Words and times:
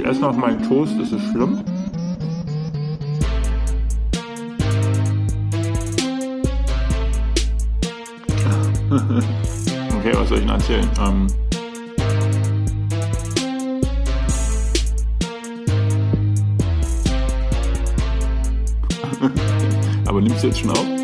Ich 0.00 0.06
esse 0.06 0.22
noch 0.22 0.34
meinen 0.34 0.62
Toast, 0.62 0.98
ist 0.98 1.12
es 1.12 1.20
schlimm? 1.30 1.62
okay, 9.98 10.12
was 10.14 10.30
soll 10.30 10.38
ich 10.38 10.44
denn 10.46 10.54
erzählen? 10.54 10.88
Ähm, 11.06 11.26
Aber 20.06 20.22
nimmst 20.22 20.42
du 20.42 20.46
jetzt 20.46 20.60
schon 20.60 20.70
auf? 20.70 20.99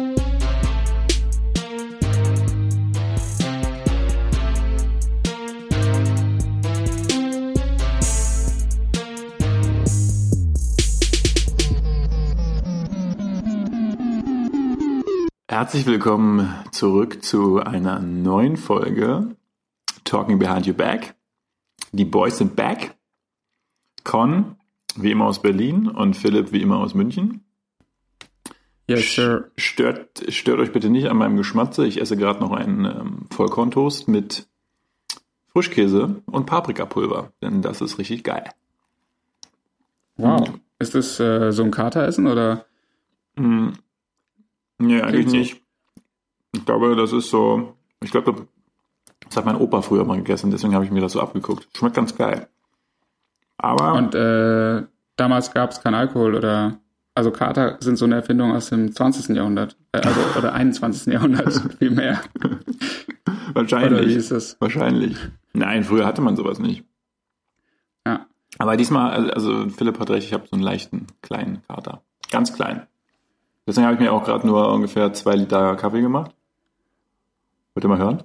Herzlich 15.67 15.87
willkommen 15.87 16.55
zurück 16.71 17.25
zu 17.25 17.59
einer 17.59 17.99
neuen 17.99 18.57
Folge 18.57 19.35
Talking 20.05 20.39
Behind 20.39 20.65
Your 20.65 20.75
Back. 20.75 21.17
Die 21.91 22.05
Boys 22.05 22.39
sind 22.39 22.55
back. 22.55 22.95
Con, 24.05 24.55
wie 24.95 25.11
immer 25.11 25.25
aus 25.25 25.43
Berlin 25.43 25.89
und 25.89 26.17
Philipp, 26.17 26.53
wie 26.53 26.63
immer 26.63 26.79
aus 26.79 26.95
München. 26.95 27.45
Yes, 28.87 29.13
sir. 29.13 29.51
Stört, 29.57 30.33
stört 30.33 30.61
euch 30.61 30.71
bitte 30.71 30.89
nicht 30.89 31.09
an 31.09 31.17
meinem 31.17 31.37
Geschmatze. 31.37 31.85
Ich 31.85 32.01
esse 32.01 32.17
gerade 32.17 32.39
noch 32.39 32.53
einen 32.53 32.85
ähm, 32.85 33.27
Vollkorntoast 33.33 34.07
mit 34.07 34.47
Frischkäse 35.49 36.23
und 36.27 36.47
Paprikapulver, 36.47 37.33
denn 37.43 37.61
das 37.61 37.81
ist 37.81 37.99
richtig 37.99 38.23
geil. 38.23 38.45
Wow. 40.17 40.49
Ist 40.79 40.95
das 40.95 41.19
äh, 41.19 41.51
so 41.51 41.65
ein 41.65 41.73
Kateressen 41.73 42.29
oder? 42.29 42.67
Nee, 44.79 45.01
eigentlich 45.01 45.31
so. 45.31 45.37
nicht. 45.37 45.63
Ich 46.53 46.65
glaube, 46.65 46.97
das 46.97 47.13
ist 47.13 47.31
so, 47.31 47.75
ich 48.03 48.11
glaube, 48.11 48.47
das 49.27 49.37
hat 49.37 49.45
mein 49.45 49.57
Opa 49.57 49.83
früher 49.83 50.05
mal 50.05 50.17
gegessen, 50.17 50.51
deswegen 50.51 50.75
habe 50.75 50.85
ich 50.85 50.91
mir 50.91 51.01
das 51.01 51.13
so 51.13 51.21
abgeguckt. 51.21 51.69
Schmeckt 51.77 51.97
ganz 51.97 52.17
geil. 52.17 52.49
Aber. 53.59 53.95
Und 53.95 54.15
äh, 54.15 54.87
damals 55.17 55.53
gab 55.53 55.71
es 55.71 55.83
keinen 55.83 55.95
Alkohol 55.95 56.35
oder? 56.35 56.79
Also 57.15 57.31
Kater 57.31 57.79
sind 57.81 57.97
so 57.97 58.05
eine 58.05 58.17
Erfindung 58.17 58.53
aus 58.53 58.69
dem 58.69 58.93
20. 58.93 59.35
Jahrhundert, 59.35 59.77
äh, 59.93 60.01
also 60.01 60.21
oder 60.39 60.53
21. 60.53 61.13
Jahrhundert 61.13 61.53
vielmehr. 61.79 62.21
Wahrscheinlich. 63.55 64.01
Oder 64.01 64.09
wie 64.09 64.15
ist 64.15 64.31
das? 64.31 64.61
Wahrscheinlich. 64.61 65.17
Nein, 65.55 65.83
früher 65.83 66.05
hatte 66.05 66.21
man 66.21 66.37
sowas 66.37 66.59
nicht. 66.59 66.85
Ja. 68.07 68.27
Aber 68.59 68.77
diesmal, 68.77 69.31
also 69.31 69.69
Philipp 69.71 69.99
hat 69.99 70.11
recht, 70.11 70.27
ich 70.27 70.35
habe 70.35 70.47
so 70.47 70.57
einen 70.57 70.63
leichten 70.63 71.07
kleinen 71.23 71.63
Kater, 71.67 72.03
ganz 72.31 72.53
klein. 72.53 72.87
Deswegen 73.67 73.87
habe 73.87 73.95
ich 73.95 74.01
mir 74.01 74.13
auch 74.13 74.25
gerade 74.25 74.47
nur 74.47 74.73
ungefähr 74.73 75.13
zwei 75.13 75.35
Liter 75.35 75.75
Kaffee 75.77 76.01
gemacht. 76.01 76.33
Wollt 77.75 77.85
ihr 77.85 77.89
mal 77.89 77.99
hören? 77.99 78.23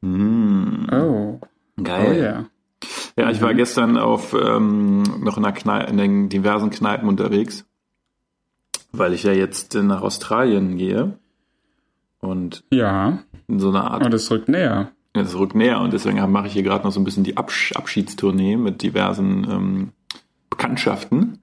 Mmh. 0.00 0.86
Oh. 0.92 1.40
Geil. 1.82 2.06
Oh 2.08 2.22
ja. 2.22 2.44
Ja, 3.16 3.30
ich 3.30 3.40
war 3.40 3.52
mhm. 3.52 3.56
gestern 3.56 3.96
auf 3.96 4.34
ähm, 4.34 5.02
noch 5.20 5.36
in, 5.36 5.44
Kneipe, 5.44 5.90
in 5.90 5.96
den 5.96 6.28
diversen 6.28 6.70
Kneipen 6.70 7.08
unterwegs, 7.08 7.64
weil 8.92 9.12
ich 9.12 9.22
ja 9.22 9.32
jetzt 9.32 9.74
nach 9.74 10.02
Australien 10.02 10.76
gehe. 10.76 11.18
Und 12.20 12.64
ja. 12.70 13.18
in 13.46 13.60
so 13.60 13.68
einer 13.68 13.90
Art. 13.90 14.04
Und 14.04 14.14
es 14.14 14.30
rückt 14.30 14.48
näher. 14.48 14.90
Ja, 15.14 15.22
es 15.22 15.38
rückt 15.38 15.54
näher 15.54 15.80
und 15.80 15.92
deswegen 15.92 16.18
mache 16.32 16.48
ich 16.48 16.54
hier 16.54 16.64
gerade 16.64 16.84
noch 16.84 16.90
so 16.90 16.98
ein 16.98 17.04
bisschen 17.04 17.22
die 17.22 17.36
Absch 17.36 17.72
Abschiedstournee 17.76 18.56
mit 18.56 18.82
diversen 18.82 19.46
ähm, 19.48 19.92
Bekanntschaften. 20.50 21.38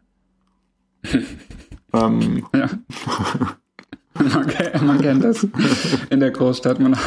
Ähm, 1.94 2.45
ja. 2.53 2.69
man, 4.13 4.47
kennt, 4.47 4.81
man 4.85 5.01
kennt 5.01 5.23
das 5.23 5.47
in 6.09 6.19
der 6.19 6.31
Großstadt. 6.31 6.79
Man, 6.79 6.97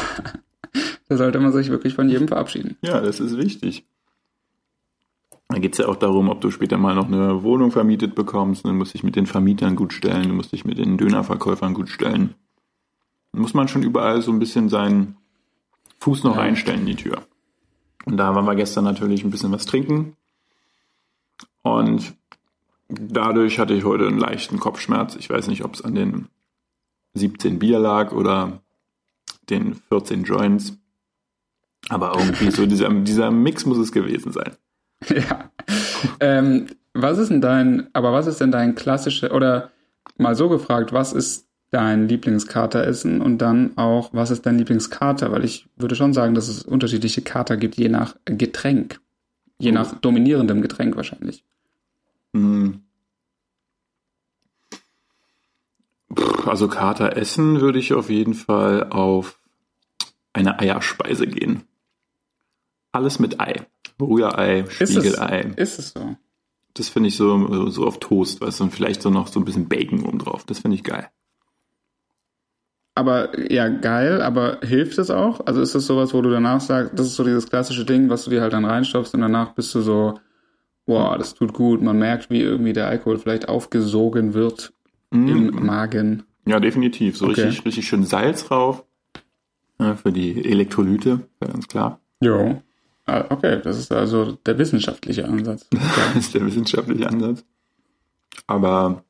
da 1.07 1.17
sollte 1.17 1.39
man 1.39 1.51
sich 1.51 1.69
wirklich 1.69 1.93
von 1.93 2.09
jedem 2.09 2.27
verabschieden. 2.27 2.77
Ja, 2.81 3.01
das 3.01 3.19
ist 3.19 3.37
wichtig. 3.37 3.85
Da 5.47 5.59
geht 5.59 5.73
es 5.73 5.77
ja 5.77 5.87
auch 5.87 5.95
darum, 5.95 6.29
ob 6.29 6.41
du 6.41 6.49
später 6.49 6.77
mal 6.77 6.95
noch 6.95 7.07
eine 7.07 7.43
Wohnung 7.43 7.71
vermietet 7.71 8.15
bekommst. 8.15 8.65
Dann 8.65 8.77
musst 8.77 8.93
du 8.93 8.97
dich 8.97 9.03
mit 9.03 9.15
den 9.15 9.27
Vermietern 9.27 9.75
gut 9.75 9.93
stellen, 9.93 10.29
du 10.29 10.33
musst 10.33 10.51
dich 10.51 10.65
mit 10.65 10.77
den 10.77 10.97
Dönerverkäufern 10.97 11.73
gut 11.73 11.89
stellen. 11.89 12.33
Dann 13.31 13.41
muss 13.41 13.53
man 13.53 13.67
schon 13.67 13.83
überall 13.83 14.21
so 14.21 14.31
ein 14.31 14.39
bisschen 14.39 14.69
seinen 14.69 15.17
Fuß 15.99 16.23
noch 16.23 16.35
ja. 16.35 16.41
einstellen 16.41 16.81
in 16.81 16.85
die 16.87 16.95
Tür. 16.95 17.21
Und 18.05 18.17
da 18.17 18.35
waren 18.35 18.45
wir 18.45 18.55
gestern 18.55 18.83
natürlich 18.83 19.23
ein 19.23 19.31
bisschen 19.31 19.51
was 19.51 19.65
trinken. 19.65 20.15
Und 21.61 22.15
dadurch 22.89 23.59
hatte 23.59 23.73
ich 23.73 23.83
heute 23.83 24.07
einen 24.07 24.19
leichten 24.19 24.59
Kopfschmerz. 24.59 25.15
Ich 25.15 25.29
weiß 25.29 25.47
nicht, 25.47 25.63
ob 25.63 25.73
es 25.73 25.81
an 25.83 25.95
den 25.95 26.27
17 27.13 27.59
Bier 27.59 27.79
lag 27.79 28.11
oder 28.11 28.61
den 29.49 29.75
14 29.75 30.23
Joints. 30.23 30.77
Aber 31.89 32.17
irgendwie 32.17 32.51
so 32.51 32.65
dieser, 32.65 32.89
dieser 32.89 33.31
Mix 33.31 33.65
muss 33.65 33.77
es 33.77 33.91
gewesen 33.91 34.31
sein. 34.31 34.51
Ja. 35.09 35.51
ähm, 36.19 36.67
was 36.93 37.17
ist 37.17 37.29
denn 37.29 37.41
dein, 37.41 37.89
aber 37.93 38.13
was 38.13 38.25
ist 38.25 38.39
denn 38.39 38.51
dein 38.51 38.73
klassischer, 38.73 39.33
oder 39.33 39.71
mal 40.17 40.35
so 40.35 40.49
gefragt, 40.49 40.93
was 40.93 41.13
ist 41.13 41.47
dein 41.69 42.07
Lieblingskateressen 42.07 43.21
und 43.21 43.39
dann 43.39 43.77
auch, 43.77 44.13
was 44.13 44.31
ist 44.31 44.45
dein 44.45 44.57
Lieblingskater? 44.57 45.31
Weil 45.31 45.43
ich 45.43 45.67
würde 45.75 45.95
schon 45.95 46.13
sagen, 46.13 46.33
dass 46.33 46.47
es 46.47 46.63
unterschiedliche 46.63 47.21
Kater 47.21 47.57
gibt, 47.57 47.75
je 47.75 47.89
nach 47.89 48.15
Getränk. 48.25 49.01
Je 49.59 49.71
nach 49.71 49.93
dominierendem 49.99 50.61
Getränk 50.61 50.95
wahrscheinlich. 50.95 51.43
Hm. 52.35 52.81
Also 56.45 56.67
Kater 56.67 57.15
essen 57.15 57.61
würde 57.61 57.79
ich 57.79 57.93
auf 57.93 58.09
jeden 58.09 58.33
Fall 58.33 58.89
auf 58.89 59.39
eine 60.33 60.59
Eierspeise 60.59 61.27
gehen. 61.27 61.63
Alles 62.91 63.19
mit 63.19 63.39
Ei. 63.39 63.65
Rührei, 63.99 64.65
Spiegelei. 64.69 65.53
Ist 65.55 65.79
es, 65.79 65.79
ist 65.79 65.79
es 65.79 65.89
so? 65.93 66.15
Das 66.73 66.89
finde 66.89 67.07
ich 67.07 67.15
so, 67.15 67.69
so 67.69 67.87
auf 67.87 67.99
Toast, 67.99 68.41
weißt 68.41 68.59
du, 68.59 68.65
und 68.65 68.71
vielleicht 68.71 69.01
so 69.01 69.09
noch 69.09 69.27
so 69.27 69.39
ein 69.39 69.45
bisschen 69.45 69.69
Bacon 69.69 70.03
oben 70.03 70.19
drauf. 70.19 70.43
Das 70.45 70.59
finde 70.59 70.75
ich 70.75 70.83
geil. 70.83 71.09
Aber 72.95 73.51
ja, 73.51 73.69
geil, 73.69 74.21
aber 74.21 74.59
hilft 74.61 74.97
es 74.97 75.09
auch? 75.09 75.45
Also 75.45 75.61
ist 75.61 75.73
das 75.73 75.85
sowas, 75.85 76.13
wo 76.13 76.21
du 76.21 76.29
danach 76.29 76.59
sagst, 76.59 76.99
das 76.99 77.07
ist 77.07 77.15
so 77.15 77.23
dieses 77.23 77.49
klassische 77.49 77.85
Ding, 77.85 78.09
was 78.09 78.25
du 78.25 78.29
dir 78.29 78.41
halt 78.41 78.53
dann 78.53 78.65
reinstopfst 78.65 79.13
und 79.13 79.21
danach 79.21 79.53
bist 79.53 79.73
du 79.73 79.81
so, 79.81 80.19
boah, 80.85 81.17
das 81.17 81.33
tut 81.33 81.53
gut. 81.53 81.81
Man 81.81 81.97
merkt, 81.97 82.29
wie 82.29 82.41
irgendwie 82.41 82.73
der 82.73 82.87
Alkohol 82.87 83.17
vielleicht 83.17 83.49
aufgesogen 83.49 84.33
wird 84.33 84.73
mm. 85.11 85.27
im 85.27 85.65
Magen. 85.65 86.23
Ja, 86.45 86.59
definitiv. 86.59 87.17
So 87.17 87.27
okay. 87.27 87.41
richtig, 87.41 87.65
richtig 87.65 87.87
schön 87.87 88.03
Salz 88.03 88.45
drauf. 88.45 88.85
Ja, 89.79 89.95
für 89.95 90.11
die 90.11 90.45
Elektrolyte, 90.45 91.27
ganz 91.39 91.67
klar. 91.67 91.99
Jo. 92.21 92.61
Ah, 93.05 93.25
okay, 93.29 93.61
das 93.61 93.77
ist 93.77 93.91
also 93.91 94.31
der 94.31 94.57
wissenschaftliche 94.57 95.25
Ansatz. 95.27 95.67
das 95.71 96.15
ist 96.15 96.33
der 96.33 96.45
wissenschaftliche 96.45 97.07
Ansatz. 97.07 97.45
Aber, 98.47 99.03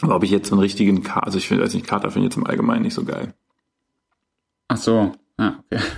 aber 0.00 0.16
ob 0.16 0.24
ich 0.24 0.30
jetzt 0.30 0.48
so 0.48 0.54
einen 0.54 0.62
richtigen 0.62 1.02
Kater, 1.02 1.26
also 1.26 1.38
ich 1.38 1.48
finde, 1.48 1.64
weiß 1.64 1.74
nicht, 1.74 1.86
Kater 1.86 2.10
finde 2.10 2.28
ich 2.28 2.34
jetzt 2.34 2.38
im 2.38 2.46
Allgemeinen 2.46 2.82
nicht 2.82 2.94
so 2.94 3.04
geil. 3.04 3.34
Ach 4.68 4.76
so, 4.76 5.12
ja, 5.38 5.62
okay. 5.70 5.82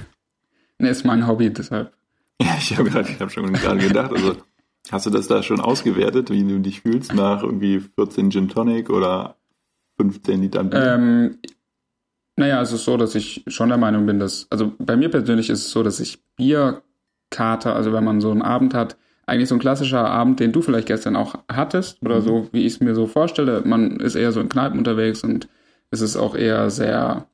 Ne, 0.77 0.89
ist 0.89 1.05
mein 1.05 1.29
Hobby, 1.29 1.53
deshalb. 1.53 1.93
Ja, 2.41 2.57
ich 2.59 2.77
habe 2.77 2.91
gerade, 2.91 3.09
ich 3.11 3.21
habe 3.21 3.31
schon 3.31 3.53
gerade 3.53 3.79
gedacht, 3.79 4.13
also 4.13 4.37
hast 4.91 5.07
du 5.07 5.11
das 5.11 5.29
da 5.29 5.43
schon 5.43 5.61
ausgewertet, 5.61 6.31
wie 6.31 6.45
du 6.45 6.59
dich 6.61 6.83
fühlst 6.83 7.15
nach 7.15 7.43
irgendwie 7.43 7.81
14 7.81 8.31
Gin 8.31 8.49
Tonic 8.49 8.91
oder 8.91 9.37
15 9.99 10.43
Liter 10.43 10.65
Bier? 10.65 10.95
Ähm, 10.95 11.39
naja, 12.37 12.61
es 12.61 12.73
ist 12.73 12.85
so, 12.85 12.97
dass 12.97 13.15
ich 13.15 13.45
schon 13.47 13.69
der 13.69 13.79
Meinung 13.79 14.07
bin, 14.07 14.19
dass, 14.19 14.49
also 14.51 14.73
bei 14.79 14.97
mir 14.97 15.09
persönlich 15.09 15.51
ist 15.51 15.61
es 15.61 15.71
so, 15.71 15.83
dass 15.83 16.01
ich 16.01 16.25
Bierkater, 16.37 17.77
also 17.77 17.93
wenn 17.93 18.05
man 18.05 18.21
so 18.21 18.31
einen 18.31 18.43
Abend 18.43 18.75
hat, 18.75 18.97
eigentlich 19.27 19.49
so 19.49 19.55
ein 19.55 19.61
klassischer 19.61 20.05
Abend, 20.05 20.41
den 20.41 20.53
du 20.53 20.61
vielleicht 20.61 20.89
gestern 20.89 21.17
auch 21.17 21.37
hattest, 21.51 22.03
oder 22.03 22.17
mhm. 22.17 22.25
so, 22.25 22.49
wie 22.53 22.67
ich 22.67 22.75
es 22.75 22.81
mir 22.81 22.95
so 22.95 23.07
vorstelle. 23.07 23.63
Man 23.65 24.01
ist 24.01 24.17
eher 24.17 24.33
so 24.33 24.41
in 24.41 24.49
Kneipen 24.49 24.79
unterwegs 24.79 25.23
und 25.23 25.49
es 25.91 26.01
ist 26.01 26.17
auch 26.17 26.35
eher 26.35 26.69
sehr 26.71 27.27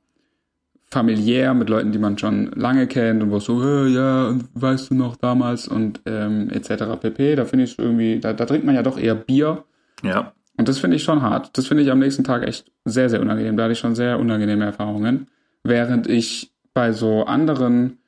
familiär 0.91 1.55
mit 1.55 1.69
Leuten, 1.69 1.93
die 1.93 1.99
man 1.99 2.19
schon 2.19 2.51
lange 2.53 2.87
kennt 2.87 3.23
und 3.23 3.31
wo 3.31 3.37
es 3.37 3.45
so, 3.45 3.63
hey, 3.63 3.89
ja, 3.95 4.35
weißt 4.55 4.91
du 4.91 4.95
noch 4.95 5.17
damals 5.17 5.69
und 5.69 6.01
ähm, 6.07 6.51
etc. 6.51 6.85
pp. 7.01 7.37
Da 7.37 7.45
finde 7.45 7.65
ich 7.65 7.79
irgendwie, 7.79 8.19
da, 8.19 8.33
da 8.33 8.45
trinkt 8.45 8.67
man 8.67 8.75
ja 8.75 8.83
doch 8.83 8.99
eher 8.99 9.15
Bier. 9.15 9.65
Ja. 10.03 10.33
Und 10.57 10.69
das 10.69 10.79
finde 10.79 10.97
ich 10.97 11.05
schon 11.05 11.23
hart. 11.23 11.57
Das 11.57 11.67
finde 11.67 11.85
ich 11.85 11.91
am 11.91 12.01
nächsten 12.01 12.25
Tag 12.25 12.47
echt 12.47 12.71
sehr, 12.85 13.09
sehr 13.09 13.21
unangenehm. 13.21 13.57
Da 13.57 13.65
hatte 13.65 13.73
ich 13.73 13.79
schon 13.79 13.95
sehr 13.95 14.19
unangenehme 14.19 14.65
Erfahrungen. 14.65 15.29
Während 15.63 16.07
ich 16.07 16.51
bei 16.75 16.93
so 16.93 17.25
anderen 17.25 17.99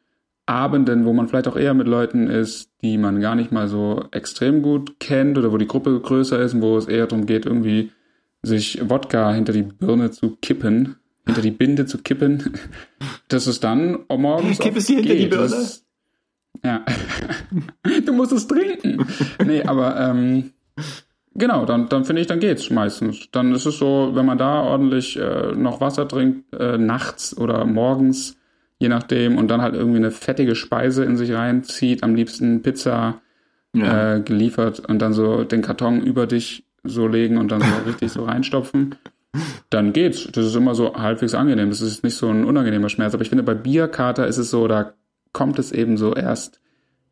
Abenden, 0.46 1.04
wo 1.04 1.12
man 1.12 1.28
vielleicht 1.28 1.48
auch 1.48 1.56
eher 1.56 1.74
mit 1.74 1.86
Leuten 1.86 2.28
ist, 2.28 2.70
die 2.82 2.98
man 2.98 3.20
gar 3.20 3.36
nicht 3.36 3.52
mal 3.52 3.68
so 3.68 4.04
extrem 4.10 4.60
gut 4.60 4.98
kennt 4.98 5.38
oder 5.38 5.52
wo 5.52 5.56
die 5.56 5.68
Gruppe 5.68 5.98
größer 6.00 6.40
ist 6.40 6.54
und 6.54 6.62
wo 6.62 6.76
es 6.76 6.88
eher 6.88 7.06
darum 7.06 7.26
geht, 7.26 7.46
irgendwie 7.46 7.92
sich 8.42 8.80
Wodka 8.90 9.32
hinter 9.32 9.52
die 9.52 9.62
Birne 9.62 10.10
zu 10.10 10.36
kippen, 10.42 10.96
hinter 11.26 11.42
die 11.42 11.50
Binde 11.50 11.86
zu 11.86 11.98
kippen, 11.98 12.54
dass 13.28 13.46
es 13.46 13.60
dann 13.60 13.98
morgens 14.08 14.58
Kipp 14.58 14.76
es 14.76 14.86
dir 14.86 14.96
hinter 14.96 15.14
die 15.14 15.26
Birne? 15.26 15.48
Das, 15.48 15.84
Ja. 16.64 16.84
du 18.06 18.12
musst 18.12 18.32
es 18.32 18.46
trinken. 18.46 19.06
Nee, 19.44 19.62
aber 19.62 19.98
ähm, 19.98 20.52
genau, 21.34 21.64
dann, 21.64 21.88
dann 21.88 22.04
finde 22.04 22.22
ich, 22.22 22.28
dann 22.28 22.40
geht's 22.40 22.70
meistens. 22.70 23.30
Dann 23.30 23.54
ist 23.54 23.66
es 23.66 23.78
so, 23.78 24.10
wenn 24.14 24.26
man 24.26 24.38
da 24.38 24.62
ordentlich 24.62 25.18
äh, 25.18 25.52
noch 25.52 25.80
Wasser 25.80 26.08
trinkt, 26.08 26.52
äh, 26.54 26.78
nachts 26.78 27.36
oder 27.36 27.64
morgens, 27.64 28.36
je 28.78 28.88
nachdem, 28.88 29.38
und 29.38 29.48
dann 29.48 29.62
halt 29.62 29.74
irgendwie 29.74 29.98
eine 29.98 30.10
fettige 30.10 30.54
Speise 30.54 31.04
in 31.04 31.16
sich 31.16 31.32
reinzieht, 31.32 32.02
am 32.02 32.14
liebsten 32.14 32.62
Pizza 32.62 33.20
ja. 33.74 34.16
äh, 34.16 34.20
geliefert 34.20 34.80
und 34.80 34.98
dann 35.00 35.12
so 35.12 35.44
den 35.44 35.62
Karton 35.62 36.02
über 36.02 36.26
dich 36.26 36.64
so 36.84 37.06
legen 37.06 37.38
und 37.38 37.52
dann 37.52 37.60
so 37.60 37.86
richtig 37.86 38.10
so 38.10 38.24
reinstopfen, 38.24 38.96
dann 39.70 39.92
geht's. 39.92 40.28
Das 40.32 40.46
ist 40.46 40.54
immer 40.54 40.74
so 40.74 40.94
halbwegs 40.94 41.34
angenehm. 41.34 41.70
Das 41.70 41.80
ist 41.80 42.04
nicht 42.04 42.16
so 42.16 42.28
ein 42.28 42.44
unangenehmer 42.44 42.88
Schmerz. 42.88 43.14
Aber 43.14 43.22
ich 43.22 43.28
finde, 43.28 43.44
bei 43.44 43.54
Bierkater 43.54 44.26
ist 44.26 44.38
es 44.38 44.50
so, 44.50 44.68
da 44.68 44.92
kommt 45.32 45.58
es 45.58 45.72
eben 45.72 45.96
so 45.96 46.14
erst, 46.14 46.60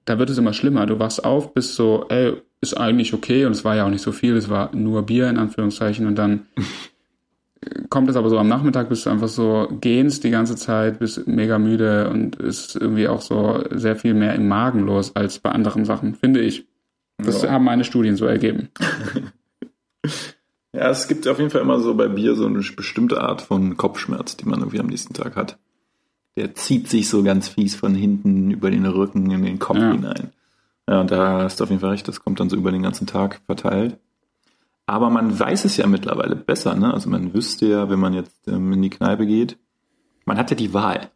da 0.04 0.18
wird 0.18 0.30
es 0.30 0.38
immer 0.38 0.52
schlimmer. 0.52 0.86
Du 0.86 0.98
wachst 0.98 1.24
auf, 1.24 1.54
bist 1.54 1.74
so, 1.74 2.06
ey, 2.08 2.34
ist 2.60 2.74
eigentlich 2.74 3.14
okay 3.14 3.46
und 3.46 3.52
es 3.52 3.64
war 3.64 3.76
ja 3.76 3.86
auch 3.86 3.90
nicht 3.90 4.02
so 4.02 4.12
viel, 4.12 4.36
es 4.36 4.50
war 4.50 4.74
nur 4.74 5.06
Bier 5.06 5.30
in 5.30 5.38
Anführungszeichen 5.38 6.06
und 6.06 6.16
dann 6.16 6.46
kommt 7.88 8.10
es 8.10 8.16
aber 8.16 8.28
so 8.28 8.38
am 8.38 8.48
Nachmittag, 8.48 8.88
bist 8.88 9.06
du 9.06 9.10
einfach 9.10 9.28
so 9.28 9.68
gehst 9.80 10.24
die 10.24 10.30
ganze 10.30 10.56
Zeit, 10.56 10.98
bist 10.98 11.26
mega 11.26 11.58
müde 11.58 12.10
und 12.10 12.36
ist 12.36 12.76
irgendwie 12.76 13.08
auch 13.08 13.22
so 13.22 13.64
sehr 13.70 13.96
viel 13.96 14.14
mehr 14.14 14.34
im 14.34 14.48
Magen 14.48 14.80
los 14.80 15.16
als 15.16 15.38
bei 15.38 15.50
anderen 15.50 15.84
Sachen, 15.86 16.14
finde 16.14 16.40
ich. 16.40 16.66
Das 17.18 17.42
ja. 17.42 17.50
haben 17.50 17.64
meine 17.64 17.84
Studien 17.84 18.16
so 18.16 18.26
ergeben. 18.26 18.68
Ja, 20.72 20.88
es 20.88 21.08
gibt 21.08 21.26
auf 21.26 21.38
jeden 21.38 21.50
Fall 21.50 21.62
immer 21.62 21.80
so 21.80 21.94
bei 21.94 22.08
Bier 22.08 22.36
so 22.36 22.46
eine 22.46 22.60
bestimmte 22.60 23.20
Art 23.20 23.42
von 23.42 23.76
Kopfschmerz, 23.76 24.36
die 24.36 24.46
man 24.46 24.60
irgendwie 24.60 24.80
am 24.80 24.86
nächsten 24.86 25.14
Tag 25.14 25.36
hat. 25.36 25.58
Der 26.36 26.54
zieht 26.54 26.88
sich 26.88 27.08
so 27.08 27.22
ganz 27.24 27.48
fies 27.48 27.74
von 27.74 27.94
hinten 27.94 28.50
über 28.52 28.70
den 28.70 28.86
Rücken 28.86 29.30
in 29.30 29.42
den 29.42 29.58
Kopf 29.58 29.78
ja. 29.78 29.90
hinein. 29.92 30.30
Ja, 30.88 31.00
und 31.00 31.10
da 31.10 31.42
hast 31.42 31.58
du 31.58 31.64
auf 31.64 31.70
jeden 31.70 31.80
Fall 31.80 31.90
recht, 31.90 32.06
das 32.06 32.20
kommt 32.20 32.40
dann 32.40 32.50
so 32.50 32.56
über 32.56 32.70
den 32.70 32.82
ganzen 32.82 33.06
Tag 33.06 33.40
verteilt. 33.46 33.98
Aber 34.86 35.10
man 35.10 35.38
weiß 35.38 35.64
es 35.64 35.76
ja 35.76 35.86
mittlerweile 35.86 36.34
besser, 36.34 36.74
ne? 36.74 36.92
Also 36.92 37.10
man 37.10 37.32
wüsste 37.32 37.66
ja, 37.66 37.88
wenn 37.90 38.00
man 38.00 38.12
jetzt 38.12 38.48
ähm, 38.48 38.72
in 38.72 38.82
die 38.82 38.90
Kneipe 38.90 39.26
geht, 39.26 39.56
man 40.24 40.36
hat 40.36 40.50
ja 40.50 40.56
die 40.56 40.74
Wahl. 40.74 41.10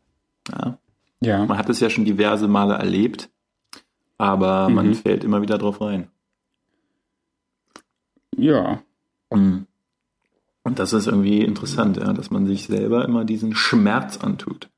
Ja? 0.50 0.79
ja. 1.21 1.45
Man 1.45 1.59
hat 1.59 1.69
es 1.69 1.81
ja 1.81 1.91
schon 1.91 2.05
diverse 2.05 2.47
Male 2.47 2.75
erlebt, 2.75 3.31
aber 4.19 4.69
mhm. 4.69 4.75
man 4.75 4.95
fällt 4.95 5.25
immer 5.25 5.43
wieder 5.43 5.59
drauf 5.59 5.81
rein. 5.81 6.09
Ja. 8.37 8.81
Mhm. 9.41 9.67
Und 10.63 10.79
das 10.79 10.93
ist 10.93 11.07
irgendwie 11.07 11.43
interessant, 11.43 11.99
ja, 11.99 12.13
dass 12.13 12.31
man 12.31 12.47
sich 12.47 12.67
selber 12.67 13.05
immer 13.05 13.25
diesen 13.25 13.55
Schmerz 13.55 14.17
antut. 14.17 14.71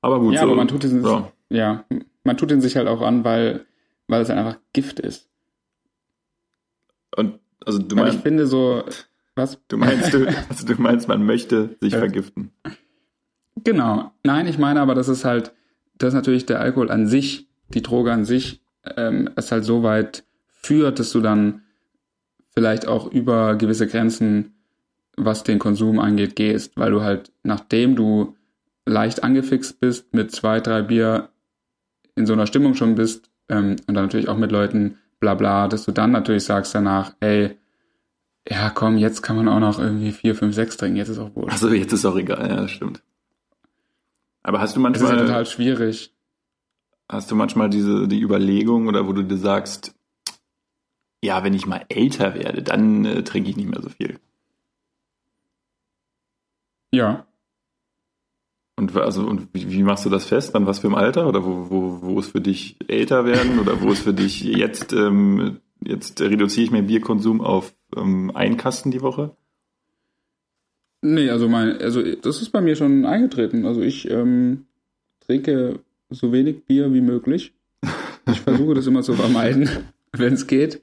Aber 0.00 0.20
gut, 0.20 0.34
ja, 0.34 0.40
so, 0.40 0.46
aber 0.46 0.56
man 0.56 0.68
tut 0.68 0.82
diesen, 0.82 1.04
ja. 1.04 1.30
ja, 1.50 1.84
man 2.24 2.36
tut 2.36 2.50
ihn 2.50 2.60
sich 2.60 2.76
halt 2.76 2.88
auch 2.88 3.02
an, 3.02 3.24
weil, 3.24 3.66
weil 4.08 4.22
es 4.22 4.30
einfach 4.30 4.58
Gift 4.72 5.00
ist. 5.00 5.28
Und 7.16 7.38
also 7.64 7.78
du 7.78 7.96
meinst. 7.96 8.16
Ich 8.16 8.22
finde 8.22 8.46
so, 8.46 8.84
was? 9.34 9.58
Du 9.68 9.76
meinst, 9.76 10.12
du, 10.12 10.26
also 10.48 10.66
du 10.66 10.80
meinst, 10.80 11.08
man 11.08 11.24
möchte 11.24 11.76
sich 11.80 11.94
vergiften. 11.94 12.50
Genau. 13.62 14.12
Nein, 14.22 14.46
ich 14.46 14.58
meine 14.58 14.80
aber, 14.80 14.94
das 14.94 15.08
ist 15.08 15.24
halt, 15.24 15.52
dass 15.96 16.14
natürlich 16.14 16.46
der 16.46 16.60
Alkohol 16.60 16.90
an 16.90 17.06
sich, 17.06 17.48
die 17.68 17.82
Droge 17.82 18.12
an 18.12 18.24
sich, 18.24 18.62
ähm, 18.96 19.30
es 19.36 19.52
halt 19.52 19.64
so 19.64 19.82
weit 19.82 20.24
führt, 20.46 20.98
dass 20.98 21.12
du 21.12 21.20
dann 21.20 21.62
vielleicht 22.54 22.86
auch 22.86 23.10
über 23.10 23.56
gewisse 23.56 23.86
Grenzen, 23.86 24.54
was 25.16 25.44
den 25.44 25.58
Konsum 25.58 25.98
angeht, 25.98 26.36
gehst, 26.36 26.76
weil 26.76 26.90
du 26.90 27.02
halt, 27.02 27.32
nachdem 27.42 27.96
du 27.96 28.36
leicht 28.86 29.22
angefixt 29.22 29.80
bist, 29.80 30.12
mit 30.14 30.32
zwei, 30.32 30.60
drei 30.60 30.82
Bier 30.82 31.30
in 32.16 32.26
so 32.26 32.32
einer 32.32 32.46
Stimmung 32.46 32.74
schon 32.74 32.94
bist 32.94 33.30
ähm, 33.48 33.76
und 33.86 33.94
dann 33.94 34.04
natürlich 34.04 34.28
auch 34.28 34.36
mit 34.36 34.52
Leuten 34.52 34.98
bla 35.20 35.34
bla, 35.34 35.68
dass 35.68 35.84
du 35.84 35.92
dann 35.92 36.12
natürlich 36.12 36.44
sagst 36.44 36.74
danach, 36.74 37.14
ey, 37.20 37.56
ja 38.48 38.70
komm, 38.70 38.98
jetzt 38.98 39.22
kann 39.22 39.36
man 39.36 39.48
auch 39.48 39.60
noch 39.60 39.78
irgendwie 39.78 40.12
vier, 40.12 40.34
fünf, 40.34 40.54
sechs 40.54 40.76
trinken, 40.76 40.96
jetzt 40.96 41.08
ist 41.08 41.18
auch 41.18 41.34
wohl. 41.34 41.48
Also 41.50 41.68
jetzt 41.70 41.92
ist 41.92 42.04
auch 42.04 42.16
egal, 42.16 42.48
ja, 42.48 42.56
das 42.56 42.70
stimmt. 42.70 43.02
Aber 44.42 44.60
hast 44.60 44.76
du 44.76 44.80
manchmal. 44.80 45.10
Das 45.10 45.12
ist 45.12 45.20
ja 45.20 45.26
total 45.26 45.46
schwierig. 45.46 46.14
Hast 47.08 47.30
du 47.30 47.34
manchmal 47.34 47.70
diese, 47.70 48.06
die 48.06 48.20
Überlegung 48.20 48.86
oder 48.86 49.06
wo 49.06 49.12
du 49.12 49.22
dir 49.22 49.36
sagst, 49.38 49.94
ja, 51.24 51.42
wenn 51.42 51.54
ich 51.54 51.66
mal 51.66 51.84
älter 51.88 52.34
werde, 52.34 52.62
dann 52.62 53.04
äh, 53.04 53.24
trinke 53.24 53.48
ich 53.48 53.56
nicht 53.56 53.68
mehr 53.68 53.80
so 53.80 53.88
viel. 53.88 54.18
Ja. 56.92 57.26
Und 58.76 58.94
also 58.96 59.26
und 59.26 59.48
wie, 59.52 59.70
wie, 59.70 59.82
machst 59.82 60.04
du 60.04 60.10
das 60.10 60.26
fest? 60.26 60.54
An 60.54 60.66
was 60.66 60.80
für 60.80 60.88
im 60.88 60.94
Alter? 60.94 61.26
Oder 61.26 61.44
wo, 61.44 61.70
wo, 61.70 62.02
wo 62.02 62.20
ist 62.20 62.32
für 62.32 62.40
dich 62.40 62.76
älter 62.88 63.24
werden? 63.24 63.58
Oder 63.58 63.80
wo 63.80 63.90
ist 63.90 64.02
für 64.02 64.12
dich 64.12 64.42
jetzt, 64.42 64.92
ähm, 64.92 65.60
jetzt 65.82 66.20
reduziere 66.20 66.64
ich 66.64 66.70
meinen 66.70 66.88
Bierkonsum 66.88 67.40
auf 67.40 67.74
ähm, 67.96 68.30
einen 68.34 68.56
Kasten 68.56 68.90
die 68.90 69.00
Woche? 69.00 69.34
Nee, 71.00 71.30
also 71.30 71.48
mein, 71.48 71.78
also 71.78 72.02
das 72.02 72.42
ist 72.42 72.50
bei 72.50 72.60
mir 72.60 72.76
schon 72.76 73.06
eingetreten. 73.06 73.64
Also 73.64 73.80
ich 73.80 74.10
ähm, 74.10 74.66
trinke 75.20 75.80
so 76.10 76.32
wenig 76.32 76.64
Bier 76.64 76.92
wie 76.92 77.00
möglich. 77.00 77.54
Ich 78.30 78.40
versuche 78.40 78.74
das 78.74 78.86
immer 78.86 79.02
zu 79.02 79.14
vermeiden, 79.14 79.68
wenn 80.12 80.34
es 80.34 80.46
geht. 80.46 80.82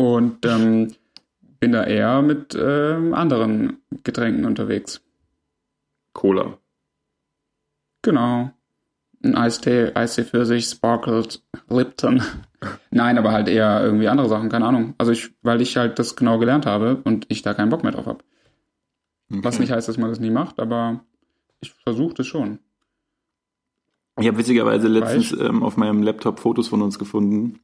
Und 0.00 0.46
ähm, 0.46 0.94
bin 1.58 1.72
da 1.72 1.84
eher 1.84 2.22
mit 2.22 2.56
ähm, 2.58 3.12
anderen 3.12 3.82
Getränken 4.02 4.46
unterwegs. 4.46 5.02
Cola. 6.14 6.56
Genau. 8.00 8.50
Ein 9.22 9.34
Eistee, 9.36 9.92
Eistee 9.94 10.24
für 10.24 10.46
sich, 10.46 10.64
Sparkled, 10.64 11.42
Lipton. 11.68 12.22
Nein, 12.90 13.18
aber 13.18 13.32
halt 13.32 13.48
eher 13.48 13.82
irgendwie 13.84 14.08
andere 14.08 14.30
Sachen, 14.30 14.48
keine 14.48 14.64
Ahnung. 14.64 14.94
Also 14.96 15.12
ich, 15.12 15.34
weil 15.42 15.60
ich 15.60 15.76
halt 15.76 15.98
das 15.98 16.16
genau 16.16 16.38
gelernt 16.38 16.64
habe 16.64 17.02
und 17.04 17.26
ich 17.28 17.42
da 17.42 17.52
keinen 17.52 17.68
Bock 17.68 17.82
mehr 17.82 17.92
drauf 17.92 18.06
habe. 18.06 18.24
Okay. 19.30 19.44
Was 19.44 19.58
nicht 19.58 19.70
heißt, 19.70 19.86
dass 19.86 19.98
man 19.98 20.08
das 20.08 20.18
nie 20.18 20.30
macht, 20.30 20.60
aber 20.60 21.04
ich 21.60 21.72
versuche 21.72 22.14
das 22.14 22.26
schon. 22.26 22.58
Ich 24.18 24.26
habe 24.26 24.38
witzigerweise 24.38 24.88
letztens 24.88 25.32
ähm, 25.32 25.62
auf 25.62 25.76
meinem 25.76 26.02
Laptop 26.02 26.40
Fotos 26.40 26.68
von 26.68 26.80
uns 26.80 26.98
gefunden. 26.98 27.60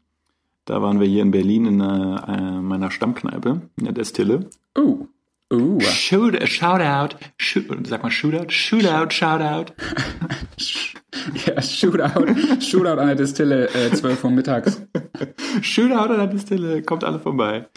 Da 0.66 0.82
waren 0.82 0.98
wir 0.98 1.06
hier 1.06 1.22
in 1.22 1.30
Berlin 1.30 1.64
in 1.64 1.80
einer, 1.80 2.28
äh, 2.28 2.60
meiner 2.60 2.90
Stammkneipe, 2.90 3.62
in 3.76 3.84
der 3.84 3.94
Destille. 3.94 4.50
Oh. 4.76 5.06
Uh. 5.52 5.78
Shoot, 5.80 6.42
Shoutout, 6.48 7.16
shoot, 7.38 7.86
sag 7.86 8.02
mal 8.02 8.10
Shootout, 8.10 8.50
Shootout, 8.50 9.12
Shoutout. 9.12 9.72
ja, 11.46 11.62
Shootout, 11.62 12.60
Shootout 12.60 12.98
an 12.98 13.06
der 13.06 13.14
Distille, 13.14 13.68
äh, 13.68 13.92
12 13.92 14.24
Uhr 14.24 14.30
mittags. 14.32 14.82
Shootout 15.62 16.10
an 16.10 16.18
der 16.18 16.26
Distille, 16.26 16.82
kommt 16.82 17.04
alle 17.04 17.20
vorbei. 17.20 17.68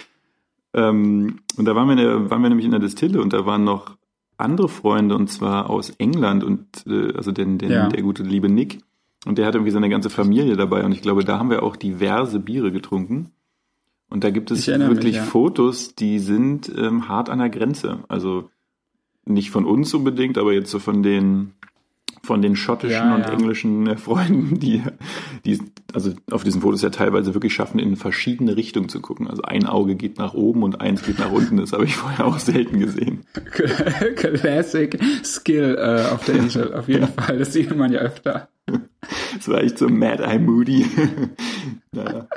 Ähm, 0.74 1.42
und 1.58 1.66
da 1.66 1.76
waren 1.76 1.90
wir, 1.90 1.96
der, 1.96 2.32
waren 2.32 2.42
wir 2.42 2.50
nämlich 2.50 2.66
in 2.66 2.72
der 2.72 2.80
Distille 2.80 3.22
und 3.22 3.34
da 3.34 3.46
waren 3.46 3.64
noch 3.64 3.98
andere 4.38 4.68
Freunde 4.68 5.16
und 5.16 5.28
zwar 5.28 5.70
aus 5.70 5.92
England 6.00 6.44
und 6.44 6.88
äh, 6.88 7.14
also 7.16 7.32
den, 7.32 7.60
den, 7.60 7.70
ja. 7.70 7.88
der 7.88 8.02
gute 8.02 8.24
liebe 8.24 8.50
Nick. 8.50 8.80
Und 9.26 9.38
der 9.38 9.46
hat 9.46 9.56
irgendwie 9.56 9.72
seine 9.72 9.90
ganze 9.90 10.10
Familie 10.10 10.56
dabei 10.56 10.84
und 10.86 10.94
ich 10.94 11.02
glaube, 11.02 11.26
da 11.26 11.38
haben 11.38 11.50
wir 11.50 11.64
auch 11.64 11.76
diverse 11.76 12.40
Biere 12.40 12.72
getrunken. 12.72 13.32
Und 14.10 14.24
da 14.24 14.32
gibt 14.32 14.50
es 14.50 14.66
wirklich 14.68 15.04
mich, 15.04 15.16
ja. 15.16 15.24
Fotos, 15.24 15.94
die 15.94 16.20
sind 16.20 16.72
ähm, 16.76 17.08
hart 17.08 17.30
an 17.30 17.40
der 17.40 17.50
Grenze. 17.50 18.00
Also 18.08 18.50
nicht 19.26 19.52
von 19.52 19.66
uns 19.66 19.94
unbedingt, 19.94 20.38
aber 20.38 20.54
jetzt 20.54 20.72
so 20.72 20.80
von 20.80 21.04
den 21.04 21.54
von 22.24 22.42
den 22.42 22.56
schottischen 22.56 23.08
ja, 23.08 23.16
und 23.16 23.22
ja. 23.22 23.32
englischen 23.32 23.88
äh, 23.88 23.98
Freunden, 23.98 24.60
die, 24.60 24.84
die 25.46 25.60
also 25.94 26.14
auf 26.32 26.44
diesen 26.44 26.62
Fotos 26.62 26.82
ja 26.82 26.90
teilweise 26.90 27.34
wirklich 27.34 27.54
schaffen, 27.54 27.80
in 27.80 27.96
verschiedene 27.96 28.56
Richtungen 28.56 28.90
zu 28.90 29.02
gucken. 29.02 29.28
Also 29.28 29.42
ein 29.44 29.66
Auge 29.66 29.96
geht 29.96 30.18
nach 30.18 30.34
oben 30.34 30.64
und 30.64 30.82
eins 30.82 31.04
geht 31.04 31.20
nach 31.20 31.32
unten. 31.32 31.58
Das 31.58 31.74
habe 31.74 31.86
ich 31.86 31.96
vorher 31.96 32.26
auch 32.26 32.40
selten 32.40 32.80
gesehen. 32.80 33.26
Classic 34.16 35.00
Skill 35.24 35.78
äh, 35.80 36.14
auf 36.14 36.26
der 36.26 36.36
Insel, 36.36 36.74
auf 36.74 36.88
jeden 36.88 37.08
Fall. 37.08 37.38
Das 37.38 37.54
sieht 37.54 37.76
man 37.76 37.92
ja 37.92 38.00
öfter. 38.00 38.50
Das 39.36 39.48
war 39.48 39.62
echt 39.62 39.78
so 39.78 39.88
Mad 39.90 40.24
Eye 40.24 40.40
Moody. 40.40 40.86
naja. 41.92 42.28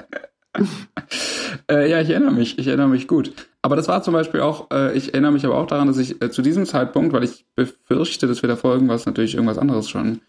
äh, 1.71 1.91
ja, 1.91 2.01
ich 2.01 2.11
erinnere 2.11 2.33
mich, 2.33 2.59
ich 2.59 2.67
erinnere 2.67 2.89
mich 2.89 3.09
gut. 3.09 3.33
Aber 3.63 3.77
das 3.77 3.89
war 3.89 4.03
zum 4.03 4.13
Beispiel 4.13 4.41
auch, 4.41 4.71
äh, 4.71 4.97
ich 4.97 5.15
erinnere 5.15 5.33
mich 5.33 5.45
aber 5.45 5.57
auch 5.57 5.67
daran, 5.67 5.87
dass 5.87 5.99
ich 5.99 6.21
äh, 6.23 6.31
zu 6.31 6.43
diesem 6.43 6.67
Zeitpunkt, 6.67 7.13
weil 7.13 7.25
ich 7.25 7.47
befürchte, 7.55 8.27
dass 8.27 8.43
wir 8.43 8.49
da 8.49 8.57
vor 8.57 8.75
irgendwas 8.75 9.07
natürlich 9.07 9.35
irgendwas 9.35 9.59
anderes 9.59 9.89
schon 9.89 10.21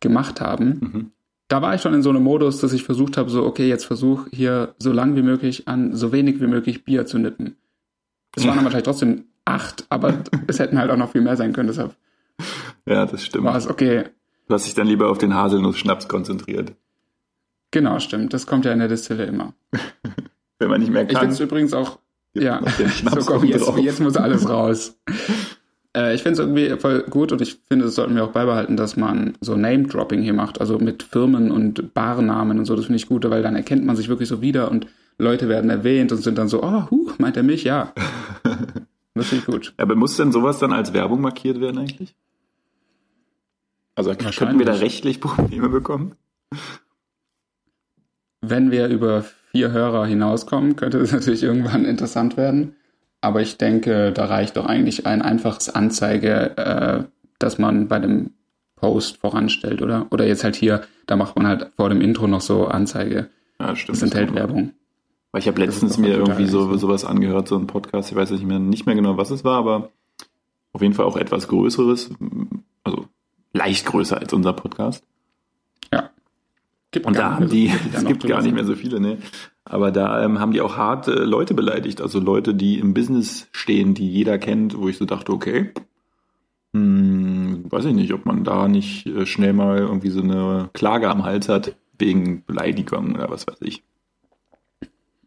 gemacht 0.00 0.40
haben, 0.40 0.66
mhm. 0.80 1.10
Da 1.52 1.60
war 1.60 1.74
ich 1.74 1.82
schon 1.82 1.92
in 1.92 2.00
so 2.00 2.08
einem 2.08 2.22
Modus, 2.22 2.60
dass 2.60 2.72
ich 2.72 2.82
versucht 2.82 3.18
habe, 3.18 3.28
so, 3.28 3.44
okay, 3.44 3.68
jetzt 3.68 3.84
versuch 3.84 4.26
hier 4.32 4.74
so 4.78 4.90
lang 4.90 5.16
wie 5.16 5.22
möglich 5.22 5.68
an 5.68 5.94
so 5.94 6.10
wenig 6.10 6.40
wie 6.40 6.46
möglich 6.46 6.82
Bier 6.86 7.04
zu 7.04 7.18
nippen. 7.18 7.56
Es 8.34 8.46
waren 8.46 8.54
dann 8.56 8.64
wahrscheinlich 8.64 8.86
trotzdem 8.86 9.26
acht, 9.44 9.84
aber 9.90 10.22
es 10.46 10.58
hätten 10.58 10.78
halt 10.78 10.90
auch 10.90 10.96
noch 10.96 11.12
viel 11.12 11.20
mehr 11.20 11.36
sein 11.36 11.52
können, 11.52 11.66
deshalb. 11.68 11.94
Ja, 12.86 13.04
das 13.04 13.22
stimmt. 13.22 13.44
War 13.44 13.54
es 13.54 13.68
okay. 13.68 14.04
Du 14.48 14.54
hast 14.54 14.64
dich 14.64 14.72
dann 14.72 14.86
lieber 14.86 15.10
auf 15.10 15.18
den 15.18 15.34
Haselnuss-Schnaps 15.34 16.08
konzentriert. 16.08 16.72
Genau, 17.70 17.98
stimmt. 17.98 18.32
Das 18.32 18.46
kommt 18.46 18.64
ja 18.64 18.72
in 18.72 18.78
der 18.78 18.88
Distille 18.88 19.26
immer. 19.26 19.52
Wenn 20.58 20.70
man 20.70 20.80
nicht 20.80 20.90
mehr 20.90 21.04
kann. 21.04 21.12
Ich 21.12 21.18
finde 21.18 21.34
es 21.34 21.40
übrigens 21.40 21.74
auch, 21.74 21.98
ja, 22.32 22.62
so 23.10 23.20
komm, 23.26 23.44
jetzt, 23.44 23.70
jetzt 23.76 24.00
muss 24.00 24.16
alles 24.16 24.48
raus. 24.48 24.98
Äh, 25.96 26.14
ich 26.14 26.22
finde 26.22 26.34
es 26.34 26.46
irgendwie 26.46 26.80
voll 26.80 27.02
gut 27.02 27.32
und 27.32 27.40
ich 27.40 27.58
finde, 27.68 27.86
das 27.86 27.94
sollten 27.94 28.14
wir 28.14 28.24
auch 28.24 28.32
beibehalten, 28.32 28.76
dass 28.76 28.96
man 28.96 29.34
so 29.40 29.56
Name-Dropping 29.56 30.22
hier 30.22 30.34
macht, 30.34 30.60
also 30.60 30.78
mit 30.78 31.02
Firmen 31.02 31.50
und 31.50 31.94
Barnamen 31.94 32.58
und 32.58 32.64
so. 32.64 32.76
Das 32.76 32.86
finde 32.86 32.96
ich 32.96 33.08
gut, 33.08 33.28
weil 33.28 33.42
dann 33.42 33.56
erkennt 33.56 33.84
man 33.84 33.96
sich 33.96 34.08
wirklich 34.08 34.28
so 34.28 34.40
wieder 34.40 34.70
und 34.70 34.86
Leute 35.18 35.48
werden 35.48 35.70
erwähnt 35.70 36.12
und 36.12 36.18
sind 36.18 36.38
dann 36.38 36.48
so, 36.48 36.62
oh, 36.62 36.90
huh, 36.90 37.10
meint 37.18 37.36
er 37.36 37.42
mich? 37.42 37.64
Ja. 37.64 37.92
Das 39.14 39.26
finde 39.26 39.40
ich 39.40 39.46
gut. 39.46 39.74
Aber 39.76 39.94
muss 39.94 40.16
denn 40.16 40.32
sowas 40.32 40.58
dann 40.58 40.72
als 40.72 40.94
Werbung 40.94 41.20
markiert 41.20 41.60
werden 41.60 41.76
eigentlich? 41.76 42.14
Also 43.94 44.14
könnten 44.14 44.58
wir 44.58 44.64
da 44.64 44.72
rechtlich 44.72 45.20
Probleme 45.20 45.68
bekommen? 45.68 46.14
Wenn 48.40 48.70
wir 48.70 48.88
über 48.88 49.22
vier 49.50 49.70
Hörer 49.70 50.06
hinauskommen, 50.06 50.76
könnte 50.76 50.98
es 50.98 51.12
natürlich 51.12 51.42
irgendwann 51.42 51.84
interessant 51.84 52.38
werden. 52.38 52.74
Aber 53.22 53.40
ich 53.40 53.56
denke, 53.56 54.12
da 54.12 54.26
reicht 54.26 54.56
doch 54.56 54.66
eigentlich 54.66 55.06
ein 55.06 55.22
einfaches 55.22 55.70
Anzeige, 55.70 56.56
äh, 56.58 57.04
dass 57.38 57.56
man 57.56 57.88
bei 57.88 58.00
dem 58.00 58.32
Post 58.76 59.18
voranstellt, 59.18 59.80
oder? 59.80 60.08
Oder 60.10 60.26
jetzt 60.26 60.42
halt 60.42 60.56
hier, 60.56 60.82
da 61.06 61.14
macht 61.14 61.36
man 61.36 61.46
halt 61.46 61.70
vor 61.76 61.88
dem 61.88 62.00
Intro 62.00 62.26
noch 62.26 62.40
so 62.40 62.66
Anzeige. 62.66 63.30
Ja, 63.60 63.76
stimmt. 63.76 63.96
Das 63.96 64.02
enthält 64.02 64.34
Werbung. 64.34 64.72
Weil 65.30 65.40
ich 65.40 65.46
habe 65.46 65.60
letztens 65.60 65.98
mir 65.98 66.14
irgendwie 66.14 66.46
so 66.46 66.76
sowas 66.76 67.04
angehört, 67.04 67.46
so 67.46 67.56
ein 67.56 67.68
Podcast, 67.68 68.10
ich 68.10 68.16
weiß 68.16 68.32
nicht 68.32 68.44
mehr, 68.44 68.58
nicht 68.58 68.86
mehr 68.86 68.96
genau, 68.96 69.16
was 69.16 69.30
es 69.30 69.44
war, 69.44 69.56
aber 69.56 69.90
auf 70.72 70.82
jeden 70.82 70.94
Fall 70.94 71.06
auch 71.06 71.16
etwas 71.16 71.46
Größeres, 71.46 72.10
also 72.82 73.06
leicht 73.52 73.86
größer 73.86 74.18
als 74.18 74.32
unser 74.32 74.52
Podcast. 74.52 75.04
Ja. 75.92 76.10
Gibt 76.90 77.06
und 77.06 77.16
da 77.16 77.36
haben 77.36 77.48
die, 77.48 77.72
es 77.94 78.04
gibt 78.04 78.26
gar 78.26 78.42
nicht 78.42 78.54
mehr 78.54 78.64
so 78.64 78.74
viele, 78.74 78.98
ne? 79.00 79.18
Aber 79.72 79.90
da 79.90 80.22
ähm, 80.22 80.38
haben 80.38 80.52
die 80.52 80.60
auch 80.60 80.76
hart 80.76 81.08
äh, 81.08 81.12
Leute 81.12 81.54
beleidigt, 81.54 82.02
also 82.02 82.20
Leute, 82.20 82.54
die 82.54 82.78
im 82.78 82.92
Business 82.92 83.48
stehen, 83.52 83.94
die 83.94 84.06
jeder 84.06 84.36
kennt, 84.36 84.76
wo 84.76 84.86
ich 84.86 84.98
so 84.98 85.06
dachte, 85.06 85.32
okay, 85.32 85.72
hm, 86.74 87.64
weiß 87.70 87.86
ich 87.86 87.94
nicht, 87.94 88.12
ob 88.12 88.26
man 88.26 88.44
da 88.44 88.68
nicht 88.68 89.06
äh, 89.06 89.24
schnell 89.24 89.54
mal 89.54 89.78
irgendwie 89.78 90.10
so 90.10 90.20
eine 90.20 90.68
Klage 90.74 91.08
am 91.08 91.24
Hals 91.24 91.48
hat 91.48 91.74
wegen 91.98 92.44
Beleidigung 92.44 93.14
oder 93.14 93.30
was 93.30 93.46
weiß 93.46 93.62
ich. 93.62 93.82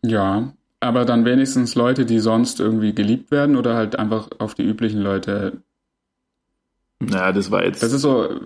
Ja, 0.03 0.53
aber 0.79 1.05
dann 1.05 1.25
wenigstens 1.25 1.73
Leute, 1.73 2.05
die 2.05 2.19
sonst 2.19 2.59
irgendwie 2.59 2.93
geliebt 2.93 3.31
werden 3.31 3.55
oder 3.55 3.73
halt 3.73 3.97
einfach 3.97 4.29
auf 4.37 4.53
die 4.53 4.63
üblichen 4.63 5.01
Leute. 5.01 5.63
Ja, 7.01 7.31
das 7.31 7.49
war 7.49 7.65
jetzt. 7.65 7.81
Das 7.81 7.93
ist 7.93 8.03
so. 8.03 8.41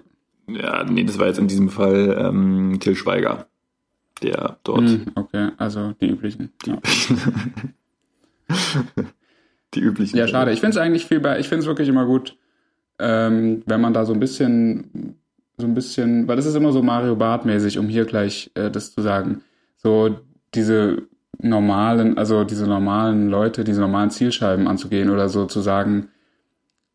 Ja, 0.48 0.86
nee, 0.86 1.04
das 1.04 1.20
war 1.20 1.28
jetzt 1.28 1.40
in 1.40 1.50
diesem 1.50 1.68
Fall 1.68 2.18
ähm, 2.18 2.80
Till 2.80 2.96
Schweiger, 2.96 3.48
der 4.20 4.58
dort. 4.64 4.82
Hm, 4.82 5.06
okay, 5.16 5.50
also 5.58 5.94
die 6.02 6.10
üblichen. 6.10 6.52
Die, 6.66 6.72
ja. 6.72 6.78
die 9.74 9.80
üblichen. 9.80 10.18
Ja, 10.18 10.28
schade. 10.28 10.52
Ich 10.52 10.60
finde 10.60 10.72
es 10.72 10.78
eigentlich 10.78 11.06
viel 11.06 11.20
bei. 11.20 11.40
Ich 11.40 11.48
finde 11.50 11.62
es 11.62 11.68
wirklich 11.68 11.88
immer 11.90 12.06
gut, 12.06 12.38
ähm, 13.00 13.64
wenn 13.66 13.82
man 13.82 13.94
da 13.94 14.06
so 14.06 14.14
ein 14.14 14.20
bisschen, 14.20 15.16
so 15.58 15.66
ein 15.66 15.74
bisschen, 15.74 16.28
weil 16.28 16.36
das 16.36 16.46
ist 16.46 16.56
immer 16.56 16.72
so 16.72 16.82
Mario 16.82 17.16
Bart 17.16 17.46
mäßig, 17.46 17.78
um 17.78 17.88
hier 17.88 18.06
gleich 18.06 18.52
äh, 18.56 18.70
das 18.70 18.94
zu 18.94 19.02
sagen. 19.02 19.42
So 19.78 20.20
diese 20.54 21.04
normalen, 21.42 22.18
also 22.18 22.44
diese 22.44 22.68
normalen 22.68 23.30
Leute, 23.30 23.64
diese 23.64 23.82
normalen 23.82 24.12
Zielscheiben 24.12 24.68
anzugehen 24.68 25.10
oder 25.10 25.30
so 25.30 25.46
zu 25.46 25.62
sagen, 25.62 26.10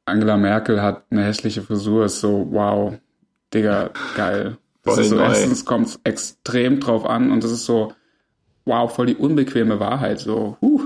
Angela 0.06 0.36
Merkel 0.36 0.82
hat 0.82 1.04
eine 1.10 1.24
hässliche 1.24 1.62
Frisur, 1.62 2.04
ist 2.04 2.20
so, 2.20 2.46
wow, 2.50 2.94
Digga, 3.54 3.90
geil. 4.16 4.58
Das 4.84 4.94
voll 4.94 5.02
ist 5.04 5.10
so, 5.10 5.16
neu. 5.16 5.22
erstens 5.22 5.64
kommt 5.64 5.86
es 5.88 6.00
extrem 6.04 6.80
drauf 6.80 7.06
an 7.06 7.30
und 7.30 7.42
das 7.42 7.50
ist 7.50 7.64
so, 7.64 7.92
wow, 8.64 8.92
voll 8.92 9.06
die 9.06 9.16
unbequeme 9.16 9.80
Wahrheit, 9.80 10.20
so, 10.20 10.56
huh. 10.60 10.82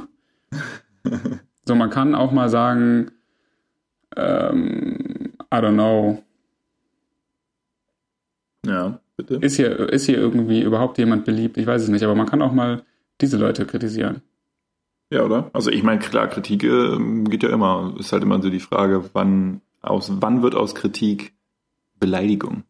so, 1.65 1.75
man 1.75 1.91
kann 1.91 2.15
auch 2.15 2.33
mal 2.33 2.49
sagen, 2.49 3.11
ähm, 4.17 5.33
I 5.53 5.57
don't 5.57 5.75
know. 5.75 6.23
Ja, 8.67 9.01
bitte. 9.17 9.37
Ist 9.37 9.57
hier, 9.57 9.89
ist 9.91 10.07
hier 10.07 10.19
irgendwie 10.19 10.63
überhaupt 10.63 10.99
jemand 10.99 11.25
beliebt? 11.25 11.57
Ich 11.57 11.67
weiß 11.67 11.83
es 11.83 11.89
nicht, 11.89 12.03
aber 12.03 12.15
man 12.15 12.27
kann 12.27 12.43
auch 12.43 12.53
mal 12.53 12.83
diese 13.21 13.37
Leute 13.37 13.67
kritisieren. 13.67 14.23
Ja, 15.11 15.25
oder? 15.25 15.51
Also 15.53 15.71
ich 15.71 15.83
meine, 15.83 16.01
klar, 16.01 16.29
Kritik 16.29 16.65
äh, 16.65 16.99
geht 17.25 17.43
ja 17.43 17.49
immer. 17.49 17.95
Ist 17.99 18.13
halt 18.13 18.23
immer 18.23 18.43
so 18.43 18.51
die 18.51 18.61
Frage, 18.61 19.09
wann 19.15 19.63
aus 19.81 20.13
wann 20.21 20.43
wird 20.43 20.55
aus 20.55 20.75
Kritik 20.75 21.33
Beleidigung? 21.99 22.65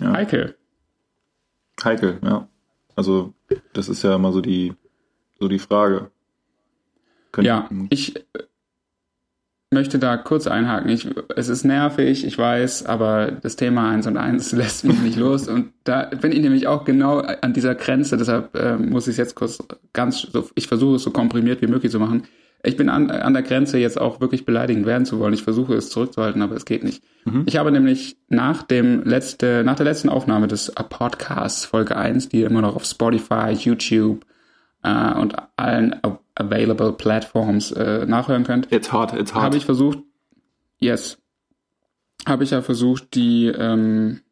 Ja. 0.00 0.12
Heikel. 0.12 0.56
Heikel, 1.82 2.18
ja. 2.22 2.48
Also 2.94 3.34
das 3.72 3.88
ist 3.88 4.02
ja 4.02 4.14
immer 4.14 4.32
so 4.32 4.40
die 4.40 4.74
so 5.38 5.48
die 5.48 5.58
Frage. 5.58 6.10
Könnt, 7.32 7.46
ja, 7.46 7.68
ich 7.90 8.14
möchte 9.70 9.98
da 9.98 10.16
kurz 10.16 10.46
einhaken. 10.46 10.90
Ich, 10.90 11.08
es 11.34 11.48
ist 11.48 11.64
nervig, 11.64 12.24
ich 12.24 12.38
weiß, 12.38 12.86
aber 12.86 13.32
das 13.32 13.56
Thema 13.56 13.90
1 13.90 14.06
und 14.06 14.16
1 14.16 14.52
lässt 14.52 14.84
mich 14.84 15.00
nicht 15.00 15.18
los. 15.18 15.48
Und 15.48 15.72
da 15.84 16.04
bin 16.04 16.32
ich 16.32 16.40
nämlich 16.40 16.66
auch 16.66 16.84
genau 16.84 17.18
an 17.18 17.52
dieser 17.52 17.74
Grenze. 17.74 18.16
Deshalb 18.16 18.54
äh, 18.56 18.76
muss 18.76 19.06
ich 19.06 19.12
es 19.12 19.16
jetzt 19.18 19.34
kurz 19.34 19.58
ganz, 19.92 20.22
so, 20.22 20.48
ich 20.54 20.68
versuche 20.68 20.96
es 20.96 21.02
so 21.02 21.10
komprimiert 21.10 21.60
wie 21.62 21.66
möglich 21.66 21.92
zu 21.92 21.98
machen. 21.98 22.22
Ich 22.66 22.76
bin 22.76 22.88
an, 22.88 23.10
an 23.10 23.32
der 23.32 23.42
Grenze, 23.42 23.78
jetzt 23.78 24.00
auch 24.00 24.20
wirklich 24.20 24.44
beleidigend 24.44 24.86
werden 24.86 25.06
zu 25.06 25.18
wollen. 25.20 25.32
Ich 25.32 25.44
versuche 25.44 25.74
es 25.74 25.88
zurückzuhalten, 25.90 26.42
aber 26.42 26.56
es 26.56 26.64
geht 26.64 26.82
nicht. 26.82 27.02
Mhm. 27.24 27.44
Ich 27.46 27.56
habe 27.56 27.70
nämlich 27.70 28.16
nach 28.28 28.62
dem 28.64 29.04
letzte, 29.04 29.62
nach 29.64 29.76
der 29.76 29.84
letzten 29.84 30.08
Aufnahme 30.08 30.48
des 30.48 30.72
Podcasts 30.88 31.64
Folge 31.64 31.96
1, 31.96 32.28
die 32.28 32.42
immer 32.42 32.62
noch 32.62 32.74
auf 32.74 32.84
Spotify, 32.84 33.52
YouTube 33.52 34.26
äh, 34.82 35.14
und 35.14 35.36
allen 35.56 35.94
available 36.34 36.92
Platforms 36.92 37.70
äh, 37.72 38.04
nachhören 38.04 38.44
könnt. 38.44 38.72
It's 38.72 38.92
hot, 38.92 39.12
it's 39.12 39.32
hot. 39.32 39.42
Habe 39.42 39.56
ich 39.56 39.64
versucht, 39.64 39.98
yes, 40.78 41.18
habe 42.26 42.42
ich 42.42 42.50
ja 42.50 42.62
versucht, 42.62 43.14
die 43.14 43.46
ähm, 43.46 44.22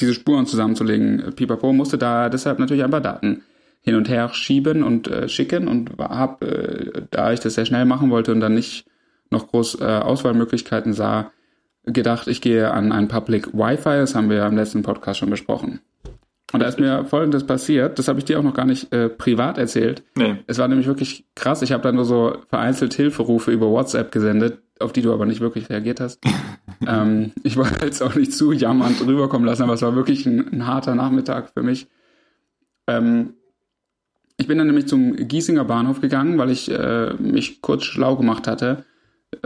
diese 0.00 0.14
Spuren 0.14 0.46
zusammenzulegen. 0.46 1.32
Pipapo 1.36 1.72
musste 1.72 1.96
da 1.96 2.28
deshalb 2.28 2.58
natürlich 2.58 2.82
ein 2.82 2.90
paar 2.90 3.00
Daten 3.00 3.42
hin 3.82 3.96
und 3.96 4.08
her 4.08 4.30
schieben 4.32 4.82
und 4.82 5.08
äh, 5.08 5.28
schicken 5.28 5.68
und 5.68 5.98
habe, 5.98 6.46
äh, 6.46 7.02
da 7.10 7.32
ich 7.32 7.40
das 7.40 7.54
sehr 7.54 7.66
schnell 7.66 7.84
machen 7.84 8.10
wollte 8.10 8.32
und 8.32 8.40
dann 8.40 8.54
nicht 8.54 8.86
noch 9.30 9.48
groß 9.48 9.80
äh, 9.80 9.84
Auswahlmöglichkeiten 9.84 10.92
sah, 10.92 11.32
gedacht, 11.84 12.28
ich 12.28 12.40
gehe 12.40 12.70
an 12.70 12.92
ein 12.92 13.08
Public 13.08 13.52
Wi-Fi. 13.52 13.98
Das 13.98 14.14
haben 14.14 14.30
wir 14.30 14.36
ja 14.38 14.46
im 14.46 14.56
letzten 14.56 14.82
Podcast 14.82 15.18
schon 15.18 15.30
besprochen. 15.30 15.80
Und 16.52 16.60
da 16.60 16.66
ist 16.66 16.78
mir 16.78 17.06
Folgendes 17.06 17.44
passiert, 17.44 17.98
das 17.98 18.08
habe 18.08 18.18
ich 18.18 18.26
dir 18.26 18.38
auch 18.38 18.42
noch 18.42 18.54
gar 18.54 18.66
nicht 18.66 18.92
äh, 18.92 19.08
privat 19.08 19.56
erzählt. 19.56 20.04
Nee. 20.16 20.36
Es 20.46 20.58
war 20.58 20.68
nämlich 20.68 20.86
wirklich 20.86 21.24
krass. 21.34 21.62
Ich 21.62 21.72
habe 21.72 21.82
dann 21.82 21.96
nur 21.96 22.04
so 22.04 22.36
vereinzelt 22.48 22.92
Hilferufe 22.92 23.50
über 23.50 23.70
WhatsApp 23.70 24.12
gesendet, 24.12 24.58
auf 24.78 24.92
die 24.92 25.00
du 25.00 25.12
aber 25.14 25.24
nicht 25.24 25.40
wirklich 25.40 25.70
reagiert 25.70 26.00
hast. 26.00 26.22
ähm, 26.86 27.32
ich 27.42 27.56
wollte 27.56 27.84
jetzt 27.86 28.02
auch 28.02 28.14
nicht 28.14 28.34
zu 28.34 28.52
jammernd 28.52 29.04
rüberkommen 29.04 29.46
lassen, 29.46 29.62
aber 29.62 29.72
es 29.72 29.82
war 29.82 29.96
wirklich 29.96 30.26
ein, 30.26 30.52
ein 30.52 30.66
harter 30.66 30.94
Nachmittag 30.94 31.52
für 31.54 31.62
mich. 31.62 31.88
Ähm, 32.86 33.34
ich 34.42 34.48
bin 34.48 34.58
dann 34.58 34.66
nämlich 34.66 34.88
zum 34.88 35.14
Giesinger 35.14 35.64
Bahnhof 35.64 36.00
gegangen, 36.00 36.36
weil 36.36 36.50
ich 36.50 36.68
äh, 36.68 37.14
mich 37.14 37.62
kurz 37.62 37.84
schlau 37.84 38.16
gemacht 38.16 38.48
hatte, 38.48 38.84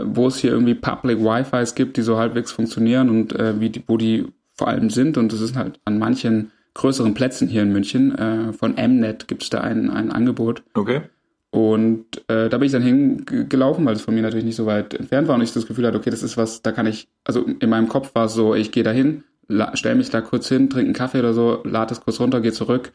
wo 0.01 0.25
es 0.25 0.37
hier 0.37 0.49
irgendwie 0.49 0.73
Public 0.73 1.19
Wi-Fis 1.19 1.75
gibt, 1.75 1.97
die 1.97 2.01
so 2.01 2.17
halbwegs 2.17 2.51
funktionieren 2.51 3.11
und 3.11 3.31
äh, 3.33 3.59
wie 3.59 3.69
die, 3.69 3.83
wo 3.85 3.97
die 3.97 4.25
vor 4.55 4.69
allem 4.69 4.89
sind. 4.89 5.19
Und 5.19 5.31
das 5.31 5.39
ist 5.39 5.55
halt 5.55 5.79
an 5.85 5.99
manchen 5.99 6.51
größeren 6.73 7.13
Plätzen 7.13 7.47
hier 7.47 7.61
in 7.61 7.71
München. 7.71 8.17
Äh, 8.17 8.53
von 8.53 8.73
Mnet 8.73 9.27
gibt 9.27 9.43
es 9.43 9.51
da 9.51 9.61
ein, 9.61 9.91
ein 9.91 10.11
Angebot. 10.11 10.63
Okay. 10.73 11.01
Und 11.51 12.27
äh, 12.27 12.49
da 12.49 12.57
bin 12.57 12.65
ich 12.65 12.71
dann 12.71 12.81
hingelaufen, 12.81 13.85
weil 13.85 13.93
es 13.93 14.01
von 14.01 14.15
mir 14.15 14.23
natürlich 14.23 14.45
nicht 14.45 14.55
so 14.55 14.65
weit 14.65 14.95
entfernt 14.95 15.27
war 15.27 15.35
und 15.35 15.43
ich 15.43 15.53
das 15.53 15.67
Gefühl 15.67 15.85
hatte, 15.85 15.99
okay, 15.99 16.09
das 16.09 16.23
ist 16.23 16.37
was, 16.37 16.63
da 16.63 16.71
kann 16.71 16.87
ich, 16.87 17.07
also 17.23 17.45
in 17.59 17.69
meinem 17.69 17.87
Kopf 17.87 18.15
war 18.15 18.25
es 18.25 18.33
so, 18.33 18.55
ich 18.55 18.71
gehe 18.71 18.83
da 18.83 18.91
hin, 18.91 19.23
stelle 19.75 19.95
mich 19.95 20.09
da 20.09 20.21
kurz 20.21 20.49
hin, 20.49 20.71
trinke 20.71 20.87
einen 20.87 20.93
Kaffee 20.95 21.19
oder 21.19 21.33
so, 21.33 21.61
lade 21.65 21.93
es 21.93 22.01
kurz 22.01 22.19
runter, 22.19 22.41
gehe 22.41 22.51
zurück 22.51 22.93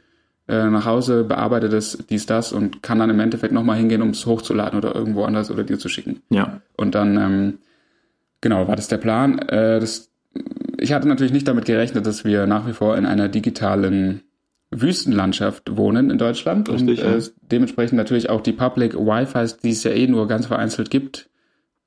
äh, 0.49 0.69
nach 0.69 0.85
Hause, 0.85 1.25
bearbeite 1.25 1.69
das, 1.69 1.99
dies, 2.09 2.27
das 2.27 2.53
und 2.53 2.83
kann 2.83 2.99
dann 2.99 3.11
im 3.11 3.21
Endeffekt 3.21 3.53
nochmal 3.53 3.79
hingehen, 3.79 4.03
um 4.03 4.11
es 4.11 4.27
hochzuladen 4.27 4.79
oder 4.79 4.95
irgendwo 4.95 5.25
anders 5.25 5.51
oder 5.51 5.65
dir 5.65 5.79
zu 5.79 5.89
schicken. 5.89 6.23
Ja. 6.31 6.61
Und 6.77 6.95
dann, 6.95 7.17
ähm, 7.17 7.59
genau, 8.41 8.69
war 8.69 8.77
das 8.77 8.89
der 8.89 8.99
Plan. 8.99 9.39
Äh, 9.39 9.81
das 9.81 10.13
ich 10.79 10.93
hatte 10.93 11.09
natürlich 11.09 11.33
nicht 11.33 11.47
damit 11.47 11.65
gerechnet, 11.65 12.07
dass 12.07 12.25
wir 12.25 12.47
nach 12.47 12.67
wie 12.67 12.73
vor 12.73 12.97
in 12.97 13.07
einer 13.07 13.29
digitalen 13.29 14.23
Wüstenlandschaft 14.71 15.77
wohnen 15.77 16.11
in 16.11 16.19
Deutschland 16.19 16.69
Richtig, 16.69 17.05
und 17.05 17.07
äh, 17.07 17.23
dementsprechend 17.43 17.97
natürlich 17.99 18.31
auch 18.31 18.41
die 18.41 18.53
Public 18.53 18.95
Wi-Fis, 18.95 19.59
die 19.59 19.71
es 19.71 19.85
ja 19.85 19.91
eh 19.91 20.07
nur 20.07 20.27
ganz 20.29 20.47
vereinzelt 20.47 20.91
gibt 20.91 21.29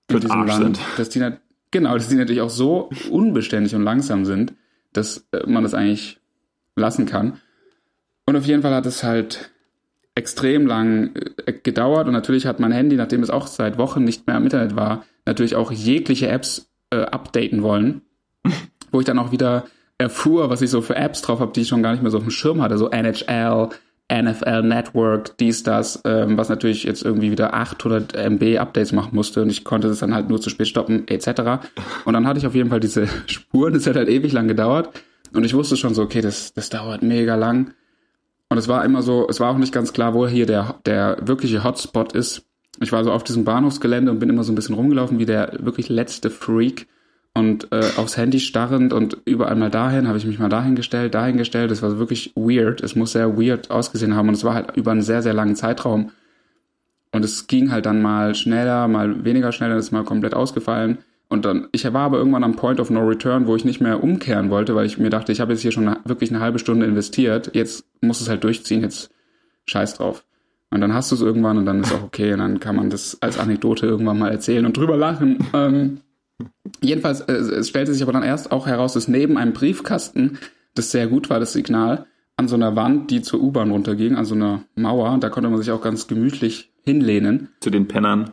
in 0.08 0.20
diesem 0.20 0.32
Arsch 0.32 0.60
Land, 0.60 0.78
sind. 0.78 0.88
dass 0.98 1.10
die 1.10 1.24
genau, 1.72 1.94
dass 1.96 2.08
die 2.08 2.16
natürlich 2.16 2.42
auch 2.42 2.50
so 2.50 2.90
unbeständig 3.10 3.74
und 3.76 3.84
langsam 3.84 4.24
sind, 4.24 4.54
dass 4.94 5.28
äh, 5.32 5.48
man 5.48 5.64
das 5.64 5.74
eigentlich 5.74 6.20
lassen 6.76 7.06
kann. 7.06 7.40
Und 8.26 8.36
auf 8.36 8.46
jeden 8.46 8.62
Fall 8.62 8.74
hat 8.74 8.86
es 8.86 9.04
halt 9.04 9.52
extrem 10.16 10.66
lang 10.66 11.12
äh, 11.46 11.54
gedauert. 11.54 12.08
Und 12.08 12.14
natürlich 12.14 12.46
hat 12.46 12.60
mein 12.60 12.72
Handy, 12.72 12.96
nachdem 12.96 13.22
es 13.22 13.30
auch 13.30 13.48
seit 13.48 13.78
Wochen 13.78 14.04
nicht 14.04 14.26
mehr 14.28 14.38
im 14.38 14.44
Internet 14.44 14.76
war, 14.76 15.06
natürlich 15.26 15.56
auch 15.56 15.72
jegliche 15.72 16.28
Apps 16.28 16.70
äh, 16.90 17.02
updaten 17.02 17.62
wollen. 17.62 18.02
Wo 18.92 19.00
ich 19.00 19.06
dann 19.06 19.20
auch 19.20 19.32
wieder 19.32 19.66
erfuhr, 19.98 20.50
was 20.50 20.62
ich 20.62 20.70
so 20.70 20.82
für 20.82 20.96
Apps 20.96 21.22
drauf 21.22 21.40
habe, 21.40 21.54
die 21.54 21.62
ich 21.62 21.68
schon 21.68 21.84
gar 21.84 21.92
nicht 21.92 22.02
mehr 22.02 22.12
so 22.12 22.18
auf 22.18 22.24
dem 22.24 22.32
Schirm 22.32 22.62
hatte, 22.62 22.78
so 22.78 22.90
NHL, 22.90 23.70
NFL 24.12 24.62
Network, 24.62 25.38
dies, 25.38 25.64
das, 25.64 26.02
ähm, 26.06 26.38
was 26.38 26.50
natürlich 26.50 26.84
jetzt 26.84 27.04
irgendwie 27.04 27.32
wieder 27.32 27.54
800 27.54 28.14
MB 28.14 28.58
Updates 28.60 28.92
machen 28.92 29.16
musste. 29.16 29.42
Und 29.42 29.50
ich 29.50 29.64
konnte 29.64 29.88
das 29.88 30.00
dann 30.00 30.14
halt 30.14 30.30
nur 30.30 30.40
zu 30.42 30.50
spät 30.50 30.68
stoppen, 30.68 31.08
etc. 31.08 31.66
Und 32.06 32.14
dann 32.14 32.28
hatte 32.28 32.40
ich 32.40 32.48
auf 32.48 32.56
jeden 32.56 32.70
Fall 32.70 32.80
diese 32.80 33.08
Spuren, 33.28 33.74
das 33.74 33.88
hat 33.88 33.96
halt 33.96 34.10
ewig 34.10 34.32
lang 34.32 34.48
gedauert. 34.48 34.90
Und 35.34 35.44
ich 35.44 35.54
wusste 35.54 35.76
schon 35.76 35.96
so, 35.96 36.04
okay, 36.04 36.22
das, 36.22 36.54
das 36.54 36.70
dauert 36.70 37.02
mega 37.02 37.36
lang. 37.36 37.74
Und 38.50 38.58
es 38.58 38.68
war 38.68 38.86
immer 38.86 39.02
so, 39.02 39.28
es 39.30 39.40
war 39.40 39.52
auch 39.52 39.58
nicht 39.58 39.74
ganz 39.74 39.94
klar, 39.94 40.14
wo 40.14 40.28
hier 40.28 40.46
der, 40.46 40.76
der 40.86 41.18
wirkliche 41.22 41.64
Hotspot 41.64 42.14
ist. 42.14 42.46
Ich 42.82 42.92
war 42.92 43.04
so 43.04 43.12
auf 43.12 43.24
diesem 43.24 43.44
Bahnhofsgelände 43.44 44.12
und 44.12 44.20
bin 44.20 44.30
immer 44.30 44.44
so 44.44 44.52
ein 44.52 44.56
bisschen 44.56 44.76
rumgelaufen 44.76 45.18
wie 45.20 45.26
der 45.26 45.54
wirklich 45.60 45.90
letzte 45.90 46.30
Freak 46.30 46.88
und 47.34 47.72
äh, 47.72 47.90
aufs 47.98 48.18
Handy 48.18 48.40
starrend 48.40 48.94
und 48.94 49.18
überall 49.26 49.56
mal 49.56 49.70
dahin, 49.70 50.08
habe 50.08 50.18
ich 50.18 50.26
mich 50.26 50.40
mal 50.40 50.50
dahingestellt, 50.50 51.14
dahingestellt. 51.14 51.70
Das 51.70 51.82
war 51.82 51.98
wirklich 52.00 52.32
weird. 52.36 52.82
Es 52.82 52.96
muss 52.96 53.12
sehr 53.12 53.38
weird 53.38 53.72
ausgesehen 53.72 54.16
haben 54.16 54.30
und 54.30 54.36
es 54.36 54.44
war 54.44 54.54
halt 54.54 54.78
über 54.78 54.92
einen 54.92 55.02
sehr, 55.02 55.22
sehr 55.22 55.34
langen 55.34 55.56
Zeitraum. 55.56 56.12
Und 57.12 57.26
es 57.26 57.48
ging 57.48 57.72
halt 57.72 57.86
dann 57.86 58.02
mal 58.02 58.36
schneller, 58.36 58.88
mal 58.88 59.26
weniger 59.26 59.52
schneller, 59.52 59.76
das 59.76 59.86
ist 59.86 59.92
mal 59.92 60.04
komplett 60.04 60.34
ausgefallen. 60.34 61.00
Und 61.28 61.46
dann, 61.46 61.68
ich 61.72 61.86
war 61.86 62.04
aber 62.04 62.18
irgendwann 62.18 62.44
am 62.44 62.56
Point 62.56 62.80
of 62.80 62.90
No 62.90 63.02
Return, 63.02 63.48
wo 63.48 63.56
ich 63.56 63.66
nicht 63.66 63.82
mehr 63.82 64.04
umkehren 64.04 64.50
wollte, 64.50 64.76
weil 64.76 64.86
ich 64.86 64.98
mir 64.98 65.10
dachte, 65.10 65.32
ich 65.32 65.42
habe 65.42 65.54
jetzt 65.54 65.62
hier 65.62 65.72
schon 65.72 65.88
eine, 65.88 65.98
wirklich 66.06 66.30
eine 66.30 66.40
halbe 66.40 66.60
Stunde 66.60 66.86
investiert. 66.86 67.52
Jetzt 67.54 67.86
muss 68.02 68.22
es 68.22 68.30
halt 68.30 68.44
durchziehen, 68.44 68.82
jetzt 68.82 69.10
scheiß 69.66 69.96
drauf. 69.96 70.26
Und 70.70 70.82
dann 70.82 70.94
hast 70.94 71.12
du 71.12 71.16
es 71.16 71.22
irgendwann 71.22 71.58
und 71.58 71.66
dann 71.66 71.82
ist 71.82 71.94
auch 71.94 72.04
okay 72.04 72.34
und 72.34 72.40
dann 72.40 72.60
kann 72.60 72.76
man 72.76 72.90
das 72.90 73.22
als 73.22 73.40
Anekdote 73.40 73.86
irgendwann 73.86 74.20
mal 74.20 74.32
erzählen 74.32 74.66
und 74.66 74.78
drüber 74.78 74.98
lachen. 74.98 75.40
Ähm, 75.54 76.02
Jedenfalls, 76.82 77.22
äh, 77.22 77.34
es 77.34 77.70
stellte 77.70 77.94
sich 77.94 78.04
aber 78.04 78.12
dann 78.12 78.24
erst 78.24 78.52
auch 78.52 78.68
heraus, 78.68 78.94
dass 78.94 79.08
neben 79.08 79.38
einem 79.38 79.54
Briefkasten, 79.54 80.38
das 80.74 80.92
sehr 80.92 81.08
gut 81.08 81.30
war, 81.30 81.40
das 81.40 81.54
Signal, 81.54 82.06
an 82.38 82.48
so 82.48 82.56
einer 82.56 82.76
Wand, 82.76 83.12
die 83.12 83.22
zur 83.22 83.42
U-Bahn 83.42 83.72
runterging, 83.72 84.16
an 84.16 84.26
so 84.26 84.36
einer 84.36 84.64
Mauer, 84.76 85.18
da 85.20 85.30
konnte 85.30 85.50
man 85.50 85.60
sich 85.60 85.72
auch 85.72 85.82
ganz 85.82 86.08
gemütlich 86.08 86.74
hinlehnen. 86.84 87.50
Zu 87.62 87.70
den 87.70 87.88
Pennern? 87.88 88.32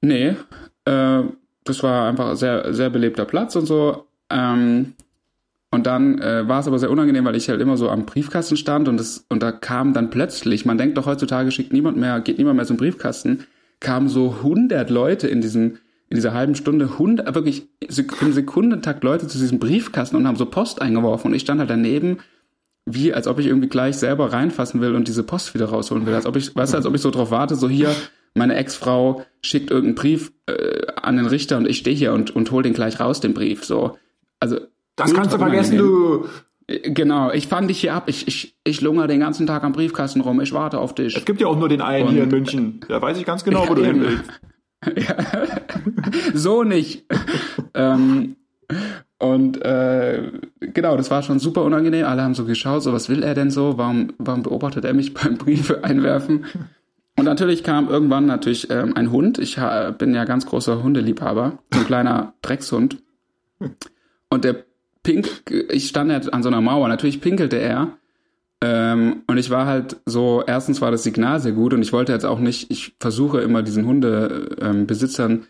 Nee, 0.00 0.36
äh, 0.84 1.22
das 1.66 1.82
war 1.82 2.08
einfach 2.08 2.36
sehr, 2.36 2.72
sehr 2.72 2.90
belebter 2.90 3.24
Platz 3.24 3.56
und 3.56 3.66
so. 3.66 4.06
Ähm, 4.30 4.94
und 5.70 5.86
dann 5.86 6.20
äh, 6.20 6.48
war 6.48 6.60
es 6.60 6.66
aber 6.66 6.78
sehr 6.78 6.90
unangenehm, 6.90 7.24
weil 7.24 7.36
ich 7.36 7.48
halt 7.48 7.60
immer 7.60 7.76
so 7.76 7.90
am 7.90 8.06
Briefkasten 8.06 8.56
stand 8.56 8.88
und, 8.88 8.98
das, 8.98 9.26
und 9.28 9.42
da 9.42 9.52
kam 9.52 9.92
dann 9.92 10.10
plötzlich, 10.10 10.64
man 10.64 10.78
denkt 10.78 10.96
doch 10.96 11.06
heutzutage 11.06 11.50
schickt 11.50 11.72
niemand 11.72 11.96
mehr, 11.96 12.20
geht 12.20 12.38
niemand 12.38 12.56
mehr 12.56 12.66
zum 12.66 12.76
Briefkasten, 12.76 13.46
kamen 13.80 14.08
so 14.08 14.36
100 14.38 14.88
Leute 14.90 15.28
in 15.28 15.40
diesen 15.40 15.78
in 16.08 16.14
dieser 16.14 16.34
halben 16.34 16.54
Stunde 16.54 16.98
Hund, 16.98 17.22
wirklich 17.34 17.66
im 17.80 18.32
Sekundentakt 18.32 19.02
Leute 19.02 19.26
zu 19.26 19.38
diesem 19.38 19.58
Briefkasten 19.58 20.16
und 20.16 20.26
haben 20.26 20.36
so 20.36 20.46
Post 20.46 20.80
eingeworfen 20.80 21.30
und 21.30 21.34
ich 21.34 21.42
stand 21.42 21.58
halt 21.58 21.70
daneben, 21.70 22.18
wie 22.84 23.12
als 23.12 23.26
ob 23.26 23.40
ich 23.40 23.46
irgendwie 23.46 23.68
gleich 23.68 23.96
selber 23.96 24.32
reinfassen 24.32 24.80
will 24.80 24.94
und 24.94 25.08
diese 25.08 25.24
Post 25.24 25.54
wieder 25.54 25.66
rausholen 25.66 26.06
will. 26.06 26.14
Als 26.14 26.26
ob 26.26 26.36
ich, 26.36 26.54
weißt 26.54 26.72
du, 26.72 26.76
als 26.76 26.86
ob 26.86 26.94
ich 26.94 27.00
so 27.00 27.10
drauf 27.10 27.32
warte, 27.32 27.56
so 27.56 27.68
hier, 27.68 27.92
meine 28.34 28.54
Ex-Frau 28.54 29.24
schickt 29.42 29.70
irgendeinen 29.70 29.96
Brief 29.96 30.32
äh, 30.46 30.86
an 31.06 31.16
den 31.16 31.26
Richter 31.26 31.56
und 31.56 31.68
ich 31.68 31.78
stehe 31.78 31.96
hier 31.96 32.12
und, 32.12 32.34
und 32.34 32.50
hol 32.50 32.62
den 32.62 32.74
gleich 32.74 33.00
raus, 33.00 33.20
den 33.20 33.34
Brief. 33.34 33.64
So. 33.64 33.96
Also. 34.40 34.58
Das 34.96 35.12
kannst 35.12 35.34
du 35.34 35.38
vergessen, 35.38 35.76
du. 35.76 36.26
Äh, 36.66 36.90
genau, 36.90 37.30
ich 37.30 37.48
fand 37.48 37.70
dich 37.70 37.80
hier 37.80 37.94
ab. 37.94 38.04
Ich, 38.08 38.26
ich, 38.26 38.56
ich 38.64 38.80
lungere 38.80 39.06
den 39.06 39.20
ganzen 39.20 39.46
Tag 39.46 39.62
am 39.62 39.72
Briefkasten 39.72 40.20
rum. 40.20 40.40
Ich 40.40 40.52
warte 40.52 40.78
auf 40.78 40.94
dich. 40.94 41.16
Es 41.16 41.24
gibt 41.24 41.40
ja 41.40 41.46
auch 41.46 41.58
nur 41.58 41.68
den 41.68 41.80
einen 41.80 42.08
und, 42.08 42.14
hier 42.14 42.24
in 42.24 42.30
München. 42.30 42.80
Da 42.88 43.00
weiß 43.00 43.18
ich 43.18 43.24
ganz 43.24 43.44
genau, 43.44 43.64
ja, 43.64 43.70
wo 43.70 43.74
du 43.74 43.84
hin 43.84 44.00
willst. 44.00 45.08
Ja. 45.08 45.16
so 46.34 46.62
nicht. 46.62 47.04
ähm, 47.74 48.36
und 49.18 49.62
äh, 49.62 50.30
genau, 50.60 50.96
das 50.96 51.10
war 51.10 51.22
schon 51.22 51.38
super 51.38 51.62
unangenehm. 51.62 52.04
Alle 52.04 52.22
haben 52.22 52.34
so 52.34 52.44
geschaut, 52.44 52.82
so 52.82 52.92
was 52.92 53.08
will 53.08 53.22
er 53.22 53.34
denn 53.34 53.50
so? 53.50 53.78
Warum, 53.78 54.12
warum 54.18 54.42
beobachtet 54.42 54.84
er 54.84 54.92
mich 54.92 55.14
beim 55.14 55.38
Briefe 55.38 55.84
einwerfen? 55.84 56.44
Und 57.16 57.24
natürlich 57.24 57.64
kam 57.64 57.88
irgendwann 57.88 58.26
natürlich 58.26 58.70
ähm, 58.70 58.94
ein 58.96 59.10
Hund. 59.10 59.38
Ich 59.38 59.58
bin 59.98 60.14
ja 60.14 60.24
ganz 60.24 60.46
großer 60.46 60.82
Hundeliebhaber, 60.82 61.58
so 61.72 61.80
ein 61.80 61.86
kleiner 61.86 62.34
Dreckshund. 62.42 62.98
Und 64.28 64.44
der 64.44 64.64
pink, 65.02 65.42
ich 65.70 65.88
stand 65.88 66.12
halt 66.12 66.32
an 66.32 66.42
so 66.42 66.48
einer 66.48 66.60
Mauer. 66.60 66.88
Natürlich 66.88 67.20
pinkelte 67.20 67.56
er 67.56 67.96
ähm, 68.62 69.22
und 69.26 69.36
ich 69.36 69.50
war 69.50 69.66
halt 69.66 69.98
so, 70.06 70.42
erstens 70.46 70.80
war 70.80 70.90
das 70.90 71.02
Signal 71.02 71.40
sehr 71.40 71.52
gut 71.52 71.74
und 71.74 71.82
ich 71.82 71.92
wollte 71.92 72.12
jetzt 72.12 72.24
auch 72.24 72.40
nicht, 72.40 72.70
ich 72.70 72.94
versuche 72.98 73.40
immer 73.40 73.62
diesen 73.62 73.86
Hundebesitzern 73.86 75.32
ähm, 75.32 75.44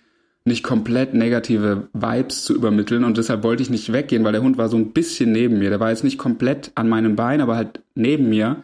nicht 0.44 0.62
komplett 0.62 1.14
negative 1.14 1.88
Vibes 1.92 2.44
zu 2.44 2.55
übermitteln 2.55 3.05
und 3.05 3.16
deshalb 3.16 3.42
wollte 3.42 3.62
ich 3.62 3.70
nicht 3.70 3.92
weggehen, 3.92 4.24
weil 4.24 4.33
der 4.33 4.42
Hund 4.42 4.59
war 4.59 4.68
so 4.68 4.76
ein 4.76 4.92
bisschen 4.92 5.33
neben 5.33 5.59
mir. 5.59 5.70
Der 5.70 5.81
war 5.81 5.90
jetzt 5.90 6.05
nicht 6.05 6.18
komplett 6.18 6.72
an 6.74 6.88
meinem 6.88 7.16
Bein, 7.16 7.40
aber 7.40 7.57
halt 7.57 7.81
neben 7.94 8.29
mir. 8.29 8.62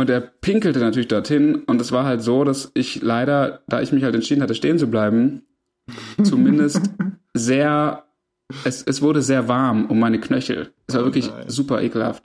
Und 0.00 0.08
er 0.08 0.22
pinkelte 0.22 0.78
natürlich 0.78 1.08
dorthin 1.08 1.56
und 1.66 1.78
es 1.78 1.92
war 1.92 2.06
halt 2.06 2.22
so, 2.22 2.42
dass 2.42 2.70
ich 2.72 3.02
leider, 3.02 3.60
da 3.68 3.82
ich 3.82 3.92
mich 3.92 4.02
halt 4.02 4.14
entschieden 4.14 4.40
hatte, 4.40 4.54
stehen 4.54 4.78
zu 4.78 4.86
bleiben, 4.86 5.42
zumindest 6.22 6.80
sehr, 7.34 8.04
es, 8.64 8.82
es 8.82 9.02
wurde 9.02 9.20
sehr 9.20 9.46
warm 9.46 9.84
um 9.84 10.00
meine 10.00 10.18
Knöchel. 10.18 10.70
Es 10.86 10.94
war 10.94 11.04
wirklich 11.04 11.28
oh 11.30 11.42
super 11.48 11.82
ekelhaft. 11.82 12.24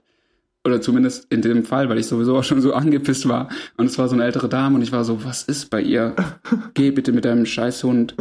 Oder 0.64 0.80
zumindest 0.80 1.30
in 1.34 1.42
dem 1.42 1.66
Fall, 1.66 1.90
weil 1.90 1.98
ich 1.98 2.08
sowieso 2.08 2.38
auch 2.38 2.46
schon 2.46 2.62
so 2.62 2.74
angepisst 2.74 3.28
war. 3.28 3.50
Und 3.76 3.88
es 3.88 3.98
war 3.98 4.08
so 4.08 4.16
eine 4.16 4.24
ältere 4.24 4.48
Dame 4.48 4.76
und 4.78 4.82
ich 4.82 4.94
war 4.94 5.04
so, 5.04 5.26
was 5.26 5.44
ist 5.44 5.70
bei 5.70 5.82
ihr? 5.82 6.16
Geh 6.76 6.92
bitte 6.92 7.12
mit 7.12 7.26
deinem 7.26 7.46
Scheißhund. 7.46 8.16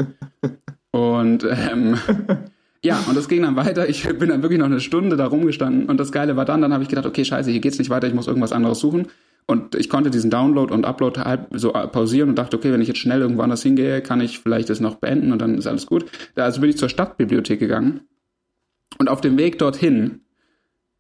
Und 0.90 1.46
ähm, 1.48 1.96
ja, 2.82 2.98
und 3.08 3.16
das 3.16 3.28
ging 3.28 3.42
dann 3.42 3.54
weiter. 3.54 3.88
Ich 3.88 4.02
bin 4.02 4.30
dann 4.30 4.42
wirklich 4.42 4.58
noch 4.58 4.66
eine 4.66 4.80
Stunde 4.80 5.16
da 5.16 5.26
rumgestanden. 5.26 5.88
Und 5.88 6.00
das 6.00 6.10
Geile 6.10 6.34
war 6.34 6.44
dann, 6.44 6.60
dann 6.60 6.72
habe 6.72 6.82
ich 6.82 6.88
gedacht, 6.88 7.06
okay, 7.06 7.24
scheiße, 7.24 7.52
hier 7.52 7.60
geht's 7.60 7.78
nicht 7.78 7.90
weiter, 7.90 8.08
ich 8.08 8.14
muss 8.14 8.26
irgendwas 8.26 8.50
anderes 8.50 8.80
suchen. 8.80 9.06
Und 9.46 9.74
ich 9.74 9.90
konnte 9.90 10.10
diesen 10.10 10.30
Download 10.30 10.72
und 10.72 10.86
Upload 10.86 11.20
halb 11.20 11.48
so 11.52 11.72
pausieren 11.72 12.30
und 12.30 12.36
dachte, 12.36 12.56
okay, 12.56 12.72
wenn 12.72 12.80
ich 12.80 12.88
jetzt 12.88 12.98
schnell 12.98 13.20
irgendwo 13.20 13.42
anders 13.42 13.62
hingehe, 13.62 14.00
kann 14.00 14.20
ich 14.20 14.38
vielleicht 14.38 14.70
das 14.70 14.80
noch 14.80 14.96
beenden 14.96 15.32
und 15.32 15.42
dann 15.42 15.58
ist 15.58 15.66
alles 15.66 15.86
gut. 15.86 16.06
Also 16.34 16.60
bin 16.60 16.70
ich 16.70 16.78
zur 16.78 16.88
Stadtbibliothek 16.88 17.60
gegangen. 17.60 18.00
Und 18.98 19.08
auf 19.08 19.20
dem 19.20 19.36
Weg 19.36 19.58
dorthin 19.58 20.20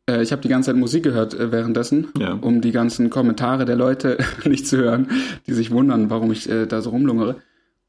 äh, 0.08 0.22
ich 0.22 0.32
habe 0.32 0.42
die 0.42 0.48
ganze 0.48 0.70
Zeit 0.70 0.76
Musik 0.76 1.02
gehört 1.02 1.34
äh, 1.34 1.52
währenddessen, 1.52 2.08
ja. 2.18 2.32
um 2.32 2.60
die 2.60 2.72
ganzen 2.72 3.10
Kommentare 3.10 3.64
der 3.64 3.76
Leute 3.76 4.18
nicht 4.44 4.66
zu 4.66 4.78
hören, 4.78 5.08
die 5.46 5.52
sich 5.52 5.70
wundern, 5.70 6.10
warum 6.10 6.32
ich 6.32 6.48
äh, 6.48 6.66
da 6.66 6.80
so 6.80 6.90
rumlungere. 6.90 7.36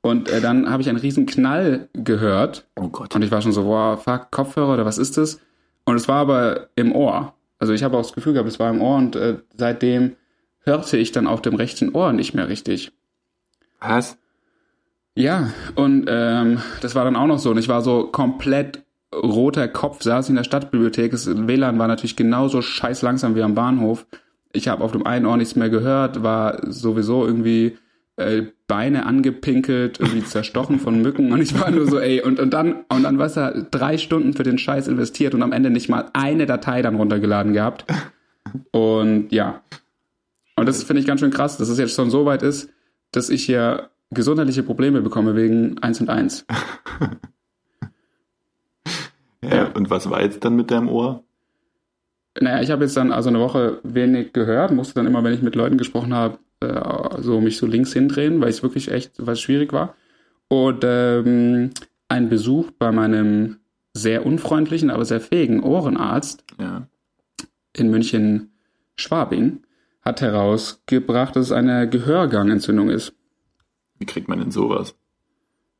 Und 0.02 0.30
äh, 0.30 0.40
dann 0.40 0.70
habe 0.70 0.82
ich 0.82 0.90
einen 0.90 1.00
riesen 1.00 1.26
Knall 1.26 1.90
gehört. 1.94 2.68
Oh 2.76 2.90
Gott. 2.90 3.16
Und 3.16 3.24
ich 3.24 3.32
war 3.32 3.42
schon 3.42 3.54
so, 3.54 3.66
wow, 3.66 4.02
fuck, 4.02 4.32
Kopfhörer 4.32 4.76
oder 4.76 4.86
was 4.86 4.98
ist 4.98 5.18
das? 5.18 5.40
Und 5.86 5.96
es 5.96 6.08
war 6.08 6.18
aber 6.18 6.68
im 6.76 6.94
Ohr. 6.94 7.34
Also 7.60 7.74
ich 7.74 7.84
habe 7.84 7.98
auch 7.98 8.04
das 8.04 8.14
Gefühl 8.14 8.34
gehabt, 8.34 8.50
es 8.50 8.60
war 8.60 8.70
im 8.70 8.82
Ohr 8.82 8.98
und 8.98 9.16
äh, 9.16 9.38
seitdem 9.58 10.16
hörte 10.66 10.98
ich 10.98 11.12
dann 11.12 11.28
auf 11.28 11.42
dem 11.42 11.56
rechten 11.56 11.94
Ohr 11.94 12.14
nicht 12.14 12.34
mehr 12.34 12.50
richtig. 12.50 12.92
Was? 13.80 14.18
Ja, 15.16 15.52
und 15.76 16.06
ähm, 16.10 16.60
das 16.82 16.96
war 16.96 17.06
dann 17.06 17.16
auch 17.16 17.28
noch 17.28 17.40
so. 17.40 17.52
Und 17.52 17.58
ich 17.58 17.70
war 17.70 17.82
so 17.82 18.08
komplett 18.08 18.84
roter 19.14 19.68
Kopf 19.68 20.02
saß 20.02 20.30
in 20.30 20.36
der 20.36 20.44
Stadtbibliothek. 20.44 21.12
Das 21.12 21.28
WLAN 21.48 21.80
war 21.80 21.88
natürlich 21.88 22.16
genauso 22.16 22.62
scheiß 22.62 23.02
langsam 23.02 23.36
wie 23.36 23.44
am 23.44 23.56
Bahnhof. 23.56 24.06
Ich 24.52 24.68
habe 24.68 24.84
auf 24.84 24.92
dem 24.92 25.06
einen 25.06 25.26
Ohr 25.26 25.38
nichts 25.38 25.56
mehr 25.56 25.70
gehört, 25.70 26.24
war 26.24 26.60
sowieso 26.70 27.26
irgendwie 27.26 27.78
äh, 28.18 28.44
Beine 28.68 29.06
angepinkelt, 29.06 30.00
irgendwie 30.00 30.24
zerstochen 30.24 30.80
von 30.80 31.02
Mücken 31.02 31.32
und 31.32 31.42
ich 31.42 31.60
war 31.60 31.70
nur 31.72 31.86
so, 31.88 32.00
ey, 32.00 32.22
und, 32.22 32.40
und 32.40 32.54
dann, 32.54 32.86
und 32.90 33.04
dann 33.04 33.20
was 33.20 33.38
er 33.38 33.64
drei 33.64 33.98
Stunden 33.98 34.34
für 34.34 34.44
den 34.44 34.58
Scheiß 34.58 34.88
investiert 34.88 35.34
und 35.34 35.44
am 35.44 35.52
Ende 35.52 35.70
nicht 35.70 35.90
mal 35.90 36.10
eine 36.14 36.46
Datei 36.46 36.82
dann 36.82 36.96
runtergeladen 36.96 37.54
gehabt. 37.54 37.86
Und 38.72 39.32
ja. 39.32 39.62
Und 40.56 40.68
das 40.68 40.84
finde 40.84 41.02
ich 41.02 41.08
ganz 41.08 41.20
schön 41.20 41.32
krass, 41.32 41.58
dass 41.58 41.70
es 41.70 41.78
jetzt 41.78 41.96
schon 41.96 42.10
so 42.10 42.26
weit 42.26 42.42
ist, 42.42 42.70
dass 43.12 43.30
ich 43.30 43.44
hier 43.44 43.90
gesundheitliche 44.12 44.64
Probleme 44.64 45.02
bekomme 45.02 45.36
wegen 45.36 45.78
eins 45.80 46.00
und 46.02 46.10
eins. 46.10 46.46
Ja, 49.52 49.72
und 49.74 49.90
was 49.90 50.10
war 50.10 50.22
jetzt 50.22 50.44
dann 50.44 50.56
mit 50.56 50.72
deinem 50.72 50.90
Ohr? 50.90 51.24
Naja, 52.40 52.62
ich 52.62 52.72
habe 52.72 52.84
jetzt 52.84 52.98
dann 52.98 53.12
also 53.12 53.30
eine 53.30 53.40
Woche 53.40 53.80
wenig 53.84 54.34
gehört, 54.34 54.72
musste 54.72 54.96
dann 54.96 55.08
immer, 55.08 55.24
wenn 55.24 55.34
ich 55.34 55.42
mit 55.42 55.56
Leuten 55.56 55.78
gesprochen 55.78 56.14
habe, 56.14 56.40
äh, 56.60 57.22
so 57.22 57.40
mich 57.40 57.58
so 57.58 57.66
links 57.66 57.94
hindrehen, 57.94 58.42
weil 58.42 58.50
es 58.50 58.64
wirklich 58.64 58.92
echt 58.92 59.14
was 59.18 59.40
schwierig 59.40 59.72
war. 59.72 59.96
Und 60.48 60.84
ähm, 60.84 61.72
ein 62.08 62.30
Besuch 62.30 62.72
bei 62.72 62.92
meinem 62.92 63.58
sehr 63.94 64.26
unfreundlichen, 64.26 64.90
aber 64.90 65.06
sehr 65.06 65.22
fähigen 65.22 65.64
Ohrenarzt 65.64 66.44
ja. 66.60 66.88
in 67.74 67.90
München 67.90 68.52
Schwabing 68.98 69.65
hat 70.06 70.22
herausgebracht, 70.22 71.36
dass 71.36 71.48
es 71.48 71.52
eine 71.52 71.90
Gehörgangentzündung 71.90 72.90
ist. 72.90 73.14
Wie 73.98 74.06
kriegt 74.06 74.28
man 74.28 74.40
denn 74.40 74.52
sowas? 74.52 74.96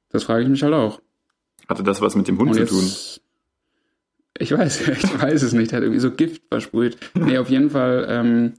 Das 0.10 0.24
frage 0.24 0.44
ich 0.44 0.50
mich 0.50 0.64
halt 0.64 0.74
auch. 0.74 1.00
Hatte 1.68 1.84
das 1.84 2.02
was 2.02 2.16
mit 2.16 2.28
dem 2.28 2.38
Hund 2.40 2.56
zu 2.56 2.66
tun? 2.66 2.92
Ich 4.38 4.52
weiß, 4.52 4.88
ich 4.88 5.22
weiß 5.22 5.44
es 5.44 5.54
nicht. 5.54 5.72
Er 5.72 5.78
hat 5.78 5.84
irgendwie 5.84 6.02
so 6.02 6.12
Gift 6.12 6.44
versprüht. 6.50 6.98
Nee, 7.14 7.38
auf 7.38 7.50
jeden 7.50 7.70
Fall 7.70 8.08
ähm, 8.10 8.54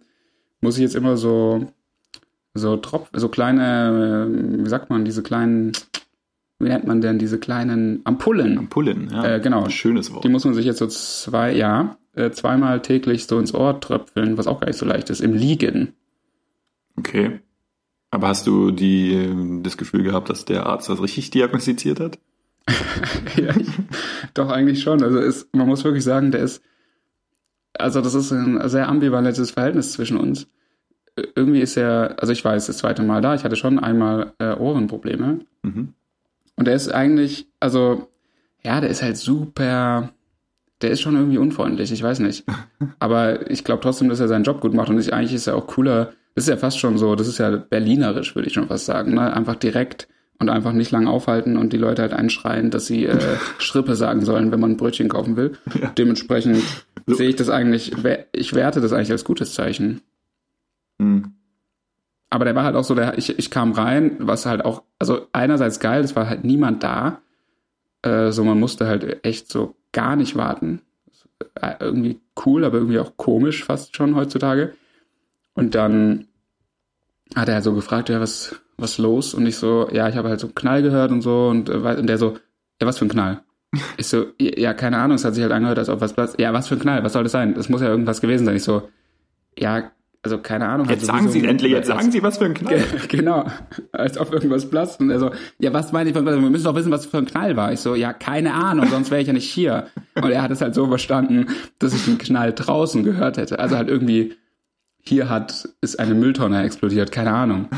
muss 0.61 0.77
ich 0.77 0.83
jetzt 0.83 0.95
immer 0.95 1.17
so 1.17 1.73
so 2.57 2.77
Tropf, 2.77 3.11
so 3.13 3.29
kleine, 3.29 4.27
äh, 4.29 4.65
wie 4.65 4.69
sagt 4.69 4.91
man, 4.91 5.05
diese 5.05 5.23
kleinen, 5.23 5.73
wie 6.59 6.69
nennt 6.69 6.87
man 6.87 7.01
denn 7.01 7.19
diese 7.19 7.39
kleinen 7.39 8.01
Ampullen? 8.05 8.59
Ampullen, 8.59 9.11
ja. 9.13 9.37
Äh, 9.37 9.41
genau. 9.41 9.65
Ein 9.65 9.71
schönes 9.71 10.13
Wort. 10.13 10.25
Die 10.25 10.29
muss 10.29 10.45
man 10.45 10.55
sich 10.55 10.65
jetzt 10.65 10.79
so 10.79 10.87
zwei, 10.87 11.55
ja, 11.55 11.99
äh, 12.17 12.31
zweimal 12.31 12.83
täglich 12.83 13.27
so 13.27 13.39
ins 13.39 13.55
Ohr 13.55 13.81
tröpfeln, 13.81 14.39
was 14.39 14.47
auch 14.47 14.61
gar 14.61 14.67
nicht 14.67 14.79
so 14.79 14.87
leicht 14.87 15.11
ist, 15.11 15.21
im 15.21 15.35
Liegen. 15.35 15.95
Okay. 16.97 17.41
Aber 18.11 18.29
hast 18.29 18.47
du 18.47 18.71
die, 18.71 19.61
das 19.63 19.77
Gefühl 19.77 20.03
gehabt, 20.03 20.31
dass 20.31 20.45
der 20.45 20.67
Arzt 20.67 20.89
das 20.89 21.03
richtig 21.03 21.31
diagnostiziert 21.31 22.01
hat? 22.01 22.19
ja, 23.37 23.55
ich, 23.57 23.69
doch 24.35 24.51
eigentlich 24.51 24.83
schon. 24.83 25.03
Also 25.03 25.19
ist, 25.19 25.55
man 25.55 25.69
muss 25.69 25.85
wirklich 25.85 26.05
sagen, 26.05 26.31
der 26.31 26.41
ist, 26.41 26.63
also 27.75 28.01
das 28.01 28.15
ist 28.15 28.33
ein 28.33 28.69
sehr 28.69 28.89
ambivalentes 28.89 29.51
Verhältnis 29.51 29.93
zwischen 29.93 30.17
uns. 30.17 30.49
Irgendwie 31.35 31.61
ist 31.61 31.77
er, 31.77 32.17
also 32.19 32.33
ich 32.33 32.45
war 32.45 32.55
jetzt 32.55 32.69
das 32.69 32.79
zweite 32.79 33.03
Mal 33.03 33.21
da, 33.21 33.35
ich 33.35 33.45
hatte 33.45 33.57
schon 33.57 33.79
einmal 33.79 34.33
äh, 34.39 34.55
Ohrenprobleme. 34.55 35.41
Mhm. 35.63 35.93
Und 36.57 36.69
er 36.69 36.75
ist 36.75 36.89
eigentlich, 36.89 37.47
also 37.61 38.09
ja, 38.63 38.81
der 38.81 38.91
ist 38.91 39.03
halt 39.03 39.17
super, 39.17 40.11
der 40.83 40.91
ist 40.91 41.01
schon 41.01 41.17
irgendwie 41.17 41.39
unfreundlich, 41.39 41.91
ich 41.93 42.03
weiß 42.03 42.21
nicht. 42.21 42.45
Aber 42.99 43.51
ich 43.51 43.65
glaube 43.65 43.83
trotzdem, 43.83 44.09
dass 44.09 44.21
er 44.21 44.29
seinen 44.29 44.45
Job 44.45 44.61
gut 44.61 44.75
macht 44.75 44.91
und 44.91 44.99
ich, 44.99 45.13
eigentlich 45.13 45.35
ist 45.35 45.47
er 45.47 45.57
auch 45.57 45.67
cooler. 45.67 46.13
Das 46.35 46.45
ist 46.45 46.51
ja 46.51 46.57
fast 46.57 46.79
schon 46.79 46.99
so, 46.99 47.15
das 47.15 47.29
ist 47.29 47.39
ja 47.39 47.51
berlinerisch, 47.57 48.35
würde 48.35 48.49
ich 48.49 48.55
schon 48.55 48.69
fast 48.69 48.85
sagen. 48.85 49.15
Ne? 49.15 49.33
Einfach 49.33 49.57
direkt 49.57 50.09
und 50.39 50.51
einfach 50.51 50.73
nicht 50.73 50.91
lang 50.91 51.07
aufhalten 51.07 51.57
und 51.57 51.73
die 51.73 51.79
Leute 51.79 52.03
halt 52.03 52.13
einschreien, 52.13 52.71
dass 52.71 52.87
sie 52.87 53.07
äh, 53.07 53.39
Schrippe 53.59 53.95
sagen 53.95 54.25
sollen, 54.25 54.53
wenn 54.53 54.61
man 54.61 54.73
ein 54.73 54.77
Brötchen 54.77 55.09
kaufen 55.09 55.37
will. 55.37 55.57
Ja. 55.81 55.89
Dementsprechend 55.97 56.63
sehe 57.07 57.31
ich 57.31 57.37
das 57.37 57.49
eigentlich, 57.49 57.93
ich 58.33 58.55
werte 58.55 58.81
das 58.81 58.93
eigentlich 58.93 59.13
als 59.13 59.25
gutes 59.25 59.55
Zeichen. 59.55 60.03
Mhm. 60.99 61.33
Aber 62.29 62.45
der 62.45 62.55
war 62.55 62.65
halt 62.65 62.77
auch 62.77 62.85
so, 62.85 62.95
der, 62.95 63.17
ich, 63.17 63.39
ich 63.39 63.51
kam 63.51 63.73
rein, 63.73 64.17
was 64.19 64.47
halt 64.47 64.65
auch, 64.65 64.83
also 64.99 65.29
einerseits 65.33 65.81
geil, 65.81 66.03
es 66.03 66.17
war 66.17 66.29
halt 66.29 66.45
niemand 66.45 66.83
da. 66.83 67.23
Äh, 68.03 68.33
so, 68.33 68.45
man 68.45 68.59
musste 68.59 68.87
halt 68.87 69.25
echt 69.25 69.51
so 69.51 69.76
gar 69.97 70.15
nicht 70.15 70.37
warten. 70.37 70.83
Äh, 71.55 71.75
irgendwie 71.81 72.21
cool, 72.45 72.65
aber 72.65 72.77
irgendwie 72.77 72.99
auch 72.99 73.17
komisch 73.17 73.65
fast 73.65 73.97
schon 73.97 74.15
heutzutage. 74.15 74.75
Und 75.55 75.75
dann 75.75 76.27
hat 77.35 77.49
er 77.49 77.63
so 77.63 77.73
gefragt, 77.73 78.11
ja, 78.11 78.21
was, 78.21 78.61
was 78.77 78.99
los? 78.99 79.33
Und 79.33 79.47
ich 79.47 79.57
so, 79.57 79.89
ja, 79.91 80.07
ich 80.09 80.17
habe 80.17 80.29
halt 80.29 80.39
so 80.39 80.49
einen 80.49 80.55
Knall 80.55 80.83
gehört 80.83 81.11
und 81.11 81.23
so. 81.23 81.49
Und, 81.49 81.71
äh, 81.71 81.97
und 81.99 82.07
der 82.07 82.19
so, 82.19 82.37
ja, 82.81 82.87
was 82.87 82.99
für 82.99 83.07
ein 83.07 83.11
Knall? 83.11 83.41
Ich 83.97 84.07
so, 84.07 84.27
ja, 84.39 84.75
keine 84.75 84.99
Ahnung, 84.99 85.17
es 85.17 85.25
hat 85.25 85.35
sich 85.35 85.43
halt 85.43 85.53
angehört, 85.53 85.79
als 85.79 85.89
ob 85.89 86.01
was 86.01 86.13
Platz. 86.13 86.35
Ja, 86.39 86.53
was 86.53 86.69
für 86.69 86.77
ein 86.77 86.81
Knall? 86.81 87.03
Was 87.03 87.15
soll 87.15 87.25
das 87.25 87.33
sein? 87.33 87.55
Das 87.55 87.69
muss 87.71 87.81
ja 87.81 87.89
irgendwas 87.89 88.21
gewesen 88.21 88.45
sein. 88.45 88.57
Ich 88.57 88.63
so, 88.63 88.89
ja, 89.59 89.91
also 90.27 90.39
keine 90.39 90.67
Ahnung. 90.67 90.89
Jetzt 90.89 91.07
sagen 91.07 91.29
Sie 91.29 91.45
endlich, 91.45 91.71
jetzt 91.71 91.87
sagen 91.87 92.11
Sie, 92.11 92.21
was 92.21 92.39
für 92.39 92.47
ein 92.47 92.55
Knall. 92.55 92.83
Genau, 93.09 93.47
als 93.93 94.19
ob 94.19 94.33
irgendwas 94.33 94.69
platzt. 94.69 94.99
Und 94.99 95.11
er 95.11 95.21
so, 95.21 95.31
ja, 95.61 95.73
was 95.73 95.93
meine 95.93 96.11
ich, 96.11 96.17
wir 96.17 96.23
müssen 96.23 96.65
doch 96.65 96.75
wissen, 96.75 96.91
was 96.91 97.07
für 97.07 97.19
ein 97.19 97.27
Knall 97.27 97.57
war. 97.57 97.73
Ich 97.73 97.79
so, 97.79 97.95
ja, 97.95 98.13
keine 98.13 98.55
Ahnung, 98.55 98.89
sonst 98.89 99.13
wäre 99.13 99.21
ich 99.21 99.29
ja 99.29 99.33
nicht 99.33 99.49
hier. 99.49 99.87
Und 100.17 100.33
er 100.33 100.43
hat 100.43 100.51
es 100.51 100.61
halt 100.61 100.75
so 100.75 100.89
verstanden, 100.89 101.47
dass 101.79 101.95
ich 101.95 102.09
einen 102.09 102.19
Knall 102.19 102.53
draußen 102.53 103.05
gehört 103.05 103.37
hätte. 103.37 103.61
Also 103.61 103.77
halt 103.77 103.89
irgendwie, 103.89 104.35
hier 105.01 105.29
hat, 105.31 105.69
ist 105.81 106.01
eine 106.01 106.15
Mülltonne 106.15 106.61
explodiert, 106.65 107.13
keine 107.13 107.33
Ahnung. 107.33 107.69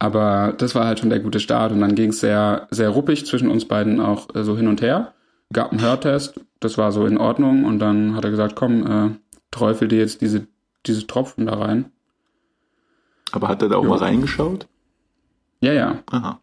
Aber 0.00 0.52
das 0.58 0.74
war 0.74 0.86
halt 0.86 0.98
schon 0.98 1.10
der 1.10 1.20
gute 1.20 1.38
Start 1.38 1.70
und 1.70 1.80
dann 1.80 1.94
ging 1.94 2.10
es 2.10 2.18
sehr, 2.18 2.66
sehr 2.72 2.88
ruppig 2.88 3.26
zwischen 3.26 3.48
uns 3.48 3.68
beiden 3.68 4.00
auch 4.00 4.34
äh, 4.34 4.42
so 4.42 4.56
hin 4.56 4.66
und 4.66 4.82
her. 4.82 5.14
Gab 5.52 5.70
einen 5.70 5.82
Hörtest, 5.82 6.40
das 6.58 6.78
war 6.78 6.90
so 6.90 7.06
in 7.06 7.16
Ordnung 7.16 7.64
und 7.64 7.78
dann 7.78 8.16
hat 8.16 8.24
er 8.24 8.30
gesagt, 8.30 8.56
komm, 8.56 8.86
äh, 8.86 9.10
träufel 9.52 9.86
dir 9.86 9.98
jetzt 10.00 10.20
diese 10.20 10.48
diese 10.86 11.06
Tropfen 11.06 11.46
da 11.46 11.54
rein. 11.54 11.92
Aber 13.32 13.48
hat 13.48 13.62
er 13.62 13.68
da 13.68 13.76
auch 13.76 13.84
jo. 13.84 13.90
mal 13.90 13.98
reingeschaut? 13.98 14.68
Ja, 15.60 15.72
ja. 15.72 16.02
Aha. 16.10 16.40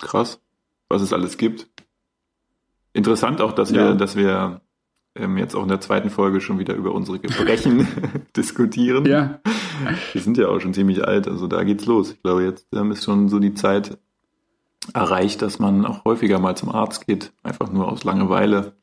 Krass, 0.00 0.40
was 0.88 1.02
es 1.02 1.12
alles 1.12 1.38
gibt. 1.38 1.68
Interessant 2.92 3.40
auch, 3.40 3.52
dass 3.52 3.70
ja. 3.70 3.88
wir, 3.88 3.94
dass 3.94 4.14
wir 4.16 4.60
ähm, 5.16 5.38
jetzt 5.38 5.54
auch 5.54 5.62
in 5.62 5.68
der 5.68 5.80
zweiten 5.80 6.10
Folge 6.10 6.40
schon 6.40 6.58
wieder 6.58 6.74
über 6.74 6.92
unsere 6.92 7.18
Gebrechen 7.18 7.88
diskutieren. 8.36 9.06
Ja. 9.06 9.40
Wir 10.12 10.20
sind 10.20 10.36
ja 10.36 10.48
auch 10.48 10.60
schon 10.60 10.74
ziemlich 10.74 11.04
alt, 11.04 11.26
also 11.26 11.46
da 11.46 11.64
geht's 11.64 11.86
los. 11.86 12.12
Ich 12.12 12.22
glaube, 12.22 12.44
jetzt 12.44 12.68
ähm, 12.72 12.92
ist 12.92 13.04
schon 13.04 13.28
so 13.28 13.38
die 13.38 13.54
Zeit 13.54 13.98
erreicht, 14.92 15.42
dass 15.42 15.58
man 15.58 15.86
auch 15.86 16.04
häufiger 16.04 16.38
mal 16.38 16.56
zum 16.56 16.68
Arzt 16.68 17.06
geht, 17.06 17.32
einfach 17.42 17.70
nur 17.72 17.90
aus 17.90 18.04
Langeweile. 18.04 18.74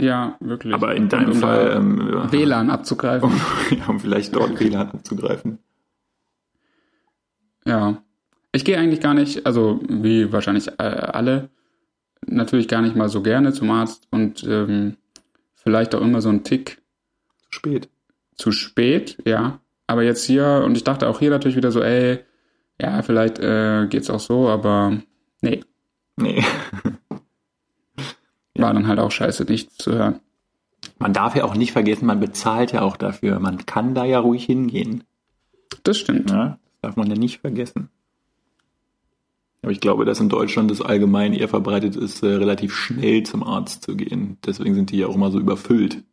Ja, 0.00 0.36
wirklich. 0.40 0.72
Aber 0.72 0.94
in 0.94 1.08
deinem 1.08 1.32
um 1.32 1.40
Fall 1.40 1.72
ähm, 1.76 2.30
WLAN 2.30 2.70
abzugreifen. 2.70 3.30
Um, 3.30 3.40
ja, 3.78 3.86
um 3.88 3.98
vielleicht 3.98 4.34
dort 4.34 4.58
WLAN 4.60 4.90
abzugreifen. 4.90 5.58
Ja. 7.66 8.02
Ich 8.52 8.64
gehe 8.64 8.78
eigentlich 8.78 9.00
gar 9.00 9.14
nicht, 9.14 9.44
also 9.44 9.80
wie 9.88 10.32
wahrscheinlich 10.32 10.68
äh, 10.78 10.82
alle, 10.82 11.50
natürlich 12.26 12.68
gar 12.68 12.80
nicht 12.80 12.96
mal 12.96 13.08
so 13.08 13.22
gerne 13.22 13.52
zum 13.52 13.70
Arzt 13.70 14.08
und 14.10 14.42
ähm, 14.44 14.96
vielleicht 15.54 15.94
auch 15.94 16.00
immer 16.00 16.22
so 16.22 16.30
ein 16.30 16.44
Tick. 16.44 16.80
Zu 17.42 17.52
spät. 17.52 17.88
Zu 18.36 18.52
spät, 18.52 19.18
ja. 19.26 19.60
Aber 19.86 20.02
jetzt 20.02 20.24
hier, 20.24 20.62
und 20.64 20.76
ich 20.76 20.84
dachte 20.84 21.08
auch 21.08 21.18
hier 21.18 21.30
natürlich 21.30 21.56
wieder 21.56 21.72
so, 21.72 21.82
ey, 21.82 22.20
ja, 22.80 23.02
vielleicht 23.02 23.38
äh, 23.40 23.86
geht's 23.88 24.10
auch 24.10 24.20
so, 24.20 24.48
aber 24.48 24.98
nee. 25.42 25.60
Nee. 26.16 26.44
war 28.58 28.72
dann 28.72 28.86
halt 28.86 28.98
auch 28.98 29.10
scheiße, 29.10 29.44
nichts 29.44 29.76
zu 29.76 29.92
hören. 29.92 30.20
Man 30.98 31.12
darf 31.12 31.34
ja 31.36 31.44
auch 31.44 31.54
nicht 31.54 31.72
vergessen, 31.72 32.06
man 32.06 32.20
bezahlt 32.20 32.72
ja 32.72 32.82
auch 32.82 32.96
dafür. 32.96 33.38
Man 33.40 33.66
kann 33.66 33.94
da 33.94 34.04
ja 34.04 34.20
ruhig 34.20 34.44
hingehen. 34.44 35.04
Das 35.82 35.98
stimmt. 35.98 36.30
Ja, 36.30 36.58
das 36.64 36.80
darf 36.82 36.96
man 36.96 37.08
ja 37.08 37.16
nicht 37.16 37.40
vergessen. 37.40 37.90
Aber 39.62 39.72
ich 39.72 39.80
glaube, 39.80 40.04
dass 40.04 40.20
in 40.20 40.28
Deutschland 40.28 40.70
das 40.70 40.80
allgemein 40.80 41.32
eher 41.32 41.48
verbreitet 41.48 41.96
ist, 41.96 42.22
äh, 42.22 42.34
relativ 42.34 42.74
schnell 42.74 43.24
zum 43.24 43.42
Arzt 43.42 43.82
zu 43.82 43.96
gehen. 43.96 44.38
Deswegen 44.46 44.74
sind 44.74 44.90
die 44.92 44.98
ja 44.98 45.08
auch 45.08 45.14
immer 45.14 45.30
so 45.30 45.40
überfüllt. 45.40 46.04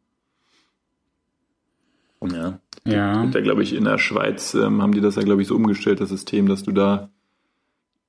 Ja. 2.21 2.59
Ja. 2.85 3.21
Und 3.21 3.35
da 3.35 3.41
glaube 3.41 3.63
ich, 3.63 3.73
in 3.73 3.83
der 3.83 3.97
Schweiz 3.97 4.53
ähm, 4.53 4.81
haben 4.81 4.93
die 4.93 5.01
das 5.01 5.15
ja, 5.15 5.23
glaube 5.23 5.41
ich, 5.41 5.47
so 5.47 5.55
umgestellt, 5.55 6.01
das 6.01 6.09
System, 6.09 6.47
dass 6.47 6.63
du 6.63 6.71
da 6.71 7.09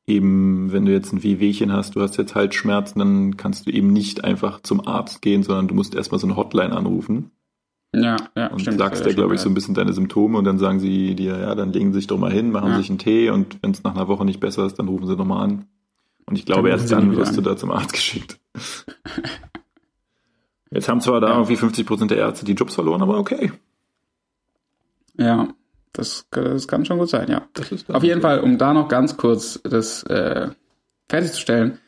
eben, 0.06 0.72
wenn 0.72 0.84
du 0.84 0.92
jetzt 0.92 1.12
ein 1.12 1.22
Wehwehchen 1.22 1.72
hast, 1.72 1.96
du 1.96 2.00
hast 2.00 2.16
jetzt 2.16 2.34
halt 2.34 2.54
Schmerzen, 2.54 2.98
dann 2.98 3.36
kannst 3.36 3.66
du 3.66 3.70
eben 3.70 3.92
nicht 3.92 4.24
einfach 4.24 4.60
zum 4.60 4.86
Arzt 4.86 5.22
gehen, 5.22 5.42
sondern 5.42 5.68
du 5.68 5.74
musst 5.74 5.94
erstmal 5.94 6.20
so 6.20 6.26
eine 6.26 6.36
Hotline 6.36 6.76
anrufen. 6.76 7.30
Ja, 7.94 8.16
ja, 8.36 8.48
und 8.48 8.60
stimmt. 8.60 8.78
sagst 8.78 9.06
ja, 9.06 9.12
glaube 9.12 9.34
ich, 9.34 9.40
so 9.40 9.48
ein 9.48 9.54
bisschen 9.54 9.74
deine 9.74 9.92
Symptome 9.92 10.38
und 10.38 10.44
dann 10.44 10.58
sagen 10.58 10.80
sie 10.80 11.14
dir, 11.14 11.38
ja, 11.38 11.54
dann 11.54 11.72
legen 11.72 11.92
sie 11.92 12.00
sich 12.00 12.06
doch 12.06 12.18
mal 12.18 12.32
hin, 12.32 12.50
machen 12.50 12.70
ja. 12.70 12.76
sich 12.76 12.90
einen 12.90 12.98
Tee 12.98 13.30
und 13.30 13.58
wenn 13.62 13.70
es 13.70 13.82
nach 13.84 13.94
einer 13.94 14.06
Woche 14.06 14.24
nicht 14.24 14.38
besser 14.38 14.66
ist, 14.66 14.78
dann 14.78 14.88
rufen 14.88 15.06
sie 15.06 15.16
nochmal 15.16 15.44
an. 15.44 15.66
Und 16.26 16.36
ich 16.36 16.44
glaube, 16.44 16.68
dann 16.68 16.78
erst 16.78 16.92
dann 16.92 17.16
wirst 17.16 17.30
an. 17.30 17.36
du 17.36 17.42
da 17.42 17.56
zum 17.56 17.70
Arzt 17.70 17.92
geschickt. 17.92 18.38
Jetzt 20.70 20.88
haben 20.88 21.00
zwar 21.00 21.20
da 21.20 21.28
ja. 21.28 21.34
irgendwie 21.34 21.56
50 21.56 21.86
Prozent 21.86 22.10
der 22.10 22.18
Ärzte 22.18 22.44
die 22.44 22.52
Jobs 22.52 22.74
verloren, 22.74 23.00
aber 23.00 23.18
okay. 23.18 23.52
Ja, 25.18 25.48
das, 25.96 26.26
das 26.30 26.68
kann 26.68 26.84
schon 26.84 26.98
gut 26.98 27.08
sein, 27.08 27.28
ja. 27.30 27.48
Auf 27.88 28.02
jeden 28.02 28.20
Fall, 28.20 28.40
um 28.40 28.58
da 28.58 28.72
noch 28.74 28.88
ganz 28.88 29.16
kurz 29.16 29.60
das 29.62 30.02
äh, 30.04 30.48
fertigzustellen. 31.08 31.78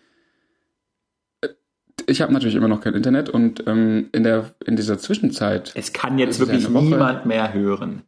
Äh, 1.40 1.48
ich 2.06 2.22
habe 2.22 2.32
natürlich 2.32 2.54
immer 2.54 2.68
noch 2.68 2.80
kein 2.80 2.94
Internet 2.94 3.28
und 3.28 3.66
ähm, 3.66 4.08
in, 4.12 4.24
der, 4.24 4.54
in 4.64 4.76
dieser 4.76 4.98
Zwischenzeit. 4.98 5.72
Es 5.74 5.92
kann 5.92 6.18
jetzt 6.18 6.40
wirklich 6.40 6.68
niemand 6.68 7.26
mehr 7.26 7.52
hören. 7.52 8.02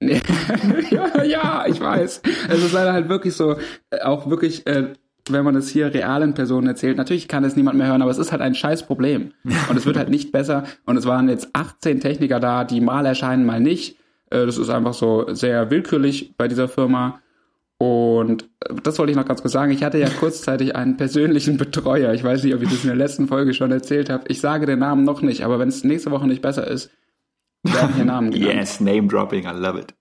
ja, 0.00 1.22
ja, 1.22 1.64
ich 1.66 1.78
weiß. 1.78 2.22
Es 2.48 2.64
ist 2.64 2.72
leider 2.72 2.94
halt 2.94 3.10
wirklich 3.10 3.34
so, 3.34 3.56
äh, 3.90 4.00
auch 4.00 4.30
wirklich, 4.30 4.66
äh, 4.66 4.94
wenn 5.28 5.44
man 5.44 5.54
es 5.54 5.68
hier 5.68 5.92
realen 5.92 6.32
Personen 6.32 6.66
erzählt, 6.66 6.96
natürlich 6.96 7.28
kann 7.28 7.44
es 7.44 7.54
niemand 7.54 7.76
mehr 7.76 7.88
hören, 7.88 8.00
aber 8.00 8.10
es 8.10 8.16
ist 8.16 8.32
halt 8.32 8.40
ein 8.40 8.54
scheiß 8.54 8.86
Problem. 8.86 9.32
Und 9.68 9.76
es 9.76 9.84
wird 9.84 9.98
halt 9.98 10.08
nicht 10.08 10.32
besser. 10.32 10.64
Und 10.86 10.96
es 10.96 11.04
waren 11.04 11.28
jetzt 11.28 11.50
18 11.52 12.00
Techniker 12.00 12.40
da, 12.40 12.64
die 12.64 12.80
mal 12.80 13.04
erscheinen, 13.04 13.44
mal 13.44 13.60
nicht. 13.60 13.99
Äh, 14.30 14.46
das 14.46 14.58
ist 14.58 14.70
einfach 14.70 14.94
so 14.94 15.26
sehr 15.32 15.70
willkürlich 15.70 16.34
bei 16.36 16.48
dieser 16.48 16.68
Firma. 16.68 17.20
Und 17.78 18.44
äh, 18.60 18.74
das 18.82 18.98
wollte 18.98 19.10
ich 19.10 19.16
noch 19.16 19.26
ganz 19.26 19.42
kurz 19.42 19.52
sagen. 19.52 19.72
Ich 19.72 19.82
hatte 19.82 19.98
ja 19.98 20.08
kurzzeitig 20.08 20.76
einen 20.76 20.96
persönlichen 20.96 21.56
Betreuer. 21.56 22.12
Ich 22.12 22.24
weiß 22.24 22.44
nicht, 22.44 22.54
ob 22.54 22.62
ich 22.62 22.68
das 22.70 22.82
in 22.82 22.88
der 22.88 22.96
letzten 22.96 23.28
Folge 23.28 23.54
schon 23.54 23.72
erzählt 23.72 24.10
habe. 24.10 24.24
Ich 24.28 24.40
sage 24.40 24.66
den 24.66 24.78
Namen 24.78 25.04
noch 25.04 25.22
nicht, 25.22 25.44
aber 25.44 25.58
wenn 25.58 25.68
es 25.68 25.84
nächste 25.84 26.10
Woche 26.10 26.26
nicht 26.26 26.42
besser 26.42 26.66
ist, 26.66 26.90
werden 27.62 27.94
hier 27.94 28.04
Namen 28.04 28.30
genannt. 28.32 28.54
yes, 28.54 28.80
Name 28.80 29.08
Dropping, 29.08 29.44
I 29.44 29.58
love 29.58 29.78
it. 29.78 29.94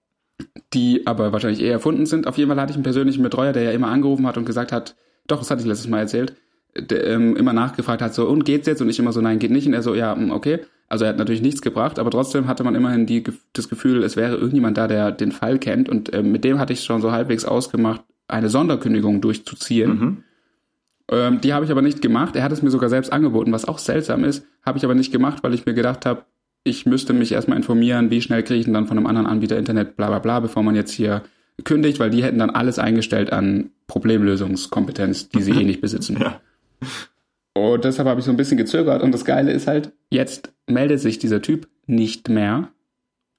Die 0.73 1.07
aber 1.07 1.33
wahrscheinlich 1.33 1.61
eher 1.61 1.73
erfunden 1.73 2.05
sind. 2.05 2.27
Auf 2.27 2.37
jeden 2.37 2.49
Fall 2.49 2.59
hatte 2.59 2.71
ich 2.71 2.77
einen 2.77 2.83
persönlichen 2.83 3.23
Betreuer, 3.23 3.53
der 3.53 3.63
ja 3.63 3.71
immer 3.71 3.87
angerufen 3.87 4.27
hat 4.27 4.37
und 4.37 4.45
gesagt 4.45 4.71
hat, 4.71 4.95
doch, 5.27 5.39
das 5.39 5.49
hatte 5.49 5.61
ich 5.61 5.67
letztes 5.67 5.87
Mal 5.87 5.99
erzählt, 5.99 6.35
der 6.77 7.07
ähm, 7.07 7.35
immer 7.35 7.53
nachgefragt 7.53 8.01
hat, 8.01 8.13
so, 8.13 8.27
und 8.27 8.45
geht's 8.45 8.67
jetzt? 8.67 8.81
Und 8.81 8.89
ich 8.89 8.99
immer 8.99 9.11
so, 9.11 9.21
nein, 9.21 9.39
geht 9.39 9.51
nicht. 9.51 9.67
Und 9.67 9.73
er 9.73 9.83
so, 9.83 9.95
ja, 9.95 10.15
hm, 10.15 10.31
okay. 10.31 10.59
Also 10.89 11.05
er 11.05 11.09
hat 11.09 11.17
natürlich 11.17 11.43
nichts 11.43 11.61
gebracht, 11.61 11.99
aber 11.99 12.09
trotzdem 12.09 12.47
hatte 12.47 12.63
man 12.63 12.73
immerhin 12.73 13.05
die, 13.05 13.23
das 13.53 13.69
Gefühl, 13.69 14.03
es 14.03 14.15
wäre 14.15 14.35
irgendjemand 14.35 14.77
da, 14.77 14.87
der 14.87 15.11
den 15.11 15.31
Fall 15.31 15.59
kennt. 15.59 15.87
Und 15.87 16.11
äh, 16.11 16.23
mit 16.23 16.43
dem 16.43 16.59
hatte 16.59 16.73
ich 16.73 16.83
schon 16.83 17.01
so 17.01 17.11
halbwegs 17.11 17.45
ausgemacht, 17.45 18.01
eine 18.27 18.49
Sonderkündigung 18.49 19.21
durchzuziehen. 19.21 19.89
Mhm. 19.91 20.23
Ähm, 21.11 21.41
die 21.41 21.53
habe 21.53 21.65
ich 21.65 21.71
aber 21.71 21.83
nicht 21.83 22.01
gemacht. 22.01 22.35
Er 22.35 22.43
hat 22.43 22.51
es 22.51 22.63
mir 22.63 22.71
sogar 22.71 22.89
selbst 22.89 23.13
angeboten, 23.13 23.51
was 23.51 23.65
auch 23.65 23.77
seltsam 23.77 24.23
ist. 24.23 24.45
Habe 24.65 24.79
ich 24.79 24.83
aber 24.83 24.95
nicht 24.95 25.11
gemacht, 25.11 25.43
weil 25.43 25.53
ich 25.53 25.65
mir 25.65 25.75
gedacht 25.75 26.07
habe, 26.07 26.23
ich 26.63 26.85
müsste 26.85 27.13
mich 27.13 27.31
erstmal 27.31 27.57
informieren, 27.57 28.09
wie 28.09 28.21
schnell 28.21 28.43
kriege 28.43 28.59
ich 28.59 28.65
denn 28.65 28.73
dann 28.73 28.87
von 28.87 28.97
einem 28.97 29.07
anderen 29.07 29.27
Anbieter 29.27 29.57
Internet, 29.57 29.95
bla 29.95 30.07
bla 30.07 30.19
bla, 30.19 30.39
bevor 30.39 30.63
man 30.63 30.75
jetzt 30.75 30.91
hier 30.91 31.23
kündigt, 31.63 31.99
weil 31.99 32.09
die 32.09 32.23
hätten 32.23 32.39
dann 32.39 32.49
alles 32.49 32.79
eingestellt 32.79 33.31
an 33.31 33.71
Problemlösungskompetenz, 33.87 35.29
die 35.29 35.41
sie 35.41 35.51
eh 35.61 35.63
nicht 35.63 35.81
besitzen. 35.81 36.17
Ja. 36.19 36.41
Und 37.53 37.83
deshalb 37.83 38.07
habe 38.07 38.19
ich 38.19 38.25
so 38.25 38.31
ein 38.31 38.37
bisschen 38.37 38.57
gezögert. 38.57 39.01
Und 39.01 39.11
das 39.11 39.25
Geile 39.25 39.51
ist 39.51 39.67
halt, 39.67 39.91
jetzt 40.09 40.51
meldet 40.67 40.99
sich 40.99 41.19
dieser 41.19 41.41
Typ 41.41 41.67
nicht 41.87 42.29
mehr. 42.29 42.69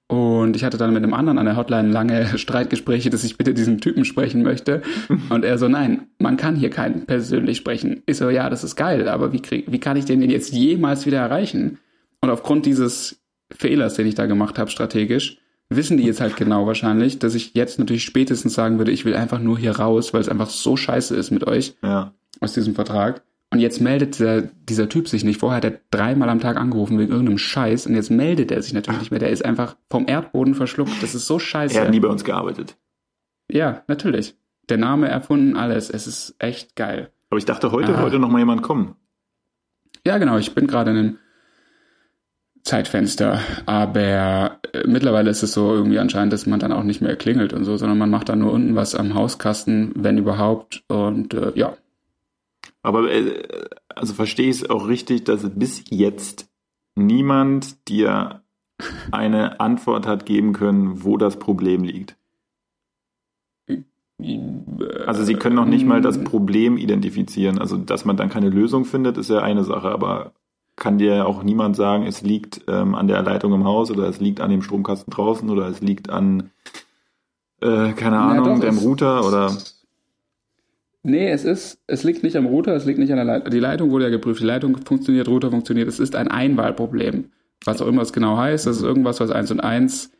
Und 0.08 0.56
ich 0.56 0.64
hatte 0.64 0.76
dann 0.76 0.92
mit 0.92 1.04
einem 1.04 1.14
anderen 1.14 1.38
an 1.38 1.46
der 1.46 1.56
Hotline 1.56 1.88
lange 1.90 2.26
Streitgespräche, 2.38 3.10
dass 3.10 3.22
ich 3.22 3.38
bitte 3.38 3.54
diesen 3.54 3.80
Typen 3.80 4.04
sprechen 4.04 4.42
möchte. 4.42 4.82
Und 5.28 5.44
er 5.44 5.56
so, 5.56 5.68
nein, 5.68 6.08
man 6.18 6.36
kann 6.36 6.56
hier 6.56 6.70
keinen 6.70 7.06
persönlich 7.06 7.58
sprechen. 7.58 8.02
Ich 8.06 8.16
so, 8.16 8.28
ja, 8.28 8.50
das 8.50 8.64
ist 8.64 8.74
geil, 8.74 9.08
aber 9.08 9.32
wie, 9.32 9.40
krieg, 9.40 9.66
wie 9.70 9.78
kann 9.78 9.96
ich 9.96 10.04
den 10.06 10.20
denn 10.20 10.30
jetzt 10.30 10.52
jemals 10.52 11.06
wieder 11.06 11.18
erreichen? 11.18 11.78
Und 12.20 12.30
aufgrund 12.30 12.66
dieses 12.66 13.22
Fehlers, 13.52 13.94
den 13.94 14.06
ich 14.08 14.16
da 14.16 14.26
gemacht 14.26 14.58
habe, 14.58 14.70
strategisch, 14.70 15.38
wissen 15.68 15.96
die 15.96 16.04
jetzt 16.04 16.20
halt 16.20 16.36
genau 16.36 16.66
wahrscheinlich, 16.66 17.20
dass 17.20 17.36
ich 17.36 17.54
jetzt 17.54 17.78
natürlich 17.78 18.02
spätestens 18.02 18.54
sagen 18.54 18.78
würde, 18.78 18.90
ich 18.90 19.04
will 19.04 19.14
einfach 19.14 19.38
nur 19.38 19.56
hier 19.58 19.76
raus, 19.78 20.12
weil 20.12 20.20
es 20.20 20.28
einfach 20.28 20.50
so 20.50 20.76
scheiße 20.76 21.14
ist 21.14 21.30
mit 21.30 21.46
euch 21.46 21.74
Ja. 21.84 22.12
aus 22.40 22.52
diesem 22.54 22.74
Vertrag. 22.74 23.22
Und 23.52 23.58
jetzt 23.58 23.80
meldet 23.80 24.14
dieser, 24.18 24.42
dieser 24.42 24.88
Typ 24.88 25.08
sich 25.08 25.24
nicht. 25.24 25.40
Vorher 25.40 25.56
hat 25.56 25.64
er 25.64 25.80
dreimal 25.90 26.28
am 26.28 26.38
Tag 26.40 26.56
angerufen 26.56 26.98
wegen 26.98 27.10
irgendeinem 27.10 27.38
Scheiß 27.38 27.86
und 27.86 27.96
jetzt 27.96 28.10
meldet 28.10 28.52
er 28.52 28.62
sich 28.62 28.72
natürlich 28.72 29.00
nicht 29.00 29.10
mehr. 29.10 29.18
Der 29.18 29.30
ist 29.30 29.44
einfach 29.44 29.76
vom 29.90 30.06
Erdboden 30.06 30.54
verschluckt. 30.54 31.02
Das 31.02 31.14
ist 31.16 31.26
so 31.26 31.38
scheiße. 31.40 31.76
Er 31.76 31.84
hat 31.86 31.90
nie 31.90 31.98
bei 32.00 32.08
uns 32.08 32.22
gearbeitet. 32.22 32.76
Ja, 33.50 33.82
natürlich. 33.88 34.36
Der 34.68 34.78
Name 34.78 35.08
erfunden, 35.08 35.56
alles. 35.56 35.90
Es 35.90 36.06
ist 36.06 36.36
echt 36.38 36.76
geil. 36.76 37.10
Aber 37.28 37.38
ich 37.38 37.44
dachte, 37.44 37.72
heute 37.72 37.96
Ah. 37.96 38.02
wollte 38.02 38.20
noch 38.20 38.28
mal 38.30 38.38
jemand 38.38 38.62
kommen. 38.62 38.94
Ja, 40.06 40.18
genau. 40.18 40.38
Ich 40.38 40.54
bin 40.54 40.68
gerade 40.68 40.92
in 40.92 40.96
einem 40.96 41.18
Zeitfenster. 42.62 43.40
Aber 43.66 44.60
äh, 44.72 44.86
mittlerweile 44.86 45.30
ist 45.30 45.42
es 45.42 45.52
so 45.52 45.74
irgendwie 45.74 45.98
anscheinend, 45.98 46.32
dass 46.32 46.46
man 46.46 46.60
dann 46.60 46.72
auch 46.72 46.84
nicht 46.84 47.00
mehr 47.00 47.16
klingelt 47.16 47.52
und 47.52 47.64
so, 47.64 47.76
sondern 47.76 47.98
man 47.98 48.10
macht 48.10 48.28
dann 48.28 48.38
nur 48.38 48.52
unten 48.52 48.76
was 48.76 48.94
am 48.94 49.14
Hauskasten, 49.14 49.92
wenn 49.96 50.18
überhaupt. 50.18 50.84
Und 50.88 51.34
äh, 51.34 51.52
ja, 51.56 51.76
Aber 52.82 53.10
äh, 53.10 53.44
also 53.88 54.14
verstehe 54.14 54.48
ich 54.48 54.62
es 54.62 54.70
auch 54.70 54.88
richtig, 54.88 55.24
dass 55.24 55.48
bis 55.50 55.84
jetzt 55.90 56.48
niemand 56.94 57.88
dir 57.88 58.42
eine 59.10 59.60
Antwort 59.60 60.06
hat 60.06 60.26
geben 60.26 60.52
können, 60.52 61.04
wo 61.04 61.16
das 61.16 61.38
Problem 61.38 61.84
liegt. 61.84 62.16
Also 65.06 65.24
sie 65.24 65.34
können 65.34 65.56
noch 65.56 65.66
nicht 65.66 65.86
mal 65.86 66.00
das 66.00 66.22
Problem 66.22 66.76
identifizieren. 66.76 67.58
Also 67.58 67.76
dass 67.76 68.04
man 68.04 68.16
dann 68.16 68.28
keine 68.28 68.50
Lösung 68.50 68.84
findet, 68.84 69.16
ist 69.16 69.30
ja 69.30 69.40
eine 69.40 69.64
Sache, 69.64 69.90
aber 69.90 70.32
kann 70.76 70.98
dir 70.98 71.26
auch 71.26 71.42
niemand 71.42 71.76
sagen, 71.76 72.06
es 72.06 72.22
liegt 72.22 72.62
ähm, 72.68 72.94
an 72.94 73.06
der 73.06 73.22
Leitung 73.22 73.52
im 73.52 73.64
Haus 73.64 73.90
oder 73.90 74.08
es 74.08 74.20
liegt 74.20 74.40
an 74.40 74.50
dem 74.50 74.62
Stromkasten 74.62 75.12
draußen 75.12 75.48
oder 75.50 75.68
es 75.68 75.80
liegt 75.80 76.08
an, 76.10 76.50
äh, 77.60 77.92
keine 77.92 78.16
Ja, 78.16 78.28
Ahnung, 78.28 78.60
dem 78.60 78.78
Router 78.78 79.26
oder... 79.26 79.56
Nee, 81.02 81.30
es 81.30 81.44
ist, 81.44 81.78
es 81.86 82.04
liegt 82.04 82.22
nicht 82.22 82.36
am 82.36 82.46
Router, 82.46 82.74
es 82.76 82.84
liegt 82.84 82.98
nicht 82.98 83.10
an 83.10 83.16
der 83.16 83.24
Leitung. 83.24 83.50
Die 83.50 83.58
Leitung 83.60 83.90
wurde 83.90 84.04
ja 84.04 84.10
geprüft, 84.10 84.40
die 84.42 84.46
Leitung 84.46 84.76
funktioniert, 84.84 85.28
Router 85.28 85.50
funktioniert. 85.50 85.88
Es 85.88 85.98
ist 85.98 86.14
ein 86.14 86.28
Einwahlproblem. 86.28 87.24
Was 87.64 87.80
auch 87.80 87.86
immer 87.86 88.02
es 88.02 88.12
genau 88.12 88.36
heißt, 88.36 88.66
das 88.66 88.76
ist 88.78 88.82
irgendwas, 88.82 89.20
was 89.20 89.30
eins 89.30 89.50
und 89.50 89.60
eins 89.60 90.10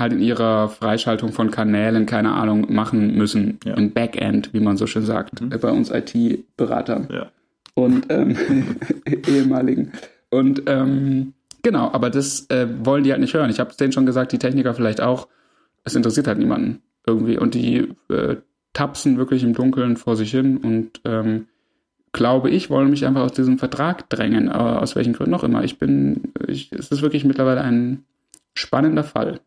halt 0.00 0.12
in 0.12 0.20
ihrer 0.20 0.68
Freischaltung 0.68 1.30
von 1.32 1.50
Kanälen, 1.50 2.06
keine 2.06 2.32
Ahnung, 2.32 2.72
machen 2.72 3.16
müssen. 3.16 3.58
Ja. 3.64 3.74
Im 3.74 3.92
Backend, 3.92 4.52
wie 4.52 4.60
man 4.60 4.76
so 4.76 4.86
schön 4.86 5.04
sagt, 5.04 5.40
Mhm. 5.40 5.50
bei 5.60 5.70
uns 5.70 5.90
IT-Beratern 5.90 7.08
Ja. 7.12 7.30
und 7.74 8.06
ähm, 8.10 8.36
ehemaligen. 9.28 9.92
Und 10.30 10.62
ähm, 10.66 11.32
genau, 11.62 11.90
aber 11.92 12.10
das 12.10 12.46
äh, 12.50 12.66
wollen 12.84 13.04
die 13.04 13.12
halt 13.12 13.20
nicht 13.20 13.34
hören. 13.34 13.50
Ich 13.50 13.60
habe 13.60 13.70
es 13.70 13.76
denen 13.76 13.92
schon 13.92 14.06
gesagt, 14.06 14.32
die 14.32 14.38
Techniker 14.38 14.74
vielleicht 14.74 15.00
auch. 15.00 15.28
Es 15.84 15.94
interessiert 15.94 16.26
halt 16.26 16.38
niemanden 16.38 16.82
irgendwie. 17.06 17.38
Und 17.38 17.54
die 17.54 17.88
äh, 18.10 18.36
tapsen 18.74 19.16
wirklich 19.16 19.42
im 19.42 19.54
Dunkeln 19.54 19.96
vor 19.96 20.16
sich 20.16 20.30
hin 20.30 20.58
und 20.58 21.00
ähm, 21.04 21.46
glaube 22.12 22.50
ich, 22.50 22.68
wollen 22.70 22.90
mich 22.90 23.06
einfach 23.06 23.22
aus 23.22 23.32
diesem 23.32 23.58
Vertrag 23.58 24.08
drängen, 24.10 24.48
aber 24.48 24.82
aus 24.82 24.94
welchen 24.94 25.14
Gründen 25.14 25.34
auch 25.34 25.42
immer. 25.42 25.64
Ich 25.64 25.78
bin, 25.78 26.32
ich, 26.46 26.70
es 26.72 26.90
ist 26.90 27.02
wirklich 27.02 27.24
mittlerweile 27.24 27.62
ein 27.62 28.04
spannender 28.54 29.02
Fall. 29.02 29.40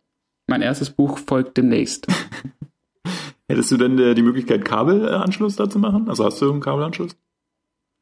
Mein 0.47 0.61
erstes 0.61 0.89
Buch 0.89 1.17
folgt 1.19 1.55
demnächst. 1.57 2.07
Hättest 3.47 3.71
du 3.71 3.77
denn 3.77 3.97
äh, 3.99 4.15
die 4.15 4.21
Möglichkeit, 4.21 4.65
Kabelanschluss 4.65 5.55
da 5.55 5.69
zu 5.69 5.79
machen? 5.79 6.09
Also 6.09 6.25
hast 6.25 6.41
du 6.41 6.51
einen 6.51 6.59
Kabelanschluss? 6.59 7.15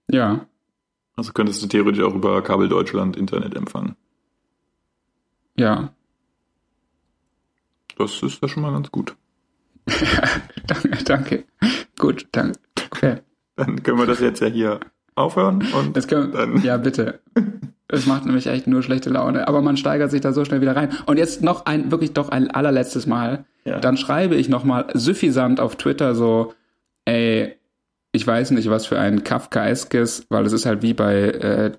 Ja, 0.10 0.48
Also 1.16 1.34
könntest 1.34 1.62
du 1.64 1.68
theoretisch 1.68 2.04
auch 2.04 2.16
über 2.16 2.42
Kabel 2.42 2.68
Deutschland 2.70 3.18
Internet 3.18 3.56
empfangen. 3.56 3.96
ja. 5.58 5.92
Das 7.98 8.22
ist 8.22 8.42
ja 8.42 8.50
schon 8.50 8.62
mal 8.62 8.74
ganz 8.74 8.92
gut. 8.92 9.16
danke, 10.68 11.04
danke. 11.04 11.44
Gut, 11.98 12.28
danke. 12.32 12.60
Okay. 12.92 13.18
Dann 13.56 13.84
können 13.84 14.00
wir 14.00 14.06
das 14.06 14.20
jetzt 14.20 14.42
ja 14.42 14.48
hier 14.48 14.80
aufhören 15.16 15.66
und 15.74 15.96
Jetzt 15.96 16.08
können, 16.08 16.32
dann 16.32 16.62
ja, 16.62 16.78
bitte. 16.78 17.22
Es 17.88 18.06
macht 18.06 18.26
nämlich 18.26 18.48
echt 18.48 18.68
nur 18.68 18.84
schlechte 18.84 19.10
Laune. 19.10 19.48
Aber 19.48 19.62
man 19.62 19.78
steigert 19.78 20.12
sich 20.12 20.22
da 20.22 20.34
so 20.34 20.44
schnell 20.44 20.62
wieder 20.62 20.76
rein. 20.76 20.90
Und 21.06 21.18
jetzt 21.18 21.44
noch 21.44 21.66
ein, 21.66 21.92
wirklich 21.92 22.14
doch 22.14 22.30
ein 22.30 22.50
allerletztes 22.50 23.06
Mal. 23.06 23.46
Ja. 23.64 23.80
Dann 23.80 23.98
schreibe 23.98 24.36
ich 24.36 24.50
nochmal 24.50 24.88
suffisant 24.94 25.60
auf 25.60 25.76
Twitter 25.76 26.16
so, 26.16 26.54
ey, 27.06 27.56
ich 28.12 28.26
weiß 28.26 28.52
nicht, 28.52 28.70
was 28.70 28.86
für 28.86 29.00
ein 29.00 29.24
Kafkaeskes, 29.24 30.26
weil 30.30 30.46
es 30.46 30.54
ist 30.54 30.66
halt 30.66 30.82
wie 30.82 30.94
bei 30.94 31.16
äh, 31.16 31.72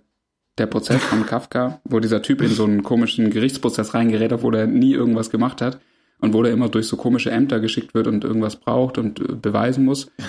der 0.58 0.66
Prozess 0.66 1.02
von 1.02 1.26
Kafka, 1.26 1.80
wo 1.84 2.00
dieser 2.00 2.22
Typ 2.22 2.40
in 2.40 2.48
so 2.48 2.64
einen 2.64 2.82
komischen 2.82 3.30
Gerichtsprozess 3.30 3.94
reingerät, 3.94 4.32
obwohl 4.32 4.54
er 4.54 4.66
nie 4.66 4.92
irgendwas 4.92 5.30
gemacht 5.30 5.60
hat 5.60 5.80
und 6.20 6.34
wo 6.34 6.42
der 6.42 6.52
immer 6.52 6.68
durch 6.68 6.88
so 6.88 6.96
komische 6.96 7.30
Ämter 7.30 7.60
geschickt 7.60 7.94
wird 7.94 8.06
und 8.06 8.24
irgendwas 8.24 8.56
braucht 8.56 8.98
und 8.98 9.20
äh, 9.20 9.34
beweisen 9.34 9.84
muss. 9.84 10.10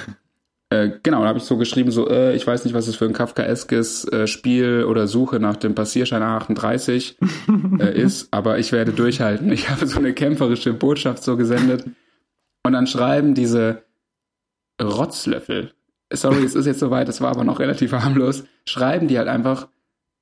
Äh, 0.70 1.00
genau, 1.02 1.22
da 1.22 1.30
habe 1.30 1.40
ich 1.40 1.46
so 1.46 1.56
geschrieben, 1.56 1.92
so, 1.92 2.10
äh, 2.10 2.36
ich 2.36 2.46
weiß 2.46 2.66
nicht, 2.66 2.74
was 2.74 2.90
es 2.90 2.98
für 2.98 3.06
ein 3.06 3.14
Kafkaeskes 3.14 4.04
äh, 4.12 4.28
Spiel 4.28 4.84
oder 4.84 5.08
Suche 5.08 5.40
nach 5.40 5.56
dem 5.56 5.76
Passierschein 5.76 6.22
A38 6.22 7.16
äh, 7.80 7.98
ist, 8.02 8.28
aber 8.32 8.60
ich 8.60 8.74
werde 8.74 8.92
durchhalten. 8.92 9.50
Ich 9.50 9.70
habe 9.70 9.88
so 9.88 9.98
eine 9.98 10.14
kämpferische 10.14 10.74
Botschaft 10.74 11.24
so 11.24 11.38
gesendet. 11.38 11.86
Und 12.64 12.74
dann 12.74 12.86
schreiben 12.86 13.34
diese 13.34 13.84
Rotzlöffel, 14.82 15.72
sorry, 16.12 16.44
es 16.44 16.54
ist 16.54 16.66
jetzt 16.66 16.80
soweit, 16.80 17.08
es 17.08 17.22
war 17.22 17.32
aber 17.32 17.46
noch 17.46 17.60
relativ 17.60 17.94
harmlos, 17.94 18.44
schreiben 18.66 19.08
die 19.08 19.18
halt 19.18 19.30
einfach, 19.30 19.70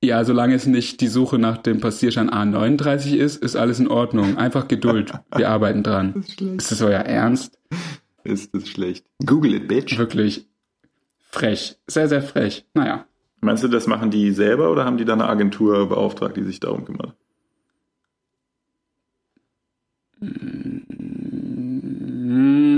ja, 0.06 0.24
solange 0.24 0.56
es 0.56 0.66
nicht 0.66 1.02
die 1.02 1.08
Suche 1.08 1.38
nach 1.38 1.58
dem 1.58 1.80
Passierschein 1.80 2.30
A39 2.30 3.16
ist, 3.16 3.44
ist 3.44 3.56
alles 3.56 3.80
in 3.80 3.88
Ordnung. 3.88 4.38
Einfach 4.38 4.68
Geduld. 4.68 5.14
Wir 5.36 5.50
arbeiten 5.50 5.84
dran. 5.84 6.14
Das 6.16 6.28
ist 6.28 6.38
schlecht. 6.38 6.62
Ist 6.62 6.72
das 6.72 6.82
euer 6.82 7.02
Ernst? 7.02 7.60
Ist 8.24 8.56
das 8.56 8.68
schlecht. 8.68 9.06
Google 9.26 9.56
it, 9.56 9.68
bitch. 9.68 9.98
Wirklich 9.98 10.48
frech. 11.30 11.78
Sehr, 11.88 12.08
sehr 12.08 12.22
frech. 12.22 12.66
Naja. 12.74 13.06
Meinst 13.42 13.64
du, 13.64 13.68
das 13.68 13.88
machen 13.88 14.12
die 14.12 14.32
selber 14.32 14.72
oder 14.72 14.86
haben 14.86 14.98
die 14.98 15.06
da 15.06 15.14
eine 15.14 15.28
Agentur 15.28 15.88
beauftragt, 15.88 16.38
die 16.38 16.44
sich 16.44 16.60
darum 16.60 16.86
kümmert? 16.86 17.14
Hm, 20.22 20.84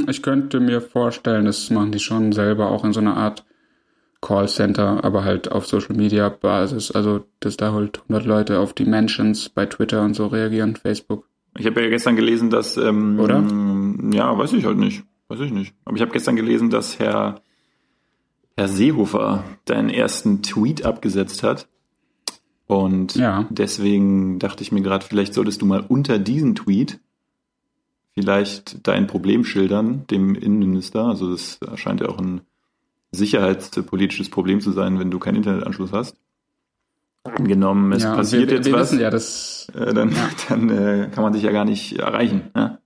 Ich 0.10 0.22
könnte 0.22 0.60
mir 0.60 0.82
vorstellen, 0.82 1.46
das 1.46 1.70
machen 1.70 1.92
die 1.92 2.00
schon 2.00 2.32
selber 2.32 2.72
auch 2.72 2.86
in 2.86 2.94
so 2.94 3.00
einer 3.00 3.18
Art 3.18 3.44
Callcenter, 4.22 5.04
aber 5.04 5.24
halt 5.24 5.52
auf 5.52 5.66
Social 5.68 5.96
Media 5.96 6.30
Basis. 6.30 6.92
Also, 6.92 7.26
dass 7.40 7.58
da 7.58 7.74
halt 7.74 8.02
100 8.04 8.26
Leute 8.26 8.60
auf 8.60 8.74
die 8.74 8.86
Mentions 8.86 9.50
bei 9.50 9.66
Twitter 9.66 10.04
und 10.04 10.14
so 10.16 10.28
reagieren, 10.28 10.76
Facebook. 10.76 11.28
Ich 11.58 11.66
habe 11.66 11.82
ja 11.82 11.90
gestern 11.90 12.16
gelesen, 12.16 12.50
dass 12.50 12.78
ähm, 12.78 13.20
Oder? 13.20 13.44
Ja, 14.12 14.38
weiß 14.38 14.54
ich 14.54 14.66
halt 14.66 14.78
nicht. 14.78 15.04
Weiß 15.28 15.40
ich 15.42 15.52
nicht. 15.52 15.74
Aber 15.86 15.96
ich 15.96 16.02
habe 16.02 16.12
gestern 16.12 16.36
gelesen, 16.36 16.70
dass 16.70 17.00
Herr 17.00 17.42
Herr 18.56 18.68
Seehofer 18.68 19.44
deinen 19.66 19.90
ersten 19.90 20.42
Tweet 20.42 20.84
abgesetzt 20.86 21.44
hat. 21.44 21.68
Und 22.66 23.16
Ja. 23.16 23.46
deswegen 23.50 24.40
dachte 24.40 24.64
ich 24.64 24.72
mir 24.72 24.82
gerade, 24.82 25.06
vielleicht 25.06 25.34
solltest 25.34 25.62
du 25.62 25.66
mal 25.66 25.84
unter 25.88 26.18
diesem 26.20 26.56
Tweet 26.56 27.00
vielleicht 28.14 28.88
dein 28.88 29.06
Problem 29.06 29.44
schildern, 29.44 30.06
dem 30.10 30.34
Innenminister. 30.34 31.06
Also 31.06 31.32
das 31.32 31.60
scheint 31.76 32.02
ja 32.02 32.10
auch 32.10 32.18
ein 32.18 32.42
sicherheitspolitisches 33.12 34.30
Problem 34.30 34.62
zu 34.62 34.72
sein, 34.72 35.00
wenn 35.00 35.12
du 35.12 35.20
keinen 35.20 35.38
Internetanschluss 35.38 35.92
hast. 35.92 36.18
Angenommen, 37.24 37.92
es 37.92 38.04
ja, 38.04 38.16
passiert 38.16 38.50
wir, 38.50 38.58
jetzt 38.58 38.66
wir 38.66 38.74
was, 38.74 38.98
ja, 38.98 39.10
dass 39.10 39.68
äh, 39.76 39.94
dann, 39.94 40.16
dann 40.50 40.70
äh, 40.70 41.10
kann 41.14 41.24
man 41.24 41.34
sich 41.34 41.44
ja 41.44 41.52
gar 41.52 41.66
nicht 41.66 42.00
erreichen. 42.00 42.50
Ne? 42.56 42.80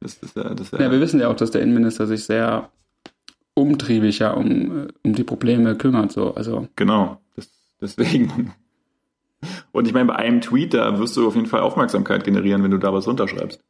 Das 0.00 0.18
ja, 0.34 0.54
das 0.54 0.72
ist 0.72 0.72
Ja, 0.72 0.90
wir 0.90 1.00
wissen 1.00 1.20
ja 1.20 1.28
auch, 1.28 1.36
dass 1.36 1.50
der 1.50 1.62
Innenminister 1.62 2.06
sich 2.06 2.24
sehr 2.24 2.70
umtriebig 3.54 4.18
ja 4.18 4.32
um, 4.32 4.86
äh, 4.86 4.88
um 5.02 5.14
die 5.14 5.24
Probleme 5.24 5.76
kümmert. 5.76 6.12
So. 6.12 6.34
Also, 6.34 6.68
Genau, 6.76 7.20
das, 7.36 7.48
deswegen. 7.80 8.54
Und 9.72 9.86
ich 9.86 9.92
meine, 9.92 10.06
bei 10.06 10.16
einem 10.16 10.40
Tweet, 10.40 10.72
da 10.72 10.98
wirst 10.98 11.16
du 11.16 11.26
auf 11.26 11.34
jeden 11.34 11.46
Fall 11.46 11.60
Aufmerksamkeit 11.60 12.24
generieren, 12.24 12.62
wenn 12.62 12.70
du 12.70 12.78
da 12.78 12.92
was 12.94 13.06
runterschreibst. 13.06 13.60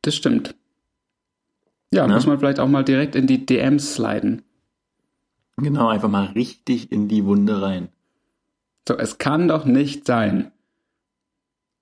das 0.00 0.14
stimmt. 0.14 0.54
Ja, 1.92 2.06
Ne? 2.06 2.14
muss 2.14 2.26
man 2.26 2.38
vielleicht 2.38 2.58
auch 2.60 2.68
mal 2.68 2.84
direkt 2.84 3.14
in 3.14 3.26
die 3.26 3.44
DMs 3.44 3.94
sliden. 3.94 4.42
Genau, 5.58 5.88
einfach 5.88 6.08
mal 6.08 6.26
richtig 6.26 6.90
in 6.90 7.08
die 7.08 7.24
Wunde 7.24 7.60
rein. 7.60 7.88
So, 8.88 8.96
es 8.96 9.18
kann 9.18 9.46
doch 9.48 9.64
nicht 9.64 10.06
sein. 10.06 10.50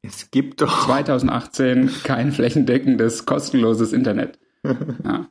Es 0.03 0.31
gibt 0.31 0.61
doch. 0.61 0.85
2018 0.87 1.91
kein 2.03 2.33
flächendeckendes, 2.33 3.25
kostenloses 3.27 3.93
Internet. 3.93 4.39
Ja. 4.65 5.29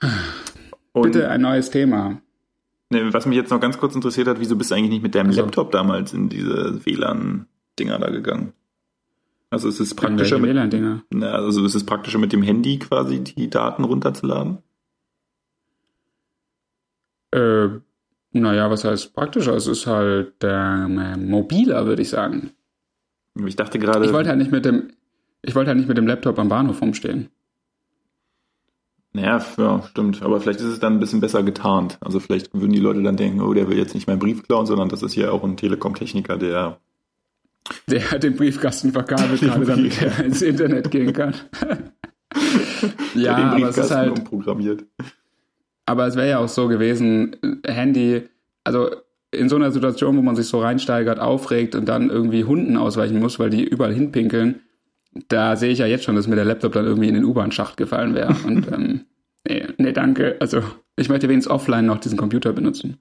Bitte 0.94 1.28
ein 1.28 1.40
neues 1.40 1.70
Thema. 1.70 2.20
Ne, 2.90 3.12
was 3.12 3.26
mich 3.26 3.36
jetzt 3.36 3.50
noch 3.50 3.60
ganz 3.60 3.78
kurz 3.78 3.94
interessiert 3.94 4.28
hat, 4.28 4.38
wieso 4.40 4.56
bist 4.56 4.70
du 4.70 4.74
eigentlich 4.74 4.90
nicht 4.90 5.02
mit 5.02 5.14
deinem 5.14 5.28
Also. 5.28 5.40
Laptop 5.42 5.70
damals 5.72 6.12
in 6.12 6.28
diese 6.28 6.84
WLAN-Dinger 6.84 7.98
da 7.98 8.10
gegangen? 8.10 8.52
Also 9.52 9.68
ist 9.68 9.80
es 9.80 9.94
praktischer 9.94 10.38
mit, 10.38 10.56
na, 11.10 11.32
also 11.32 11.62
ist 11.66 11.74
es 11.74 11.84
praktischer 11.84 12.18
mit 12.18 12.32
dem 12.32 12.42
Handy 12.42 12.78
quasi 12.78 13.22
die 13.22 13.50
Daten 13.50 13.84
runterzuladen? 13.84 14.62
Äh, 17.32 17.68
naja, 18.30 18.70
was 18.70 18.84
heißt 18.84 19.12
praktischer? 19.12 19.54
Es 19.54 19.66
ist 19.66 19.86
halt 19.86 20.36
ähm, 20.42 21.28
mobiler, 21.28 21.84
würde 21.84 22.00
ich 22.00 22.08
sagen. 22.08 22.52
Ich 23.44 23.54
dachte 23.54 23.78
gerade, 23.78 24.06
Ich 24.06 24.14
wollte 24.14 24.30
halt 24.30 24.38
nicht 24.38 24.52
mit 24.52 24.64
dem, 24.64 24.92
ich 25.42 25.54
wollte 25.54 25.68
halt 25.68 25.76
nicht 25.76 25.88
mit 25.88 25.98
dem 25.98 26.06
Laptop 26.06 26.38
am 26.38 26.48
Bahnhof 26.48 26.80
rumstehen. 26.80 27.28
naja, 29.12 29.44
ja, 29.58 29.82
stimmt, 29.82 30.22
aber 30.22 30.40
vielleicht 30.40 30.60
ist 30.60 30.66
es 30.66 30.80
dann 30.80 30.94
ein 30.94 31.00
bisschen 31.00 31.20
besser 31.20 31.42
getarnt. 31.42 31.98
Also 32.00 32.20
vielleicht 32.20 32.54
würden 32.54 32.72
die 32.72 32.80
Leute 32.80 33.02
dann 33.02 33.18
denken, 33.18 33.42
oh, 33.42 33.52
der 33.52 33.68
will 33.68 33.76
jetzt 33.76 33.94
nicht 33.94 34.06
meinen 34.06 34.18
Brief 34.18 34.44
klauen, 34.44 34.64
sondern 34.64 34.88
das 34.88 35.02
ist 35.02 35.12
hier 35.12 35.30
auch 35.30 35.44
ein 35.44 35.58
Telekom-Techniker, 35.58 36.38
der 36.38 36.80
Der 37.86 38.10
hat 38.10 38.22
den 38.22 38.36
Briefkasten 38.36 38.92
verkabelt, 38.92 39.40
gerade 39.40 39.64
damit 39.64 40.00
er 40.02 40.24
ins 40.24 40.42
Internet 40.42 40.90
gehen 40.90 41.12
kann. 41.12 41.34
ja, 43.14 43.36
aber 43.36 43.68
es 43.68 43.78
ist 43.78 43.90
halt, 43.90 44.18
umprogrammiert. 44.18 44.84
aber 45.86 46.06
es 46.06 46.16
wäre 46.16 46.28
ja 46.28 46.38
auch 46.38 46.48
so 46.48 46.68
gewesen, 46.68 47.36
Handy, 47.64 48.22
also 48.64 48.90
in 49.30 49.48
so 49.48 49.56
einer 49.56 49.70
Situation, 49.70 50.16
wo 50.16 50.22
man 50.22 50.36
sich 50.36 50.46
so 50.46 50.60
reinsteigert, 50.60 51.18
aufregt 51.18 51.74
und 51.74 51.86
dann 51.88 52.10
irgendwie 52.10 52.44
Hunden 52.44 52.76
ausweichen 52.76 53.18
muss, 53.18 53.38
weil 53.38 53.50
die 53.50 53.64
überall 53.64 53.94
hinpinkeln, 53.94 54.60
da 55.28 55.56
sehe 55.56 55.70
ich 55.70 55.78
ja 55.78 55.86
jetzt 55.86 56.04
schon, 56.04 56.16
dass 56.16 56.26
mir 56.26 56.36
der 56.36 56.44
Laptop 56.44 56.72
dann 56.72 56.86
irgendwie 56.86 57.08
in 57.08 57.14
den 57.14 57.24
U-Bahn-Schacht 57.24 57.76
gefallen 57.76 58.14
wäre. 58.14 58.34
Und 58.46 58.66
ähm, 58.72 59.06
nee, 59.46 59.66
nee, 59.78 59.92
danke. 59.92 60.36
Also 60.40 60.62
ich 60.96 61.08
möchte 61.08 61.28
wenigstens 61.28 61.52
offline 61.52 61.86
noch 61.86 61.98
diesen 61.98 62.18
Computer 62.18 62.52
benutzen. 62.52 62.98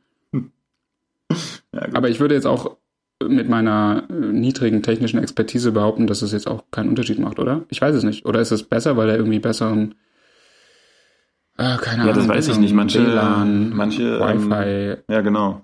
Ja, 1.74 1.86
gut. 1.86 1.95
Aber 1.95 2.10
ich 2.10 2.19
würde 2.19 2.36
jetzt 2.36 2.47
auch 2.47 2.78
mit 3.28 3.50
meiner 3.50 4.04
äh, 4.10 4.14
niedrigen 4.14 4.82
technischen 4.84 5.20
Expertise 5.20 5.72
behaupten, 5.72 6.08
dass 6.08 6.22
es 6.22 6.32
jetzt 6.32 6.48
auch 6.48 6.64
keinen 6.72 6.90
Unterschied 6.90 7.20
macht, 7.20 7.40
oder? 7.40 7.64
Ich 7.70 7.82
weiß 7.82 7.96
es 7.96 8.04
nicht. 8.04 8.26
Oder 8.26 8.42
ist 8.42 8.52
es 8.52 8.64
besser, 8.64 8.98
weil 8.98 9.10
er 9.10 9.18
irgendwie 9.18 9.40
besseren, 9.40 9.96
äh, 11.58 11.78
keine 11.78 12.06
Ja, 12.08 12.14
das 12.14 12.26
Ahnung, 12.26 12.38
weiß 12.38 12.48
ich 12.50 12.58
nicht. 12.60 12.74
Manche- 12.74 13.06
WLAN, 13.06 13.70
manche, 13.76 14.04
ähm, 14.04 14.50
Wi-Fi-Anschluss 14.52 15.06
ja, 15.10 15.22
genau. 15.22 15.64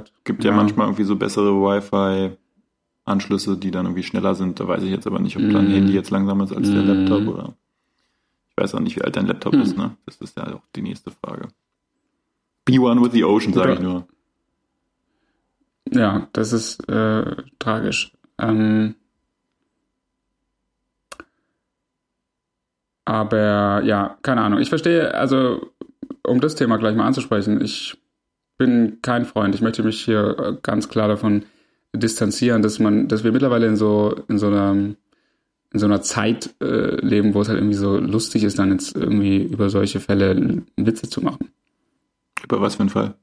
hat? 0.00 0.12
Gibt 0.24 0.44
ja. 0.44 0.52
manchmal 0.52 0.86
irgendwie 0.88 1.04
so 1.04 1.16
bessere 1.16 1.52
Wi-Fi-Anschlüsse, 1.60 3.56
die 3.56 3.70
dann 3.70 3.86
irgendwie 3.86 4.02
schneller 4.02 4.34
sind. 4.34 4.60
Da 4.60 4.68
weiß 4.68 4.82
ich 4.82 4.90
jetzt 4.90 5.06
aber 5.06 5.18
nicht, 5.20 5.36
ob 5.36 5.42
dein 5.50 5.68
Mm. 5.68 5.74
Handy 5.74 5.92
jetzt 5.92 6.10
langsamer 6.10 6.44
ist 6.44 6.52
als 6.56 6.70
der 6.70 6.82
Mm. 6.82 6.86
Laptop 6.88 7.26
oder. 7.28 7.54
Ich 8.56 8.62
weiß 8.62 8.74
auch 8.74 8.80
nicht, 8.80 8.96
wie 8.96 9.02
alt 9.02 9.16
dein 9.16 9.26
Laptop 9.26 9.52
Hm. 9.54 9.62
ist, 9.62 9.76
ne? 9.76 9.96
Das 10.06 10.16
ist 10.16 10.36
ja 10.36 10.46
auch 10.54 10.62
die 10.76 10.82
nächste 10.82 11.10
Frage. 11.10 11.48
Be 12.64 12.78
one 12.80 13.00
with 13.02 13.12
the 13.12 13.24
ocean, 13.24 13.52
sage 13.52 13.74
ich 13.74 13.80
nur. 13.80 14.06
Ja, 15.94 16.28
das 16.32 16.52
ist 16.52 16.88
äh, 16.88 17.24
tragisch. 17.58 18.12
Ähm, 18.38 18.96
aber 23.04 23.82
ja, 23.84 24.18
keine 24.22 24.42
Ahnung. 24.42 24.60
Ich 24.60 24.68
verstehe, 24.68 25.14
also 25.14 25.70
um 26.26 26.40
das 26.40 26.56
Thema 26.56 26.78
gleich 26.78 26.96
mal 26.96 27.06
anzusprechen, 27.06 27.60
ich 27.60 27.96
bin 28.58 28.98
kein 29.02 29.24
Freund. 29.24 29.54
Ich 29.54 29.60
möchte 29.60 29.82
mich 29.84 30.04
hier 30.04 30.58
ganz 30.62 30.88
klar 30.88 31.08
davon 31.08 31.44
distanzieren, 31.92 32.62
dass 32.62 32.80
man, 32.80 33.06
dass 33.08 33.22
wir 33.22 33.30
mittlerweile 33.32 33.66
in 33.66 33.76
so 33.76 34.16
in 34.28 34.38
so 34.38 34.48
einer 34.48 34.72
in 34.72 35.80
so 35.80 35.86
einer 35.86 36.02
Zeit 36.02 36.54
äh, 36.60 36.96
leben, 37.04 37.34
wo 37.34 37.40
es 37.40 37.48
halt 37.48 37.58
irgendwie 37.58 37.76
so 37.76 37.98
lustig 37.98 38.44
ist, 38.44 38.58
dann 38.58 38.72
jetzt 38.72 38.96
irgendwie 38.96 39.42
über 39.42 39.70
solche 39.70 40.00
Fälle 40.00 40.62
Witze 40.76 41.08
zu 41.08 41.20
machen. 41.20 41.50
Über 42.44 42.60
was 42.60 42.76
für 42.76 42.80
einen 42.80 42.90
Fall? 42.90 43.14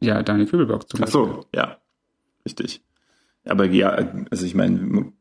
Ja, 0.00 0.22
Daniel 0.22 0.48
Kübelbock 0.48 0.88
zum 0.88 1.02
Ach 1.02 1.08
so, 1.08 1.46
ja. 1.54 1.76
Richtig. 2.44 2.82
Aber 3.44 3.66
ja, 3.66 3.90
also 4.30 4.46
ich 4.46 4.54
meine, 4.54 5.12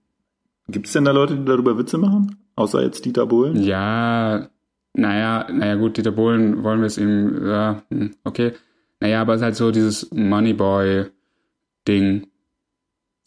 gibt 0.68 0.88
es 0.88 0.94
denn 0.94 1.06
da 1.06 1.12
Leute, 1.12 1.36
die 1.36 1.46
darüber 1.46 1.78
Witze 1.78 1.98
machen? 1.98 2.38
Außer 2.56 2.82
jetzt 2.82 3.06
Dieter 3.06 3.26
Bohlen? 3.26 3.62
Ja, 3.62 4.50
naja, 4.94 5.48
naja, 5.52 5.76
gut, 5.76 5.98
Dieter 5.98 6.12
Bohlen 6.12 6.64
wollen 6.64 6.80
wir 6.80 6.88
es 6.88 6.98
ihm, 6.98 7.46
ja, 7.46 7.84
hm, 7.90 8.16
okay. 8.24 8.54
Naja, 9.02 9.22
aber 9.22 9.34
es 9.34 9.42
ist 9.42 9.46
halt 9.46 9.56
so 9.56 9.72
dieses 9.72 10.12
Moneyboy-Ding. 10.12 12.28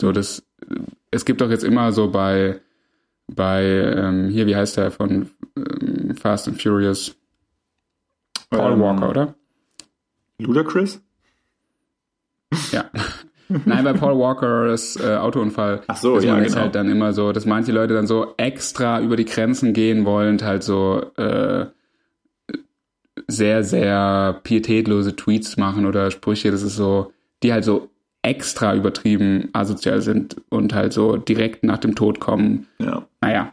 So, 0.00 0.12
das, 0.12 0.46
es 1.10 1.24
gibt 1.24 1.40
doch 1.40 1.50
jetzt 1.50 1.64
immer 1.64 1.92
so 1.92 2.10
bei, 2.10 2.60
bei, 3.26 3.64
ähm, 3.64 4.28
hier, 4.28 4.46
wie 4.46 4.56
heißt 4.56 4.76
der 4.76 4.90
von 4.90 5.30
ähm, 5.56 6.14
Fast 6.14 6.48
and 6.48 6.60
Furious? 6.60 7.16
Paul 8.50 8.72
Ähm, 8.72 8.80
Walker, 8.80 9.08
oder? 9.08 9.34
Ludacris? 10.38 11.00
Ja. 12.70 12.84
Nein, 13.66 13.84
bei 13.84 13.92
Paul 13.92 14.18
Walker 14.18 14.68
das 14.68 14.96
äh, 14.96 15.16
Autounfall. 15.16 15.82
Ach 15.86 15.96
so, 15.96 16.18
ja, 16.18 16.32
man 16.32 16.42
jetzt 16.42 16.52
genau. 16.52 16.64
halt 16.64 16.74
dann 16.74 16.88
immer 16.88 17.12
so, 17.12 17.32
dass 17.32 17.44
manche 17.44 17.72
Leute 17.72 17.94
dann 17.94 18.06
so 18.06 18.34
extra 18.36 19.00
über 19.00 19.16
die 19.16 19.24
Grenzen 19.24 19.72
gehen 19.72 20.04
wollend 20.04 20.42
halt 20.42 20.62
so 20.62 21.02
äh, 21.16 21.66
sehr, 23.26 23.62
sehr 23.64 24.40
pietätlose 24.42 25.16
Tweets 25.16 25.56
machen 25.56 25.86
oder 25.86 26.10
Sprüche, 26.10 26.50
das 26.50 26.62
ist 26.62 26.76
so, 26.76 27.12
die 27.42 27.52
halt 27.52 27.64
so 27.64 27.90
extra 28.22 28.74
übertrieben 28.74 29.48
asozial 29.52 30.00
sind 30.00 30.36
und 30.48 30.74
halt 30.74 30.92
so 30.92 31.16
direkt 31.16 31.64
nach 31.64 31.78
dem 31.78 31.94
Tod 31.94 32.20
kommen. 32.20 32.68
Ja. 32.78 33.06
Naja, 33.20 33.52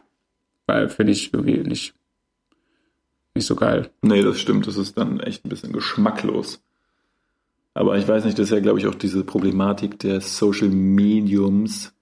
weil 0.66 0.88
finde 0.88 1.12
ich 1.12 1.34
irgendwie 1.34 1.58
nicht, 1.58 1.94
nicht 3.34 3.46
so 3.46 3.56
geil. 3.56 3.90
Nee, 4.02 4.22
das 4.22 4.38
stimmt. 4.40 4.66
Das 4.66 4.76
ist 4.76 4.96
dann 4.96 5.18
echt 5.20 5.44
ein 5.44 5.48
bisschen 5.48 5.72
geschmacklos. 5.72 6.62
Aber 7.74 7.96
ich 7.98 8.06
weiß 8.06 8.24
nicht, 8.24 8.38
das 8.38 8.46
ist 8.46 8.52
ja, 8.52 8.60
glaube 8.60 8.78
ich, 8.78 8.86
auch 8.86 8.94
diese 8.94 9.24
Problematik 9.24 9.98
der 10.00 10.20
Social 10.20 10.68
Mediums, 10.68 11.92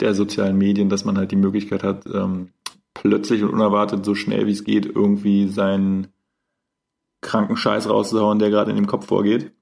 der 0.00 0.14
sozialen 0.14 0.58
Medien, 0.58 0.88
dass 0.88 1.04
man 1.04 1.16
halt 1.16 1.30
die 1.30 1.36
Möglichkeit 1.36 1.82
hat, 1.84 2.06
ähm, 2.12 2.48
plötzlich 2.94 3.42
und 3.42 3.50
unerwartet 3.50 4.04
so 4.04 4.14
schnell 4.14 4.46
wie 4.46 4.52
es 4.52 4.64
geht, 4.64 4.86
irgendwie 4.86 5.48
seinen 5.48 6.08
kranken 7.20 7.56
Scheiß 7.56 7.88
rauszuhauen, 7.88 8.38
der 8.40 8.50
gerade 8.50 8.70
in 8.70 8.76
dem 8.76 8.86
Kopf 8.88 9.06
vorgeht. 9.06 9.52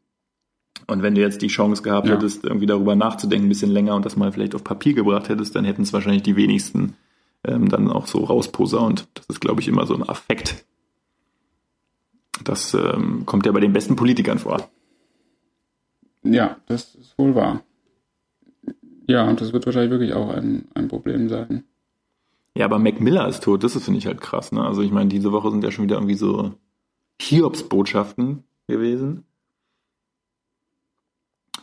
Und 0.86 1.02
wenn 1.02 1.14
du 1.14 1.20
jetzt 1.20 1.42
die 1.42 1.48
Chance 1.48 1.82
gehabt 1.82 2.08
Ja. 2.08 2.14
hättest, 2.14 2.42
irgendwie 2.44 2.66
darüber 2.66 2.96
nachzudenken, 2.96 3.46
ein 3.46 3.50
bisschen 3.50 3.70
länger 3.70 3.94
und 3.94 4.04
das 4.06 4.16
mal 4.16 4.32
vielleicht 4.32 4.54
auf 4.54 4.64
Papier 4.64 4.94
gebracht 4.94 5.28
hättest, 5.28 5.54
dann 5.54 5.64
hätten 5.64 5.82
es 5.82 5.92
wahrscheinlich 5.92 6.22
die 6.22 6.36
wenigsten 6.36 6.94
ähm, 7.44 7.68
dann 7.68 7.90
auch 7.90 8.06
so 8.06 8.24
rausposaunt. 8.24 9.08
Das 9.14 9.26
ist, 9.28 9.40
glaube 9.40 9.60
ich, 9.60 9.68
immer 9.68 9.86
so 9.86 9.94
ein 9.94 10.08
Affekt. 10.08 10.64
Das 12.44 12.74
ähm, 12.74 13.24
kommt 13.26 13.46
ja 13.46 13.52
bei 13.52 13.60
den 13.60 13.72
besten 13.72 13.96
Politikern 13.96 14.38
vor. 14.38 14.68
Ja, 16.22 16.56
das 16.66 16.94
ist 16.94 17.18
wohl 17.18 17.34
wahr. 17.34 17.62
Ja, 19.06 19.28
und 19.28 19.40
das 19.40 19.52
wird 19.52 19.66
wahrscheinlich 19.66 19.90
wirklich 19.90 20.14
auch 20.14 20.30
ein, 20.30 20.68
ein 20.74 20.88
Problem 20.88 21.28
sein. 21.28 21.64
Ja, 22.56 22.64
aber 22.64 22.78
Mac 22.78 23.00
Miller 23.00 23.28
ist 23.28 23.42
tot, 23.44 23.62
das 23.64 23.72
finde 23.82 23.98
ich 23.98 24.06
halt 24.06 24.20
krass. 24.20 24.52
Ne? 24.52 24.64
Also 24.64 24.82
ich 24.82 24.90
meine, 24.90 25.08
diese 25.08 25.32
Woche 25.32 25.50
sind 25.50 25.64
ja 25.64 25.70
schon 25.70 25.84
wieder 25.84 25.96
irgendwie 25.96 26.14
so 26.16 26.54
Hiobs-Botschaften 27.20 28.44
gewesen. 28.68 29.24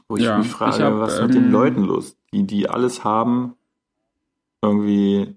Wo 0.09 0.17
ich 0.17 0.23
Ja, 0.23 0.37
mich 0.37 0.47
frage, 0.47 0.83
hab, 0.83 0.99
was 0.99 1.15
ist 1.15 1.21
mit 1.21 1.33
den 1.35 1.45
ähm, 1.45 1.51
Leuten 1.51 1.83
los, 1.83 2.17
die, 2.33 2.47
die 2.47 2.69
alles 2.69 3.03
haben, 3.03 3.55
irgendwie 4.61 5.35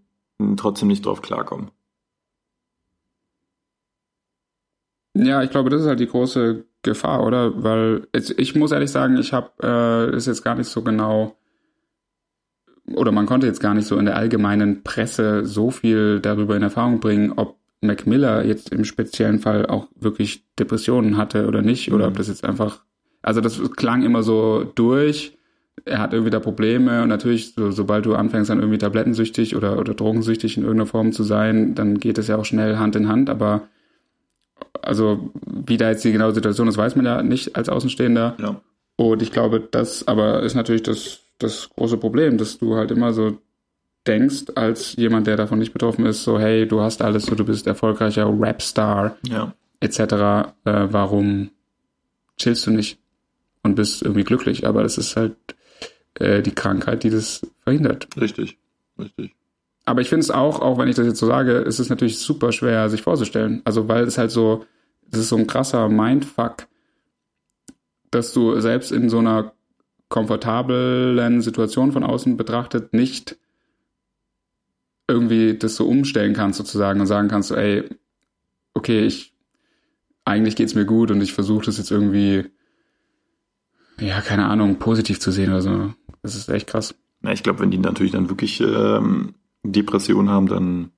trotzdem 0.57 0.89
nicht 0.89 1.05
drauf 1.07 1.23
klarkommen. 1.23 1.71
Ja, 5.15 5.43
ich 5.43 5.51
glaube, 5.51 5.71
das 5.71 5.83
ist 5.83 5.87
halt 5.89 6.01
die 6.01 6.07
große 6.07 6.65
Gefahr, 6.83 7.25
oder? 7.27 7.63
Weil 7.63 8.07
jetzt, 8.15 8.35
ich 8.39 8.55
muss 8.55 8.73
ehrlich 8.73 8.91
sagen, 8.91 9.17
ich 9.19 9.33
habe 9.33 9.51
äh, 9.63 10.17
ist 10.17 10.27
jetzt 10.27 10.43
gar 10.43 10.55
nicht 10.55 10.69
so 10.69 10.83
genau 10.83 11.37
oder 12.95 13.13
man 13.13 13.27
konnte 13.27 13.47
jetzt 13.47 13.61
gar 13.61 13.75
nicht 13.75 13.87
so 13.87 13.99
in 13.99 14.07
der 14.07 14.17
allgemeinen 14.17 14.83
Presse 14.83 15.45
so 15.47 15.71
viel 15.71 16.21
darüber 16.21 16.57
in 16.57 16.63
Erfahrung 16.63 17.01
bringen, 17.01 17.33
ob 17.37 17.57
Mac 17.83 18.07
Miller 18.07 18.45
jetzt 18.45 18.73
im 18.73 18.85
speziellen 18.85 19.39
Fall 19.39 19.67
auch 19.67 19.89
wirklich 19.95 20.45
Depressionen 20.59 21.17
hatte 21.17 21.47
oder 21.47 21.63
nicht, 21.63 21.93
oder 21.93 22.07
Mhm. 22.07 22.11
ob 22.11 22.17
das 22.19 22.29
jetzt 22.29 22.45
einfach, 22.45 22.83
also 23.23 23.41
das 23.41 23.61
klang 23.77 24.03
immer 24.03 24.23
so 24.23 24.65
durch, 24.75 25.39
er 25.87 25.99
hat 25.99 26.13
irgendwie 26.13 26.31
da 26.31 26.41
Probleme 26.41 27.03
und 27.03 27.09
natürlich, 27.09 27.55
so, 27.55 27.71
sobald 27.71 28.05
du 28.05 28.15
anfängst 28.15 28.51
dann 28.51 28.59
irgendwie 28.59 28.79
tablettensüchtig 28.79 29.57
oder, 29.57 29.79
oder 29.79 29.95
drogensüchtig 29.95 30.57
in 30.57 30.65
irgendeiner 30.65 30.87
Form 30.87 31.13
zu 31.13 31.23
sein, 31.23 31.75
dann 31.75 31.99
geht 31.99 32.19
es 32.19 32.29
ja 32.29 32.37
auch 32.37 32.45
schnell 32.45 32.77
Hand 32.77 32.97
in 32.97 33.09
Hand, 33.09 33.31
aber 33.31 33.69
also 34.83 35.31
wie 35.47 35.77
da 35.77 35.91
jetzt 35.91 36.05
die 36.05 36.13
genaue 36.13 36.33
Situation 36.35 36.69
ist, 36.69 36.77
weiß 36.77 36.97
man 36.97 37.07
ja 37.07 37.23
nicht 37.23 37.57
als 37.57 37.69
Außenstehender. 37.69 38.37
Ja. 38.41 38.61
Und 38.97 39.23
ich 39.23 39.33
glaube, 39.33 39.61
das 39.61 40.07
aber 40.09 40.43
ist 40.43 40.55
natürlich 40.55 40.83
das, 40.83 41.21
das 41.39 41.71
große 41.77 41.97
Problem, 41.97 42.37
dass 42.39 42.59
du 42.59 42.77
halt 42.77 42.91
immer 42.91 43.13
so 43.13 43.39
denkst, 44.07 44.45
als 44.55 44.97
jemand, 44.97 45.27
der 45.27 45.37
davon 45.37 45.59
nicht 45.59 45.73
betroffen 45.73 46.07
ist, 46.07 46.25
so, 46.25 46.39
hey, 46.39 46.67
du 46.67 46.81
hast 46.81 47.03
alles, 47.03 47.27
so, 47.27 47.35
du 47.35 47.45
bist 47.45 47.67
erfolgreicher 47.67 48.27
Rapstar, 48.31 49.17
Ja. 49.27 49.55
etc. 49.81 49.99
Äh, 50.01 50.89
warum 50.91 51.51
chillst 52.39 52.67
du 52.67 52.71
nicht 52.71 52.99
und 53.63 53.75
bist 53.75 54.03
irgendwie 54.03 54.25
glücklich? 54.25 54.67
Aber 54.67 54.83
das 54.83 54.97
ist 54.99 55.17
halt 55.17 55.35
äh, 56.15 56.43
die 56.43 56.55
Krankheit, 56.55 57.03
die 57.05 57.11
das 57.11 57.47
verhindert. 57.63 58.09
Richtig. 58.21 58.59
Richtig. 58.99 59.35
Aber 59.85 60.01
ich 60.01 60.09
finde 60.09 60.23
es 60.23 60.31
auch, 60.31 60.61
auch 60.61 60.79
wenn 60.79 60.89
ich 60.89 60.97
das 60.97 61.07
jetzt 61.07 61.19
so 61.19 61.27
sage, 61.27 61.53
ist 61.53 61.79
es 61.79 61.89
natürlich 61.89 62.19
super 62.19 62.53
schwer, 62.53 62.89
sich 62.89 63.03
vorzustellen. 63.03 63.63
Also 63.65 63.89
weil 63.89 64.05
es 64.05 64.19
halt 64.19 64.31
so, 64.31 64.65
das 65.09 65.21
ist 65.21 65.29
so 65.29 65.37
ein 65.37 65.47
krasser 65.47 65.89
Mindfuck, 65.89 66.67
dass 68.11 68.33
du 68.33 68.61
selbst 68.61 68.93
in 68.93 69.09
so 69.09 69.19
einer 69.19 69.53
komfortablen 70.09 71.41
Situation 71.41 71.93
von 71.93 72.05
außen 72.05 72.37
betrachtet 72.37 72.93
nicht 72.93 73.37
irgendwie 75.09 75.57
das 75.57 75.77
so 75.77 75.87
umstellen 75.87 76.35
kannst 76.35 76.59
sozusagen 76.59 77.01
und 77.01 77.07
sagen 77.07 77.29
kannst, 77.29 77.51
ey, 77.51 77.89
okay, 78.75 79.07
ich 79.07 79.35
eigentlich 80.25 80.57
geht's 80.57 80.75
mir 80.75 80.85
gut 80.85 81.11
und 81.11 81.21
ich 81.21 81.33
versuche 81.33 81.67
das 81.67 81.79
jetzt 81.79 81.91
irgendwie, 81.91 82.45
ja, 83.99 84.21
keine 84.21 84.47
Ahnung, 84.47 84.79
positiv 84.79 85.19
zu 85.19 85.33
sehen 85.33 85.51
oder 85.51 85.63
so. 85.63 85.95
Das 86.23 86.37
ist 86.37 86.49
echt 86.49 86.69
krass. 86.69 86.95
Ja, 87.23 87.33
ich 87.33 87.43
glaube, 87.43 87.61
wenn 87.61 87.71
die 87.71 87.79
natürlich 87.79 88.13
dann 88.13 88.29
wirklich 88.29 88.61
ähm, 88.61 89.35
Depression 89.63 90.31
haben, 90.31 90.47
dann, 90.47 90.91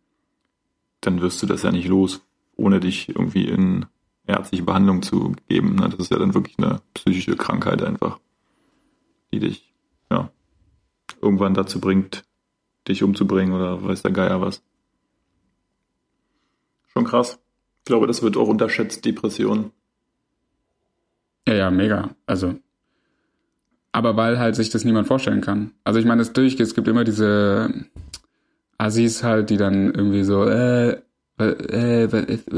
dann 1.01 1.21
wirst 1.21 1.43
du 1.43 1.47
das 1.47 1.63
ja 1.63 1.73
nicht 1.73 1.89
los, 1.89 2.23
ohne 2.57 2.81
dich 2.81 3.09
irgendwie 3.09 3.49
in 3.49 3.87
ärztliche 4.27 4.65
Behandlung 4.65 5.03
zu 5.03 5.35
geben. 5.49 5.75
Ne? 5.75 5.89
Das 5.89 5.99
ist 5.99 6.11
ja 6.11 6.19
dann 6.19 6.35
wirklich 6.35 6.59
eine 6.59 6.81
psychische 6.95 7.37
Krankheit 7.37 7.83
einfach, 7.83 8.19
die 9.33 9.41
dich 9.41 9.73
ja 10.11 10.31
irgendwann 11.21 11.55
dazu 11.55 11.81
bringt, 11.81 12.25
dich 12.89 13.03
umzubringen 13.03 13.55
oder 13.55 13.83
weiß 13.83 14.03
der 14.03 14.13
Geier 14.13 14.41
was. 14.41 14.63
Schon 16.93 17.05
krass. 17.05 17.39
Ich 17.79 17.87
glaube, 17.87 18.07
das 18.07 18.23
wird 18.23 18.37
auch 18.37 18.49
unterschätzt, 18.49 19.05
Depression. 19.05 19.73
Ja, 21.49 21.55
ja, 21.55 21.71
mega. 21.71 22.11
Also, 22.27 22.55
aber 23.93 24.17
weil 24.17 24.39
halt 24.39 24.57
sich 24.57 24.71
das 24.71 24.85
niemand 24.85 25.07
vorstellen 25.07 25.41
kann. 25.41 25.73
Also 25.85 25.99
ich 25.99 26.07
meine, 26.07 26.23
es 26.23 26.33
durch, 26.33 26.59
es 26.61 26.75
gibt 26.75 26.89
immer 26.89 27.05
diese 27.05 27.87
Assis 28.83 29.23
halt, 29.23 29.51
die 29.51 29.57
dann 29.57 29.95
irgendwie 29.95 30.25
so, 30.25 30.45
äh, 30.45 30.99
äh, 31.39 32.09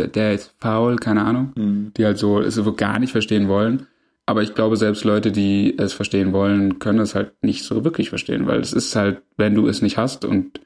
der 0.09 0.35
ist 0.35 0.55
faul, 0.59 0.97
keine 0.97 1.25
Ahnung, 1.25 1.53
mhm. 1.55 1.93
die 1.97 2.05
halt 2.05 2.19
so 2.19 2.41
es 2.41 2.55
so 2.55 2.73
gar 2.73 2.99
nicht 2.99 3.13
verstehen 3.13 3.49
wollen. 3.49 3.87
Aber 4.27 4.43
ich 4.43 4.55
glaube, 4.55 4.77
selbst 4.77 5.05
Leute, 5.05 5.33
die 5.33 5.77
es 5.79 5.93
verstehen 5.93 6.33
wollen, 6.33 6.79
können 6.79 7.01
es 7.01 7.15
halt 7.15 7.33
nicht 7.43 7.65
so 7.65 7.85
wirklich 7.85 8.09
verstehen, 8.09 8.47
weil 8.47 8.61
es 8.61 8.73
ist 8.73 8.97
halt, 8.97 9.21
wenn 9.37 9.55
du 9.55 9.67
es 9.69 9.83
nicht 9.83 9.99
hast 9.99 10.25
und 10.25 10.61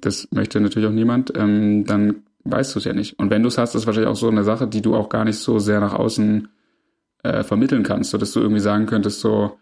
das 0.00 0.28
möchte 0.32 0.60
natürlich 0.60 0.88
auch 0.88 0.92
niemand, 0.92 1.32
ähm, 1.34 1.84
dann 1.86 2.16
weißt 2.44 2.74
du 2.74 2.78
es 2.78 2.84
ja 2.84 2.92
nicht. 2.92 3.18
Und 3.18 3.30
wenn 3.30 3.42
du 3.42 3.48
es 3.48 3.56
hast, 3.56 3.74
ist 3.74 3.86
wahrscheinlich 3.86 4.10
auch 4.10 4.16
so 4.16 4.28
eine 4.28 4.44
Sache, 4.44 4.66
die 4.66 4.82
du 4.82 4.94
auch 4.94 5.08
gar 5.08 5.24
nicht 5.24 5.38
so 5.38 5.58
sehr 5.58 5.80
nach 5.80 5.94
außen 5.94 6.48
äh, 7.22 7.42
vermitteln 7.42 7.82
kannst, 7.82 8.10
so 8.10 8.18
dass 8.18 8.32
du 8.32 8.40
irgendwie 8.40 8.60
sagen 8.60 8.86
könntest, 8.86 9.20
so, 9.20 9.58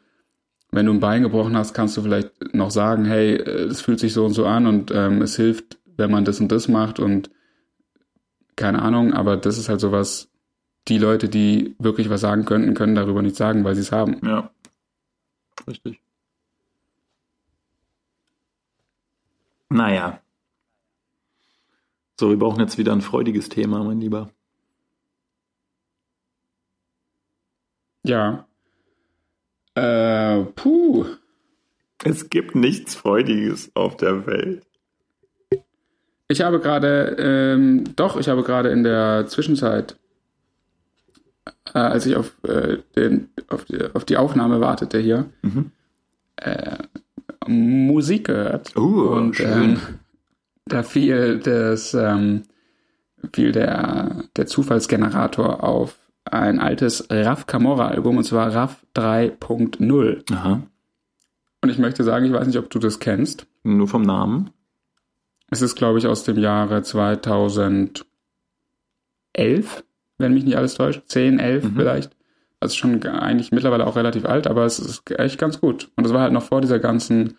wenn 0.71 0.87
du 0.87 0.93
ein 0.93 1.01
Bein 1.01 1.23
gebrochen 1.23 1.57
hast, 1.57 1.75
kannst 1.75 1.97
du 1.97 2.03
vielleicht 2.03 2.55
noch 2.55 2.71
sagen, 2.71 3.05
hey, 3.05 3.35
es 3.35 3.81
fühlt 3.81 4.01
sich 4.01 4.13
so 4.13 4.25
und 4.25 4.33
so 4.33 4.47
an 4.47 4.67
und 4.67 4.91
ähm, 4.91 5.23
es 5.23 5.37
hilft, 5.37 5.79
wenn 5.97 6.11
man 6.11 6.25
das 6.25 6.41
und 6.41 6.53
das 6.53 6.69
macht 6.69 7.01
und 7.01 7.31
keine 8.57 8.83
Ahnung, 8.83 9.13
aber 9.13 9.37
das 9.37 9.59
ist 9.59 9.69
halt 9.69 9.81
sowas, 9.81 10.31
die 10.89 10.99
Leute, 10.99 11.29
die 11.29 11.75
wirklich 11.79 12.11
was 12.11 12.21
sagen 12.23 12.45
könnten, 12.45 12.75
können 12.75 12.95
darüber 12.95 13.23
nichts 13.23 13.39
sagen, 13.39 13.65
weil 13.65 13.75
sie 13.75 13.83
es 13.83 13.93
haben. 13.93 14.21
Ja. 14.27 14.51
Richtig. 15.67 16.01
Naja. 19.69 20.21
So, 22.19 22.31
wir 22.31 22.39
brauchen 22.39 22.61
jetzt 22.61 22.79
wieder 22.79 22.93
ein 22.93 23.03
freudiges 23.03 23.49
Thema, 23.49 23.83
mein 23.85 24.01
Lieber. 24.01 24.31
Ja. 28.05 28.47
Äh, 29.77 30.45
puh. 30.55 31.05
Es 32.03 32.31
gibt 32.31 32.55
nichts 32.55 32.95
Freudiges 32.95 33.71
auf 33.75 33.97
der 33.97 34.27
Welt. 34.27 34.63
Ich 36.29 36.41
habe 36.41 36.61
gerade, 36.61 37.17
ähm, 37.19 37.85
doch, 37.95 38.17
ich 38.17 38.29
habe 38.29 38.43
gerade 38.43 38.71
in 38.71 38.83
der 38.83 39.27
Zwischenzeit, 39.29 39.97
äh, 41.73 41.79
als 41.79 42.07
ich 42.07 42.17
auf, 42.17 42.33
äh, 42.43 42.79
den, 42.97 43.29
auf, 43.49 43.65
die, 43.65 43.79
auf 43.95 44.05
die 44.05 44.17
Aufnahme 44.17 44.61
wartete 44.61 44.99
hier, 44.99 45.27
mhm. 45.43 45.71
äh, 46.37 46.79
Musik 47.47 48.27
gehört. 48.27 48.77
Uh, 48.77 49.09
und. 49.11 49.39
Ähm, 49.41 49.79
da 50.65 50.83
fiel 50.83 51.39
das, 51.39 51.95
ähm, 51.95 52.43
fiel 53.33 53.53
der, 53.53 54.25
der 54.37 54.47
Zufallsgenerator 54.47 55.63
auf 55.63 55.97
ein 56.33 56.61
altes 56.61 57.07
Raff 57.11 57.47
Camorra 57.47 57.89
Album 57.89 58.19
und 58.19 58.25
zwar 58.25 58.55
Raff 58.55 58.85
3.0. 58.95 60.33
Aha. 60.33 60.63
Und 61.63 61.71
ich 61.71 61.79
möchte 61.79 62.05
sagen, 62.05 62.27
ich 62.27 62.33
weiß 62.33 62.47
nicht, 62.47 62.59
ob 62.59 62.71
du 62.71 62.79
das 62.79 62.99
kennst. 62.99 63.47
Nur 63.63 63.89
vom 63.89 64.03
Namen. 64.03 64.51
Es 65.51 65.63
ist, 65.63 65.77
glaube 65.77 65.99
ich, 65.99 66.07
aus 66.07 66.25
dem 66.25 66.39
Jahre 66.39 66.83
2011, 66.83 68.05
wenn 70.19 70.35
mich 70.35 70.45
nicht 70.45 70.57
alles 70.57 70.75
täuscht. 70.75 71.03
10, 71.07 71.39
11 71.39 71.65
mhm. 71.65 71.77
vielleicht. 71.77 72.17
Also 72.61 72.75
schon 72.75 73.03
eigentlich 73.05 73.53
mittlerweile 73.53 73.87
auch 73.87 73.97
relativ 73.97 74.25
alt, 74.25 74.47
aber 74.47 74.65
es 74.65 74.79
ist 74.79 75.11
echt 75.11 75.39
ganz 75.39 75.61
gut. 75.61 75.91
Und 75.97 76.05
das 76.05 76.13
war 76.13 76.23
halt 76.23 76.33
noch 76.33 76.43
vor 76.43 76.61
dieser 76.61 76.79
ganzen 76.79 77.37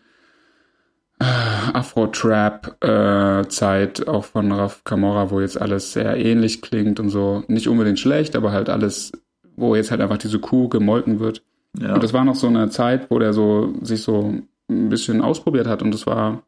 Afro-Trap-Zeit, 1.19 3.99
äh, 3.99 4.07
auch 4.07 4.25
von 4.25 4.51
Raf 4.51 4.83
Camora, 4.83 5.31
wo 5.31 5.41
jetzt 5.41 5.59
alles 5.59 5.93
sehr 5.93 6.15
ähnlich 6.17 6.61
klingt 6.61 6.99
und 6.99 7.09
so. 7.09 7.43
Nicht 7.47 7.67
unbedingt 7.67 7.99
schlecht, 7.99 8.35
aber 8.35 8.51
halt 8.51 8.69
alles, 8.69 9.11
wo 9.55 9.73
jetzt 9.75 9.89
halt 9.91 10.01
einfach 10.01 10.19
diese 10.19 10.39
Kuh 10.39 10.69
gemolken 10.69 11.19
wird. 11.19 11.41
Ja. 11.79 11.95
Und 11.95 12.03
das 12.03 12.13
war 12.13 12.23
noch 12.23 12.35
so 12.35 12.45
eine 12.47 12.69
Zeit, 12.69 13.09
wo 13.09 13.17
der 13.19 13.33
so 13.33 13.73
sich 13.81 14.03
so 14.03 14.35
ein 14.69 14.89
bisschen 14.89 15.21
ausprobiert 15.21 15.67
hat 15.67 15.81
und 15.81 15.93
das 15.93 16.05
war 16.05 16.43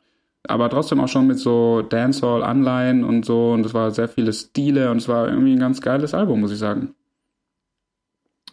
aber 0.48 0.70
trotzdem 0.70 1.00
auch 1.00 1.08
schon 1.08 1.28
mit 1.28 1.38
so 1.38 1.82
Dancehall-Anleihen 1.82 3.04
und 3.04 3.26
so 3.26 3.52
und 3.52 3.66
es 3.66 3.74
war 3.74 3.92
sehr 3.92 4.08
viele 4.08 4.34
Stile 4.34 4.92
und 4.92 4.98
es 4.98 5.08
war 5.08 5.28
irgendwie 5.28 5.54
ein 5.54 5.60
ganz 5.60 5.82
geiles 5.82 6.14
Album, 6.14 6.42
muss 6.42 6.52
ich 6.52 6.60
sagen. 6.60 6.96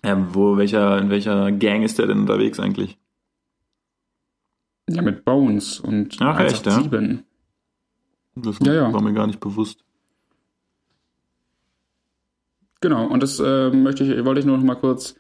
Ja, 0.05 0.35
wo, 0.35 0.57
welcher, 0.57 0.99
in 0.99 1.11
welcher 1.11 1.53
Gang 1.53 1.83
ist 1.83 1.99
der 1.99 2.07
denn 2.07 2.21
unterwegs 2.21 2.61
eigentlich? 2.61 2.99
Ja, 4.89 5.03
mit 5.03 5.25
Bones 5.25 5.81
und 5.81 6.17
Ach, 6.21 6.39
echt, 6.41 6.67
ja? 6.67 6.81
Das 8.37 8.61
war 8.93 9.03
mir 9.03 9.15
gar 9.15 9.27
nicht 9.27 9.41
bewusst. 9.41 9.85
Genau, 12.81 13.07
und 13.07 13.23
das 13.23 13.41
äh, 13.41 13.71
möchte 13.71 14.05
ich, 14.05 14.25
wollte 14.25 14.41
ich 14.41 14.47
nur 14.47 14.59
noch 14.59 14.65
mal 14.65 14.77
kurz 14.77 15.17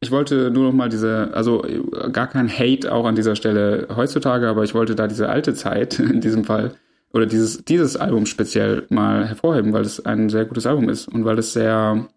ich 0.00 0.10
wollte 0.10 0.50
nur 0.50 0.64
noch 0.64 0.72
mal 0.72 0.88
diese, 0.88 1.30
also 1.34 1.62
gar 2.10 2.26
kein 2.26 2.48
Hate 2.48 2.90
auch 2.92 3.04
an 3.04 3.14
dieser 3.14 3.36
Stelle 3.36 3.86
heutzutage, 3.94 4.48
aber 4.48 4.64
ich 4.64 4.74
wollte 4.74 4.94
da 4.94 5.06
diese 5.06 5.28
alte 5.28 5.54
Zeit 5.54 5.98
in 5.98 6.20
diesem 6.20 6.44
Fall 6.44 6.72
oder 7.12 7.26
dieses, 7.26 7.64
dieses 7.64 7.96
Album 7.96 8.24
speziell 8.24 8.86
mal 8.88 9.26
hervorheben, 9.28 9.72
weil 9.72 9.82
es 9.82 10.04
ein 10.04 10.30
sehr 10.30 10.46
gutes 10.46 10.66
Album 10.66 10.88
ist 10.88 11.08
und 11.08 11.24
weil 11.24 11.38
es 11.38 11.52
sehr, 11.52 12.08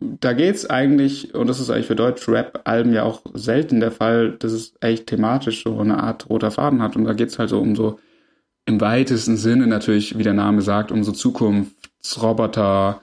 da 0.00 0.32
geht's 0.32 0.68
eigentlich, 0.68 1.34
und 1.34 1.48
das 1.48 1.60
ist 1.60 1.70
eigentlich 1.70 1.86
für 1.86 1.96
Deutsch-Rap-Alben 1.96 2.92
ja 2.92 3.02
auch 3.02 3.22
selten 3.34 3.80
der 3.80 3.90
Fall, 3.90 4.32
dass 4.32 4.52
es 4.52 4.74
echt 4.80 5.08
thematisch 5.08 5.64
so 5.64 5.78
eine 5.78 6.02
Art 6.02 6.28
roter 6.28 6.50
Faden 6.50 6.82
hat 6.82 6.96
und 6.96 7.04
da 7.04 7.12
geht's 7.12 7.38
halt 7.38 7.50
so 7.50 7.60
um 7.60 7.74
so 7.74 7.98
im 8.66 8.80
weitesten 8.80 9.36
Sinne 9.36 9.66
natürlich, 9.66 10.18
wie 10.18 10.22
der 10.22 10.34
Name 10.34 10.60
sagt, 10.60 10.92
um 10.92 11.02
so 11.02 11.12
Zukunftsroboter, 11.12 13.00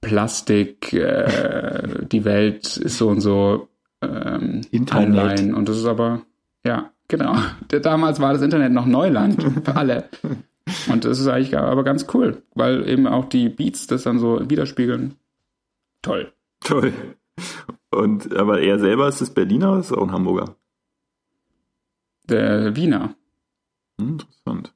Plastik, 0.00 0.92
äh, 0.92 2.04
die 2.10 2.24
Welt 2.24 2.76
ist 2.76 2.98
so 2.98 3.08
und 3.08 3.20
so 3.20 3.68
ähm, 4.02 4.62
online. 4.92 5.54
Und 5.54 5.68
das 5.68 5.78
ist 5.78 5.86
aber, 5.86 6.22
ja, 6.64 6.90
genau. 7.06 7.36
Damals 7.82 8.20
war 8.20 8.32
das 8.32 8.42
Internet 8.42 8.72
noch 8.72 8.86
Neuland 8.86 9.42
für 9.64 9.76
alle. 9.76 10.04
Und 10.90 11.06
das 11.06 11.18
ist 11.18 11.28
eigentlich 11.28 11.56
aber 11.56 11.82
ganz 11.82 12.06
cool, 12.12 12.42
weil 12.54 12.86
eben 12.86 13.06
auch 13.06 13.24
die 13.24 13.48
Beats 13.48 13.86
das 13.86 14.02
dann 14.02 14.18
so 14.18 14.50
widerspiegeln. 14.50 15.14
Toll. 16.08 16.32
Toll. 16.60 16.92
Und 17.90 18.34
aber 18.36 18.60
er 18.60 18.78
selber 18.78 19.08
ist 19.08 19.20
es 19.20 19.32
Berliner 19.32 19.72
oder 19.72 19.80
ist 19.80 19.92
auch 19.92 20.02
ein 20.02 20.12
Hamburger? 20.12 20.56
Der 22.24 22.76
Wiener. 22.76 23.14
Hm, 24.00 24.10
interessant. 24.10 24.74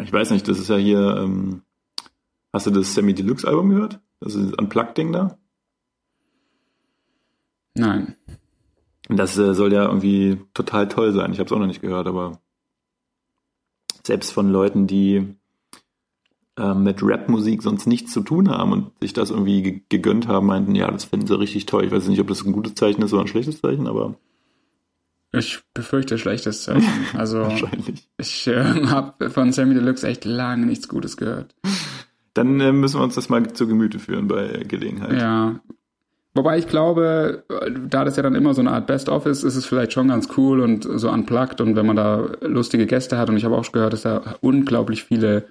Ich 0.00 0.12
weiß 0.12 0.30
nicht, 0.30 0.46
das 0.46 0.58
ist 0.58 0.68
ja 0.68 0.76
hier 0.76 1.16
ähm, 1.16 1.62
Hast 2.52 2.66
du 2.66 2.70
das 2.70 2.94
Semi 2.94 3.14
Deluxe 3.14 3.46
Album 3.46 3.70
gehört? 3.70 4.00
Das 4.18 4.34
ist 4.34 4.52
ein 4.52 4.54
Unplugged-Ding 4.54 5.12
da? 5.12 5.38
Nein. 7.74 8.16
Das 9.08 9.38
äh, 9.38 9.54
soll 9.54 9.72
ja 9.72 9.84
irgendwie 9.84 10.40
total 10.52 10.88
toll 10.88 11.12
sein. 11.12 11.32
Ich 11.32 11.38
habe 11.38 11.46
es 11.46 11.52
auch 11.52 11.58
noch 11.58 11.66
nicht 11.66 11.80
gehört, 11.80 12.06
aber 12.06 12.40
selbst 14.04 14.32
von 14.32 14.50
Leuten, 14.50 14.86
die 14.86 15.36
äh, 16.60 16.74
mit 16.74 17.02
Rap-Musik 17.02 17.62
sonst 17.62 17.86
nichts 17.86 18.12
zu 18.12 18.20
tun 18.20 18.50
haben 18.50 18.72
und 18.72 18.92
sich 19.00 19.12
das 19.12 19.30
irgendwie 19.30 19.82
gegönnt 19.88 20.28
haben, 20.28 20.46
meinten, 20.46 20.74
ja, 20.74 20.90
das 20.90 21.04
finden 21.04 21.26
sie 21.26 21.38
richtig 21.38 21.66
toll. 21.66 21.84
Ich 21.84 21.90
weiß 21.90 22.06
nicht, 22.08 22.20
ob 22.20 22.28
das 22.28 22.44
ein 22.44 22.52
gutes 22.52 22.74
Zeichen 22.74 23.02
ist 23.02 23.12
oder 23.12 23.22
ein 23.22 23.28
schlechtes 23.28 23.60
Zeichen, 23.60 23.86
aber 23.86 24.14
ich 25.32 25.60
befürchte 25.74 26.18
schlechtes 26.18 26.62
Zeichen. 26.62 26.88
Also 27.16 27.48
ich 28.18 28.46
äh, 28.48 28.62
habe 28.86 29.30
von 29.30 29.52
Sammy 29.52 29.74
Deluxe 29.74 30.06
echt 30.06 30.24
lange 30.24 30.66
nichts 30.66 30.88
Gutes 30.88 31.16
gehört. 31.16 31.54
Dann 32.34 32.60
äh, 32.60 32.72
müssen 32.72 32.98
wir 32.98 33.04
uns 33.04 33.14
das 33.14 33.28
mal 33.28 33.52
zu 33.52 33.66
Gemüte 33.66 33.98
führen 33.98 34.28
bei 34.28 34.64
Gelegenheit. 34.66 35.20
Ja. 35.20 35.60
Wobei 36.34 36.58
ich 36.58 36.68
glaube, 36.68 37.44
da 37.88 38.04
das 38.04 38.16
ja 38.16 38.22
dann 38.22 38.36
immer 38.36 38.54
so 38.54 38.60
eine 38.60 38.70
Art 38.70 38.86
Best-of 38.86 39.26
ist, 39.26 39.42
ist 39.42 39.56
es 39.56 39.66
vielleicht 39.66 39.92
schon 39.92 40.08
ganz 40.08 40.28
cool 40.36 40.60
und 40.60 40.84
so 40.84 41.10
unplugged 41.10 41.60
und 41.60 41.74
wenn 41.74 41.86
man 41.86 41.96
da 41.96 42.28
lustige 42.42 42.86
Gäste 42.86 43.18
hat 43.18 43.28
und 43.30 43.36
ich 43.36 43.44
habe 43.44 43.56
auch 43.56 43.72
gehört, 43.72 43.92
dass 43.92 44.02
da 44.02 44.36
unglaublich 44.40 45.04
viele 45.04 45.46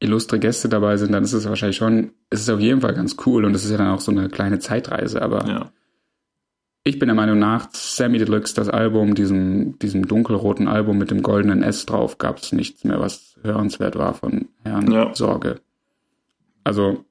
illustre 0.00 0.38
Gäste 0.38 0.68
dabei 0.68 0.96
sind, 0.96 1.12
dann 1.12 1.24
ist 1.24 1.32
es 1.32 1.48
wahrscheinlich 1.48 1.76
schon, 1.76 2.12
ist 2.30 2.40
es 2.42 2.48
auf 2.48 2.60
jeden 2.60 2.80
Fall 2.80 2.94
ganz 2.94 3.16
cool 3.26 3.44
und 3.44 3.54
es 3.54 3.64
ist 3.64 3.70
ja 3.70 3.78
dann 3.78 3.88
auch 3.88 4.00
so 4.00 4.12
eine 4.12 4.28
kleine 4.28 4.58
Zeitreise, 4.60 5.20
aber 5.22 5.46
Ja. 5.48 5.70
ich 6.84 6.98
bin 6.98 7.08
der 7.08 7.16
Meinung 7.16 7.38
nach, 7.38 7.68
Sammy 7.72 8.18
Deluxe, 8.18 8.54
das 8.54 8.68
Album, 8.68 9.14
diesem, 9.14 9.78
diesem 9.80 10.06
dunkelroten 10.06 10.68
Album 10.68 10.98
mit 10.98 11.10
dem 11.10 11.22
goldenen 11.22 11.62
S 11.62 11.84
drauf, 11.84 12.18
gab 12.18 12.38
es 12.38 12.52
nichts 12.52 12.84
mehr, 12.84 13.00
was 13.00 13.36
hörenswert 13.42 13.96
war 13.96 14.14
von 14.14 14.48
Herrn 14.62 14.90
Ja. 14.90 15.14
Sorge. 15.14 15.60
Also, 16.64 17.04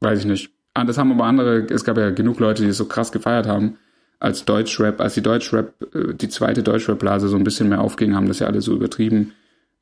weiß 0.00 0.20
ich 0.20 0.26
nicht. 0.26 0.50
Ah, 0.74 0.84
das 0.84 0.98
haben 0.98 1.12
aber 1.12 1.24
andere, 1.24 1.66
es 1.70 1.84
gab 1.84 1.96
ja 1.98 2.10
genug 2.10 2.40
Leute, 2.40 2.62
die 2.62 2.68
es 2.68 2.76
so 2.76 2.86
krass 2.86 3.12
gefeiert 3.12 3.46
haben, 3.46 3.76
als 4.18 4.44
Deutschrap, 4.44 5.00
als 5.00 5.14
die 5.14 5.22
Deutschrap, 5.22 5.74
äh, 5.94 6.14
die 6.14 6.28
zweite 6.28 6.62
Deutschrap-Blase 6.62 7.28
so 7.28 7.36
ein 7.36 7.44
bisschen 7.44 7.68
mehr 7.68 7.80
aufging, 7.80 8.14
haben 8.14 8.26
das 8.28 8.38
ja 8.40 8.46
alle 8.48 8.60
so 8.60 8.72
übertrieben, 8.74 9.32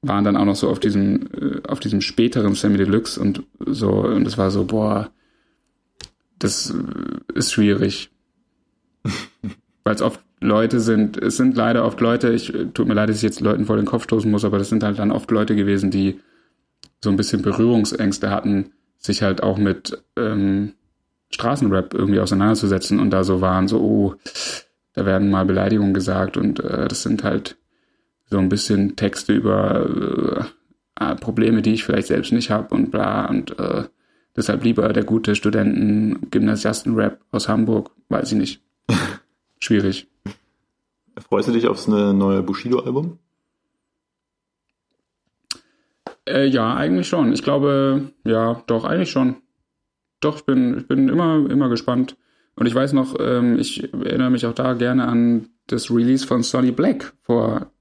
waren 0.03 0.25
dann 0.25 0.37
auch 0.37 0.45
noch 0.45 0.57
so 0.57 0.69
auf 0.69 0.81
diesem, 0.81 1.29
äh, 1.33 1.69
auf 1.69 1.81
diesem 1.81 2.01
späteren 2.01 2.55
Sammy 2.55 2.77
Deluxe 2.77 3.21
und 3.21 3.45
so, 3.61 3.91
und 3.91 4.27
es 4.27 4.37
war 4.37 4.51
so, 4.51 4.65
boah, 4.65 5.11
das 6.39 6.71
äh, 6.71 7.39
ist 7.39 7.53
schwierig. 7.53 8.11
Weil 9.85 9.95
es 9.95 10.03
oft 10.03 10.21
Leute 10.41 10.81
sind, 10.81 11.17
es 11.17 11.37
sind 11.37 11.57
leider 11.57 11.85
oft 11.85 12.01
Leute, 12.01 12.33
ich 12.33 12.53
äh, 12.53 12.67
tut 12.67 12.89
mir 12.89 12.95
leid, 12.95 13.09
dass 13.09 13.17
ich 13.17 13.23
jetzt 13.23 13.41
Leuten 13.41 13.65
vor 13.65 13.77
den 13.77 13.87
Kopf 13.87 14.05
stoßen 14.05 14.31
muss, 14.31 14.45
aber 14.45 14.59
das 14.59 14.69
sind 14.69 14.83
halt 14.83 14.99
dann 14.99 15.13
oft 15.13 15.31
Leute 15.31 15.55
gewesen, 15.55 15.91
die 15.91 16.21
so 17.03 17.11
ein 17.11 17.17
bisschen 17.17 17.43
Berührungsängste 17.43 18.31
hatten, 18.31 18.73
sich 18.99 19.23
halt 19.23 19.43
auch 19.43 19.59
mit 19.59 20.03
ähm, 20.17 20.73
Straßenrap 21.31 21.95
irgendwie 21.95 22.21
auseinanderzusetzen 22.21 23.01
und 23.01 23.11
da 23.11 23.25
so 23.25 23.41
waren, 23.41 23.69
so, 23.69 23.81
oh, 23.81 24.15
da 24.95 25.07
werden 25.07 25.31
mal 25.31 25.45
Beleidigungen 25.45 25.95
gesagt 25.95 26.37
und 26.37 26.61
äh, 26.61 26.89
das 26.89 27.03
sind 27.03 27.25
halt 27.25 27.57
so 28.33 28.39
ein 28.39 28.49
bisschen 28.49 28.97
Texte 28.97 29.33
über 29.33 30.49
äh, 30.99 31.15
Probleme, 31.17 31.63
die 31.63 31.75
ich 31.75 31.85
vielleicht 31.85 32.09
selbst 32.09 32.33
nicht 32.33 32.51
habe 32.51 32.75
und 32.75 32.91
bla 32.91 33.27
und 33.29 33.59
äh, 33.59 33.85
deshalb 34.37 34.65
lieber 34.65 34.93
der 34.93 35.05
gute 35.05 35.37
Studenten-Gymnasiasten-Rap 35.37 37.21
aus 37.31 37.49
Hamburg, 37.49 37.93
weiß 38.09 38.33
ich 38.33 38.39
nicht. 38.39 38.61
Schwierig. 39.61 40.09
Freust 41.29 41.49
du 41.49 41.53
dich 41.53 41.69
aufs 41.69 41.87
ne- 41.89 42.13
neue 42.15 42.43
Bushido-Album? 42.43 43.19
Äh, 46.27 46.47
ja, 46.47 46.75
eigentlich 46.75 47.09
schon. 47.09 47.33
Ich 47.33 47.43
glaube, 47.43 48.13
ja, 48.25 48.63
doch, 48.67 48.85
eigentlich 48.85 49.11
schon. 49.11 49.37
Doch, 50.21 50.37
ich 50.37 50.45
bin, 50.45 50.79
ich 50.79 50.87
bin 50.87 51.09
immer, 51.09 51.51
immer 51.51 51.69
gespannt. 51.69 52.17
Und 52.55 52.67
ich 52.67 52.75
weiß 52.75 52.93
noch, 52.93 53.17
ähm, 53.19 53.59
ich 53.59 53.93
erinnere 53.93 54.31
mich 54.31 54.47
auch 54.47 54.55
da 54.55 54.75
gerne 54.75 55.09
an 55.09 55.49
das 55.67 55.91
Release 55.91 56.27
von 56.27 56.43
Sonny 56.43 56.71
Black 56.71 57.13
vor 57.23 57.72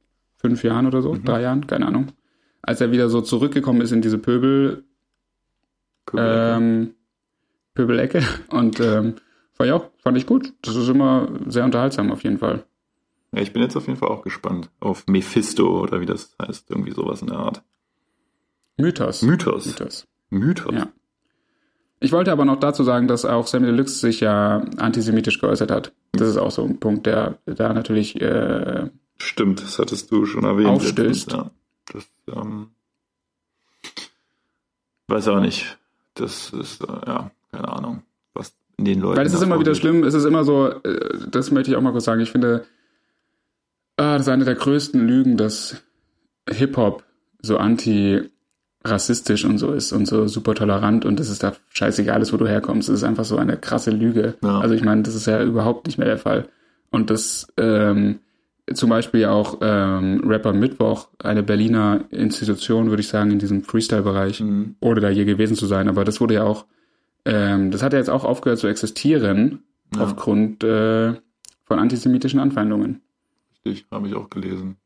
fünf 0.41 0.63
Jahren 0.63 0.87
oder 0.87 1.01
so, 1.01 1.15
drei 1.23 1.41
Jahren, 1.41 1.67
keine 1.67 1.85
Ahnung. 1.85 2.07
Als 2.61 2.81
er 2.81 2.91
wieder 2.91 3.09
so 3.09 3.21
zurückgekommen 3.21 3.81
ist 3.81 3.91
in 3.91 4.01
diese 4.01 4.17
Pöbel, 4.17 4.83
ähm, 6.15 6.93
Pöbelecke. 7.73 8.23
Und 8.49 8.79
ähm, 8.79 9.15
war 9.57 9.67
ja 9.67 9.75
auch, 9.75 9.89
fand 9.99 10.17
ich 10.17 10.25
gut. 10.25 10.53
Das 10.61 10.75
ist 10.75 10.89
immer 10.89 11.29
sehr 11.47 11.65
unterhaltsam 11.65 12.11
auf 12.11 12.23
jeden 12.23 12.39
Fall. 12.39 12.63
Ja, 13.31 13.41
ich 13.41 13.53
bin 13.53 13.61
jetzt 13.61 13.77
auf 13.77 13.87
jeden 13.87 13.97
Fall 13.97 14.09
auch 14.09 14.23
gespannt 14.23 14.69
auf 14.79 15.07
Mephisto 15.07 15.81
oder 15.81 16.01
wie 16.01 16.05
das 16.05 16.35
heißt, 16.41 16.69
irgendwie 16.69 16.91
sowas 16.91 17.21
in 17.21 17.27
der 17.27 17.37
Art. 17.37 17.63
Mythos. 18.77 19.21
Mythos. 19.21 19.67
Mythos. 19.67 20.07
Mythos. 20.29 20.73
Ja. 20.73 20.87
Ich 21.99 22.11
wollte 22.11 22.31
aber 22.31 22.45
noch 22.45 22.59
dazu 22.59 22.83
sagen, 22.83 23.07
dass 23.07 23.25
auch 23.25 23.45
Sammy 23.45 23.67
Deluxe 23.67 23.99
sich 23.99 24.21
ja 24.21 24.65
antisemitisch 24.77 25.39
geäußert 25.39 25.69
hat. 25.69 25.93
Das 26.13 26.27
ist 26.27 26.37
auch 26.37 26.49
so 26.49 26.63
ein 26.63 26.79
Punkt, 26.79 27.05
der 27.05 27.37
da 27.45 27.73
natürlich 27.73 28.19
äh, 28.19 28.89
Stimmt, 29.21 29.61
das 29.61 29.77
hattest 29.77 30.11
du 30.11 30.25
schon 30.25 30.43
erwähnt. 30.43 30.67
Aufstößt. 30.67 31.31
Ja. 31.31 31.51
Das, 31.93 32.07
ähm, 32.27 32.71
weiß 35.07 35.27
auch 35.27 35.39
nicht. 35.39 35.77
Das 36.15 36.49
ist, 36.51 36.81
äh, 36.81 36.87
ja, 36.87 37.31
keine 37.51 37.69
Ahnung, 37.69 38.03
was 38.33 38.53
in 38.77 38.85
den 38.85 38.99
Leuten. 38.99 39.17
Weil 39.17 39.27
es 39.27 39.33
ist 39.33 39.43
immer 39.43 39.59
wieder 39.59 39.75
schlimm, 39.75 40.03
es 40.03 40.13
ist 40.13 40.25
immer 40.25 40.43
so, 40.43 40.69
äh, 40.69 41.19
das 41.29 41.51
möchte 41.51 41.71
ich 41.71 41.77
auch 41.77 41.81
mal 41.81 41.91
kurz 41.91 42.05
sagen, 42.05 42.21
ich 42.21 42.31
finde, 42.31 42.65
ah, 43.97 44.13
das 44.13 44.23
ist 44.23 44.29
eine 44.29 44.45
der 44.45 44.55
größten 44.55 45.05
Lügen, 45.05 45.37
dass 45.37 45.83
Hip-Hop 46.49 47.03
so 47.41 47.57
anti-rassistisch 47.57 49.45
und 49.45 49.59
so 49.59 49.71
ist 49.71 49.91
und 49.91 50.07
so 50.07 50.27
super 50.27 50.55
tolerant 50.55 51.05
und 51.05 51.19
dass 51.19 51.29
es 51.29 51.39
da 51.39 51.53
scheißegal 51.69 52.21
ist, 52.21 52.33
wo 52.33 52.37
du 52.37 52.47
herkommst. 52.47 52.89
Das 52.89 52.95
ist 52.95 53.03
einfach 53.03 53.25
so 53.25 53.37
eine 53.37 53.57
krasse 53.57 53.91
Lüge. 53.91 54.35
Ja. 54.43 54.59
Also 54.59 54.73
ich 54.73 54.83
meine, 54.83 55.03
das 55.03 55.13
ist 55.15 55.27
ja 55.27 55.43
überhaupt 55.43 55.85
nicht 55.85 55.97
mehr 55.97 56.07
der 56.07 56.17
Fall. 56.17 56.49
Und 56.89 57.09
das 57.09 57.47
ähm, 57.57 58.19
zum 58.73 58.89
Beispiel 58.89 59.25
auch 59.25 59.59
ähm, 59.61 60.21
Rapper 60.25 60.53
Mittwoch, 60.53 61.09
eine 61.23 61.43
Berliner 61.43 62.05
Institution, 62.09 62.89
würde 62.89 63.01
ich 63.01 63.07
sagen, 63.07 63.31
in 63.31 63.39
diesem 63.39 63.63
Freestyle-Bereich, 63.63 64.41
Mhm. 64.41 64.75
ohne 64.79 65.01
da 65.01 65.09
je 65.09 65.25
gewesen 65.25 65.55
zu 65.55 65.65
sein, 65.65 65.87
aber 65.89 66.03
das 66.05 66.19
wurde 66.21 66.35
ja 66.35 66.43
auch, 66.43 66.65
ähm, 67.25 67.71
das 67.71 67.83
hat 67.83 67.93
ja 67.93 67.99
jetzt 67.99 68.09
auch 68.09 68.23
aufgehört 68.25 68.59
zu 68.59 68.67
existieren, 68.67 69.63
Ja. 69.95 70.03
aufgrund 70.03 70.63
äh, 70.63 71.13
von 71.65 71.79
antisemitischen 71.79 72.39
Anfeindungen. 72.39 73.01
Richtig, 73.65 73.85
habe 73.91 74.07
ich 74.07 74.15
auch 74.15 74.29
gelesen. 74.29 74.77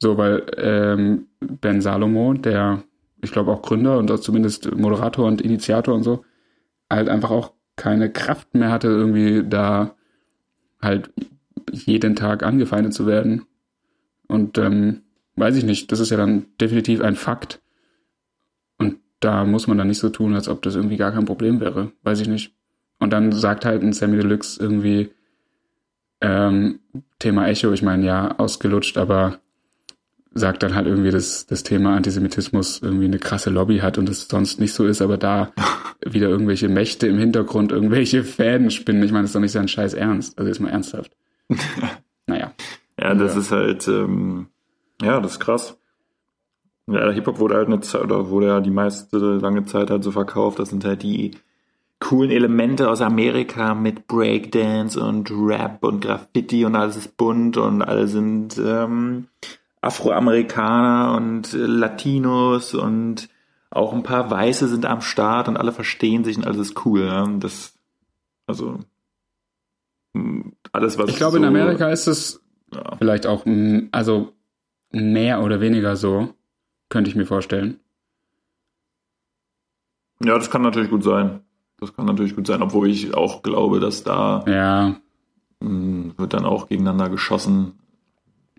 So, 0.00 0.16
weil 0.18 0.44
ähm, 0.56 1.26
Ben 1.40 1.80
Salomo, 1.80 2.34
der, 2.34 2.82
ich 3.22 3.32
glaube 3.32 3.52
auch 3.52 3.62
Gründer 3.62 3.98
und 3.98 4.10
auch 4.10 4.20
zumindest 4.20 4.74
Moderator 4.74 5.26
und 5.26 5.40
Initiator 5.40 5.94
und 5.94 6.02
so, 6.02 6.24
halt 6.90 7.08
einfach 7.08 7.30
auch 7.30 7.52
keine 7.76 8.10
Kraft 8.10 8.54
mehr 8.54 8.70
hatte, 8.70 8.88
irgendwie 8.88 9.42
da 9.48 9.94
halt 10.80 11.10
jeden 11.70 12.16
Tag 12.16 12.42
angefeindet 12.42 12.94
zu 12.94 13.06
werden. 13.06 13.46
Und 14.26 14.58
ähm, 14.58 15.02
weiß 15.36 15.56
ich 15.56 15.64
nicht, 15.64 15.92
das 15.92 16.00
ist 16.00 16.10
ja 16.10 16.16
dann 16.16 16.46
definitiv 16.60 17.00
ein 17.00 17.16
Fakt. 17.16 17.60
Und 18.78 18.96
da 19.20 19.44
muss 19.44 19.66
man 19.66 19.78
dann 19.78 19.88
nicht 19.88 19.98
so 19.98 20.08
tun, 20.08 20.34
als 20.34 20.48
ob 20.48 20.62
das 20.62 20.74
irgendwie 20.74 20.96
gar 20.96 21.12
kein 21.12 21.24
Problem 21.24 21.60
wäre. 21.60 21.92
Weiß 22.02 22.20
ich 22.20 22.28
nicht. 22.28 22.54
Und 22.98 23.12
dann 23.12 23.32
sagt 23.32 23.64
halt 23.64 23.82
ein 23.82 23.92
Sammy 23.92 24.16
Deluxe 24.16 24.60
irgendwie 24.60 25.10
ähm, 26.20 26.80
Thema 27.18 27.48
Echo, 27.48 27.72
ich 27.72 27.82
meine, 27.82 28.06
ja, 28.06 28.38
ausgelutscht, 28.38 28.96
aber 28.96 29.40
sagt 30.34 30.62
dann 30.62 30.74
halt 30.74 30.86
irgendwie, 30.86 31.10
dass 31.10 31.46
das 31.46 31.62
Thema 31.62 31.96
Antisemitismus 31.96 32.80
irgendwie 32.82 33.04
eine 33.04 33.18
krasse 33.18 33.50
Lobby 33.50 33.78
hat 33.78 33.98
und 33.98 34.08
es 34.08 34.26
sonst 34.28 34.58
nicht 34.58 34.72
so 34.72 34.86
ist, 34.86 35.00
aber 35.00 35.16
da 35.16 35.52
wieder 36.04 36.28
irgendwelche 36.28 36.68
Mächte 36.68 37.06
im 37.06 37.18
Hintergrund 37.18 37.72
irgendwelche 37.72 38.24
Fäden 38.24 38.70
spinnen. 38.70 39.02
Ich 39.02 39.12
meine, 39.12 39.22
das 39.22 39.30
ist 39.30 39.36
doch 39.36 39.40
nicht 39.40 39.52
sein 39.52 39.68
Scheiß 39.68 39.94
Ernst. 39.94 40.38
Also 40.38 40.50
ist 40.50 40.60
mal 40.60 40.70
ernsthaft. 40.70 41.12
naja. 42.26 42.52
Ja, 42.98 43.14
das 43.14 43.34
Ja. 43.34 43.40
ist 43.40 43.50
halt, 43.52 43.88
ähm, 43.88 44.46
ja, 45.02 45.20
das 45.20 45.32
ist 45.32 45.40
krass. 45.40 45.78
Ja, 46.86 47.10
Hip-Hop 47.10 47.38
wurde 47.38 47.54
halt 47.56 47.66
eine 47.68 47.80
Zeit, 47.80 48.02
oder 48.02 48.28
wurde 48.28 48.48
ja 48.48 48.60
die 48.60 48.70
meiste 48.70 49.18
lange 49.18 49.64
Zeit 49.64 49.90
halt 49.90 50.04
so 50.04 50.10
verkauft. 50.10 50.58
Das 50.58 50.70
sind 50.70 50.84
halt 50.84 51.02
die 51.02 51.32
coolen 52.00 52.30
Elemente 52.30 52.90
aus 52.90 53.00
Amerika 53.00 53.74
mit 53.74 54.06
Breakdance 54.06 55.00
und 55.00 55.30
Rap 55.30 55.82
und 55.82 56.00
Graffiti 56.04 56.64
und 56.66 56.76
alles 56.76 56.96
ist 56.96 57.16
bunt 57.16 57.56
und 57.56 57.80
alle 57.82 58.06
sind 58.06 58.58
ähm, 58.58 59.28
Afroamerikaner 59.80 61.16
und 61.16 61.54
äh, 61.54 61.56
Latinos 61.58 62.74
und 62.74 63.28
auch 63.70 63.92
ein 63.92 64.02
paar 64.02 64.30
Weiße 64.30 64.68
sind 64.68 64.84
am 64.86 65.00
Start 65.00 65.48
und 65.48 65.56
alle 65.56 65.72
verstehen 65.72 66.24
sich 66.24 66.36
und 66.36 66.46
alles 66.46 66.58
ist 66.68 66.84
cool. 66.86 67.08
Und 67.08 67.40
Das, 67.40 67.74
also 68.46 68.78
alles, 70.72 70.98
was 70.98 71.10
Ich 71.10 71.16
glaube, 71.16 71.32
so, 71.32 71.38
in 71.38 71.44
Amerika 71.44 71.88
ist 71.90 72.06
es 72.06 72.40
ja. 72.72 72.96
vielleicht 72.98 73.26
auch, 73.26 73.44
also 73.92 74.32
mehr 74.92 75.42
oder 75.42 75.60
weniger 75.60 75.96
so, 75.96 76.34
könnte 76.88 77.10
ich 77.10 77.16
mir 77.16 77.26
vorstellen. 77.26 77.80
Ja, 80.22 80.38
das 80.38 80.50
kann 80.50 80.62
natürlich 80.62 80.90
gut 80.90 81.02
sein. 81.02 81.40
Das 81.80 81.94
kann 81.94 82.06
natürlich 82.06 82.34
gut 82.36 82.46
sein, 82.46 82.62
obwohl 82.62 82.88
ich 82.88 83.14
auch 83.14 83.42
glaube, 83.42 83.80
dass 83.80 84.04
da 84.04 84.44
Ja, 84.46 84.96
mh, 85.60 86.12
wird 86.16 86.32
dann 86.32 86.44
auch 86.44 86.68
gegeneinander 86.68 87.08
geschossen, 87.10 87.72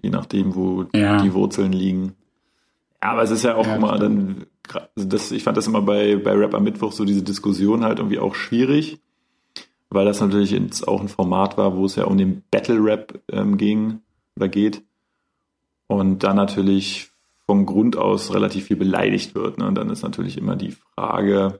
je 0.01 0.09
nachdem, 0.09 0.55
wo 0.55 0.85
Ja. 0.93 1.21
die 1.21 1.33
Wurzeln 1.33 1.71
liegen. 1.71 2.15
Ja, 3.01 3.11
aber 3.11 3.23
es 3.23 3.31
ist 3.31 3.43
ja 3.43 3.55
auch 3.55 3.65
Ja, 3.65 3.75
immer 3.77 3.97
dann, 3.97 4.45
also 4.95 5.07
das, 5.07 5.31
ich 5.31 5.43
fand 5.43 5.57
das 5.57 5.67
immer 5.67 5.81
bei, 5.81 6.17
bei 6.17 6.31
Rap 6.33 6.53
am 6.53 6.63
Mittwoch 6.63 6.91
so 6.91 7.05
diese 7.05 7.23
Diskussion 7.23 7.83
halt 7.85 7.99
irgendwie 7.99 8.19
auch 8.19 8.35
schwierig, 8.35 8.99
weil 9.95 10.05
das 10.05 10.21
natürlich 10.21 10.55
auch 10.87 11.01
ein 11.01 11.07
Format 11.07 11.57
war, 11.57 11.75
wo 11.75 11.85
es 11.85 11.95
ja 11.95 12.03
um 12.05 12.17
den 12.17 12.43
Battle 12.51 12.83
Rap 12.83 13.19
ähm, 13.31 13.57
ging 13.57 14.01
oder 14.35 14.47
geht 14.47 14.83
und 15.87 16.23
dann 16.23 16.35
natürlich 16.35 17.09
von 17.45 17.65
Grund 17.65 17.95
aus 17.97 18.33
relativ 18.33 18.65
viel 18.65 18.77
beleidigt 18.77 19.35
wird. 19.35 19.57
Ne? 19.57 19.67
Und 19.67 19.75
dann 19.75 19.89
ist 19.89 20.03
natürlich 20.03 20.37
immer 20.37 20.55
die 20.55 20.71
Frage, 20.71 21.59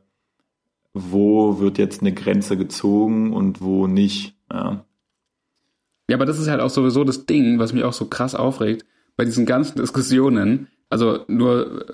wo 0.94 1.60
wird 1.60 1.78
jetzt 1.78 2.02
eine 2.02 2.14
Grenze 2.14 2.58
gezogen 2.58 3.34
und 3.34 3.62
wo 3.62 3.88
nicht. 3.88 4.36
Ja. 4.52 4.86
Ja, 6.10 6.18
aber 6.18 6.26
das 6.26 6.40
ist 6.40 6.48
halt 6.48 6.62
auch 6.62 6.70
sowieso 6.70 7.04
das 7.04 7.26
Ding, 7.26 7.60
was 7.60 7.74
mich 7.74 7.84
auch 7.84 7.94
so 7.94 8.06
krass 8.06 8.36
aufregt, 8.36 8.86
bei 9.18 9.26
diesen 9.26 9.46
ganzen 9.46 9.78
Diskussionen, 9.78 10.68
also 10.90 11.20
nur 11.28 11.82
äh, 11.90 11.94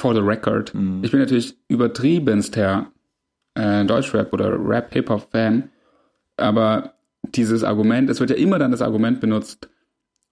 for 0.00 0.14
the 0.14 0.20
record, 0.20 0.74
Mhm. 0.74 1.02
ich 1.02 1.10
bin 1.10 1.20
natürlich 1.20 1.56
übertriebenster 1.68 2.86
äh, 3.54 3.84
Deutschrap 3.84 4.32
oder 4.32 4.52
Rap-Hip-Hop-Fan, 4.52 5.70
aber 6.38 6.94
dieses 7.22 7.64
Argument, 7.64 8.08
es 8.10 8.20
wird 8.20 8.30
ja 8.30 8.36
immer 8.36 8.58
dann 8.58 8.70
das 8.70 8.82
Argument 8.82 9.20
benutzt, 9.20 9.68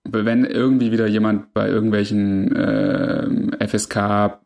wenn 0.04 0.44
irgendwie 0.44 0.92
wieder 0.92 1.06
jemand 1.06 1.52
bei 1.52 1.68
irgendwelchen 1.68 2.54
äh, 2.54 3.66
FSK, 3.66 4.38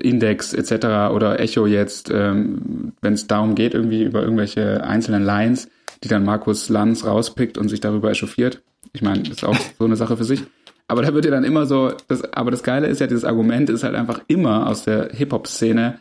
Index 0.00 0.52
etc. 0.52 1.12
oder 1.14 1.40
Echo 1.40 1.66
jetzt, 1.66 2.10
ähm, 2.12 2.92
wenn 3.00 3.14
es 3.14 3.26
darum 3.26 3.54
geht, 3.54 3.74
irgendwie 3.74 4.04
über 4.04 4.22
irgendwelche 4.22 4.84
einzelnen 4.84 5.24
Lines, 5.24 5.68
die 6.04 6.08
dann 6.08 6.24
Markus 6.24 6.68
Lanz 6.68 7.04
rauspickt 7.04 7.58
und 7.58 7.68
sich 7.68 7.80
darüber 7.80 8.10
echauffiert. 8.10 8.62
Ich 8.92 9.02
meine, 9.02 9.20
das 9.20 9.38
ist 9.38 9.44
auch 9.44 9.56
so 9.78 9.84
eine 9.84 9.96
Sache 9.96 10.16
für 10.16 10.24
sich. 10.24 10.42
Aber 10.86 11.02
da 11.02 11.12
wird 11.12 11.26
ja 11.26 11.30
dann 11.30 11.44
immer 11.44 11.66
so, 11.66 11.92
das, 12.08 12.32
aber 12.32 12.50
das 12.50 12.62
Geile 12.62 12.86
ist 12.86 13.00
ja, 13.00 13.06
dieses 13.06 13.24
Argument 13.24 13.68
ist 13.68 13.84
halt 13.84 13.94
einfach 13.94 14.20
immer 14.26 14.66
aus 14.66 14.84
der 14.84 15.10
Hip-Hop-Szene, 15.12 15.98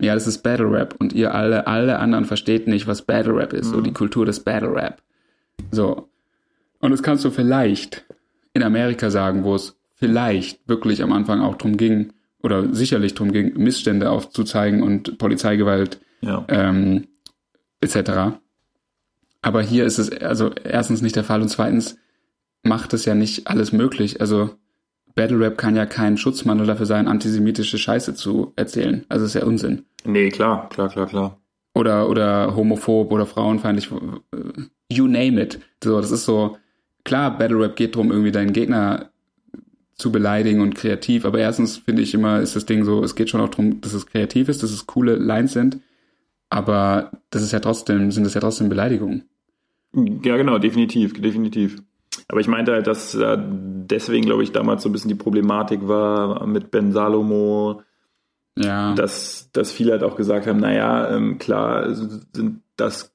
ja, 0.00 0.14
das 0.14 0.26
ist 0.26 0.42
Battle 0.42 0.70
Rap 0.70 0.94
und 0.98 1.12
ihr 1.12 1.34
alle, 1.34 1.66
alle 1.66 1.98
anderen 1.98 2.24
versteht 2.24 2.66
nicht, 2.66 2.86
was 2.86 3.02
Battle 3.02 3.36
Rap 3.36 3.52
ist, 3.52 3.68
mhm. 3.68 3.74
so 3.74 3.80
die 3.80 3.92
Kultur 3.92 4.26
des 4.26 4.40
Battle 4.40 4.74
Rap. 4.74 5.02
So. 5.70 6.08
Und 6.80 6.90
das 6.90 7.02
kannst 7.02 7.24
du 7.24 7.30
vielleicht 7.30 8.04
in 8.54 8.62
Amerika 8.62 9.10
sagen, 9.10 9.44
wo 9.44 9.54
es 9.54 9.76
vielleicht 9.94 10.66
wirklich 10.68 11.02
am 11.02 11.12
Anfang 11.12 11.40
auch 11.40 11.56
drum 11.56 11.76
ging, 11.76 12.12
oder 12.42 12.74
sicherlich 12.74 13.14
drum 13.14 13.32
ging, 13.32 13.54
Missstände 13.56 14.10
aufzuzeigen 14.10 14.82
und 14.82 15.18
Polizeigewalt 15.18 16.00
ja. 16.20 16.44
ähm, 16.48 17.08
etc. 17.80 18.38
Aber 19.42 19.62
hier 19.62 19.84
ist 19.84 19.98
es 19.98 20.10
also 20.10 20.50
erstens 20.64 21.02
nicht 21.02 21.16
der 21.16 21.24
Fall 21.24 21.42
und 21.42 21.48
zweitens 21.48 21.96
macht 22.62 22.92
es 22.92 23.04
ja 23.04 23.14
nicht 23.14 23.46
alles 23.46 23.72
möglich. 23.72 24.20
Also 24.20 24.50
Battle 25.14 25.40
Rap 25.40 25.58
kann 25.58 25.76
ja 25.76 25.86
kein 25.86 26.16
Schutzmantel 26.16 26.66
dafür 26.66 26.86
sein, 26.86 27.08
antisemitische 27.08 27.78
Scheiße 27.78 28.14
zu 28.14 28.52
erzählen. 28.56 29.04
Also 29.08 29.26
ist 29.26 29.34
ja 29.34 29.44
Unsinn. 29.44 29.84
Nee, 30.04 30.30
klar, 30.30 30.68
klar, 30.68 30.88
klar, 30.88 31.06
klar. 31.06 31.40
Oder, 31.74 32.08
oder 32.08 32.56
homophob 32.56 33.12
oder 33.12 33.26
frauenfeindlich, 33.26 33.90
äh, 33.90 34.62
you 34.92 35.06
name 35.06 35.40
it. 35.40 35.60
So, 35.82 36.00
das 36.00 36.10
ist 36.10 36.24
so, 36.24 36.56
klar, 37.04 37.36
Battle 37.36 37.60
Rap 37.60 37.76
geht 37.76 37.94
darum, 37.94 38.10
irgendwie 38.10 38.32
deinen 38.32 38.52
Gegner 38.52 39.10
zu 39.94 40.10
beleidigen 40.10 40.62
und 40.62 40.74
kreativ, 40.74 41.24
aber 41.24 41.38
erstens 41.38 41.76
finde 41.76 42.02
ich 42.02 42.14
immer, 42.14 42.40
ist 42.40 42.56
das 42.56 42.66
Ding 42.66 42.84
so, 42.84 43.04
es 43.04 43.14
geht 43.14 43.28
schon 43.28 43.40
auch 43.40 43.50
darum, 43.50 43.80
dass 43.82 43.92
es 43.92 44.06
kreativ 44.06 44.48
ist, 44.48 44.62
dass 44.62 44.70
es 44.70 44.86
coole 44.86 45.16
Lines 45.16 45.52
sind, 45.52 45.80
aber 46.48 47.12
das 47.28 47.42
ist 47.42 47.52
ja 47.52 47.60
trotzdem, 47.60 48.10
sind 48.10 48.24
das 48.24 48.34
ja 48.34 48.40
trotzdem 48.40 48.68
Beleidigungen. 48.68 49.24
Ja, 49.92 50.36
genau, 50.36 50.58
definitiv, 50.58 51.20
definitiv. 51.20 51.82
Aber 52.28 52.40
ich 52.40 52.48
meinte 52.48 52.72
halt, 52.72 52.86
dass 52.86 53.14
äh, 53.14 53.36
deswegen, 53.38 54.24
glaube 54.24 54.42
ich, 54.42 54.52
damals 54.52 54.82
so 54.82 54.88
ein 54.88 54.92
bisschen 54.92 55.08
die 55.08 55.16
Problematik 55.16 55.86
war 55.86 56.46
mit 56.46 56.70
Ben 56.70 56.92
Salomo, 56.92 57.82
ja. 58.58 58.94
dass, 58.94 59.50
dass 59.52 59.72
viele 59.72 59.92
halt 59.92 60.02
auch 60.02 60.16
gesagt 60.16 60.46
haben, 60.46 60.60
naja, 60.60 61.10
ähm, 61.10 61.38
klar 61.38 61.94
sind 61.94 62.62
das 62.76 63.14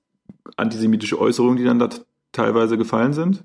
antisemitische 0.58 1.20
Äußerungen, 1.20 1.58
die 1.58 1.64
dann 1.64 1.80
da 1.80 1.90
teilweise 2.32 2.78
gefallen 2.78 3.14
sind. 3.14 3.44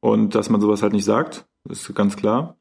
Und 0.00 0.34
dass 0.34 0.50
man 0.50 0.60
sowas 0.60 0.82
halt 0.82 0.92
nicht 0.92 1.04
sagt, 1.04 1.46
ist 1.68 1.94
ganz 1.94 2.16
klar. 2.16 2.56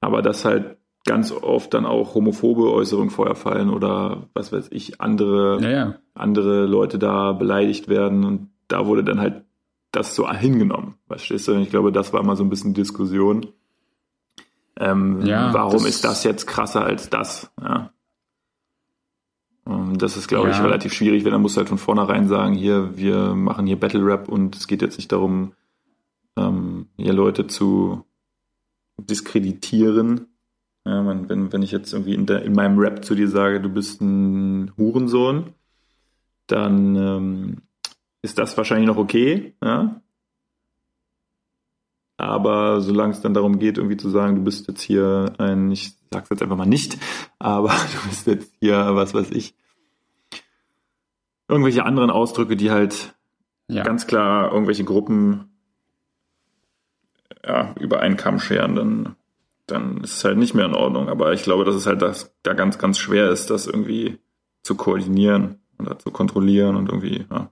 Aber 0.00 0.22
dass 0.22 0.44
halt 0.44 0.78
ganz 1.04 1.30
oft 1.30 1.72
dann 1.72 1.86
auch 1.86 2.14
homophobe 2.14 2.72
Äußerungen 2.72 3.10
vorher 3.10 3.36
fallen 3.36 3.70
oder 3.70 4.28
was 4.34 4.52
weiß 4.52 4.68
ich, 4.72 5.00
andere, 5.00 5.62
ja, 5.62 5.70
ja. 5.70 5.94
andere 6.14 6.66
Leute 6.66 6.98
da 6.98 7.32
beleidigt 7.32 7.88
werden 7.88 8.24
und 8.24 8.50
da 8.66 8.86
wurde 8.86 9.04
dann 9.04 9.20
halt 9.20 9.44
das 9.92 10.14
so 10.16 10.28
hingenommen. 10.28 10.96
Verstehst 11.06 11.46
du? 11.46 11.54
Und 11.54 11.62
ich 11.62 11.70
glaube, 11.70 11.92
das 11.92 12.12
war 12.12 12.24
mal 12.24 12.36
so 12.36 12.42
ein 12.42 12.50
bisschen 12.50 12.74
Diskussion. 12.74 13.46
Ähm, 14.78 15.22
ja, 15.24 15.52
warum 15.54 15.84
das 15.84 15.86
ist 15.86 16.04
das 16.04 16.24
jetzt 16.24 16.46
krasser 16.46 16.84
als 16.84 17.08
das? 17.08 17.50
Ja. 17.60 17.90
Und 19.64 20.00
das 20.00 20.16
ist, 20.16 20.28
glaube 20.28 20.48
ja. 20.48 20.54
ich, 20.54 20.62
relativ 20.62 20.92
schwierig, 20.92 21.24
wenn 21.24 21.32
er 21.32 21.40
muss 21.40 21.56
halt 21.56 21.68
von 21.68 21.78
vornherein 21.78 22.28
sagen, 22.28 22.54
hier, 22.54 22.96
wir 22.96 23.34
machen 23.34 23.66
hier 23.66 23.80
Battle 23.80 24.04
Rap 24.04 24.28
und 24.28 24.54
es 24.54 24.68
geht 24.68 24.80
jetzt 24.80 24.96
nicht 24.96 25.10
darum, 25.10 25.54
ähm, 26.36 26.86
hier 26.96 27.12
Leute 27.12 27.48
zu 27.48 28.04
diskreditieren. 28.98 30.28
Ja, 30.84 31.02
man, 31.02 31.28
wenn, 31.28 31.52
wenn 31.52 31.62
ich 31.62 31.72
jetzt 31.72 31.92
irgendwie 31.92 32.14
in, 32.14 32.26
der, 32.26 32.42
in 32.42 32.52
meinem 32.52 32.78
Rap 32.78 33.04
zu 33.04 33.16
dir 33.16 33.28
sage, 33.28 33.60
du 33.60 33.68
bist 33.68 34.00
ein 34.00 34.70
Hurensohn, 34.76 35.54
dann 36.46 36.94
ähm, 36.94 37.56
ist 38.22 38.38
das 38.38 38.56
wahrscheinlich 38.56 38.86
noch 38.86 38.98
okay, 38.98 39.54
ja. 39.62 40.00
Aber 42.18 42.80
solange 42.80 43.12
es 43.12 43.20
dann 43.20 43.34
darum 43.34 43.58
geht, 43.58 43.76
irgendwie 43.76 43.98
zu 43.98 44.08
sagen, 44.08 44.36
du 44.36 44.42
bist 44.42 44.68
jetzt 44.68 44.80
hier 44.80 45.34
ein, 45.38 45.70
ich 45.70 45.92
sag's 46.10 46.30
jetzt 46.30 46.42
einfach 46.42 46.56
mal 46.56 46.66
nicht, 46.66 46.98
aber 47.38 47.68
du 48.02 48.08
bist 48.08 48.26
jetzt 48.26 48.54
hier, 48.60 48.94
was 48.94 49.12
weiß 49.12 49.30
ich, 49.32 49.54
irgendwelche 51.48 51.84
anderen 51.84 52.10
Ausdrücke, 52.10 52.56
die 52.56 52.70
halt 52.70 53.14
ja. 53.68 53.82
ganz 53.82 54.06
klar 54.06 54.52
irgendwelche 54.52 54.84
Gruppen 54.84 55.50
ja, 57.44 57.74
über 57.78 58.00
einen 58.00 58.16
Kamm 58.16 58.38
scheren, 58.40 58.74
dann, 58.74 59.16
dann 59.66 60.02
ist 60.02 60.16
es 60.16 60.24
halt 60.24 60.38
nicht 60.38 60.54
mehr 60.54 60.66
in 60.66 60.74
Ordnung. 60.74 61.08
Aber 61.08 61.32
ich 61.32 61.42
glaube, 61.42 61.64
dass 61.64 61.74
es 61.74 61.86
halt 61.86 62.02
das, 62.02 62.34
da 62.42 62.54
ganz, 62.54 62.78
ganz 62.78 62.98
schwer 62.98 63.30
ist, 63.30 63.50
das 63.50 63.66
irgendwie 63.66 64.18
zu 64.62 64.74
koordinieren 64.74 65.60
oder 65.78 65.98
zu 65.98 66.10
kontrollieren 66.10 66.76
und 66.76 66.88
irgendwie, 66.88 67.26
ja, 67.30 67.50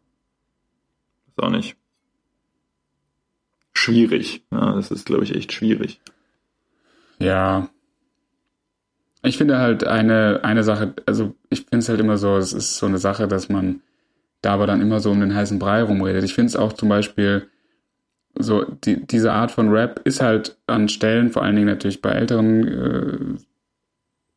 ist 1.28 1.42
auch 1.42 1.50
nicht 1.50 1.76
schwierig. 3.85 4.43
Ja, 4.51 4.74
das 4.74 4.91
ist, 4.91 5.07
glaube 5.07 5.24
ich, 5.24 5.35
echt 5.35 5.53
schwierig. 5.53 6.01
Ja. 7.18 7.68
Ich 9.22 9.39
finde 9.39 9.59
halt 9.59 9.85
eine, 9.85 10.41
eine 10.43 10.64
Sache, 10.64 10.95
also 11.07 11.35
ich 11.49 11.61
finde 11.61 11.78
es 11.78 11.89
halt 11.89 12.01
immer 12.01 12.18
so, 12.18 12.37
es 12.37 12.53
ist 12.53 12.76
so 12.76 12.87
eine 12.87 12.99
Sache, 12.99 13.28
dass 13.28 13.49
man 13.49 13.80
da 14.43 14.55
aber 14.55 14.66
dann 14.66 14.82
immer 14.82 15.01
so 15.01 15.11
um 15.11 15.20
den 15.20 15.35
heißen 15.35 15.59
Brei 15.59 15.82
rumredet. 15.82 16.24
Ich 16.24 16.35
finde 16.35 16.49
es 16.49 16.57
auch 16.57 16.74
zum 16.74 16.89
Beispiel 16.89 17.49
so, 18.37 18.64
die, 18.64 19.07
diese 19.07 19.32
Art 19.32 19.51
von 19.51 19.70
Rap 19.70 20.01
ist 20.05 20.20
halt 20.20 20.59
an 20.66 20.89
Stellen, 20.89 21.30
vor 21.30 21.43
allen 21.43 21.57
Dingen 21.57 21.68
natürlich 21.68 22.03
bei 22.03 22.11
älteren 22.11 22.68
äh, 22.68 23.39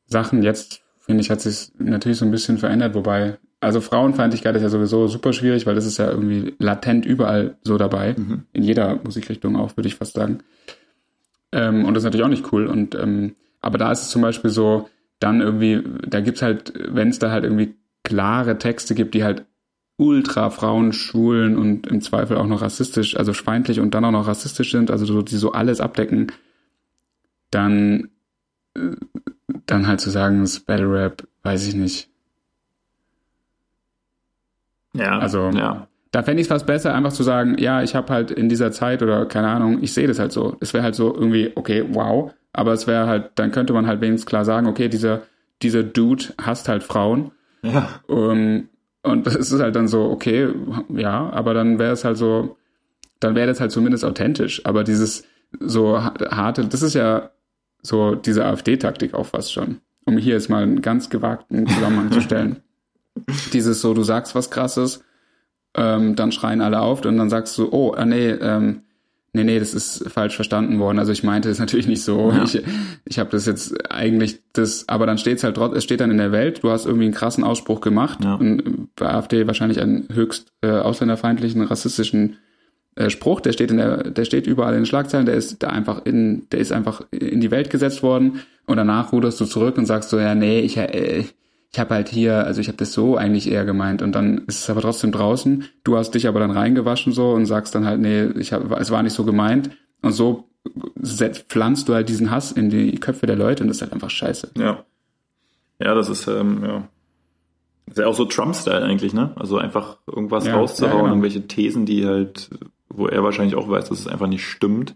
Sachen, 0.06 0.43
jetzt 0.43 0.82
finde 1.00 1.22
ich, 1.22 1.30
hat 1.30 1.41
sich 1.41 1.72
natürlich 1.78 2.20
so 2.20 2.26
ein 2.26 2.32
bisschen 2.32 2.58
verändert, 2.58 2.93
wobei 2.93 3.39
also 3.60 3.82
Frauenfeindlichkeit 3.82 4.55
ist 4.55 4.62
ja 4.62 4.70
sowieso 4.70 5.08
super 5.08 5.34
schwierig, 5.34 5.66
weil 5.66 5.76
das 5.76 5.86
ist 5.86 5.97
ja 5.97 6.10
irgendwie 6.10 6.55
latent 6.60 7.05
überall 7.05 7.58
so 7.64 7.78
dabei. 7.78 8.16
Mhm. 8.18 8.43
In 8.53 8.64
jeder 8.64 8.99
Musikrichtung 9.03 9.55
auch, 9.55 9.76
würde 9.78 9.88
ich 9.88 9.95
fast 9.95 10.14
sagen. 10.14 10.39
Ähm, 11.51 11.86
und 11.86 11.93
das 11.93 12.01
ist 12.01 12.05
natürlich 12.05 12.26
auch 12.26 12.30
nicht 12.30 12.51
cool. 12.51 12.68
Und 12.68 12.95
ähm, 12.95 13.36
aber 13.62 13.78
da 13.78 13.91
ist 13.91 14.03
es 14.03 14.10
zum 14.10 14.22
Beispiel 14.22 14.51
so, 14.51 14.89
dann 15.20 15.41
irgendwie, 15.41 15.82
da 16.08 16.20
gibt's 16.20 16.43
halt, 16.43 16.74
wenn 16.76 17.10
es 17.10 17.18
da 17.20 17.32
halt 17.32 17.43
irgendwie 17.43 17.76
klare 18.03 18.60
Texte 18.60 18.93
gibt, 18.93 19.16
die 19.16 19.24
halt 19.24 19.45
ultra 19.97 20.51
Frauen 20.51 20.93
schulen 20.93 21.58
und 21.58 21.88
im 21.88 22.01
Zweifel 22.01 22.38
auch 22.38 22.45
noch 22.45 22.62
rassistisch, 22.62 23.18
also 23.18 23.34
feindlich 23.34 23.80
und 23.80 23.95
dann 23.95 24.05
auch 24.05 24.12
noch 24.12 24.28
rassistisch 24.28 24.72
sind, 24.72 24.91
also 24.91 25.05
so, 25.05 25.24
die 25.24 25.38
so 25.38 25.53
alles 25.53 25.82
abdecken, 25.82 26.32
dann, 27.49 28.10
äh, 28.76 28.91
dann 29.66 29.88
halt 29.88 29.99
zu 29.99 30.12
sagen, 30.12 30.41
das 30.41 30.60
Battle 30.60 30.91
Rap, 30.91 31.28
weiß 31.41 31.68
ich 31.68 31.74
nicht 31.74 32.12
ja. 34.98 35.20
Also 35.20 35.50
ja. 35.50 35.88
da 36.12 36.24
fände 36.24 36.41
ich 36.41 36.45
es 36.45 36.50
fast 36.50 36.66
besser, 36.66 36.93
einfach 36.93 37.14
zu 37.14 37.24
sagen, 37.24 37.58
ja, 37.58 37.82
ich 37.82 37.95
habe 37.95 38.12
halt 38.14 38.32
in 38.32 38.50
dieser 38.50 38.72
Zeit 38.72 39.02
oder 39.02 39.26
keine 39.26 39.50
Ahnung, 39.50 39.80
ich 39.82 39.93
sehe 39.93 40.08
das 40.08 40.20
halt 40.20 40.32
so. 40.32 40.58
Es 40.60 40.74
wäre 40.74 40.84
halt 40.84 40.95
so 40.95 41.14
irgendwie, 41.14 41.52
okay, 41.56 41.86
wow. 41.89 42.32
Aber 42.54 42.74
es 42.74 42.88
wäre 42.88 43.08
halt, 43.08 43.32
dann 43.36 43.52
könnte 43.52 43.74
man 43.74 43.88
halt 43.88 44.02
wenigstens 44.02 44.28
klar 44.28 44.45
sagen, 44.45 44.68
okay, 44.68 44.89
dieser, 44.89 45.22
dieser 45.62 45.84
Dude 45.84 46.26
hasst 46.41 46.68
halt 46.70 46.84
Frauen. 46.84 47.32
Ja. 47.62 47.89
Um, 48.08 48.32
ähm, 48.32 48.70
und 49.04 49.26
das 49.28 49.36
ist 49.36 49.60
halt 49.60 49.76
dann 49.76 49.88
so, 49.88 50.10
okay, 50.10 50.50
ja, 50.89 51.30
aber 51.30 51.54
dann 51.54 51.80
wäre 51.80 51.93
es 51.93 52.04
halt 52.04 52.18
so, 52.18 52.58
dann 53.20 53.36
wäre 53.36 53.48
das 53.48 53.60
halt 53.60 53.72
zumindest 53.72 54.06
authentisch. 54.06 54.66
Aber 54.66 54.84
dieses 54.84 55.26
so 55.60 56.00
harte, 56.00 56.66
das 56.66 56.82
ist 56.82 56.93
ja 56.93 57.30
so 57.82 58.16
diese 58.16 58.45
AfD-Taktik 58.45 59.14
auch 59.14 59.28
fast 59.28 59.54
schon. 59.54 59.82
Um 60.06 60.18
hier 60.18 60.34
jetzt 60.34 60.50
mal 60.50 60.64
einen 60.64 60.82
ganz 60.82 61.10
gewagten 61.10 61.68
Zusammenhang 61.68 62.12
zu 62.12 62.22
stellen. 62.22 62.58
Dieses 63.53 63.82
so, 63.82 63.93
du 63.93 64.03
sagst 64.03 64.36
was 64.36 64.49
krasses, 64.49 65.03
ähm, 65.76 66.15
dann 66.15 66.32
schreien 66.32 66.61
alle 66.61 66.82
auf 66.82 67.05
und 67.05 67.18
dann 67.18 67.30
sagst 67.30 67.57
du, 67.57 67.70
oh, 67.72 67.93
ah, 67.93 68.05
nee, 68.05 68.30
ähm, 68.30 68.82
nee, 69.34 69.43
nee, 69.43 69.59
das 69.59 69.74
ist 69.74 70.09
falsch 70.09 70.36
verstanden 70.36 70.80
worden. 70.80 70.99
Also 70.99 71.11
ich 71.11 71.24
meinte 71.24 71.49
es 71.49 71.59
natürlich 71.59 71.88
nicht 71.88 72.03
so. 72.03 72.32
Ja. 72.32 72.43
Ich, 72.43 72.61
ich 73.05 73.20
habe 73.20 73.30
das 73.30 73.45
jetzt 73.45 73.91
eigentlich 73.91 74.39
das, 74.53 74.89
aber 74.89 75.05
dann 75.05 75.18
steht 75.18 75.38
es 75.38 75.43
halt 75.43 75.55
trotzdem, 75.55 75.78
es 75.78 75.84
steht 75.84 76.01
dann 76.01 76.11
in 76.11 76.18
der 76.18 76.32
Welt, 76.32 76.63
du 76.63 76.72
hast 76.72 76.86
irgendwie 76.86 77.05
einen 77.05 77.13
krassen 77.13 77.43
Ausspruch 77.43 77.82
gemacht 77.82 78.20
ja. 78.24 78.36
und 78.36 78.89
bei 78.95 79.07
AfD 79.07 79.47
wahrscheinlich 79.47 79.80
einen 79.80 80.07
höchst 80.11 80.51
äh, 80.61 80.70
ausländerfeindlichen, 80.70 81.61
rassistischen 81.61 82.38
äh, 82.95 83.09
Spruch, 83.09 83.41
der 83.41 83.53
steht 83.53 83.70
in 83.70 83.78
der, 83.78 84.09
der 84.09 84.26
steht 84.26 84.47
überall 84.47 84.74
in 84.74 84.82
den 84.82 84.86
Schlagzeilen, 84.88 85.28
der 85.28 85.36
ist 85.36 85.61
da 85.61 85.68
einfach 85.68 86.05
in, 86.05 86.47
der 86.51 86.59
ist 86.59 86.72
einfach 86.72 87.01
in 87.11 87.39
die 87.39 87.51
Welt 87.51 87.70
gesetzt 87.70 88.01
worden 88.01 88.41
und 88.65 88.78
danach 88.78 89.11
ruderst 89.11 89.39
du 89.39 89.45
zurück 89.45 89.78
und 89.78 89.86
sagst 89.86 90.09
so, 90.09 90.20
ja, 90.20 90.34
nee, 90.34 90.61
ich, 90.61 90.78
äh, 90.78 91.26
ich 91.72 91.80
habe 91.80 91.95
halt 91.95 92.09
hier, 92.09 92.45
also 92.45 92.61
ich 92.61 92.68
habe 92.68 92.78
das 92.78 92.93
so 92.93 93.18
eigentlich 93.18 93.51
eher 93.51 93.65
gemeint 93.65 94.01
und 94.01 94.13
dann 94.13 94.39
ist 94.47 94.63
es 94.63 94.70
aber 94.70 94.82
trotzdem 94.82 95.11
draußen. 95.11 95.65
Du 95.84 95.97
hast 95.97 96.11
dich 96.11 96.28
aber 96.28 96.39
dann 96.39 96.51
reingewaschen 96.51 97.11
so 97.13 97.32
und 97.32 97.45
sagst 97.45 97.76
dann 97.76 97.86
halt, 97.86 97.99
nee, 97.99 98.26
ich 98.39 98.53
hab, 98.53 98.72
es 98.80 98.89
war 98.91 99.03
nicht 99.03 99.13
so 99.13 99.26
gemeint 99.26 99.72
und 100.01 100.13
so 100.13 100.49
pflanzt 101.49 101.88
du 101.88 101.93
halt 101.93 102.09
diesen 102.09 102.32
Hass 102.32 102.51
in 102.51 102.70
die 102.70 102.95
Köpfe 102.99 103.26
der 103.26 103.36
Leute 103.36 103.63
und 103.63 103.68
das 103.70 103.78
ist 103.78 103.82
halt 103.82 103.93
einfach 103.93 104.09
scheiße. 104.09 104.51
Ja. 104.57 104.86
Ja, 105.80 105.93
das 105.93 106.09
ist, 106.09 106.28
ähm, 106.28 106.63
ja. 106.63 106.88
Das 107.86 107.97
ist 107.97 108.01
ja 108.01 108.07
auch 108.07 108.15
so 108.15 108.26
Trump-Style 108.26 108.84
eigentlich, 108.84 109.13
ne? 109.13 109.32
Also 109.36 109.57
einfach 109.57 109.97
irgendwas 110.07 110.45
ja, 110.45 110.55
rauszuhauen, 110.55 110.91
ja, 110.91 111.01
genau. 111.01 111.11
irgendwelche 111.11 111.47
Thesen, 111.47 111.86
die 111.86 112.05
halt, 112.05 112.49
wo 112.89 113.07
er 113.07 113.24
wahrscheinlich 113.24 113.55
auch 113.55 113.70
weiß, 113.70 113.89
dass 113.89 113.99
es 113.99 114.07
einfach 114.07 114.28
nicht 114.28 114.45
stimmt. 114.45 114.95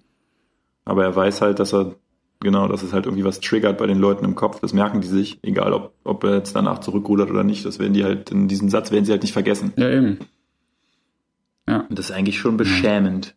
Aber 0.84 1.04
er 1.04 1.16
weiß 1.16 1.42
halt, 1.42 1.60
dass 1.60 1.74
er, 1.74 1.96
genau, 2.42 2.68
dass 2.68 2.84
es 2.84 2.94
halt 2.94 3.06
irgendwie 3.06 3.24
was 3.24 3.40
triggert 3.40 3.78
bei 3.78 3.88
den 3.88 4.00
Leuten 4.00 4.26
im 4.26 4.36
Kopf. 4.36 4.60
Das 4.60 4.74
merken 4.74 5.02
die 5.02 5.08
sich, 5.08 5.40
egal 5.44 5.74
ob, 5.74 5.94
ob 6.04 6.24
er 6.24 6.36
jetzt 6.36 6.56
danach 6.56 6.80
zurückrudert 6.80 7.30
oder 7.30 7.44
nicht. 7.44 7.66
Das 7.66 7.80
werden 7.80 7.94
die 7.94 8.04
halt, 8.04 8.32
in 8.32 8.48
diesem 8.48 8.70
Satz 8.70 8.92
werden 8.92 9.06
sie 9.06 9.12
halt 9.12 9.22
nicht 9.22 9.34
vergessen. 9.34 9.74
Ja, 9.78 9.90
eben. 9.90 10.20
Ja. 11.68 11.86
Und 11.90 11.98
das 11.98 12.10
ist 12.10 12.16
eigentlich 12.16 12.40
schon 12.40 12.58
beschämend. 12.58 13.36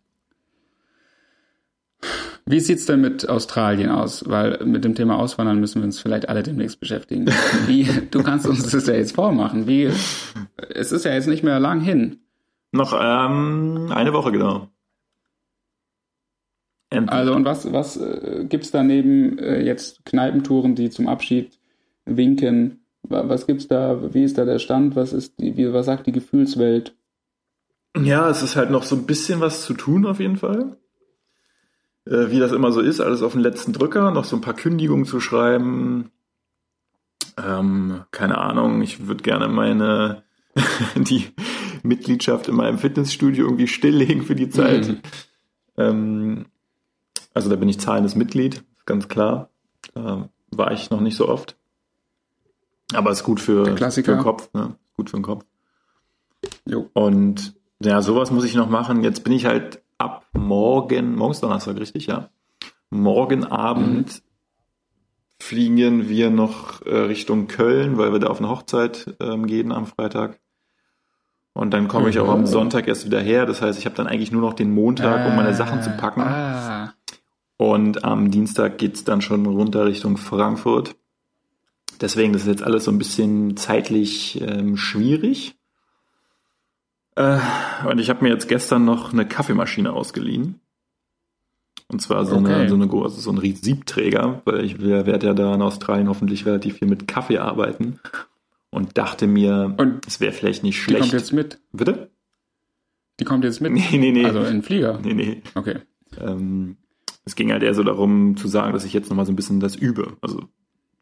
Wie 2.47 2.61
sieht's 2.61 2.85
denn 2.85 3.01
mit 3.01 3.29
Australien 3.29 3.91
aus? 3.91 4.29
Weil 4.29 4.63
mit 4.67 4.85
dem 4.85 4.95
Thema 4.95 5.17
Auswandern 5.19 5.61
müssen 5.61 5.81
wir 5.81 5.87
uns 5.87 5.99
vielleicht 5.99 6.29
alle 6.29 6.43
demnächst 6.43 6.79
beschäftigen. 6.79 7.27
Wie, 7.67 7.89
du 8.11 8.23
kannst 8.23 8.47
uns 8.47 8.71
das 8.71 8.87
ja 8.87 8.95
jetzt 8.95 9.15
vormachen. 9.15 9.67
Wie, 9.67 9.91
es 10.75 10.93
ist 10.93 11.05
ja 11.05 11.13
jetzt 11.13 11.29
nicht 11.29 11.43
mehr 11.43 11.59
lang 11.59 11.81
hin. 11.81 12.19
Noch 12.73 12.93
ähm, 12.93 13.89
eine 13.91 14.13
Woche, 14.13 14.33
genau. 14.33 14.69
Also 17.09 17.35
und 17.35 17.45
was, 17.45 17.73
was 17.73 17.97
äh, 17.97 18.47
gibt's 18.49 18.71
daneben 18.71 19.39
äh, 19.39 19.63
jetzt 19.63 20.05
Kneipentouren, 20.05 20.75
die 20.75 20.91
zum 20.91 21.09
Abschied 21.09 21.59
winken? 22.05 22.81
Was 23.03 23.47
gibt's 23.47 23.69
da? 23.69 24.15
Wie 24.15 24.25
ist 24.25 24.39
da 24.39 24.45
der 24.45 24.59
Stand? 24.59 24.97
Was 24.97 25.13
ist 25.13 25.39
die, 25.39 25.57
wie, 25.57 25.73
was 25.73 25.87
sagt 25.87 26.07
die 26.07 26.13
Gefühlswelt? 26.13 26.95
Ja, 27.97 28.29
es 28.29 28.43
ist 28.43 28.57
halt 28.57 28.71
noch 28.71 28.83
so 28.83 28.97
ein 28.97 29.07
bisschen 29.07 29.41
was 29.41 29.63
zu 29.63 29.75
tun 29.75 30.07
auf 30.07 30.21
jeden 30.21 30.37
Fall. 30.37 30.77
Äh, 32.07 32.31
wie 32.31 32.39
das 32.39 32.53
immer 32.53 32.73
so 32.73 32.81
ist, 32.81 33.01
alles 33.01 33.23
auf 33.23 33.33
den 33.33 33.43
letzten 33.43 33.73
Drücker, 33.73 34.11
noch 34.11 34.25
so 34.25 34.37
ein 34.37 34.43
paar 34.43 34.55
Kündigungen 34.55 35.05
zu 35.05 35.21
schreiben. 35.21 36.11
Ähm, 37.37 38.05
keine 38.11 38.39
Ahnung, 38.39 38.83
ich 38.83 39.07
würde 39.07 39.23
gerne 39.23 39.49
meine 39.49 40.23
die 40.97 41.27
Mitgliedschaft 41.83 42.49
in 42.49 42.57
meinem 42.57 42.79
Fitnessstudio 42.79 43.45
irgendwie 43.45 43.69
stilllegen 43.69 44.23
für 44.23 44.35
die 44.35 44.49
Zeit. 44.49 44.89
Mhm. 44.89 45.01
Ähm, 45.77 46.47
also 47.35 47.51
da 47.51 47.57
bin 47.57 47.69
ich 47.69 47.81
zahlendes 47.81 48.15
Mitglied, 48.15 48.65
ganz 48.87 49.09
klar. 49.09 49.51
Da 49.93 50.29
war 50.51 50.73
ich 50.73 50.91
noch 50.91 51.01
nicht 51.01 51.17
so 51.17 51.29
oft. 51.29 51.57
Aber 52.95 53.11
ist 53.11 53.25
gut 53.25 53.41
für, 53.41 53.77
für 53.77 54.03
den 54.03 54.19
Kopf, 54.19 54.51
ne? 54.55 54.77
Gut 54.97 55.11
für 55.11 55.17
den 55.17 55.23
Kopf. 55.23 55.45
Jo. 56.65 56.91
Und 56.93 57.55
ja, 57.81 58.01
sowas 58.03 58.31
muss 58.31 58.45
ich 58.45 58.55
noch 58.55 58.69
machen. 58.69 59.03
Jetzt 59.03 59.25
bin 59.25 59.33
ich 59.33 59.47
halt 59.47 59.83
ab 59.99 60.27
morgen, 60.33 61.17
morgens 61.17 61.41
Donnerstag, 61.41 61.77
richtig, 61.79 62.07
ja. 62.07 62.31
Morgen 62.91 63.45
Abend 63.45 64.15
mhm. 64.15 64.21
fliegen 65.41 66.09
wir 66.09 66.31
noch 66.31 66.83
äh, 66.87 66.97
Richtung 66.97 67.49
Köln, 67.49 67.99
weil 67.99 68.13
wir 68.13 68.21
da 68.21 68.29
auf 68.29 68.39
eine 68.39 68.49
Hochzeit 68.49 69.17
ähm, 69.21 69.47
gehen 69.47 69.73
am 69.73 69.87
Freitag. 69.87 70.39
Und 71.53 71.71
dann 71.73 71.87
komme 71.89 72.11
ich 72.11 72.19
auch 72.19 72.29
am 72.29 72.47
Sonntag 72.47 72.89
erst 72.89 73.07
wieder 73.07 73.21
her. 73.21 73.47
Das 73.47 73.63
heißt, 73.63 73.79
ich 73.79 73.87
habe 73.87 73.95
dann 73.95 74.09
eigentlich 74.09 74.33
nur 74.33 74.43
noch 74.43 74.55
den 74.55 74.75
Montag, 74.75 75.21
ah, 75.21 75.29
um 75.29 75.37
meine 75.37 75.55
Sachen 75.55 75.83
zu 75.83 75.91
packen. 75.91 76.21
Ah. 76.21 76.94
Und 77.57 78.05
am 78.05 78.31
Dienstag 78.31 78.79
geht's 78.79 79.05
dann 79.05 79.23
schon 79.23 79.47
runter 79.47 79.87
Richtung 79.87 80.17
Frankfurt. 80.17 80.97
Deswegen 82.01 82.33
das 82.33 82.43
ist 82.43 82.49
jetzt 82.49 82.63
alles 82.63 82.85
so 82.85 82.91
ein 82.91 82.99
bisschen 82.99 83.57
zeitlich 83.57 84.41
ähm, 84.41 84.77
schwierig. 84.77 85.57
Äh, 87.15 87.39
und 87.89 87.99
ich 87.99 88.11
habe 88.11 88.25
mir 88.25 88.31
jetzt 88.31 88.49
gestern 88.49 88.85
noch 88.85 89.13
eine 89.13 89.27
Kaffeemaschine 89.27 89.93
ausgeliehen. 89.93 90.61
Und 91.89 92.01
zwar 92.01 92.25
so, 92.25 92.37
okay. 92.37 92.53
eine, 92.53 92.69
so, 92.69 92.75
eine, 92.75 92.91
also 92.91 93.21
so 93.21 93.31
ein 93.31 93.55
Siebträger, 93.55 94.43
weil 94.45 94.65
ich 94.65 94.81
werde 94.81 95.27
ja 95.27 95.35
da 95.35 95.55
in 95.55 95.63
Australien 95.63 96.09
hoffentlich 96.09 96.47
relativ 96.47 96.79
viel 96.79 96.89
mit 96.89 97.07
Kaffee 97.07 97.39
arbeiten. 97.39 98.01
Und 98.71 98.99
dachte 98.99 99.29
mir, 99.29 99.75
und 99.79 100.05
es 100.05 100.19
wäre 100.19 100.33
vielleicht 100.33 100.65
nicht 100.65 100.83
schlecht. 100.83 101.05
Die 101.05 101.11
kommt 101.11 101.13
jetzt 101.13 101.33
mit? 101.33 101.61
Bitte? 101.73 102.11
Die 103.21 103.25
kommt 103.25 103.45
jetzt 103.45 103.61
mit? 103.61 103.71
Nee, 103.73 103.99
nee, 103.99 104.11
nee. 104.11 104.25
Also 104.25 104.43
in 104.43 104.63
Flieger? 104.63 104.99
Nee, 105.05 105.15
nee. 105.15 105.43
Okay. 105.55 105.77
Ähm, 106.21 106.77
es 107.25 107.37
ging 107.37 107.51
halt 107.51 107.63
eher 107.63 107.75
so 107.75 107.83
darum 107.83 108.37
zu 108.37 108.49
sagen, 108.49 108.73
dass 108.73 108.85
ich 108.85 108.93
jetzt 108.93 109.09
nochmal 109.09 109.27
so 109.27 109.33
ein 109.33 109.37
bisschen 109.37 109.61
das 109.61 109.77
übe. 109.77 110.17
Also, 110.21 110.43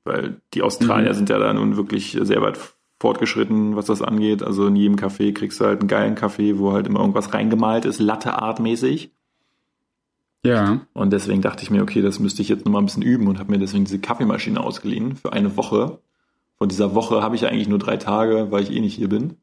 weil 0.05 0.41
die 0.55 0.63
Australier 0.63 1.11
mhm. 1.11 1.17
sind 1.17 1.29
ja 1.29 1.39
da 1.39 1.53
nun 1.53 1.77
wirklich 1.77 2.19
sehr 2.21 2.43
weit 2.43 2.59
fortgeschritten, 3.01 3.75
was 3.77 3.87
das 3.87 4.01
angeht. 4.01 4.43
Also 4.43 4.67
in 4.69 4.77
jedem 4.77 4.97
Café 4.97 5.33
kriegst 5.35 5.61
du 5.61 5.65
halt 5.65 5.81
einen 5.81 5.89
geilen 5.89 6.15
Kaffee, 6.15 6.59
wo 6.59 6.73
halt 6.73 6.87
immer 6.87 7.01
irgendwas 7.01 7.35
reingemalt 7.35 7.85
ist, 7.85 7.99
Latte-Art-mäßig. 7.99 9.11
Ja. 10.45 10.81
Und 10.93 11.13
deswegen 11.13 11.43
dachte 11.43 11.63
ich 11.63 11.71
mir, 11.71 11.83
okay, 11.83 12.03
das 12.03 12.19
müsste 12.19 12.43
ich 12.43 12.49
jetzt 12.49 12.65
nochmal 12.65 12.83
ein 12.83 12.87
bisschen 12.87 13.03
üben 13.03 13.29
und 13.29 13.39
habe 13.39 13.51
mir 13.51 13.59
deswegen 13.59 13.85
diese 13.85 13.99
Kaffeemaschine 13.99 14.61
ausgeliehen 14.61 15.17
für 15.17 15.33
eine 15.33 15.57
Woche. 15.57 15.99
Von 16.59 16.69
dieser 16.69 16.95
Woche 16.95 17.23
habe 17.23 17.35
ich 17.35 17.47
eigentlich 17.47 17.69
nur 17.69 17.79
drei 17.79 17.97
Tage, 17.97 18.49
weil 18.51 18.63
ich 18.63 18.73
eh 18.73 18.81
nicht 18.81 18.95
hier 18.95 19.09
bin. 19.09 19.37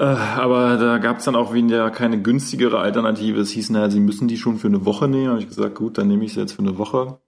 Äh, 0.00 0.04
aber 0.04 0.78
da 0.78 0.96
gab 0.96 1.18
es 1.18 1.26
dann 1.26 1.36
auch 1.36 1.52
wieder 1.52 1.90
keine 1.90 2.22
günstigere 2.22 2.78
Alternative. 2.78 3.38
Es 3.38 3.50
hieß, 3.50 3.68
naja, 3.68 3.90
sie 3.90 4.00
müssen 4.00 4.28
die 4.28 4.38
schon 4.38 4.56
für 4.56 4.68
eine 4.68 4.86
Woche 4.86 5.08
nehmen. 5.08 5.28
Habe 5.28 5.40
ich 5.40 5.48
gesagt, 5.48 5.74
gut, 5.74 5.98
dann 5.98 6.08
nehme 6.08 6.24
ich 6.24 6.32
sie 6.32 6.40
jetzt 6.40 6.52
für 6.52 6.62
eine 6.62 6.78
Woche. 6.78 7.18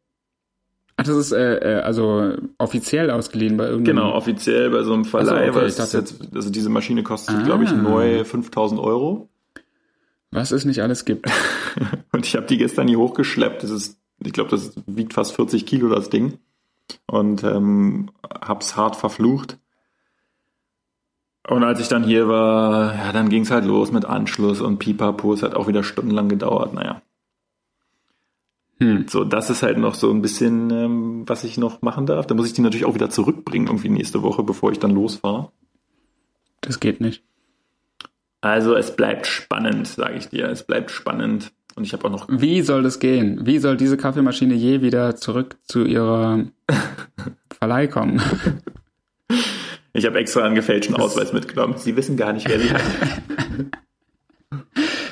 Ach, 0.96 1.04
das 1.04 1.16
ist 1.16 1.32
äh, 1.32 1.56
äh, 1.56 1.82
also 1.82 2.34
offiziell 2.56 3.10
ausgeliehen 3.10 3.58
bei 3.58 3.66
irgendeinem... 3.66 3.96
Genau, 3.96 4.14
offiziell 4.14 4.70
bei 4.70 4.84
so 4.84 4.94
einem 4.94 5.04
Verleih. 5.04 5.48
Also, 5.48 5.60
okay, 5.60 5.74
dachte, 5.76 5.98
jetzt, 5.98 6.34
also 6.34 6.48
diese 6.48 6.70
Maschine 6.70 7.02
kostet, 7.02 7.36
ah. 7.36 7.42
glaube 7.42 7.64
ich, 7.64 7.72
neu 7.72 8.24
5000 8.24 8.80
Euro. 8.80 9.28
Was 10.30 10.50
es 10.50 10.64
nicht 10.64 10.80
alles 10.80 11.04
gibt. 11.04 11.30
und 12.12 12.24
ich 12.24 12.36
habe 12.36 12.46
die 12.46 12.56
gestern 12.56 12.88
hier 12.88 12.98
hochgeschleppt. 12.98 13.62
Das 13.64 13.70
ist, 13.70 13.98
ich 14.24 14.32
glaube, 14.32 14.48
das 14.48 14.72
wiegt 14.86 15.12
fast 15.12 15.36
40 15.36 15.66
Kilo, 15.66 15.90
das 15.90 16.08
Ding. 16.08 16.38
Und 17.06 17.44
ähm, 17.44 18.10
hab's 18.40 18.78
hart 18.78 18.96
verflucht. 18.96 19.58
Und 21.48 21.64
als 21.64 21.80
ich 21.80 21.88
dann 21.88 22.04
hier 22.04 22.28
war, 22.28 22.94
ja, 22.94 23.12
dann 23.12 23.28
ging's 23.28 23.50
halt 23.50 23.64
los 23.64 23.90
mit 23.90 24.04
Anschluss 24.04 24.60
und 24.60 24.78
Pipapo. 24.78 25.32
Es 25.34 25.42
hat 25.42 25.54
auch 25.54 25.66
wieder 25.66 25.82
stundenlang 25.82 26.28
gedauert. 26.28 26.72
Naja, 26.72 27.02
hm. 28.82 29.06
So, 29.08 29.22
das 29.22 29.48
ist 29.48 29.62
halt 29.62 29.78
noch 29.78 29.94
so 29.94 30.10
ein 30.10 30.22
bisschen, 30.22 30.70
ähm, 30.70 31.22
was 31.26 31.44
ich 31.44 31.56
noch 31.56 31.82
machen 31.82 32.06
darf. 32.06 32.26
Da 32.26 32.34
muss 32.34 32.48
ich 32.48 32.52
die 32.52 32.62
natürlich 32.62 32.84
auch 32.84 32.94
wieder 32.94 33.10
zurückbringen, 33.10 33.68
irgendwie 33.68 33.88
nächste 33.88 34.22
Woche, 34.22 34.42
bevor 34.42 34.72
ich 34.72 34.80
dann 34.80 34.90
losfahre. 34.90 35.52
Das 36.62 36.80
geht 36.80 37.00
nicht. 37.00 37.22
Also 38.40 38.74
es 38.74 38.96
bleibt 38.96 39.28
spannend, 39.28 39.86
sage 39.86 40.16
ich 40.16 40.28
dir. 40.30 40.48
Es 40.48 40.64
bleibt 40.64 40.90
spannend. 40.90 41.52
Und 41.76 41.84
ich 41.84 41.92
habe 41.92 42.04
auch 42.06 42.10
noch. 42.10 42.26
Wie 42.28 42.62
soll 42.62 42.82
das 42.82 42.98
gehen? 42.98 43.46
Wie 43.46 43.58
soll 43.58 43.76
diese 43.76 43.96
Kaffeemaschine 43.96 44.54
je 44.54 44.82
wieder 44.82 45.14
zurück 45.14 45.56
zu 45.62 45.84
ihrer 45.84 46.46
Verleih 47.50 47.86
kommen? 47.86 48.20
Ich 49.92 50.06
habe 50.06 50.18
extra 50.18 50.42
einen 50.42 50.54
gefälschten 50.54 50.96
Ausweis 50.96 51.32
mitgenommen. 51.32 51.74
Sie 51.76 51.96
wissen 51.96 52.16
gar 52.16 52.32
nicht, 52.32 52.48
wer 52.48 52.58
sie 52.58 52.70
hat. 52.70 52.82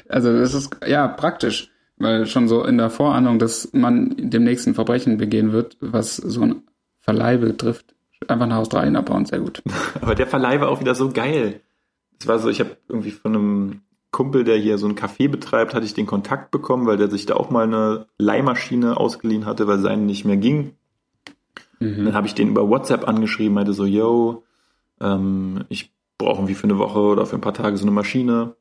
Also 0.08 0.36
das 0.36 0.54
ist 0.54 0.76
ja 0.86 1.06
praktisch. 1.06 1.70
Weil 1.96 2.26
schon 2.26 2.48
so 2.48 2.64
in 2.64 2.78
der 2.78 2.88
Vorahnung, 2.88 3.38
dass 3.38 3.72
man 3.72 4.14
demnächst 4.16 4.66
ein 4.66 4.74
Verbrechen 4.74 5.18
begehen 5.18 5.52
wird, 5.52 5.76
was 5.80 6.16
so 6.16 6.42
ein 6.42 6.62
Verleih 6.98 7.36
betrifft, 7.36 7.94
einfach 8.26 8.46
nach 8.46 8.56
Australien 8.56 8.96
abbauen, 8.96 9.26
sehr 9.26 9.40
gut. 9.40 9.62
Aber 10.00 10.14
der 10.14 10.26
Verleih 10.26 10.60
war 10.60 10.70
auch 10.70 10.80
wieder 10.80 10.94
so 10.94 11.10
geil. 11.10 11.60
Es 12.18 12.26
war 12.26 12.38
so, 12.38 12.48
ich 12.48 12.60
habe 12.60 12.76
irgendwie 12.88 13.10
von 13.10 13.34
einem 13.34 13.80
Kumpel, 14.12 14.44
der 14.44 14.56
hier 14.56 14.78
so 14.78 14.88
ein 14.88 14.96
Café 14.96 15.28
betreibt, 15.28 15.74
hatte 15.74 15.84
ich 15.84 15.94
den 15.94 16.06
Kontakt 16.06 16.50
bekommen, 16.50 16.86
weil 16.86 16.96
der 16.96 17.10
sich 17.10 17.26
da 17.26 17.34
auch 17.34 17.50
mal 17.50 17.64
eine 17.64 18.06
Leihmaschine 18.18 18.96
ausgeliehen 18.96 19.44
hatte, 19.44 19.66
weil 19.66 19.78
seine 19.78 20.02
nicht 20.02 20.24
mehr 20.24 20.38
ging. 20.38 20.72
Mhm. 21.80 22.06
Dann 22.06 22.14
habe 22.14 22.26
ich 22.26 22.34
den 22.34 22.48
über 22.48 22.68
WhatsApp 22.68 23.06
angeschrieben, 23.06 23.54
meinte 23.54 23.74
so, 23.74 23.84
yo, 23.84 24.42
ähm, 25.00 25.64
ich 25.68 25.92
brauche 26.18 26.38
irgendwie 26.38 26.54
für 26.54 26.64
eine 26.64 26.78
Woche 26.78 26.98
oder 26.98 27.26
für 27.26 27.36
ein 27.36 27.40
paar 27.40 27.54
Tage 27.54 27.76
so 27.76 27.84
eine 27.84 27.90
Maschine. 27.90 28.54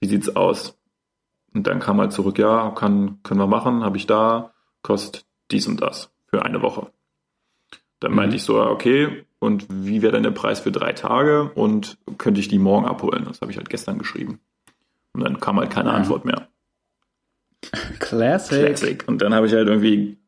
Wie 0.00 0.06
sieht's 0.06 0.34
aus? 0.34 0.78
Und 1.54 1.66
dann 1.66 1.80
kam 1.80 2.00
halt 2.00 2.12
zurück, 2.12 2.38
ja, 2.38 2.70
kann, 2.70 3.22
können 3.22 3.40
wir 3.40 3.46
machen, 3.46 3.84
habe 3.84 3.96
ich 3.96 4.06
da, 4.06 4.52
kostet 4.82 5.26
dies 5.50 5.66
und 5.66 5.80
das 5.80 6.10
für 6.26 6.44
eine 6.44 6.62
Woche. 6.62 6.90
Dann 8.00 8.12
mhm. 8.12 8.16
meinte 8.16 8.36
ich 8.36 8.42
so, 8.42 8.60
okay, 8.60 9.24
und 9.38 9.66
wie 9.70 10.02
wäre 10.02 10.12
denn 10.12 10.22
der 10.22 10.30
Preis 10.30 10.60
für 10.60 10.72
drei 10.72 10.92
Tage 10.92 11.50
und 11.54 11.98
könnte 12.18 12.40
ich 12.40 12.48
die 12.48 12.58
morgen 12.58 12.86
abholen? 12.86 13.24
Das 13.26 13.40
habe 13.40 13.50
ich 13.50 13.56
halt 13.56 13.70
gestern 13.70 13.98
geschrieben. 13.98 14.40
Und 15.12 15.24
dann 15.24 15.40
kam 15.40 15.58
halt 15.58 15.70
keine 15.70 15.90
ja. 15.90 15.94
Antwort 15.94 16.24
mehr. 16.24 16.48
Classic. 17.98 18.66
Classic. 18.66 19.04
Und 19.06 19.22
dann 19.22 19.34
habe 19.34 19.46
ich 19.46 19.52
halt 19.52 19.68
irgendwie 19.68 20.18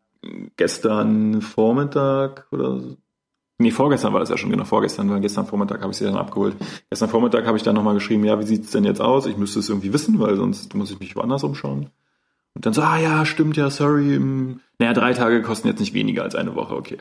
gestern 0.56 1.42
Vormittag 1.42 2.46
oder 2.50 2.80
Nee, 3.60 3.72
vorgestern 3.72 4.14
war 4.14 4.20
das 4.20 4.30
ja 4.30 4.38
schon, 4.38 4.48
genau, 4.48 4.64
vorgestern, 4.64 5.10
weil 5.10 5.20
gestern 5.20 5.44
Vormittag 5.44 5.82
habe 5.82 5.92
ich 5.92 5.98
sie 5.98 6.06
dann 6.06 6.16
abgeholt. 6.16 6.56
Gestern 6.88 7.10
Vormittag 7.10 7.46
habe 7.46 7.58
ich 7.58 7.62
dann 7.62 7.74
nochmal 7.74 7.92
geschrieben, 7.92 8.24
ja, 8.24 8.40
wie 8.40 8.46
sieht's 8.46 8.70
denn 8.70 8.84
jetzt 8.84 9.02
aus? 9.02 9.26
Ich 9.26 9.36
müsste 9.36 9.58
es 9.58 9.68
irgendwie 9.68 9.92
wissen, 9.92 10.18
weil 10.18 10.34
sonst 10.36 10.74
muss 10.74 10.90
ich 10.90 10.98
mich 10.98 11.14
woanders 11.14 11.44
umschauen. 11.44 11.90
Und 12.54 12.64
dann 12.64 12.72
so, 12.72 12.80
ah 12.80 12.98
ja, 12.98 13.26
stimmt 13.26 13.58
ja, 13.58 13.68
sorry. 13.68 14.18
Naja, 14.78 14.94
drei 14.94 15.12
Tage 15.12 15.42
kosten 15.42 15.68
jetzt 15.68 15.78
nicht 15.78 15.92
weniger 15.92 16.22
als 16.22 16.34
eine 16.34 16.54
Woche, 16.54 16.74
okay. 16.74 16.96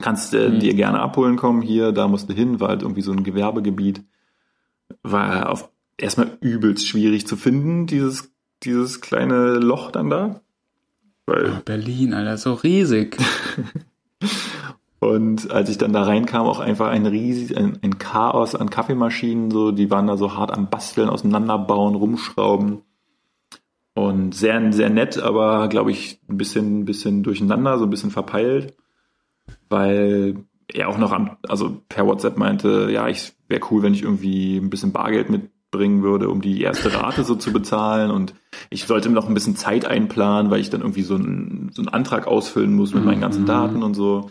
Kannst 0.00 0.34
äh, 0.34 0.50
mhm. 0.50 0.60
dir 0.60 0.74
gerne 0.74 1.00
abholen 1.00 1.34
kommen 1.34 1.62
hier, 1.62 1.90
da 1.90 2.06
musst 2.06 2.30
du 2.30 2.32
hin, 2.32 2.60
war 2.60 2.68
halt 2.68 2.82
irgendwie 2.82 3.02
so 3.02 3.10
ein 3.10 3.24
Gewerbegebiet. 3.24 4.04
War 5.02 5.50
auf 5.50 5.68
erstmal 5.98 6.38
übelst 6.42 6.86
schwierig 6.86 7.26
zu 7.26 7.36
finden, 7.36 7.88
dieses, 7.88 8.32
dieses 8.62 9.00
kleine 9.00 9.54
Loch 9.54 9.90
dann 9.90 10.10
da. 10.10 10.42
Weil 11.26 11.54
oh, 11.58 11.62
Berlin, 11.64 12.14
Alter, 12.14 12.38
so 12.38 12.54
riesig. 12.54 13.16
Und 15.04 15.50
als 15.50 15.68
ich 15.68 15.76
dann 15.76 15.92
da 15.92 16.04
reinkam, 16.04 16.46
auch 16.46 16.60
einfach 16.60 16.88
ein 16.88 17.04
riesig, 17.04 17.56
ein, 17.56 17.78
ein, 17.82 17.98
Chaos 17.98 18.54
an 18.54 18.70
Kaffeemaschinen, 18.70 19.50
so, 19.50 19.70
die 19.70 19.90
waren 19.90 20.06
da 20.06 20.16
so 20.16 20.34
hart 20.34 20.50
am 20.50 20.70
Basteln, 20.70 21.10
auseinanderbauen, 21.10 21.94
rumschrauben. 21.94 22.82
Und 23.94 24.34
sehr, 24.34 24.72
sehr 24.72 24.90
nett, 24.90 25.18
aber 25.18 25.68
glaube 25.68 25.90
ich 25.90 26.20
ein 26.28 26.38
bisschen, 26.38 26.80
ein 26.80 26.84
bisschen 26.84 27.22
durcheinander, 27.22 27.78
so 27.78 27.84
ein 27.84 27.90
bisschen 27.90 28.10
verpeilt, 28.10 28.74
weil 29.68 30.36
er 30.72 30.88
auch 30.88 30.98
noch 30.98 31.12
am, 31.12 31.36
also 31.48 31.82
per 31.88 32.06
WhatsApp 32.06 32.38
meinte, 32.38 32.88
ja, 32.90 33.06
ich 33.06 33.34
wäre 33.48 33.60
cool, 33.70 33.82
wenn 33.82 33.94
ich 33.94 34.02
irgendwie 34.02 34.56
ein 34.56 34.70
bisschen 34.70 34.92
Bargeld 34.92 35.28
mitbringen 35.28 36.02
würde, 36.02 36.28
um 36.30 36.40
die 36.40 36.62
erste 36.62 36.92
Rate 36.94 37.24
so 37.24 37.34
zu 37.34 37.52
bezahlen 37.52 38.10
und 38.10 38.34
ich 38.70 38.86
sollte 38.86 39.08
mir 39.10 39.14
noch 39.14 39.28
ein 39.28 39.34
bisschen 39.34 39.54
Zeit 39.54 39.84
einplanen, 39.84 40.50
weil 40.50 40.60
ich 40.60 40.70
dann 40.70 40.80
irgendwie 40.80 41.02
so 41.02 41.14
einen, 41.14 41.70
so 41.72 41.82
einen 41.82 41.88
Antrag 41.88 42.26
ausfüllen 42.26 42.74
muss 42.74 42.94
mit 42.94 43.04
meinen 43.04 43.20
ganzen 43.20 43.42
Mhm. 43.42 43.46
Daten 43.46 43.82
und 43.82 43.94
so. 43.94 44.30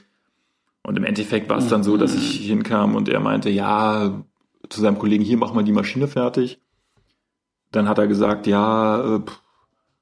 Und 0.84 0.98
im 0.98 1.06
Endeffekt 1.06 1.50
war 1.50 1.58
es 1.58 1.70
dann 1.70 1.84
so, 1.84 1.96
dass 1.98 2.14
ich 2.14 2.46
hinkam 2.46 2.96
und 2.96 3.08
er 3.08 3.20
meinte, 3.22 3.50
ja, 3.50 4.24
zu 4.70 4.82
seinem 4.82 5.00
Kollegen, 5.00 5.24
hier 5.24 5.38
mach 5.38 5.54
mal 5.54 5.64
die 5.64 5.72
Maschine 5.72 6.08
fertig. 6.08 6.60
Dann 7.72 7.88
hat 7.88 7.98
er 7.98 8.08
gesagt, 8.08 8.48
ja, 8.48 9.16
äh, 9.16 9.20
pff, 9.20 9.42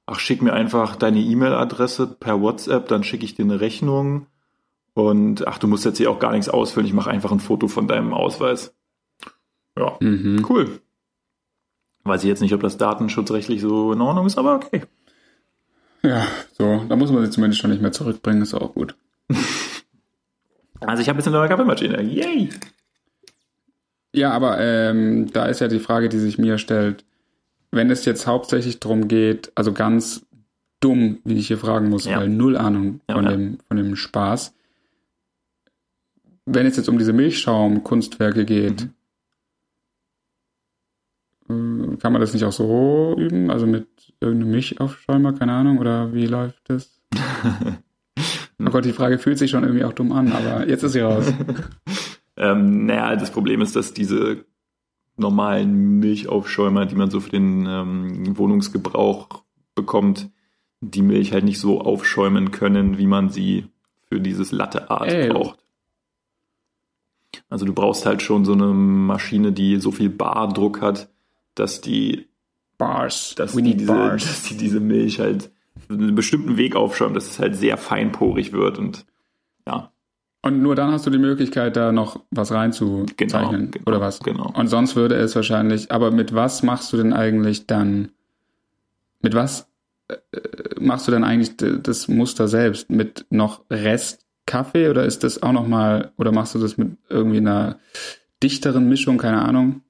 ach, 0.07 0.19
schick 0.19 0.41
mir 0.41 0.53
einfach 0.53 0.95
deine 0.95 1.19
E-Mail-Adresse 1.19 2.07
per 2.19 2.41
WhatsApp, 2.41 2.87
dann 2.87 3.03
schicke 3.03 3.25
ich 3.25 3.35
dir 3.35 3.45
eine 3.45 3.61
Rechnung. 3.61 4.25
Und 4.93 5.47
ach, 5.47 5.57
du 5.57 5.67
musst 5.67 5.85
jetzt 5.85 5.97
hier 5.97 6.09
auch 6.11 6.19
gar 6.19 6.31
nichts 6.31 6.49
ausfüllen, 6.49 6.87
ich 6.87 6.93
mache 6.93 7.09
einfach 7.11 7.31
ein 7.31 7.39
Foto 7.39 7.67
von 7.67 7.87
deinem 7.87 8.13
Ausweis. 8.13 8.73
Ja, 9.77 9.95
Mhm. 9.99 10.45
cool. 10.49 10.79
Weiß 12.03 12.23
ich 12.23 12.27
jetzt 12.27 12.41
nicht, 12.41 12.53
ob 12.53 12.61
das 12.61 12.77
datenschutzrechtlich 12.77 13.61
so 13.61 13.93
in 13.93 14.01
Ordnung 14.01 14.25
ist, 14.25 14.37
aber 14.39 14.55
okay. 14.55 14.81
Ja, 16.03 16.25
so, 16.53 16.83
da 16.89 16.95
muss 16.95 17.11
man 17.11 17.23
sie 17.23 17.29
zumindest 17.29 17.61
schon 17.61 17.69
nicht 17.69 17.81
mehr 17.83 17.91
zurückbringen, 17.91 18.41
ist 18.41 18.55
auch 18.55 18.73
gut. 18.73 18.95
Also 20.81 21.01
ich 21.01 21.09
habe 21.09 21.19
jetzt 21.19 21.27
eine 21.27 21.37
neue 21.37 21.47
Kaffeemaschine. 21.49 22.01
Yay! 22.01 22.49
Ja, 24.13 24.31
aber 24.31 24.59
ähm, 24.59 25.31
da 25.31 25.45
ist 25.45 25.61
ja 25.61 25.67
die 25.67 25.79
Frage, 25.79 26.09
die 26.09 26.19
sich 26.19 26.37
mir 26.37 26.57
stellt, 26.57 27.05
wenn 27.71 27.89
es 27.89 28.03
jetzt 28.05 28.27
hauptsächlich 28.27 28.79
darum 28.79 29.07
geht, 29.07 29.51
also 29.55 29.71
ganz 29.71 30.25
dumm, 30.81 31.19
wie 31.23 31.37
ich 31.37 31.47
hier 31.47 31.57
fragen 31.57 31.89
muss, 31.89 32.05
Ja. 32.05 32.17
weil 32.19 32.27
null 32.29 32.57
Ahnung 32.57 32.99
Ja, 33.07 33.15
von, 33.15 33.23
ja. 33.25 33.31
Dem, 33.31 33.57
von 33.67 33.77
dem 33.77 33.95
Spaß. 33.95 34.53
Wenn 36.45 36.65
es 36.65 36.75
jetzt 36.75 36.89
um 36.89 36.97
diese 36.97 37.13
Milchschaum-Kunstwerke 37.13 38.43
geht, 38.45 38.89
äh, 41.47 41.97
kann 41.97 42.11
man 42.11 42.19
das 42.19 42.33
nicht 42.33 42.43
auch 42.43 42.51
so 42.51 43.15
üben? 43.17 43.49
Also 43.51 43.67
mit 43.67 43.87
irgendeinem 44.19 44.51
Milchaufschäumer, 44.51 45.33
keine 45.33 45.53
Ahnung, 45.53 45.77
oder 45.77 46.13
wie 46.13 46.25
läuft 46.25 46.69
das? 46.69 46.99
oh 48.67 48.71
Gott, 48.71 48.85
die 48.85 48.93
Frage 48.93 49.17
fühlt 49.17 49.37
sich 49.37 49.51
schon 49.51 49.63
irgendwie 49.63 49.83
auch 49.83 49.93
dumm 49.93 50.11
an, 50.11 50.31
aber 50.31 50.67
jetzt 50.67 50.83
ist 50.83 50.93
sie 50.93 51.01
raus. 51.01 51.31
Ähm, 52.37 52.87
naja, 52.87 53.15
das 53.15 53.29
Problem 53.29 53.61
ist, 53.61 53.75
dass 53.75 53.93
diese 53.93 54.45
normalen 55.15 55.99
Milchaufschäumer, 55.99 56.85
die 56.85 56.95
man 56.95 57.11
so 57.11 57.19
für 57.19 57.29
den 57.29 57.65
ähm, 57.67 58.37
Wohnungsgebrauch 58.37 59.43
bekommt, 59.75 60.29
die 60.79 61.03
Milch 61.03 61.33
halt 61.33 61.43
nicht 61.43 61.59
so 61.59 61.81
aufschäumen 61.81 62.51
können, 62.51 62.97
wie 62.97 63.05
man 63.05 63.29
sie 63.29 63.65
für 64.09 64.19
dieses 64.19 64.51
Latte-Art 64.51 65.11
Ey. 65.11 65.29
braucht. 65.29 65.59
Also 67.49 67.65
du 67.65 67.73
brauchst 67.73 68.05
halt 68.05 68.21
schon 68.21 68.43
so 68.43 68.53
eine 68.53 68.67
Maschine, 68.67 69.51
die 69.51 69.77
so 69.77 69.91
viel 69.91 70.09
Bardruck 70.09 70.81
hat, 70.81 71.09
dass 71.53 71.81
die, 71.81 72.27
Bars. 72.77 73.35
dass 73.35 73.53
die, 73.53 73.75
diese, 73.75 73.93
bars. 73.93 74.23
dass 74.25 74.43
die 74.43 74.57
diese 74.57 74.79
Milch 74.79 75.19
halt 75.19 75.51
einen 75.89 76.15
bestimmten 76.15 76.57
Weg 76.57 76.75
aufschäumt, 76.75 77.15
dass 77.15 77.29
es 77.29 77.39
halt 77.39 77.55
sehr 77.55 77.77
feinporig 77.77 78.53
wird 78.53 78.77
und 78.77 79.05
ja, 79.67 79.91
Und 80.43 80.61
nur 80.61 80.75
dann 80.75 80.91
hast 80.91 81.05
du 81.05 81.09
die 81.11 81.17
Möglichkeit, 81.19 81.75
da 81.75 81.91
noch 81.91 82.19
was 82.31 82.51
reinzuzeichnen, 82.51 83.71
Genau, 83.71 83.85
oder 83.87 84.01
was? 84.01 84.19
genau. 84.21 84.51
Und 84.55 84.67
sonst 84.67 84.95
würde 84.95 85.15
es 85.15 85.35
wahrscheinlich, 85.35 85.91
aber 85.91 86.11
mit 86.11 86.33
was 86.33 86.63
machst 86.63 86.91
du 86.93 86.97
denn 86.97 87.13
eigentlich 87.13 87.67
dann, 87.67 88.09
mit 89.21 89.35
was 89.35 89.67
äh, 90.07 90.17
machst 90.79 91.07
du 91.07 91.11
denn 91.11 91.23
eigentlich 91.23 91.55
das 91.57 92.07
Muster 92.07 92.47
selbst? 92.47 92.89
Mit 92.89 93.25
noch 93.29 93.61
Rest 93.69 94.25
Kaffee 94.47 94.89
oder 94.89 95.05
ist 95.05 95.23
das 95.23 95.43
auch 95.43 95.51
nochmal, 95.51 96.11
oder 96.17 96.31
machst 96.31 96.55
du 96.55 96.59
das 96.59 96.75
mit 96.77 96.97
irgendwie 97.09 97.37
einer 97.37 97.77
dichteren 98.41 98.89
Mischung, 98.89 99.17
keine 99.19 99.41
Ahnung? 99.43 99.81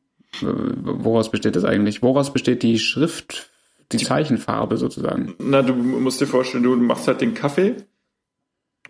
Äh, 0.41 0.45
Woraus 0.45 1.31
besteht 1.31 1.55
das 1.55 1.63
eigentlich? 1.63 2.03
Woraus 2.03 2.33
besteht 2.33 2.61
die 2.63 2.77
Schrift, 2.77 3.50
die 3.91 3.97
Zeichenfarbe 3.97 4.77
sozusagen? 4.77 5.35
Na, 5.39 5.61
du 5.61 5.73
musst 5.73 6.21
dir 6.21 6.27
vorstellen, 6.27 6.63
du 6.63 6.75
machst 6.75 7.07
halt 7.07 7.21
den 7.21 7.33
Kaffee. 7.33 7.75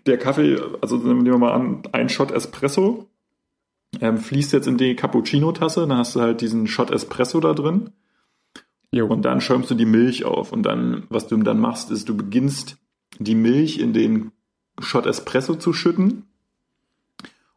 Der 0.06 0.18
Kaffee, 0.18 0.60
also 0.80 0.96
nehmen 0.96 1.24
wir 1.24 1.38
mal 1.38 1.52
an, 1.52 1.82
ein 1.92 2.08
Shot 2.08 2.32
Espresso, 2.32 3.08
ähm, 4.00 4.18
fließt 4.18 4.52
jetzt 4.52 4.66
in 4.66 4.78
die 4.78 4.96
Cappuccino-Tasse, 4.96 5.86
dann 5.86 5.98
hast 5.98 6.16
du 6.16 6.20
halt 6.20 6.40
diesen 6.40 6.66
Shot 6.66 6.90
Espresso 6.90 7.40
da 7.40 7.52
drin 7.52 7.90
Jo. 8.90 9.06
und 9.06 9.22
dann 9.22 9.40
schäumst 9.40 9.70
du 9.70 9.74
die 9.74 9.86
Milch 9.86 10.24
auf 10.24 10.52
und 10.52 10.64
dann, 10.64 11.04
was 11.08 11.28
du 11.28 11.36
dann 11.36 11.60
machst, 11.60 11.90
ist, 11.90 12.08
du 12.08 12.16
beginnst 12.16 12.78
die 13.18 13.34
Milch 13.34 13.78
in 13.78 13.92
den 13.92 14.32
Shot 14.80 15.06
Espresso 15.06 15.54
zu 15.54 15.72
schütten 15.72 16.24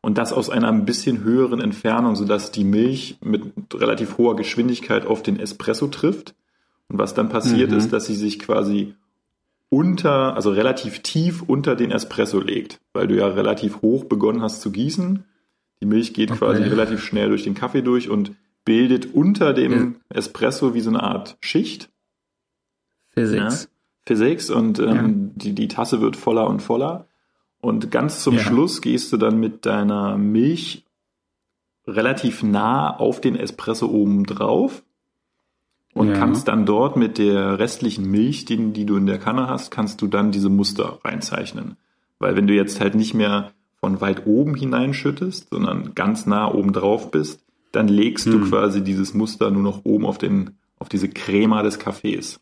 und 0.02 0.18
das 0.20 0.34
aus 0.34 0.52
einer 0.52 0.68
ein 0.68 0.86
bisschen 0.86 1.24
höheren 1.24 1.60
Entfernung, 1.60 2.16
sodass 2.16 2.52
die 2.52 2.64
Milch 2.64 3.18
mit 3.22 3.44
relativ 3.74 4.20
hoher 4.20 4.36
Geschwindigkeit 4.36 5.06
auf 5.06 5.24
den 5.24 5.40
Espresso 5.40 5.88
trifft. 5.88 6.36
Und 6.90 7.00
was 7.00 7.14
dann 7.14 7.30
passiert 7.30 7.72
Mhm. 7.72 7.78
ist, 7.78 7.94
dass 7.94 8.06
sie 8.06 8.16
sich 8.16 8.40
quasi 8.40 8.94
unter, 9.70 10.36
also 10.36 10.52
relativ 10.52 11.00
tief 11.00 11.42
unter 11.42 11.76
den 11.76 11.92
Espresso 11.92 12.40
legt, 12.40 12.80
weil 12.94 13.08
du 13.08 13.16
ja 13.18 13.28
relativ 13.28 13.82
hoch 13.82 14.06
begonnen 14.06 14.42
hast 14.42 14.62
zu 14.62 14.72
gießen. 14.72 15.24
Die 15.82 15.86
Milch 15.88 16.14
geht 16.14 16.30
Okay. 16.32 16.40
quasi 16.40 16.64
relativ 16.64 17.04
schnell 17.04 17.30
durch 17.30 17.44
den 17.44 17.56
Kaffee 17.56 17.82
durch 17.82 18.10
und 18.10 18.34
bildet 18.64 19.14
unter 19.14 19.54
dem 19.54 19.98
Espresso 20.10 20.74
wie 20.74 20.82
so 20.82 20.90
eine 20.90 21.04
Art 21.04 21.38
Schicht. 21.42 21.90
Physics. 23.10 23.70
Physics 24.06 24.50
und 24.50 24.80
ähm, 24.80 25.32
die, 25.36 25.54
die 25.54 25.68
Tasse 25.68 26.02
wird 26.02 26.16
voller 26.16 26.48
und 26.48 26.62
voller. 26.62 27.08
Und 27.62 27.90
ganz 27.90 28.22
zum 28.22 28.36
Ja. 28.36 28.42
Schluss 28.42 28.82
gehst 28.82 29.12
du 29.12 29.18
dann 29.18 29.40
mit 29.40 29.66
deiner 29.66 30.18
Milch 30.18 30.84
relativ 31.88 32.44
nah 32.44 32.96
auf 32.96 33.20
den 33.22 33.36
Espresso 33.36 33.88
oben 33.88 34.26
drauf 34.26 34.84
und 35.96 36.10
Ja. 36.10 36.14
kannst 36.14 36.48
dann 36.48 36.68
dort 36.68 36.96
mit 36.98 37.18
der 37.18 37.58
restlichen 37.58 38.06
Milch, 38.12 38.46
die, 38.46 38.72
die 38.74 38.86
du 38.86 38.98
in 38.98 39.08
der 39.08 39.18
Kanne 39.18 39.48
hast, 39.48 39.72
kannst 39.72 40.02
du 40.02 40.08
dann 40.08 40.32
diese 40.32 40.50
Muster 40.50 41.00
reinzeichnen. 41.04 41.78
Weil 42.20 42.36
wenn 42.36 42.46
du 42.46 42.54
jetzt 42.54 42.80
halt 42.80 42.94
nicht 42.94 43.14
mehr 43.16 43.52
von 43.80 44.02
weit 44.02 44.28
oben 44.28 44.54
hineinschüttest, 44.56 45.50
sondern 45.50 45.96
ganz 45.96 46.26
nah 46.28 46.54
oben 46.54 46.74
drauf 46.74 47.10
bist, 47.12 47.44
dann 47.72 47.88
legst 47.88 48.28
du 48.28 48.34
Hm. 48.42 48.50
quasi 48.50 48.84
dieses 48.84 49.14
Muster 49.14 49.50
nur 49.52 49.64
noch 49.64 49.82
oben 49.86 50.06
auf 50.06 50.18
den, 50.18 50.52
auf 50.80 50.90
diese 50.90 51.10
Crema 51.10 51.64
des 51.64 51.80
Kaffees. 51.80 52.40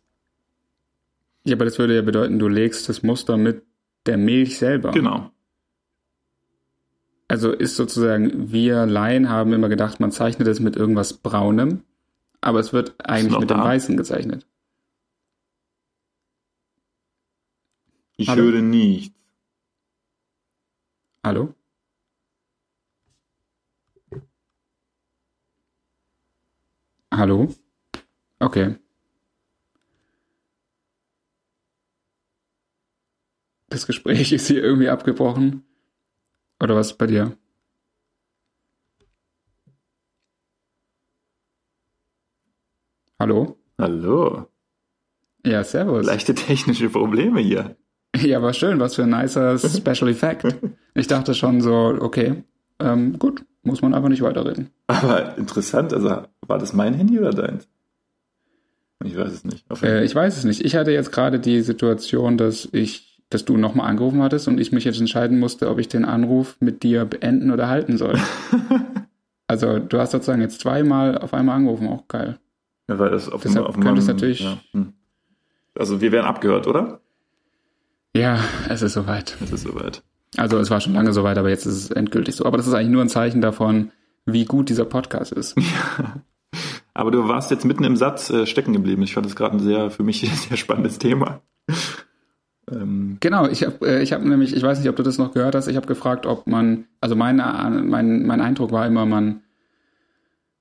Ja, 1.46 1.56
aber 1.56 1.66
das 1.66 1.78
würde 1.80 1.96
ja 1.96 2.02
bedeuten, 2.02 2.40
du 2.40 2.48
legst 2.48 2.88
das 2.90 3.04
Muster 3.04 3.38
mit 3.38 3.64
der 4.06 4.18
Milch 4.18 4.58
selber. 4.58 4.92
Genau. 4.92 5.30
Also 7.28 7.52
ist 7.52 7.76
sozusagen, 7.76 8.52
wir 8.52 8.86
Laien 8.86 9.30
haben 9.30 9.54
immer 9.54 9.70
gedacht, 9.70 10.00
man 10.00 10.12
zeichnet 10.12 10.48
es 10.48 10.60
mit 10.60 10.76
irgendwas 10.76 11.14
Braunem, 11.14 11.82
aber 12.44 12.60
es 12.60 12.74
wird 12.74 12.96
eigentlich 13.10 13.40
mit 13.40 13.50
dem 13.50 13.58
da? 13.58 13.64
Weißen 13.64 13.98
gezeichnet. 13.98 14.46
Ich 18.18 18.28
Hallo? 18.30 18.44
höre 18.44 18.62
nichts. 18.62 19.18
Hallo? 21.24 21.54
Hallo? 27.12 27.54
Okay. 28.40 28.76
Das 33.70 33.88
Gespräch 33.88 34.32
ist 34.34 34.48
hier 34.48 34.64
irgendwie 34.64 34.90
abgebrochen. 34.90 35.64
Oder 36.62 36.76
was 36.76 36.92
ist 36.92 36.98
bei 36.98 37.08
dir? 37.08 37.38
Hallo? 43.24 43.56
Hallo. 43.80 44.48
Ja, 45.46 45.64
servus. 45.64 46.06
Leichte 46.06 46.36
technische 46.36 46.90
Probleme 46.90 47.40
hier. 47.40 47.78
Ja, 48.18 48.42
war 48.42 48.52
schön, 48.52 48.82
was 48.82 48.96
für 48.96 49.04
ein 49.04 49.12
nicer 49.12 49.58
Special 49.58 50.10
Effect. 50.10 50.58
Ich 50.94 51.08
dachte 51.08 51.34
schon 51.34 51.62
so, 51.62 51.96
okay, 52.02 52.44
ähm, 52.80 53.18
gut, 53.18 53.46
muss 53.62 53.82
man 53.82 53.94
einfach 53.94 54.10
nicht 54.10 54.22
weiterreden. 54.22 54.72
Aber 54.88 55.38
interessant, 55.38 55.94
also 55.94 56.24
war 56.46 56.60
das 56.60 56.74
mein 56.74 56.96
Handy 56.96 57.18
oder 57.18 57.32
deins? 57.32 57.70
Ich 59.06 59.16
weiß 59.16 59.32
es 59.32 59.46
nicht. 59.46 59.66
Äh, 59.82 60.04
ich 60.04 60.14
weiß 60.14 60.38
es 60.38 60.44
nicht. 60.44 60.60
Ich 60.60 60.76
hatte 60.76 60.92
jetzt 60.92 61.14
gerade 61.14 61.40
die 61.40 61.62
Situation, 61.62 62.38
dass 62.38 62.68
ich, 62.74 63.24
dass 63.30 63.46
du 63.46 63.56
nochmal 63.56 63.90
angerufen 63.90 64.22
hattest 64.22 64.50
und 64.50 64.60
ich 64.60 64.74
mich 64.74 64.84
jetzt 64.84 65.00
entscheiden 65.00 65.40
musste, 65.40 65.70
ob 65.70 65.80
ich 65.80 65.88
den 65.88 66.04
Anruf 66.04 66.58
mit 66.60 66.84
dir 66.84 67.06
beenden 67.06 67.52
oder 67.52 67.70
halten 67.70 67.98
soll. 67.98 68.20
also 69.48 69.80
du 69.80 69.98
hast 69.98 70.12
sozusagen 70.12 70.42
jetzt 70.42 70.60
zweimal 70.60 71.18
auf 71.18 71.34
einmal 71.34 71.56
angerufen, 71.56 71.88
auch 71.88 72.10
geil. 72.10 72.38
Ja, 72.88 73.00
weil 73.00 73.10
das 73.12 73.30
auf, 73.30 73.42
Deshalb 73.42 73.66
auf 73.66 73.80
könnte 73.80 74.00
es 74.02 74.08
natürlich- 74.08 74.42
Ja. 74.42 74.58
Hm. 74.72 74.94
Also 75.76 76.02
wir 76.02 76.12
werden 76.12 76.26
abgehört, 76.28 76.68
oder? 76.68 77.00
Ja, 78.16 78.40
es 78.70 78.82
ist 78.84 78.94
soweit. 78.94 79.38
Es 79.42 79.52
ist 79.52 79.64
soweit. 79.64 80.04
Also 80.38 80.60
es 80.60 80.70
war 80.70 80.80
schon 80.82 80.94
lange 80.94 81.14
soweit, 81.14 81.38
aber 81.38 81.50
jetzt 81.50 81.66
ist 81.66 81.76
es 81.76 81.92
endgültig 81.92 82.36
so. 82.36 82.46
Aber 82.46 82.58
das 82.58 82.68
ist 82.68 82.74
eigentlich 82.74 82.90
nur 82.92 83.02
ein 83.02 83.10
Zeichen 83.10 83.42
davon, 83.42 83.92
wie 84.26 84.46
gut 84.46 84.70
dieser 84.70 84.86
Podcast 84.86 85.32
ist. 85.32 85.56
Aber 86.96 87.10
du 87.10 87.28
warst 87.28 87.50
jetzt 87.50 87.66
mitten 87.66 87.84
im 87.84 87.96
Satz 87.96 88.30
äh, 88.30 88.46
stecken 88.46 88.72
geblieben. 88.74 89.02
Ich 89.02 89.16
fand 89.16 89.26
das 89.26 89.36
gerade 89.36 89.58
ein 89.58 89.60
sehr, 89.60 89.90
für 89.90 90.04
mich 90.04 90.22
sehr 90.50 90.58
spannendes 90.58 91.00
Thema. 91.00 91.42
Ähm. 92.72 93.18
Genau, 93.20 93.48
ich 93.48 93.64
habe 93.64 93.86
äh, 93.88 94.04
ich 94.04 94.14
hab 94.14 94.24
nämlich, 94.24 94.56
ich 94.56 94.62
weiß 94.62 94.78
nicht, 94.80 94.90
ob 94.90 94.96
du 94.96 95.02
das 95.04 95.18
noch 95.18 95.34
gehört 95.34 95.56
hast, 95.56 95.68
ich 95.68 95.76
habe 95.76 95.88
gefragt, 95.88 96.28
ob 96.28 96.46
man, 96.46 96.86
also 97.02 97.16
mein, 97.16 97.38
mein, 97.38 98.26
mein 98.28 98.42
Eindruck 98.42 98.72
war 98.72 98.86
immer, 98.86 99.06
man 99.08 99.42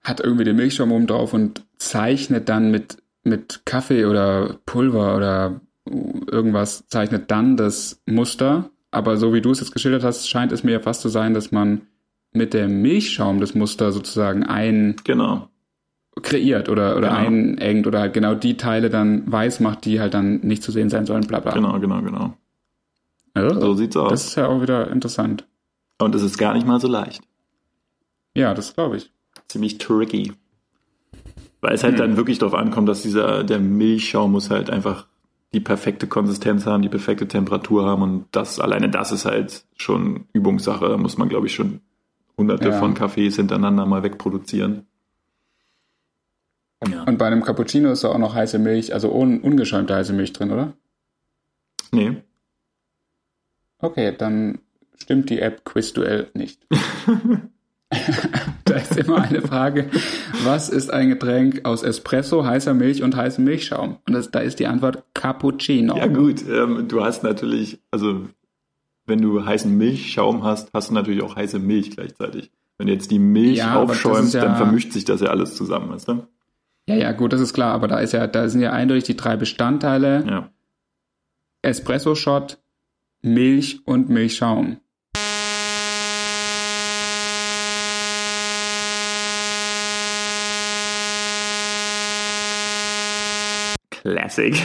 hat 0.05 0.21
irgendwie 0.21 0.45
den 0.45 0.57
Milchschaum 0.57 0.93
oben 0.93 1.07
drauf 1.07 1.33
und 1.33 1.65
zeichnet 1.79 2.49
dann 2.49 2.71
mit, 2.71 2.99
mit 3.23 3.63
Kaffee 3.65 4.05
oder 4.05 4.59
Pulver 4.67 5.17
oder 5.17 5.61
irgendwas, 5.87 6.87
zeichnet 6.89 7.31
dann 7.31 7.57
das 7.57 8.03
Muster. 8.07 8.71
Aber 8.91 9.17
so 9.17 9.33
wie 9.33 9.41
du 9.41 9.51
es 9.51 9.61
jetzt 9.61 9.73
geschildert 9.73 10.05
hast, 10.05 10.29
scheint 10.29 10.53
es 10.53 10.65
mir 10.65 10.73
ja 10.73 10.81
fast 10.81 11.01
zu 11.01 11.09
sein, 11.09 11.35
dass 11.35 11.53
man 11.53 11.83
mit 12.33 12.53
dem 12.55 12.83
Milchschaum 12.83 13.41
das 13.41 13.55
Muster 13.55 13.93
sozusagen 13.93 14.43
ein 14.43 14.97
genau. 15.05 15.49
kreiert 16.21 16.69
oder, 16.69 16.97
oder 16.97 17.09
genau. 17.09 17.21
einengt 17.21 17.87
oder 17.87 18.01
halt 18.01 18.15
genau 18.15 18.35
die 18.35 18.57
Teile 18.57 18.91
dann 18.91 19.31
weiß 19.31 19.61
macht, 19.61 19.85
die 19.85 20.01
halt 20.01 20.15
dann 20.15 20.41
nicht 20.41 20.63
zu 20.63 20.73
sehen 20.73 20.91
sein 20.91 21.07
sollen, 21.07 21.27
bla 21.27 21.41
bla. 21.41 21.53
Genau, 21.53 21.79
genau, 21.79 22.03
genau. 22.03 22.37
Also, 23.35 23.61
so 23.61 23.75
sieht's 23.75 23.97
aus. 23.97 24.11
Das 24.11 24.27
ist 24.27 24.35
ja 24.35 24.49
auch 24.49 24.61
wieder 24.61 24.91
interessant. 24.91 25.47
Und 25.99 26.15
es 26.15 26.23
ist 26.23 26.37
gar 26.39 26.55
nicht 26.55 26.67
mal 26.67 26.81
so 26.81 26.89
leicht. 26.89 27.23
Ja, 28.35 28.53
das 28.55 28.75
glaube 28.75 28.97
ich 28.97 29.13
ziemlich 29.53 29.79
tricky. 29.79 30.33
Weil 31.61 31.75
es 31.75 31.85
halt 31.85 31.95
hm. 31.95 32.01
dann 32.01 32.17
wirklich 32.17 32.39
darauf 32.39 32.55
ankommt, 32.55 32.89
dass 32.89 33.03
dieser, 33.03 33.45
der 33.45 33.61
Milchschaum 33.61 34.33
muss 34.33 34.51
halt 34.51 34.71
einfach 34.71 35.07
die 35.53 35.61
perfekte 35.61 36.07
Konsistenz 36.07 36.67
haben, 36.67 36.83
die 36.83 36.89
perfekte 36.89 37.29
Temperatur 37.29 37.85
haben 37.85 38.03
und 38.03 38.25
das, 38.33 38.59
alleine 38.59 38.89
das 38.89 39.13
ist 39.13 39.27
halt 39.27 39.65
schon 39.77 40.25
Übungssache. 40.33 40.89
Da 40.89 40.97
muss 40.97 41.19
man, 41.19 41.29
glaube 41.29 41.47
ich, 41.47 41.55
schon 41.55 41.81
hunderte 42.39 42.71
ja. 42.71 42.79
von 42.79 42.95
Kaffees 42.95 43.37
hintereinander 43.37 43.87
mal 43.87 44.03
wegproduzieren. 44.03 44.87
Ja. 46.91 47.05
Und 47.05 47.19
bei 47.19 47.27
einem 47.27 47.43
Cappuccino 47.45 47.93
ist 47.93 48.03
da 48.03 48.09
auch 48.09 48.19
noch 48.19 48.35
heiße 48.35 48.59
Milch, 48.59 48.93
also 48.93 49.13
un 49.13 49.41
ungeschäumte 49.41 49.95
heiße 49.95 50.13
Milch 50.13 50.33
drin, 50.33 50.51
oder? 50.51 50.73
Nee. 51.93 52.17
Okay, 53.79 54.15
dann 54.17 54.59
stimmt 54.97 55.31
die 55.31 55.41
App 55.41 55.65
Quizduell 55.65 56.31
nicht. 56.35 56.67
da 58.65 58.77
ist 58.77 58.97
immer 58.97 59.23
eine 59.23 59.43
Frage, 59.43 59.91
was 60.45 60.69
ist 60.69 60.93
ein 60.93 61.09
Getränk 61.09 61.65
aus 61.65 61.83
Espresso, 61.83 62.45
heißer 62.45 62.75
Milch 62.75 63.03
und 63.03 63.17
heißem 63.17 63.45
Milchschaum? 63.45 63.99
Und 64.07 64.13
das, 64.13 64.31
da 64.31 64.41
ist 64.41 64.61
die 64.61 64.67
Antwort 64.67 65.05
Cappuccino. 65.15 65.97
Ja 65.97 66.07
gut, 66.07 66.43
ähm, 66.49 66.87
du 66.89 67.05
hast 67.05 67.23
natürlich, 67.23 67.81
also 67.91 68.27
wenn 69.07 69.21
du 69.21 69.45
heißen 69.45 69.77
Milchschaum 69.77 70.45
hast, 70.45 70.73
hast 70.73 70.91
du 70.91 70.95
natürlich 70.95 71.23
auch 71.23 71.37
heiße 71.37 71.59
Milch 71.59 71.91
gleichzeitig. 71.91 72.51
Wenn 72.79 72.87
du 72.87 72.93
jetzt 72.93 73.11
die 73.11 73.19
Milch 73.19 73.59
ja, 73.59 73.81
aufschäumst, 73.81 74.35
ja, 74.35 74.43
dann 74.43 74.57
vermischt 74.57 74.93
sich 74.93 75.05
das 75.05 75.21
ja 75.21 75.29
alles 75.29 75.57
zusammen, 75.57 75.91
weißt 75.91 76.09
du? 76.09 76.27
Ja, 76.87 76.97
ja, 76.97 77.13
gut, 77.13 77.33
das 77.33 77.41
ist 77.41 77.53
klar, 77.53 77.73
aber 77.75 77.89
da 77.89 78.01
ist 78.01 78.13
ja, 78.13 78.27
da 78.27 78.49
sind 78.49 78.61
ja 78.61 78.73
eindeutig 78.73 79.05
die 79.05 79.17
drei 79.17 79.37
Bestandteile. 79.37 80.25
Ja. 80.29 80.49
Espresso-Shot, 81.63 82.59
Milch 83.21 83.81
und 83.85 84.09
Milchschaum. 84.09 84.79
Classic. 94.03 94.61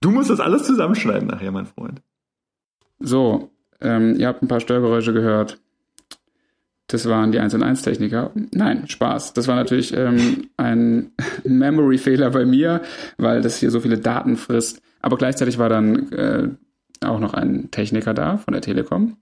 Du 0.00 0.10
musst 0.10 0.28
das 0.28 0.40
alles 0.40 0.64
zusammenschneiden 0.64 1.26
nachher, 1.26 1.50
mein 1.52 1.64
Freund. 1.64 2.02
So, 2.98 3.50
ähm, 3.80 4.16
ihr 4.18 4.28
habt 4.28 4.42
ein 4.42 4.48
paar 4.48 4.60
Störgeräusche 4.60 5.14
gehört. 5.14 5.58
Das 6.88 7.08
waren 7.08 7.32
die 7.32 7.38
1 7.38 7.54
und 7.54 7.62
1 7.62 7.80
Techniker. 7.80 8.30
Nein, 8.52 8.88
Spaß. 8.88 9.32
Das 9.32 9.48
war 9.48 9.56
natürlich 9.56 9.94
ähm, 9.96 10.50
ein 10.58 11.12
Memory-Fehler 11.44 12.30
bei 12.30 12.44
mir, 12.44 12.82
weil 13.16 13.40
das 13.40 13.58
hier 13.58 13.70
so 13.70 13.80
viele 13.80 13.98
Daten 13.98 14.36
frisst. 14.36 14.82
Aber 15.00 15.16
gleichzeitig 15.16 15.58
war 15.58 15.70
dann 15.70 16.12
äh, 16.12 16.48
auch 17.08 17.20
noch 17.20 17.34
ein 17.34 17.70
Techniker 17.70 18.14
da 18.14 18.36
von 18.38 18.52
der 18.52 18.62
Telekom. 18.62 19.16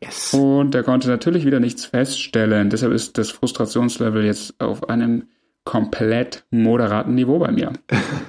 Yes. 0.00 0.32
Und 0.34 0.72
der 0.74 0.84
konnte 0.84 1.08
natürlich 1.08 1.44
wieder 1.44 1.60
nichts 1.60 1.84
feststellen. 1.84 2.70
Deshalb 2.70 2.92
ist 2.92 3.18
das 3.18 3.30
Frustrationslevel 3.30 4.24
jetzt 4.24 4.60
auf 4.60 4.88
einem 4.88 5.24
komplett 5.64 6.44
moderaten 6.50 7.14
Niveau 7.14 7.38
bei 7.38 7.50
mir. 7.50 7.72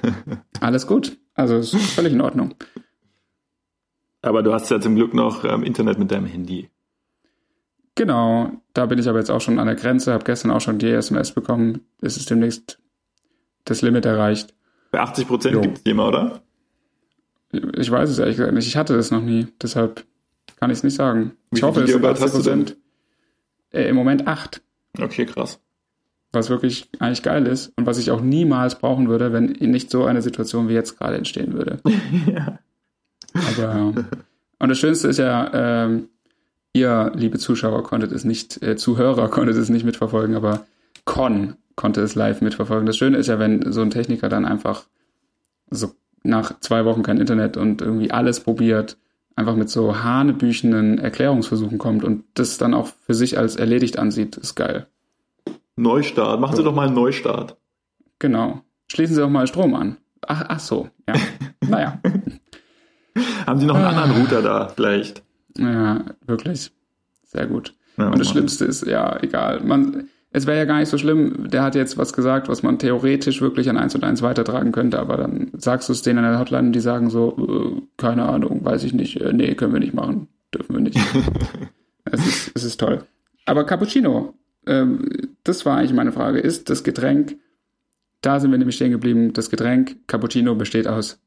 Alles 0.60 0.86
gut. 0.86 1.16
Also 1.34 1.56
ist 1.56 1.74
völlig 1.76 2.12
in 2.12 2.20
Ordnung. 2.20 2.54
Aber 4.22 4.42
du 4.42 4.52
hast 4.52 4.70
ja 4.70 4.80
zum 4.80 4.94
Glück 4.94 5.14
noch 5.14 5.44
ähm, 5.44 5.62
Internet 5.64 5.98
mit 5.98 6.10
deinem 6.10 6.26
Handy. 6.26 6.70
Genau, 7.96 8.50
da 8.72 8.86
bin 8.86 8.98
ich 8.98 9.08
aber 9.08 9.18
jetzt 9.18 9.30
auch 9.30 9.40
schon 9.40 9.58
an 9.58 9.66
der 9.66 9.76
Grenze, 9.76 10.12
habe 10.12 10.24
gestern 10.24 10.50
auch 10.50 10.60
schon 10.60 10.78
die 10.78 10.90
SMS 10.90 11.32
bekommen. 11.32 11.82
Es 12.00 12.16
ist 12.16 12.28
demnächst 12.28 12.80
das 13.64 13.82
Limit 13.82 14.04
erreicht. 14.04 14.54
Bei 14.90 15.00
80 15.00 15.28
Prozent 15.28 15.62
gibt 15.62 15.78
es 15.78 15.84
immer, 15.84 16.08
oder? 16.08 16.42
Ich 17.76 17.90
weiß 17.90 18.10
es 18.10 18.18
ehrlich 18.18 18.36
gesagt 18.36 18.54
nicht. 18.54 18.66
Ich 18.66 18.76
hatte 18.76 18.96
das 18.96 19.10
noch 19.10 19.22
nie. 19.22 19.46
Deshalb 19.62 20.04
kann 20.56 20.70
ich 20.70 20.78
es 20.78 20.84
nicht 20.84 20.94
sagen. 20.94 21.32
Wie 21.50 21.58
ich 21.58 21.62
hoffe, 21.62 21.82
es 21.82 21.90
sind 21.90 22.04
80 22.04 22.32
Prozent. 22.32 22.76
Äh, 23.72 23.88
Im 23.88 23.96
Moment 23.96 24.26
acht. 24.26 24.62
Okay, 24.98 25.26
krass. 25.26 25.60
Was 26.32 26.50
wirklich 26.50 26.88
eigentlich 26.98 27.22
geil 27.22 27.46
ist 27.46 27.72
und 27.76 27.86
was 27.86 27.98
ich 27.98 28.10
auch 28.10 28.20
niemals 28.20 28.78
brauchen 28.78 29.08
würde, 29.08 29.32
wenn 29.32 29.46
nicht 29.46 29.90
so 29.90 30.04
eine 30.04 30.22
Situation 30.22 30.68
wie 30.68 30.74
jetzt 30.74 30.98
gerade 30.98 31.16
entstehen 31.16 31.54
würde. 31.54 31.80
ja. 32.26 32.58
Aber 33.34 33.94
und 34.58 34.68
das 34.68 34.78
Schönste 34.78 35.08
ist 35.08 35.18
ja, 35.18 35.50
ähm, 35.52 36.08
ihr, 36.72 37.12
liebe 37.14 37.38
Zuschauer, 37.38 37.82
konntet 37.82 38.12
es 38.12 38.24
nicht, 38.24 38.62
äh, 38.62 38.76
Zuhörer 38.76 39.28
konntet 39.28 39.56
es 39.56 39.68
nicht 39.68 39.84
mitverfolgen, 39.84 40.36
aber 40.36 40.66
Con 41.04 41.56
konnte 41.76 42.00
es 42.00 42.14
live 42.14 42.40
mitverfolgen. 42.40 42.86
Das 42.86 42.96
Schöne 42.96 43.18
ist 43.18 43.26
ja, 43.26 43.38
wenn 43.38 43.72
so 43.72 43.82
ein 43.82 43.90
Techniker 43.90 44.28
dann 44.28 44.44
einfach 44.44 44.86
so 45.70 45.92
nach 46.24 46.58
zwei 46.60 46.84
Wochen 46.84 47.02
kein 47.02 47.18
Internet 47.18 47.56
und 47.56 47.80
irgendwie 47.80 48.10
alles 48.10 48.40
probiert, 48.40 48.96
einfach 49.36 49.54
mit 49.54 49.70
so 49.70 50.02
hanebüchenden 50.02 50.98
Erklärungsversuchen 50.98 51.78
kommt 51.78 52.02
und 52.02 52.24
das 52.34 52.58
dann 52.58 52.74
auch 52.74 52.88
für 53.06 53.14
sich 53.14 53.38
als 53.38 53.56
erledigt 53.56 53.98
ansieht, 53.98 54.36
ist 54.36 54.54
geil. 54.54 54.86
Neustart. 55.76 56.40
Machen 56.40 56.56
so. 56.56 56.62
Sie 56.62 56.64
doch 56.64 56.74
mal 56.74 56.86
einen 56.86 56.94
Neustart. 56.94 57.56
Genau. 58.18 58.62
Schließen 58.88 59.14
Sie 59.14 59.20
doch 59.20 59.30
mal 59.30 59.46
Strom 59.46 59.74
an. 59.74 59.96
Ach, 60.26 60.44
ach 60.48 60.60
so, 60.60 60.88
ja. 61.08 61.14
naja. 61.68 62.00
Haben 63.46 63.60
Sie 63.60 63.66
noch 63.66 63.76
einen 63.76 63.84
anderen 63.84 64.22
Router 64.22 64.42
da, 64.42 64.68
vielleicht? 64.68 65.22
Ja, 65.58 66.04
wirklich. 66.26 66.72
Sehr 67.24 67.46
gut. 67.46 67.74
Ja, 67.96 68.08
und 68.08 68.18
das. 68.18 68.28
Schlimmste 68.28 68.64
ist, 68.64 68.86
ja, 68.86 69.20
egal. 69.22 69.60
Man, 69.60 70.08
es 70.34 70.48
wäre 70.48 70.58
ja 70.58 70.64
gar 70.64 70.80
nicht 70.80 70.88
so 70.88 70.98
schlimm, 70.98 71.48
der 71.48 71.62
hat 71.62 71.76
jetzt 71.76 71.96
was 71.96 72.12
gesagt, 72.12 72.48
was 72.48 72.64
man 72.64 72.80
theoretisch 72.80 73.40
wirklich 73.40 73.70
an 73.70 73.76
eins 73.76 73.94
und 73.94 74.02
eins 74.02 74.20
weitertragen 74.20 74.72
könnte, 74.72 74.98
aber 74.98 75.16
dann 75.16 75.52
sagst 75.52 75.88
du 75.88 75.92
es 75.92 76.02
denen 76.02 76.24
an 76.24 76.32
der 76.32 76.40
Hotline, 76.40 76.72
die 76.72 76.80
sagen 76.80 77.08
so, 77.08 77.36
äh, 77.38 77.82
keine 77.96 78.24
Ahnung, 78.24 78.64
weiß 78.64 78.82
ich 78.82 78.92
nicht, 78.92 79.20
äh, 79.20 79.32
nee, 79.32 79.54
können 79.54 79.72
wir 79.72 79.78
nicht 79.78 79.94
machen, 79.94 80.26
dürfen 80.52 80.74
wir 80.74 80.82
nicht. 80.82 80.98
es, 82.04 82.26
ist, 82.26 82.52
es 82.56 82.64
ist 82.64 82.80
toll. 82.80 83.04
Aber 83.46 83.62
Cappuccino, 83.62 84.34
ähm, 84.66 85.06
das 85.44 85.64
war 85.66 85.76
eigentlich 85.76 85.92
meine 85.92 86.10
Frage, 86.10 86.40
ist 86.40 86.68
das 86.68 86.82
Getränk, 86.82 87.36
da 88.20 88.40
sind 88.40 88.50
wir 88.50 88.58
nämlich 88.58 88.74
stehen 88.74 88.90
geblieben, 88.90 89.34
das 89.34 89.50
Getränk 89.50 90.08
Cappuccino 90.08 90.56
besteht 90.56 90.88
aus 90.88 91.22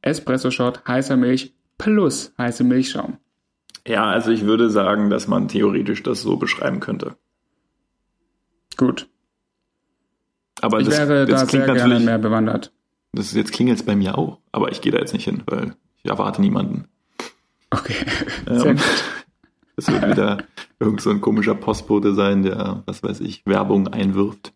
Espresso-Shot, 0.00 0.88
heißer 0.88 1.18
Milch 1.18 1.52
plus 1.76 2.32
heiße 2.38 2.64
Milchschaum. 2.64 3.18
Ja, 3.86 4.04
also 4.04 4.30
ich 4.30 4.46
würde 4.46 4.70
sagen, 4.70 5.10
dass 5.10 5.28
man 5.28 5.48
theoretisch 5.48 6.02
das 6.02 6.22
so 6.22 6.38
beschreiben 6.38 6.80
könnte. 6.80 7.16
Gut. 8.80 9.10
Aber 10.62 10.80
ich 10.80 10.88
das, 10.88 10.96
wäre 10.96 11.26
das 11.26 11.42
da 11.42 11.46
sehr 11.46 11.66
gerne 11.66 12.00
mehr 12.00 12.16
bewandert. 12.16 12.72
Das 13.12 13.26
ist 13.26 13.34
jetzt 13.34 13.52
klingelt 13.52 13.78
es 13.78 13.84
bei 13.84 13.94
mir 13.94 14.16
auch, 14.16 14.38
aber 14.52 14.72
ich 14.72 14.80
gehe 14.80 14.90
da 14.90 14.98
jetzt 14.98 15.12
nicht 15.12 15.24
hin, 15.24 15.42
weil 15.44 15.74
ich 16.02 16.10
erwarte 16.10 16.40
niemanden. 16.40 16.86
Okay. 17.70 17.94
Sehr 18.46 18.70
ähm, 18.70 18.76
gut. 18.76 18.86
Das 19.76 19.88
wird 19.88 20.08
wieder 20.08 20.38
irgend 20.78 21.02
so 21.02 21.10
ein 21.10 21.20
komischer 21.20 21.54
Postbote 21.54 22.14
sein, 22.14 22.42
der, 22.42 22.82
was 22.86 23.02
weiß 23.02 23.20
ich, 23.20 23.44
Werbung 23.44 23.88
einwirft. 23.88 24.54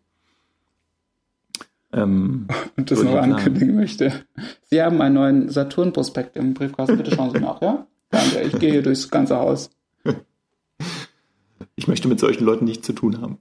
Ähm, 1.93 2.47
Und 2.77 2.89
das 2.89 3.03
noch 3.03 3.17
ankündigen 3.17 3.75
möchte. 3.75 4.25
Sie 4.63 4.81
haben 4.81 5.01
einen 5.01 5.15
neuen 5.15 5.49
Saturn-Prospekt 5.49 6.35
im 6.35 6.55
Briefkasten. 6.55 6.97
Bitte 6.97 7.15
schauen 7.15 7.31
Sie 7.31 7.39
nach, 7.39 7.61
ja? 7.61 7.85
Danke, 8.09 8.41
ich 8.41 8.57
gehe 8.57 8.71
hier 8.71 8.83
durchs 8.83 9.11
ganze 9.11 9.35
Haus. 9.37 9.69
Ich 11.77 11.89
möchte 11.89 12.07
mit 12.07 12.21
solchen 12.21 12.45
Leuten 12.45 12.63
nichts 12.63 12.87
zu 12.87 12.93
tun 12.93 13.21
haben. 13.21 13.37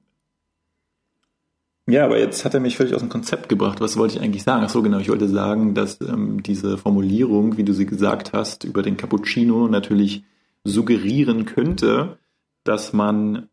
Ja, 1.87 2.05
aber 2.07 2.19
jetzt 2.19 2.45
hat 2.45 2.55
er 2.55 2.61
mich 2.61 2.77
völlig 2.77 2.95
aus 2.95 3.03
dem 3.03 3.11
Konzept 3.11 3.49
gebracht. 3.49 3.81
Was 3.81 3.97
wollte 3.99 4.17
ich 4.17 4.23
eigentlich 4.23 4.43
sagen? 4.43 4.63
Ach 4.65 4.71
so, 4.71 4.81
genau. 4.81 4.99
Ich 4.99 5.11
wollte 5.11 5.29
sagen, 5.29 5.75
dass 5.75 6.01
ähm, 6.01 6.43
diese 6.43 6.79
Formulierung, 6.79 7.59
wie 7.59 7.65
du 7.65 7.75
sie 7.75 7.85
gesagt 7.85 8.33
hast, 8.33 8.65
über 8.65 8.83
den 8.83 8.97
Cappuccino 8.97 9.69
natürlich 9.69 10.25
suggerieren 10.65 11.45
könnte, 11.45 12.17
dass 12.65 12.95
man 12.95 13.51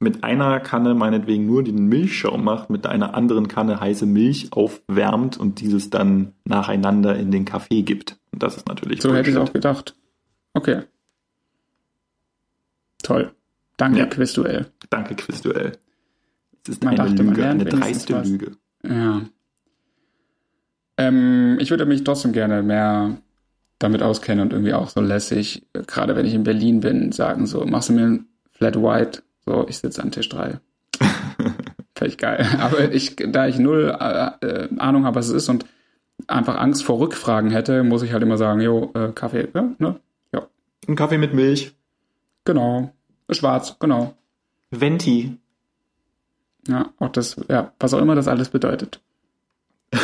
mit 0.00 0.24
einer 0.24 0.58
Kanne 0.58 0.94
meinetwegen 0.94 1.46
nur 1.46 1.62
den 1.62 1.86
Milchschaum 1.86 2.42
macht, 2.42 2.70
mit 2.70 2.86
einer 2.86 3.14
anderen 3.14 3.46
Kanne 3.46 3.78
heiße 3.78 4.04
Milch 4.04 4.52
aufwärmt 4.52 5.38
und 5.38 5.60
dieses 5.60 5.90
dann 5.90 6.32
nacheinander 6.44 7.16
in 7.16 7.30
den 7.30 7.44
Kaffee 7.44 7.82
gibt. 7.82 8.18
Und 8.32 8.42
das 8.42 8.56
ist 8.56 8.66
natürlich. 8.66 9.00
So 9.00 9.14
hätte 9.14 9.30
ich 9.30 9.36
auch 9.36 9.52
gedacht. 9.52 9.94
Okay. 10.54 10.82
Toll. 13.02 13.32
Danke, 13.76 14.00
ja. 14.00 14.06
Quizduell. 14.06 14.66
Danke, 14.90 15.14
Quizduell. 15.14 15.78
Das 16.64 16.76
ist 16.76 16.84
man 16.84 16.98
eine 16.98 17.10
dachte, 17.10 17.22
Lüge, 17.22 17.46
eine 17.46 17.64
dreiste 17.64 18.14
was. 18.14 18.28
Lüge. 18.28 18.52
Ja. 18.82 19.22
Ähm, 20.96 21.58
ich 21.60 21.70
würde 21.70 21.86
mich 21.86 22.04
trotzdem 22.04 22.32
gerne 22.32 22.62
mehr 22.62 23.18
damit 23.78 24.02
auskennen 24.02 24.42
und 24.42 24.52
irgendwie 24.52 24.72
auch 24.72 24.88
so 24.88 25.00
lässig, 25.00 25.66
gerade 25.72 26.16
wenn 26.16 26.26
ich 26.26 26.34
in 26.34 26.44
Berlin 26.44 26.80
bin, 26.80 27.12
sagen 27.12 27.46
so, 27.46 27.64
machst 27.66 27.88
du 27.88 27.92
mir 27.92 28.06
ein 28.06 28.26
Flat 28.52 28.76
White? 28.76 29.22
So, 29.44 29.66
ich 29.68 29.78
sitze 29.78 30.02
an 30.02 30.10
Tisch 30.10 30.28
3. 30.28 30.58
Vielleicht 31.94 32.18
geil. 32.20 32.46
Aber 32.60 32.92
ich, 32.92 33.16
da 33.16 33.46
ich 33.46 33.58
null 33.58 33.94
äh, 34.00 34.46
äh, 34.46 34.68
Ahnung 34.78 35.04
habe, 35.04 35.16
was 35.16 35.28
es 35.28 35.34
ist 35.34 35.48
und 35.48 35.66
einfach 36.28 36.56
Angst 36.56 36.84
vor 36.84 36.98
Rückfragen 36.98 37.50
hätte, 37.50 37.82
muss 37.82 38.02
ich 38.02 38.12
halt 38.12 38.22
immer 38.22 38.38
sagen, 38.38 38.60
jo, 38.60 38.90
äh, 38.94 39.08
Kaffee, 39.12 39.48
ja, 39.52 39.68
ne? 39.78 40.00
Ja. 40.32 40.46
Ein 40.88 40.96
Kaffee 40.96 41.18
mit 41.18 41.34
Milch. 41.34 41.74
Genau. 42.44 42.92
Schwarz, 43.30 43.76
genau. 43.78 44.14
Venti. 44.70 45.38
Ja, 46.68 46.92
auch 46.98 47.10
das, 47.10 47.36
ja, 47.48 47.72
was 47.78 47.94
auch 47.94 48.00
immer 48.00 48.14
das 48.14 48.28
alles 48.28 48.48
bedeutet. 48.48 49.00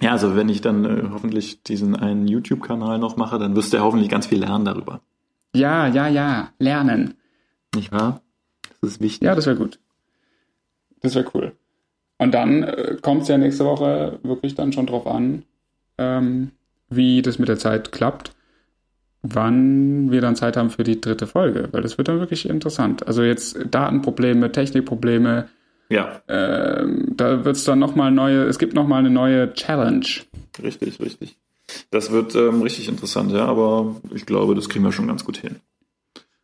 ja, 0.00 0.12
also 0.12 0.36
wenn 0.36 0.48
ich 0.48 0.60
dann 0.60 0.84
äh, 0.84 1.08
hoffentlich 1.10 1.62
diesen 1.62 1.96
einen 1.96 2.28
YouTube-Kanal 2.28 2.98
noch 2.98 3.16
mache, 3.16 3.38
dann 3.38 3.56
wirst 3.56 3.72
du 3.72 3.78
ja 3.78 3.82
hoffentlich 3.82 4.08
ganz 4.08 4.26
viel 4.26 4.40
lernen 4.40 4.64
darüber. 4.64 5.00
Ja, 5.54 5.86
ja, 5.86 6.08
ja, 6.08 6.50
lernen. 6.58 7.14
Nicht 7.74 7.92
wahr? 7.92 8.20
Das 8.80 8.90
ist 8.90 9.00
wichtig. 9.00 9.26
Ja, 9.26 9.34
das 9.34 9.46
wäre 9.46 9.56
gut. 9.56 9.78
Das 11.00 11.14
wäre 11.14 11.26
cool. 11.34 11.52
Und 12.18 12.32
dann 12.32 12.62
äh, 12.62 12.96
kommt 13.00 13.22
es 13.22 13.28
ja 13.28 13.38
nächste 13.38 13.64
Woche 13.64 14.18
wirklich 14.22 14.54
dann 14.54 14.72
schon 14.72 14.86
drauf 14.86 15.06
an, 15.06 15.44
ähm, 15.98 16.52
wie 16.88 17.22
das 17.22 17.38
mit 17.38 17.48
der 17.48 17.58
Zeit 17.58 17.92
klappt 17.92 18.35
wann 19.34 20.10
wir 20.10 20.20
dann 20.20 20.36
Zeit 20.36 20.56
haben 20.56 20.70
für 20.70 20.84
die 20.84 21.00
dritte 21.00 21.26
Folge, 21.26 21.68
weil 21.72 21.82
das 21.82 21.98
wird 21.98 22.08
dann 22.08 22.20
wirklich 22.20 22.48
interessant. 22.48 23.06
Also 23.06 23.22
jetzt 23.22 23.58
Datenprobleme, 23.70 24.52
Technikprobleme. 24.52 25.48
Ja. 25.88 26.20
Ähm, 26.28 27.12
da 27.16 27.44
wird 27.44 27.56
es 27.56 27.64
dann 27.64 27.78
nochmal 27.78 28.10
neue, 28.10 28.44
es 28.44 28.58
gibt 28.58 28.74
nochmal 28.74 29.00
eine 29.00 29.10
neue 29.10 29.52
Challenge. 29.54 30.06
Richtig, 30.62 31.00
richtig. 31.00 31.36
Das 31.90 32.10
wird 32.10 32.34
ähm, 32.34 32.62
richtig 32.62 32.88
interessant, 32.88 33.32
ja, 33.32 33.44
aber 33.44 33.96
ich 34.14 34.26
glaube, 34.26 34.54
das 34.54 34.68
kriegen 34.68 34.84
wir 34.84 34.92
schon 34.92 35.08
ganz 35.08 35.24
gut 35.24 35.36
hin. 35.38 35.56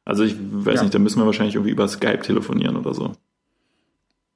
Also 0.05 0.25
ich 0.25 0.37
weiß 0.39 0.77
ja. 0.77 0.83
nicht, 0.83 0.95
da 0.95 0.99
müssen 0.99 1.21
wir 1.21 1.27
wahrscheinlich 1.27 1.55
irgendwie 1.55 1.73
über 1.73 1.87
Skype 1.87 2.21
telefonieren 2.23 2.77
oder 2.77 2.95
so. 2.95 3.13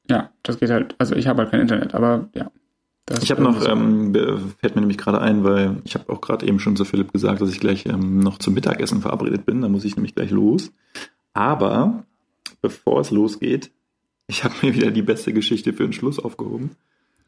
Ja, 0.09 0.31
das 0.43 0.59
geht 0.59 0.71
halt, 0.71 0.95
also 0.99 1.17
ich 1.17 1.27
habe 1.27 1.43
halt 1.43 1.51
kein 1.51 1.61
Internet, 1.61 1.95
aber 1.95 2.29
ja. 2.35 2.51
Das 3.07 3.23
ich 3.23 3.31
habe 3.31 3.43
noch, 3.43 3.65
ähm, 3.65 4.13
fällt 4.59 4.75
mir 4.75 4.81
nämlich 4.81 4.99
gerade 4.99 5.21
ein, 5.21 5.45
weil 5.45 5.81
ich 5.85 5.95
habe 5.95 6.13
auch 6.13 6.21
gerade 6.21 6.45
eben 6.45 6.59
schon 6.59 6.75
zu 6.75 6.85
Philipp 6.85 7.13
gesagt, 7.13 7.41
dass 7.41 7.53
ich 7.53 7.61
gleich 7.61 7.87
ähm, 7.87 8.19
noch 8.19 8.39
zum 8.39 8.55
Mittagessen 8.55 9.01
verabredet 9.01 9.47
bin. 9.47 9.63
Da 9.63 9.69
muss 9.69 9.85
ich 9.85 9.95
nämlich 9.95 10.17
gleich 10.17 10.33
los. 10.33 10.73
Aber 11.33 12.05
bevor 12.63 13.01
es 13.01 13.13
losgeht, 13.13 13.71
ich 14.27 14.43
habe 14.43 14.55
mir 14.63 14.75
wieder 14.75 14.91
die 14.91 15.03
beste 15.03 15.33
Geschichte 15.33 15.73
für 15.73 15.85
den 15.85 15.93
Schluss 15.93 16.19
aufgehoben. 16.19 16.71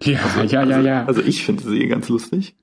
Ja, 0.03 0.19
also, 0.21 0.41
ja, 0.43 0.61
also, 0.61 0.73
ja, 0.73 0.81
ja. 0.81 1.05
Also 1.07 1.23
ich 1.23 1.45
finde 1.45 1.63
sie 1.63 1.87
ganz 1.87 2.09
lustig. 2.09 2.57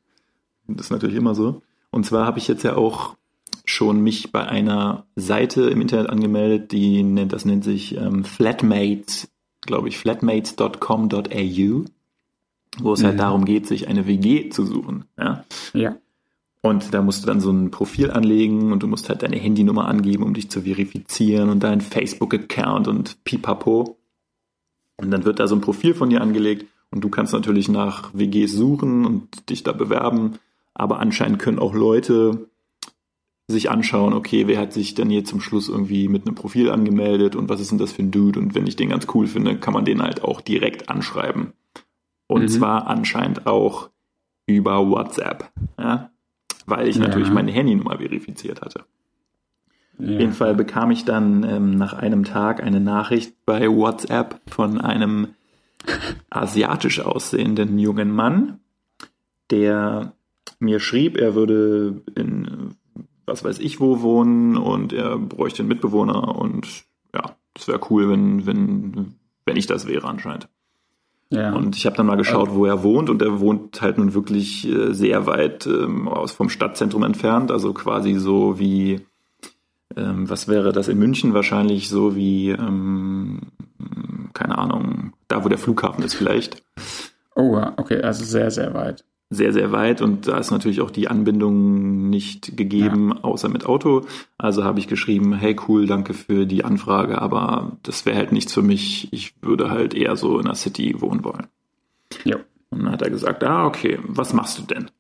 Das 0.68 0.88
ist 0.88 0.91
natürlich 0.91 1.16
immer 1.16 1.36
so. 1.36 1.61
Und 1.91 2.05
zwar 2.05 2.26
habe 2.26 2.39
ich 2.39 2.49
jetzt 2.49 2.63
ja 2.63 2.76
auch 2.76 3.16
schon 3.63 4.01
mich 4.01 4.34
bei 4.34 4.45
einer 4.45 5.05
Seite 5.16 5.70
im 5.70 5.80
Internet 5.80 6.09
angemeldet, 6.09 6.74
die 6.74 7.01
nennt, 7.01 7.32
das 7.32 7.45
nennt 7.45 7.63
sich 7.63 7.95
ähm, 7.95 8.26
Flatmates, 8.26 9.30
glaube 9.61 9.88
ich, 9.88 9.97
flatmates.com.au 9.97 11.86
wo 12.80 12.93
es 12.93 13.03
halt 13.03 13.15
mhm. 13.15 13.19
halt 13.19 13.28
darum 13.28 13.45
geht, 13.45 13.67
sich 13.67 13.88
eine 13.88 14.07
WG 14.07 14.49
zu 14.49 14.65
suchen. 14.65 15.05
Ja. 15.17 15.43
ja. 15.73 15.95
Und 16.61 16.93
da 16.93 17.01
musst 17.01 17.21
du 17.23 17.28
dann 17.28 17.39
so 17.39 17.51
ein 17.51 17.69
Profil 17.69 18.09
anlegen 18.09 18.71
und 18.71 18.82
du 18.82 18.88
musst 18.88 19.09
halt 19.09 19.21
deine 19.21 19.38
Handynummer 19.38 19.88
angeben, 19.88 20.23
um 20.23 20.34
dich 20.34 20.49
zu 20.49 20.61
verifizieren 20.61 21.49
und 21.49 21.61
deinen 21.61 21.82
Facebook-Account 21.82 22.88
und 22.88 23.23
pipapo. 23.23 23.99
Und 24.97 25.11
dann 25.11 25.26
wird 25.26 25.39
da 25.39 25.47
so 25.47 25.55
ein 25.55 25.61
Profil 25.61 25.93
von 25.93 26.09
dir 26.09 26.21
angelegt 26.21 26.65
und 26.89 27.01
du 27.01 27.09
kannst 27.09 27.34
natürlich 27.34 27.69
nach 27.69 28.11
WGs 28.13 28.51
suchen 28.51 29.05
und 29.05 29.49
dich 29.49 29.63
da 29.63 29.73
bewerben. 29.73 30.39
Aber 30.73 30.99
anscheinend 30.99 31.39
können 31.39 31.59
auch 31.59 31.73
Leute 31.73 32.47
sich 33.47 33.69
anschauen, 33.69 34.13
okay, 34.13 34.47
wer 34.47 34.59
hat 34.59 34.73
sich 34.73 34.95
denn 34.95 35.09
hier 35.09 35.23
zum 35.23 35.41
Schluss 35.41 35.69
irgendwie 35.69 36.07
mit 36.07 36.26
einem 36.26 36.36
Profil 36.36 36.71
angemeldet 36.71 37.36
und 37.36 37.47
was 37.47 37.61
ist 37.61 37.69
denn 37.69 37.78
das 37.78 37.91
für 37.91 38.01
ein 38.01 38.11
Dude? 38.11 38.39
Und 38.39 38.55
wenn 38.55 38.65
ich 38.65 38.76
den 38.76 38.89
ganz 38.89 39.05
cool 39.13 39.28
finde, 39.28 39.57
kann 39.57 39.73
man 39.73 39.86
den 39.86 40.01
halt 40.01 40.23
auch 40.23 40.41
direkt 40.41 40.89
anschreiben. 40.89 41.53
Und 42.28 42.43
mhm. 42.43 42.47
zwar 42.49 42.88
anscheinend 42.88 43.47
auch 43.47 43.89
über 44.45 44.89
WhatsApp. 44.89 45.51
Ja? 45.78 46.09
Weil 46.65 46.88
ich 46.88 46.95
ja. 46.95 47.03
natürlich 47.03 47.32
meine 47.32 47.51
Handynummer 47.51 47.97
verifiziert 47.97 48.61
hatte. 48.61 48.86
Ja. 49.97 50.13
Auf 50.15 50.19
jeden 50.19 50.34
Fall 50.34 50.55
bekam 50.55 50.91
ich 50.91 51.05
dann 51.05 51.43
ähm, 51.43 51.78
nach 51.78 51.93
einem 51.93 52.23
Tag 52.23 52.61
eine 52.61 52.80
Nachricht 52.80 53.34
bei 53.45 53.69
WhatsApp 53.69 54.41
von 54.47 54.82
einem 54.82 55.30
asiatisch 56.30 56.99
aussehenden 56.99 57.80
jungen 57.80 58.11
Mann, 58.11 58.59
der 59.51 60.13
mir 60.59 60.80
schrieb, 60.80 61.17
er 61.17 61.36
würde 61.36 62.01
in 62.15 62.76
was 63.26 63.43
weiß 63.43 63.59
ich 63.59 63.80
wo 63.80 64.01
wohnen 64.01 64.57
und 64.57 64.93
er 64.93 65.17
bräuchte 65.17 65.61
einen 65.61 65.69
Mitbewohner 65.69 66.36
und 66.36 66.86
ja, 67.13 67.36
es 67.55 67.67
wäre 67.67 67.80
cool, 67.89 68.09
wenn, 68.09 68.45
wenn, 68.45 69.15
wenn 69.45 69.57
ich 69.57 69.67
das 69.67 69.88
wäre 69.88 70.07
anscheinend. 70.07 70.47
Ja. 71.30 71.53
Und 71.53 71.76
ich 71.76 71.86
habe 71.86 71.97
dann 71.97 72.05
mal 72.05 72.17
geschaut, 72.17 72.53
wo 72.53 72.65
er 72.65 72.84
wohnt 72.84 73.09
und 73.09 73.21
er 73.21 73.39
wohnt 73.39 73.82
halt 73.82 73.97
nun 73.97 74.13
wirklich 74.13 74.67
äh, 74.67 74.93
sehr 74.93 75.26
weit 75.26 75.65
ähm, 75.65 76.07
aus 76.07 76.32
vom 76.32 76.49
Stadtzentrum 76.49 77.03
entfernt, 77.03 77.51
also 77.51 77.73
quasi 77.73 78.13
so 78.13 78.59
wie, 78.59 79.01
ähm, 79.95 80.30
was 80.30 80.47
wäre 80.47 80.71
das 80.71 80.88
in 80.88 80.99
München 80.99 81.34
wahrscheinlich 81.34 81.89
so 81.89 82.15
wie, 82.15 82.51
ähm, 82.51 83.41
keine 84.34 84.57
Ahnung, 84.57 85.13
da 85.28 85.43
wo 85.43 85.49
der 85.49 85.57
Flughafen 85.57 86.03
ist 86.03 86.13
vielleicht. 86.13 86.61
Oh, 87.36 87.59
okay, 87.78 88.01
also 88.01 88.23
sehr, 88.23 88.51
sehr 88.51 88.73
weit 88.73 89.03
sehr, 89.30 89.53
sehr 89.53 89.71
weit 89.71 90.01
und 90.01 90.28
da 90.28 90.38
ist 90.38 90.51
natürlich 90.51 90.82
auch 90.82 90.91
die 90.91 91.07
Anbindung 91.07 92.09
nicht 92.09 92.55
gegeben, 92.57 93.09
ja. 93.09 93.23
außer 93.23 93.49
mit 93.49 93.65
Auto. 93.65 94.05
Also 94.38 94.63
habe 94.63 94.80
ich 94.80 94.88
geschrieben, 94.88 95.34
hey 95.34 95.55
cool, 95.67 95.88
danke 95.88 96.13
für 96.13 96.45
die 96.45 96.63
Anfrage, 96.63 97.21
aber 97.21 97.78
das 97.84 98.05
wäre 98.05 98.17
halt 98.17 98.32
nichts 98.32 98.53
für 98.53 98.61
mich. 98.61 99.11
Ich 99.11 99.34
würde 99.41 99.71
halt 99.71 99.93
eher 99.93 100.15
so 100.15 100.38
in 100.38 100.45
der 100.45 100.55
City 100.55 101.01
wohnen 101.01 101.23
wollen. 101.23 101.47
Ja. 102.23 102.38
Und 102.69 102.84
dann 102.84 102.91
hat 102.91 103.01
er 103.01 103.09
gesagt, 103.09 103.43
ah, 103.43 103.65
okay, 103.65 103.99
was 104.03 104.34
machst 104.34 104.59
du 104.59 104.63
denn? 104.63 104.91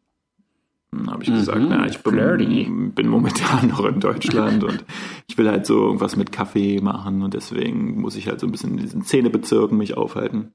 Dann 0.91 1.11
habe 1.11 1.23
ich 1.23 1.29
mhm, 1.29 1.35
gesagt, 1.35 1.61
na, 1.67 1.85
ich 1.85 1.99
bin, 1.99 2.91
bin, 2.93 3.07
momentan 3.07 3.67
noch 3.69 3.85
in 3.85 3.99
Deutschland 3.99 4.63
und 4.63 4.83
ich 5.27 5.37
will 5.37 5.49
halt 5.49 5.65
so 5.65 5.85
irgendwas 5.85 6.15
mit 6.15 6.31
Kaffee 6.31 6.79
machen 6.81 7.21
und 7.21 7.33
deswegen 7.33 7.99
muss 7.99 8.15
ich 8.15 8.27
halt 8.27 8.39
so 8.39 8.47
ein 8.47 8.51
bisschen 8.51 8.71
in 8.71 8.77
diesen 8.77 9.03
Zähnebezirken 9.03 9.77
mich 9.77 9.97
aufhalten. 9.97 10.53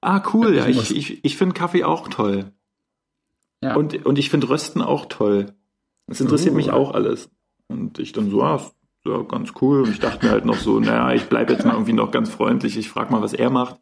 Ah, 0.00 0.22
cool, 0.34 0.54
ja, 0.54 0.66
ich, 0.66 0.94
ich, 0.94 1.24
ich 1.24 1.36
finde 1.36 1.54
Kaffee 1.54 1.84
auch 1.84 2.08
toll. 2.08 2.52
Ja. 3.62 3.74
Und, 3.74 4.04
und 4.04 4.18
ich 4.18 4.30
finde 4.30 4.48
Rösten 4.48 4.82
auch 4.82 5.06
toll. 5.06 5.54
Das 6.06 6.20
interessiert 6.20 6.54
uh. 6.54 6.56
mich 6.56 6.70
auch 6.70 6.92
alles. 6.92 7.30
Und 7.68 7.98
ich 7.98 8.12
dann 8.12 8.30
so, 8.30 8.42
ah, 8.42 8.70
ja, 9.04 9.22
ganz 9.22 9.52
cool. 9.60 9.82
Und 9.82 9.90
ich 9.90 10.00
dachte 10.00 10.26
mir 10.26 10.32
halt 10.32 10.44
noch 10.44 10.56
so, 10.56 10.78
naja, 10.78 11.12
ich 11.14 11.24
bleibe 11.24 11.52
jetzt 11.52 11.64
mal 11.64 11.72
irgendwie 11.72 11.92
noch 11.92 12.10
ganz 12.10 12.30
freundlich. 12.30 12.76
Ich 12.76 12.88
frage 12.88 13.12
mal, 13.12 13.22
was 13.22 13.32
er 13.32 13.50
macht. 13.50 13.78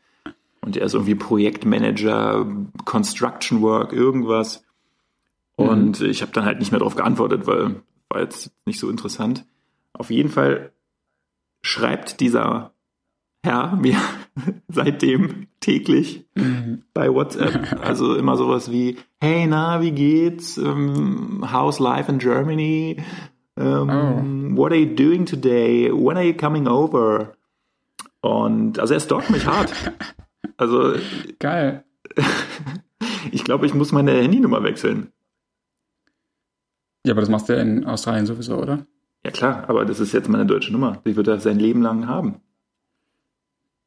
Und 0.60 0.76
er 0.76 0.86
ist 0.86 0.94
irgendwie 0.94 1.14
Projektmanager, 1.14 2.46
Construction 2.84 3.60
Work, 3.60 3.92
irgendwas. 3.92 4.64
Und 5.56 6.00
mhm. 6.00 6.06
ich 6.06 6.22
habe 6.22 6.32
dann 6.32 6.44
halt 6.44 6.58
nicht 6.58 6.72
mehr 6.72 6.78
darauf 6.78 6.96
geantwortet, 6.96 7.46
weil 7.46 7.82
war 8.08 8.20
jetzt 8.20 8.52
nicht 8.64 8.78
so 8.78 8.88
interessant. 8.88 9.44
Auf 9.92 10.10
jeden 10.10 10.28
Fall 10.28 10.72
schreibt 11.62 12.20
dieser 12.20 12.73
Herr 13.44 13.76
mir 13.76 13.98
seitdem 14.68 15.48
täglich 15.60 16.24
mhm. 16.34 16.82
bei 16.94 17.12
WhatsApp. 17.12 17.78
Also 17.82 18.16
immer 18.16 18.38
sowas 18.38 18.70
wie, 18.70 18.96
hey, 19.20 19.46
na, 19.46 19.82
wie 19.82 19.92
geht's? 19.92 20.56
Um, 20.56 21.44
how's 21.52 21.78
life 21.78 22.10
in 22.10 22.18
Germany? 22.18 22.96
Um, 23.56 23.90
oh. 23.90 24.56
What 24.56 24.72
are 24.72 24.78
you 24.78 24.94
doing 24.94 25.26
today? 25.26 25.90
When 25.92 26.16
are 26.16 26.24
you 26.24 26.32
coming 26.34 26.66
over? 26.66 27.34
Und 28.22 28.78
also 28.78 28.94
er 28.94 29.00
stalkt 29.00 29.30
mich 29.30 29.46
hart. 29.46 29.72
Also 30.56 30.94
geil. 31.40 31.82
ich 33.32 33.42
glaube, 33.42 33.66
ich 33.66 33.74
muss 33.74 33.90
meine 33.90 34.12
Handynummer 34.12 34.62
wechseln. 34.62 35.08
Ja, 37.04 37.12
aber 37.12 37.22
das 37.22 37.30
machst 37.30 37.48
du 37.48 37.54
in 37.54 37.84
Australien 37.84 38.26
sowieso, 38.26 38.58
oder? 38.58 38.86
Ja 39.24 39.32
klar, 39.32 39.64
aber 39.68 39.84
das 39.84 39.98
ist 39.98 40.12
jetzt 40.12 40.28
meine 40.28 40.46
deutsche 40.46 40.70
Nummer. 40.70 41.02
Die 41.04 41.16
wird 41.16 41.26
er 41.26 41.40
sein 41.40 41.58
Leben 41.58 41.82
lang 41.82 42.06
haben. 42.06 42.40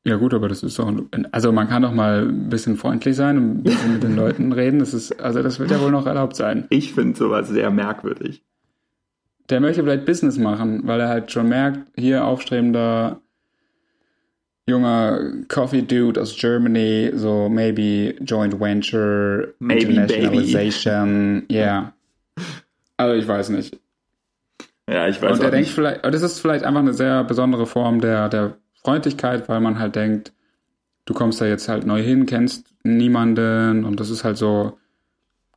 Ja 0.07 0.15
gut, 0.15 0.34
aber 0.34 0.47
das 0.47 0.63
ist 0.63 0.79
doch, 0.79 0.89
also 1.34 1.51
man 1.51 1.67
kann 1.67 1.81
doch 1.81 1.91
mal 1.91 2.29
ein 2.29 2.47
bisschen 2.47 2.77
freundlich 2.77 3.17
sein 3.17 3.38
und 3.38 3.43
ein 3.49 3.63
bisschen 3.63 3.91
mit 3.91 4.03
den 4.03 4.15
Leuten 4.15 4.51
reden. 4.53 4.79
Das 4.79 4.93
ist, 4.93 5.19
also 5.19 5.43
das 5.43 5.59
wird 5.59 5.69
ja 5.69 5.81
wohl 5.81 5.91
noch 5.91 6.05
erlaubt 6.05 6.38
sein. 6.38 6.65
Ich 6.69 6.93
finde 6.93 7.17
sowas 7.17 7.49
sehr 7.49 7.69
merkwürdig. 7.71 8.41
Der 9.49 9.59
möchte 9.59 9.84
vielleicht 9.84 10.05
Business 10.05 10.38
machen, 10.38 10.84
weil 10.85 11.01
er 11.01 11.09
halt 11.09 11.29
schon 11.34 11.49
merkt, 11.49 11.79
hier 11.97 12.23
aufstrebender 12.23 13.19
junger 14.65 15.19
Coffee 15.49 15.81
Dude 15.81 16.21
aus 16.21 16.38
Germany, 16.38 17.11
so 17.13 17.49
maybe 17.49 18.15
joint 18.21 18.57
venture, 18.57 19.55
maybe 19.59 19.91
internationalization, 19.91 21.45
ja. 21.49 21.57
Yeah. 21.59 21.93
Also 22.99 23.13
ich 23.13 23.27
weiß 23.27 23.49
nicht. 23.49 23.77
Ja, 24.89 25.07
ich 25.07 25.21
weiß 25.21 25.34
Und 25.34 25.41
der 25.41 25.49
auch 25.49 25.51
denkt 25.51 25.69
vielleicht, 25.69 26.03
das 26.03 26.23
ist 26.23 26.39
vielleicht 26.39 26.63
einfach 26.63 26.79
eine 26.79 26.93
sehr 26.93 27.23
besondere 27.23 27.67
Form 27.67 28.01
der, 28.01 28.27
der 28.29 28.57
Freundlichkeit, 28.88 29.49
weil 29.49 29.59
man 29.59 29.80
halt 29.80 29.97
denkt, 29.97 30.31
du 31.03 31.14
kommst 31.14 31.41
da 31.41 31.45
jetzt 31.45 31.68
halt 31.68 31.85
neu 31.85 32.01
hin, 32.01 32.26
kennst 32.26 32.73
niemanden 32.84 33.84
und 33.84 33.99
das 33.99 34.09
ist 34.09 34.23
halt 34.23 34.38
so 34.38 34.77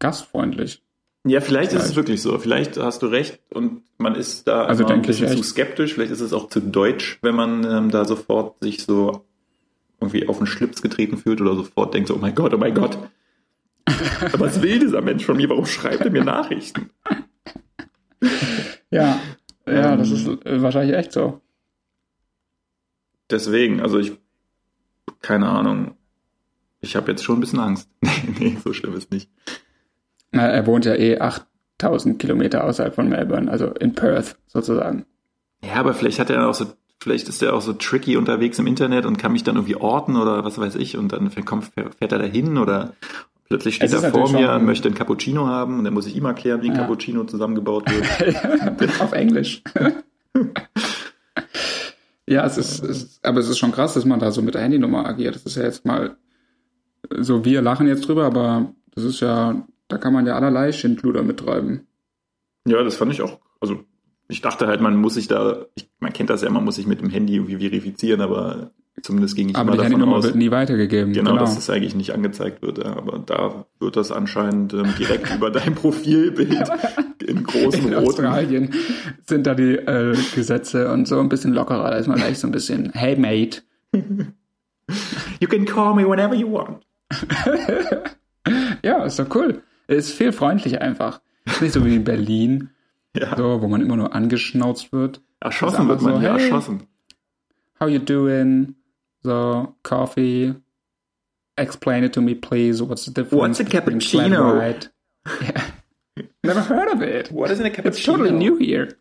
gastfreundlich. 0.00 0.82
Ja, 1.24 1.40
vielleicht 1.40 1.70
ist 1.72 1.76
es 1.76 1.82
Vielleicht. 1.82 1.96
wirklich 1.96 2.22
so. 2.22 2.36
Vielleicht 2.38 2.76
hast 2.76 3.02
du 3.02 3.06
recht 3.06 3.38
und 3.50 3.82
man 3.98 4.16
ist 4.16 4.48
da 4.48 4.64
Also 4.64 4.82
immer 4.82 4.94
ein 4.94 5.02
bisschen 5.02 5.28
zu 5.28 5.44
skeptisch. 5.44 5.94
Vielleicht 5.94 6.10
ist 6.10 6.22
es 6.22 6.32
auch 6.32 6.48
zu 6.48 6.58
deutsch, 6.58 7.20
wenn 7.22 7.36
man 7.36 7.62
ähm, 7.64 7.90
da 7.92 8.04
sofort 8.04 8.56
sich 8.64 8.82
so 8.82 9.24
irgendwie 10.00 10.26
auf 10.28 10.38
den 10.38 10.48
Schlips 10.48 10.82
getreten 10.82 11.16
fühlt 11.16 11.40
oder 11.40 11.54
sofort 11.54 11.94
denkt 11.94 12.08
so, 12.08 12.14
oh 12.16 12.18
mein 12.18 12.34
Gott, 12.34 12.52
oh 12.52 12.58
mein 12.58 12.74
Gott. 12.74 12.98
Was 14.32 14.60
will 14.60 14.80
dieser 14.80 15.02
Mensch 15.02 15.24
von 15.24 15.36
mir? 15.36 15.48
Warum 15.50 15.66
schreibt 15.66 16.00
er 16.00 16.10
mir 16.10 16.24
Nachrichten? 16.24 16.90
Ja, 18.90 19.20
ja, 19.68 19.92
Ähm. 19.92 19.98
das 19.98 20.10
ist 20.10 20.26
äh, 20.26 20.60
wahrscheinlich 20.62 20.96
echt 20.96 21.12
so. 21.12 21.40
Deswegen, 23.30 23.80
also 23.80 23.98
ich, 23.98 24.12
keine 25.20 25.48
Ahnung. 25.48 25.92
Ich 26.80 26.96
habe 26.96 27.10
jetzt 27.10 27.24
schon 27.24 27.36
ein 27.36 27.40
bisschen 27.40 27.60
Angst. 27.60 27.88
nee, 28.00 28.10
nee, 28.38 28.56
so 28.64 28.72
schlimm 28.72 28.94
ist 28.94 29.10
nicht. 29.12 29.30
Na, 30.32 30.46
er 30.46 30.66
wohnt 30.66 30.84
ja 30.84 30.94
eh 30.94 31.18
8000 31.18 32.18
Kilometer 32.18 32.64
außerhalb 32.64 32.94
von 32.94 33.08
Melbourne, 33.08 33.50
also 33.50 33.66
in 33.66 33.94
Perth 33.94 34.36
sozusagen. 34.46 35.04
Ja, 35.64 35.74
aber 35.74 35.92
vielleicht 35.92 36.18
hat 36.18 36.30
er 36.30 36.48
auch 36.48 36.54
so, 36.54 36.66
vielleicht 37.02 37.28
ist 37.28 37.42
er 37.42 37.54
auch 37.54 37.60
so 37.60 37.74
tricky 37.74 38.16
unterwegs 38.16 38.58
im 38.58 38.66
Internet 38.66 39.04
und 39.04 39.18
kann 39.18 39.32
mich 39.32 39.44
dann 39.44 39.56
irgendwie 39.56 39.76
orten 39.76 40.16
oder 40.16 40.44
was 40.44 40.58
weiß 40.58 40.76
ich 40.76 40.96
und 40.96 41.12
dann 41.12 41.30
kommt, 41.44 41.66
fährt 41.74 42.12
er 42.12 42.18
dahin 42.18 42.56
oder 42.56 42.94
plötzlich 43.48 43.74
steht 43.74 43.92
er 43.92 44.10
vor 44.10 44.30
mir 44.32 44.46
schon- 44.46 44.60
und 44.60 44.64
möchte 44.64 44.88
einen 44.88 44.94
Cappuccino 44.94 45.46
haben 45.46 45.78
und 45.78 45.84
dann 45.84 45.92
muss 45.92 46.06
ich 46.06 46.16
ihm 46.16 46.24
erklären, 46.24 46.62
wie 46.62 46.70
ein 46.70 46.76
Ja. 46.76 46.82
Cappuccino 46.82 47.24
zusammengebaut 47.24 47.84
wird. 47.90 49.00
Auf 49.00 49.12
Englisch. 49.12 49.62
ja, 52.30 52.46
es 52.46 52.56
ist, 52.56 52.84
ist, 52.84 53.26
aber 53.26 53.40
es 53.40 53.48
ist 53.48 53.58
schon 53.58 53.72
krass, 53.72 53.94
dass 53.94 54.04
man 54.04 54.20
da 54.20 54.30
so 54.30 54.40
mit 54.40 54.54
der 54.54 54.62
Handynummer 54.62 55.04
agiert. 55.04 55.34
Das 55.34 55.44
ist 55.44 55.56
ja 55.56 55.64
jetzt 55.64 55.84
mal 55.84 56.16
so, 57.18 57.44
wir 57.44 57.60
lachen 57.60 57.88
jetzt 57.88 58.06
drüber, 58.06 58.24
aber 58.24 58.72
das 58.94 59.02
ist 59.02 59.18
ja, 59.18 59.66
da 59.88 59.98
kann 59.98 60.12
man 60.12 60.26
ja 60.26 60.36
allerlei 60.36 60.70
Schindluder 60.70 61.24
mittreiben. 61.24 61.88
ja, 62.66 62.84
das 62.84 62.94
fand 62.94 63.12
ich 63.12 63.20
auch, 63.22 63.40
also 63.58 63.80
ich 64.28 64.40
dachte 64.42 64.68
halt, 64.68 64.80
man 64.80 64.94
muss 64.94 65.14
sich 65.14 65.26
da, 65.26 65.66
ich, 65.74 65.90
man 65.98 66.12
kennt 66.12 66.30
das 66.30 66.42
ja, 66.42 66.50
man 66.50 66.64
muss 66.64 66.76
sich 66.76 66.86
mit 66.86 67.00
dem 67.00 67.10
Handy 67.10 67.34
irgendwie 67.34 67.58
verifizieren, 67.58 68.20
aber 68.20 68.70
zumindest 69.02 69.36
ging 69.36 69.48
ich 69.50 69.56
Aber 69.56 69.72
die 69.72 69.78
davon 69.78 70.02
aus, 70.04 70.24
wird 70.24 70.34
nie 70.36 70.50
weitergegeben. 70.50 71.12
genau, 71.12 71.30
Genau. 71.32 71.42
dass 71.42 71.54
das 71.54 71.68
eigentlich 71.70 71.94
nicht 71.94 72.12
angezeigt 72.14 72.62
wird, 72.62 72.78
ja, 72.78 72.96
aber 72.96 73.18
da 73.18 73.64
wird 73.78 73.96
das 73.96 74.10
anscheinend 74.12 74.72
ähm, 74.74 74.92
direkt 74.98 75.30
über 75.36 75.50
dein 75.50 75.74
Profilbild 75.74 76.70
in 77.26 77.44
großen 77.44 77.86
in 77.88 77.94
roten 77.94 78.06
Australien 78.26 78.70
sind 79.26 79.46
da 79.46 79.54
die 79.54 79.74
äh, 79.76 80.16
Gesetze 80.34 80.90
und 80.92 81.06
so 81.06 81.20
ein 81.20 81.28
bisschen 81.28 81.52
lockerer. 81.52 81.90
Da 81.90 81.96
ist 81.96 82.06
man 82.08 82.16
gleich 82.18 82.38
so 82.38 82.48
ein 82.48 82.52
bisschen, 82.52 82.90
hey 82.92 83.16
mate. 83.16 83.62
You 85.40 85.48
can 85.48 85.64
call 85.64 85.94
me 85.94 86.08
whenever 86.08 86.34
you 86.34 86.50
want. 86.52 86.84
Ja, 88.82 89.04
ist 89.04 89.18
doch 89.18 89.26
cool. 89.34 89.62
Ist 89.86 90.12
viel 90.12 90.32
freundlicher 90.32 90.80
einfach. 90.80 91.20
Ist 91.44 91.60
nicht 91.62 91.72
so 91.72 91.84
wie 91.84 91.94
in 91.96 92.04
Berlin, 92.04 92.70
Ja. 93.14 93.36
so, 93.36 93.60
wo 93.60 93.68
man 93.68 93.82
immer 93.82 93.96
nur 93.96 94.14
angeschnauzt 94.14 94.92
wird. 94.92 95.20
Erschossen 95.40 95.88
wird 95.88 96.00
man 96.02 96.14
so, 96.14 96.20
hier, 96.20 96.32
hey. 96.34 96.42
erschossen. 96.44 96.84
How 97.78 97.88
you 97.88 97.98
doing? 97.98 98.74
So, 99.24 99.74
coffee. 99.82 100.54
Explain 101.58 102.04
it 102.04 102.12
to 102.14 102.20
me, 102.20 102.34
please. 102.34 102.82
What's 102.82 103.04
the 103.04 103.10
difference? 103.12 103.58
What's 103.58 103.60
a 103.60 103.64
cappuccino? 103.64 104.58
white? 104.58 104.88
Yeah. 105.42 105.70
Never 106.44 106.60
heard 106.62 106.88
of 106.88 107.02
it. 107.02 107.30
What 107.30 107.50
is 107.50 107.60
a 107.60 107.66
It's 107.86 108.02
totally 108.02 108.30
new 108.30 108.56
here. 108.56 108.96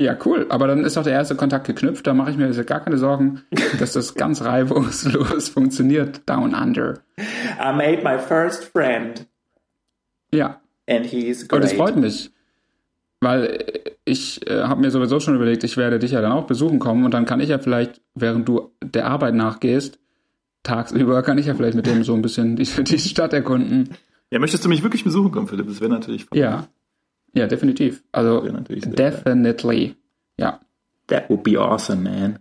Ja, 0.00 0.14
cool. 0.24 0.46
Aber 0.50 0.68
dann 0.68 0.84
ist 0.84 0.96
doch 0.96 1.02
der 1.02 1.14
erste 1.14 1.34
Kontakt 1.34 1.66
geknüpft. 1.66 2.06
Da 2.06 2.14
mache 2.14 2.30
ich 2.30 2.36
mir 2.36 2.48
gar 2.64 2.80
keine 2.80 2.98
Sorgen, 2.98 3.42
dass 3.80 3.94
das 3.94 4.14
ganz 4.14 4.42
reibungslos 4.42 5.48
funktioniert. 5.52 6.28
Down 6.28 6.54
under. 6.54 7.02
I 7.18 7.72
made 7.72 8.04
my 8.04 8.18
first 8.18 8.64
friend 8.64 9.26
Ja. 10.32 10.60
and 10.88 11.04
he's 11.06 11.48
Und 11.50 11.64
es 11.64 11.72
freut 11.72 11.96
mich. 11.96 12.30
Weil 13.20 13.64
ich 14.04 14.48
äh, 14.48 14.62
habe 14.62 14.80
mir 14.80 14.90
sowieso 14.90 15.18
schon 15.18 15.34
überlegt, 15.34 15.64
ich 15.64 15.76
werde 15.76 15.98
dich 15.98 16.12
ja 16.12 16.20
dann 16.20 16.32
auch 16.32 16.46
besuchen 16.46 16.78
kommen 16.78 17.04
und 17.04 17.12
dann 17.12 17.24
kann 17.24 17.40
ich 17.40 17.48
ja 17.48 17.58
vielleicht, 17.58 18.00
während 18.14 18.48
du 18.48 18.70
der 18.82 19.06
Arbeit 19.06 19.34
nachgehst, 19.34 19.98
tagsüber, 20.62 21.22
kann 21.24 21.38
ich 21.38 21.46
ja 21.46 21.54
vielleicht 21.54 21.76
mit 21.76 21.86
dem 21.86 22.04
so 22.04 22.14
ein 22.14 22.22
bisschen 22.22 22.56
die, 22.56 22.64
die 22.64 22.98
Stadt 22.98 23.32
erkunden. 23.32 23.90
Ja, 24.30 24.38
möchtest 24.38 24.64
du 24.64 24.68
mich 24.68 24.82
wirklich 24.82 25.04
besuchen 25.04 25.32
kommen, 25.32 25.48
Philipp? 25.48 25.66
Das 25.66 25.80
wäre 25.80 25.90
natürlich 25.90 26.26
Ja. 26.32 26.68
Ja, 27.34 27.46
definitiv. 27.46 28.02
Also, 28.12 28.40
definitely. 28.40 29.96
Ja. 30.38 30.60
That 31.08 31.28
would 31.28 31.42
be 31.42 31.58
awesome, 31.58 32.02
man. 32.02 32.38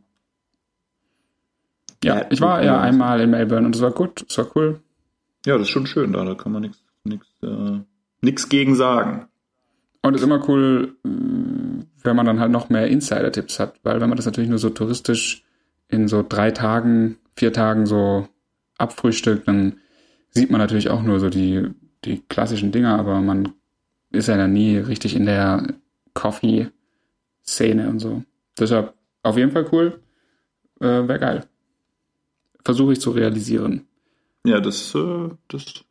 Ja, 2.04 2.26
ich 2.30 2.42
war 2.42 2.64
ja 2.64 2.80
einmal 2.80 3.20
in 3.22 3.32
Melbourne 3.32 3.66
und 3.66 3.76
es 3.76 3.82
war 3.82 3.92
gut, 3.92 4.26
es 4.30 4.38
war 4.38 4.48
cool. 4.56 4.80
Ja, 5.46 5.54
das 5.58 5.64
ist 5.64 5.70
schon 5.70 5.88
schön 5.88 6.14
da, 6.14 6.24
da 6.24 6.36
kann 6.36 6.52
man 6.52 6.62
nichts 6.62 6.84
nix, 7.08 7.28
äh, 7.42 7.80
nix 8.22 8.50
gegen 8.50 8.76
sagen. 8.76 9.28
Und 10.08 10.14
es 10.14 10.22
ist 10.22 10.26
immer 10.26 10.48
cool, 10.48 10.96
wenn 11.04 12.16
man 12.16 12.26
dann 12.26 12.40
halt 12.40 12.50
noch 12.50 12.70
mehr 12.70 12.88
Insider-Tipps 12.88 13.60
hat, 13.60 13.78
weil 13.84 14.00
wenn 14.00 14.08
man 14.08 14.16
das 14.16 14.26
natürlich 14.26 14.50
nur 14.50 14.58
so 14.58 14.70
touristisch 14.70 15.44
in 15.90 16.08
so 16.08 16.24
drei 16.28 16.52
Tagen, 16.52 17.18
vier 17.36 17.52
Tagen 17.52 17.86
so 17.86 18.30
abfrühstückt, 18.78 19.50
dann 19.50 19.82
sieht 20.30 20.50
man 20.50 20.62
natürlich 20.62 20.90
auch 20.90 21.02
nur 21.02 21.20
so 21.20 21.30
die, 21.30 21.72
die 22.06 22.22
klassischen 22.30 22.72
Dinger, 22.72 22.98
aber 22.98 23.20
man 23.20 23.52
ist 24.10 24.30
ja 24.30 24.38
dann 24.38 24.54
nie 24.54 24.78
richtig 24.78 25.14
in 25.14 25.26
der 25.26 25.76
Coffee-Szene 26.14 27.90
und 27.90 28.00
so. 28.00 28.24
Deshalb 28.58 28.94
auf 29.24 29.36
jeden 29.36 29.52
Fall 29.52 29.68
cool, 29.74 30.00
äh, 30.80 30.86
wäre 30.86 31.20
geil. 31.20 31.46
Versuche 32.64 32.94
ich 32.94 33.02
zu 33.02 33.12
realisieren. 33.12 33.86
Ja, 34.46 34.62
das, 34.62 34.96
äh, 34.96 35.30
das 35.50 35.84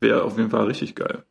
wäre 0.00 0.24
auf 0.24 0.38
jeden 0.38 0.50
Fall 0.50 0.66
richtig 0.66 0.96
geil. 0.96 1.22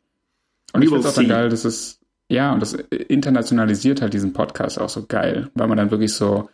Und 0.74 0.80
We 0.80 0.84
ich 0.84 0.90
finde 0.90 1.06
es 1.08 1.12
auch 1.12 1.16
dann 1.16 1.28
geil, 1.28 1.48
dass 1.48 1.64
es, 1.64 2.00
ja, 2.28 2.52
und 2.52 2.60
das 2.60 2.72
internationalisiert 2.72 4.02
halt 4.02 4.12
diesen 4.12 4.32
Podcast 4.32 4.80
auch 4.80 4.88
so 4.88 5.06
geil, 5.06 5.50
weil 5.54 5.68
man 5.68 5.78
dann 5.78 5.92
wirklich 5.92 6.12
so, 6.12 6.50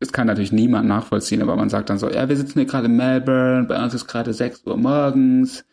es 0.00 0.12
kann 0.12 0.26
natürlich 0.26 0.50
niemand 0.50 0.88
nachvollziehen, 0.88 1.40
aber 1.40 1.54
man 1.54 1.70
sagt 1.70 1.88
dann 1.88 1.98
so, 1.98 2.10
ja, 2.10 2.28
wir 2.28 2.36
sitzen 2.36 2.58
hier 2.58 2.66
gerade 2.66 2.86
in 2.86 2.96
Melbourne, 2.96 3.66
bei 3.68 3.82
uns 3.82 3.94
ist 3.94 4.08
gerade 4.08 4.34
6 4.34 4.64
Uhr 4.66 4.76
morgens 4.76 5.64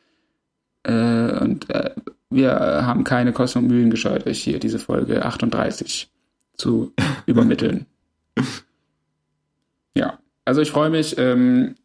äh, 0.84 1.40
und 1.40 1.68
äh, 1.72 1.92
wir 2.30 2.54
haben 2.54 3.04
keine 3.04 3.34
Kosten 3.34 3.60
und 3.60 3.68
Mühen 3.68 3.90
gescheut, 3.90 4.28
euch 4.28 4.44
hier 4.44 4.60
diese 4.60 4.78
Folge 4.78 5.26
38 5.26 6.12
zu 6.56 6.94
übermitteln. 7.26 7.88
ja, 9.96 10.20
also 10.44 10.62
ich 10.62 10.70
freue 10.70 10.92
mich. 10.92 11.18
Ähm, 11.18 11.76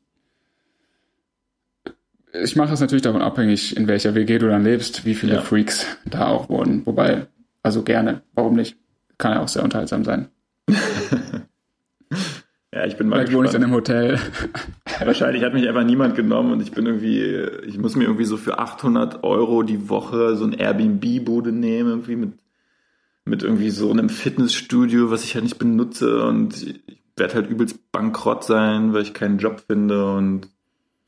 ich 2.33 2.57
mache 2.57 2.73
es 2.75 2.81
natürlich 2.81 3.03
davon 3.03 3.23
abhängig, 3.23 3.77
in 3.77 3.89
welcher 3.89 4.15
WG 4.15 4.39
du 4.39 4.49
dann 4.49 4.65
lebst, 4.65 5.05
wie 5.05 5.15
viele 5.15 5.35
Ja. 5.35 5.41
Freaks 5.41 5.87
da 6.05 6.27
auch 6.29 6.49
wohnen. 6.49 6.85
Wobei, 6.87 7.27
also 7.63 7.83
gerne, 7.83 8.23
warum 8.35 8.57
nicht? 8.57 8.77
Kann 9.19 9.33
ja 9.33 9.41
auch 9.41 9.49
sehr 9.49 9.65
unterhaltsam 9.65 10.05
sein. 10.05 10.29
Ja, 12.73 12.87
ich 12.87 12.97
bin 12.97 13.09
mal 13.09 13.17
Vielleicht 13.17 13.33
wohne 13.33 13.49
ich 13.49 13.53
dann 13.53 13.65
im 13.65 13.73
Hotel. 13.73 14.17
Wahrscheinlich 15.05 15.43
hat 15.43 15.55
mich 15.55 15.67
einfach 15.69 15.83
niemand 15.83 16.15
genommen 16.15 16.53
und 16.53 16.63
ich 16.63 16.71
bin 16.71 16.87
irgendwie, 16.87 17.21
ich 17.67 17.79
muss 17.79 17.97
mir 17.97 18.05
irgendwie 18.05 18.25
so 18.25 18.37
für 18.37 18.61
800 18.61 19.25
Euro 19.25 19.65
die 19.65 19.89
Woche 19.89 20.37
so 20.37 20.45
ein 20.45 20.53
Airbnb-Bude 20.53 21.51
nehmen, 21.51 21.91
irgendwie 21.91 22.15
mit, 22.15 22.33
mit 23.25 23.43
irgendwie 23.43 23.71
so 23.71 23.91
einem 23.91 24.09
Fitnessstudio, 24.09 25.11
was 25.11 25.25
ich 25.25 25.35
halt 25.35 25.45
nicht 25.45 25.59
benutze 25.59 26.25
und 26.25 26.63
ich 26.63 27.03
werde 27.17 27.35
halt 27.35 27.51
übelst 27.51 27.91
bankrott 27.91 28.45
sein, 28.45 28.93
weil 28.93 29.03
ich 29.03 29.15
keinen 29.15 29.39
Job 29.39 29.65
finde 29.67 30.13
und 30.13 30.47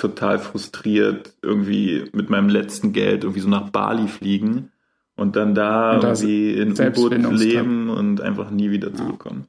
total 0.03 0.41
frustriert 0.41 1.33
irgendwie 1.43 2.11
mit 2.13 2.29
meinem 2.29 2.49
letzten 2.49 2.93
Geld 2.93 3.23
irgendwie 3.23 3.41
so 3.41 3.49
nach 3.49 3.71
Bali 3.71 4.09
fliegen 4.09 4.73
und 5.15 5.37
dann 5.37 5.55
da 5.55 5.95
Und 5.95 6.03
da 6.03 6.13
irgendwie 6.13 6.55
in 6.55 6.73
U-Boot 6.73 7.13
leben 7.39 7.89
und 7.89 8.21
einfach 8.21 8.51
nie 8.51 8.73
wieder 8.73 8.93
zurückkommen. 8.93 9.47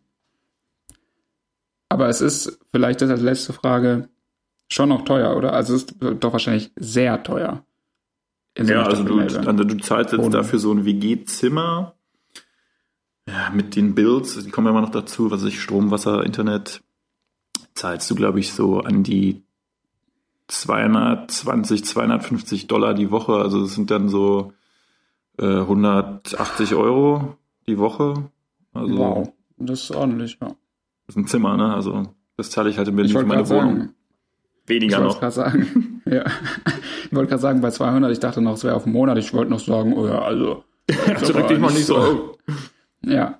Aber 1.90 2.08
es 2.08 2.22
ist 2.22 2.60
vielleicht 2.72 3.02
das 3.02 3.10
als 3.10 3.22
letzte 3.22 3.54
Frage 3.54 4.10
schon 4.72 4.90
noch 4.90 5.06
teuer, 5.06 5.36
oder? 5.36 5.54
Also 5.54 5.76
es 5.76 5.84
ist 5.84 5.96
doch 6.20 6.34
wahrscheinlich 6.34 6.72
sehr 6.76 7.24
teuer. 7.24 7.66
So 8.56 8.72
Ja, 8.72 8.84
also 8.84 9.04
du, 9.04 9.20
also 9.20 9.64
du 9.64 9.78
zahlst 9.78 10.12
jetzt 10.12 10.20
Wohnung. 10.20 10.32
dafür 10.32 10.60
so 10.60 10.72
ein 10.72 10.86
WG-Zimmer. 10.86 11.96
Ja, 13.28 13.50
mit 13.52 13.76
den 13.76 13.96
Bills, 13.96 14.38
die 14.44 14.52
kommen 14.52 14.68
ja 14.68 14.72
immer 14.72 14.82
noch 14.82 14.92
dazu, 14.92 15.32
was 15.32 15.42
weiß 15.42 15.50
ich, 15.50 15.62
Strom, 15.62 15.90
Wasser, 15.90 16.24
Internet, 16.24 16.84
zahlst 17.74 18.12
du, 18.12 18.16
glaube 18.16 18.40
ich, 18.40 18.54
so 18.54 18.82
an 18.82 19.02
die 19.02 19.44
220, 20.54 21.84
250 21.86 22.68
Dollar 22.68 22.94
die 22.94 23.12
Woche. 23.12 23.34
Also 23.34 23.62
das 23.62 23.74
sind 23.74 23.90
dann 23.92 24.10
so 24.10 24.54
äh, 25.40 25.46
180 25.46 26.76
Euro 26.76 27.38
die 27.68 27.78
Woche. 27.78 28.30
Also 28.74 28.98
wow, 28.98 29.34
das 29.58 29.84
ist 29.84 29.92
ordentlich, 29.92 30.38
ja. 30.42 30.48
das 30.48 30.56
ist 31.10 31.18
ein 31.18 31.28
Zimmer, 31.28 31.58
ne? 31.58 31.74
Also 31.74 32.14
das 32.38 32.50
zahle 32.52 32.70
ich 32.70 32.78
halt 32.78 32.88
in 32.88 32.96
Berlin 32.96 33.12
Ich 33.12 33.18
für 33.18 33.26
meine 33.26 33.48
Wohnung. 33.50 33.78
sagen, 33.78 33.96
ich 34.64 34.70
Weniger 34.70 34.98
wollte 34.98 35.08
noch. 35.14 35.20
gerade 35.20 35.32
sagen, 35.36 36.02
ja. 36.06 36.24
Ich 37.06 37.16
wollte 37.16 37.30
gerade 37.30 37.42
sagen, 37.42 37.62
bei 37.62 37.72
200, 37.72 38.12
ich 38.12 38.20
dachte 38.20 38.42
noch, 38.42 38.54
es 38.54 38.64
wäre 38.64 38.76
auf 38.76 38.86
einen 38.86 38.94
Monat. 38.94 39.18
Ich 39.18 39.34
wollte 39.34 39.52
noch 39.52 39.60
sagen, 39.60 39.94
oh 39.94 40.08
ja, 40.08 40.22
also 40.22 40.64
Also 41.16 41.34
dich 41.34 41.60
mal 41.60 41.72
nicht 41.72 41.86
so. 41.86 42.02
so. 42.02 42.38
Ja, 43.02 43.40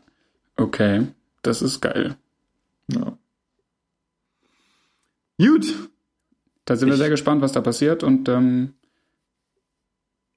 okay. 0.58 1.08
Das 1.42 1.62
ist 1.62 1.82
geil. 1.82 2.16
Ja. 2.88 3.18
Gut. 5.38 5.90
Da 6.66 6.76
sind 6.76 6.88
ich, 6.88 6.94
wir 6.94 6.98
sehr 6.98 7.10
gespannt, 7.10 7.42
was 7.42 7.52
da 7.52 7.62
passiert 7.62 8.04
und 8.04 8.30
ähm, 8.30 8.74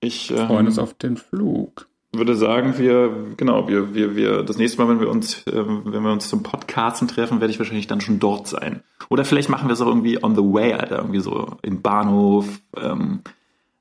ich 0.01 0.31
ähm, 0.31 0.47
freuen 0.47 0.67
uns 0.67 0.79
auf 0.79 0.95
den 0.95 1.17
Flug. 1.17 1.89
Würde 2.13 2.35
sagen, 2.35 2.79
wir, 2.79 3.35
genau, 3.37 3.69
wir, 3.69 3.95
wir, 3.95 4.17
wir, 4.17 4.43
das 4.43 4.57
nächste 4.57 4.81
Mal, 4.81 4.89
wenn 4.89 5.01
wir 5.01 5.11
uns, 5.11 5.45
ähm, 5.53 5.83
wenn 5.85 6.03
wir 6.03 6.13
uns 6.13 6.29
zum 6.29 6.43
Podcasten 6.43 7.09
treffen, 7.09 7.41
werde 7.41 7.53
ich 7.53 7.59
wahrscheinlich 7.59 7.87
dann 7.87 8.01
schon 8.01 8.19
dort 8.19 8.47
sein. 8.47 8.83
Oder 9.11 9.25
vielleicht 9.25 9.49
machen 9.49 9.69
wir 9.69 9.75
es 9.75 9.81
auch 9.81 9.87
irgendwie 9.87 10.23
on 10.23 10.35
the 10.35 10.43
way, 10.43 10.73
Alter, 10.73 10.99
irgendwie 10.99 11.21
so 11.21 11.57
im 11.63 11.83
Bahnhof, 11.83 12.47
ähm, 12.77 13.21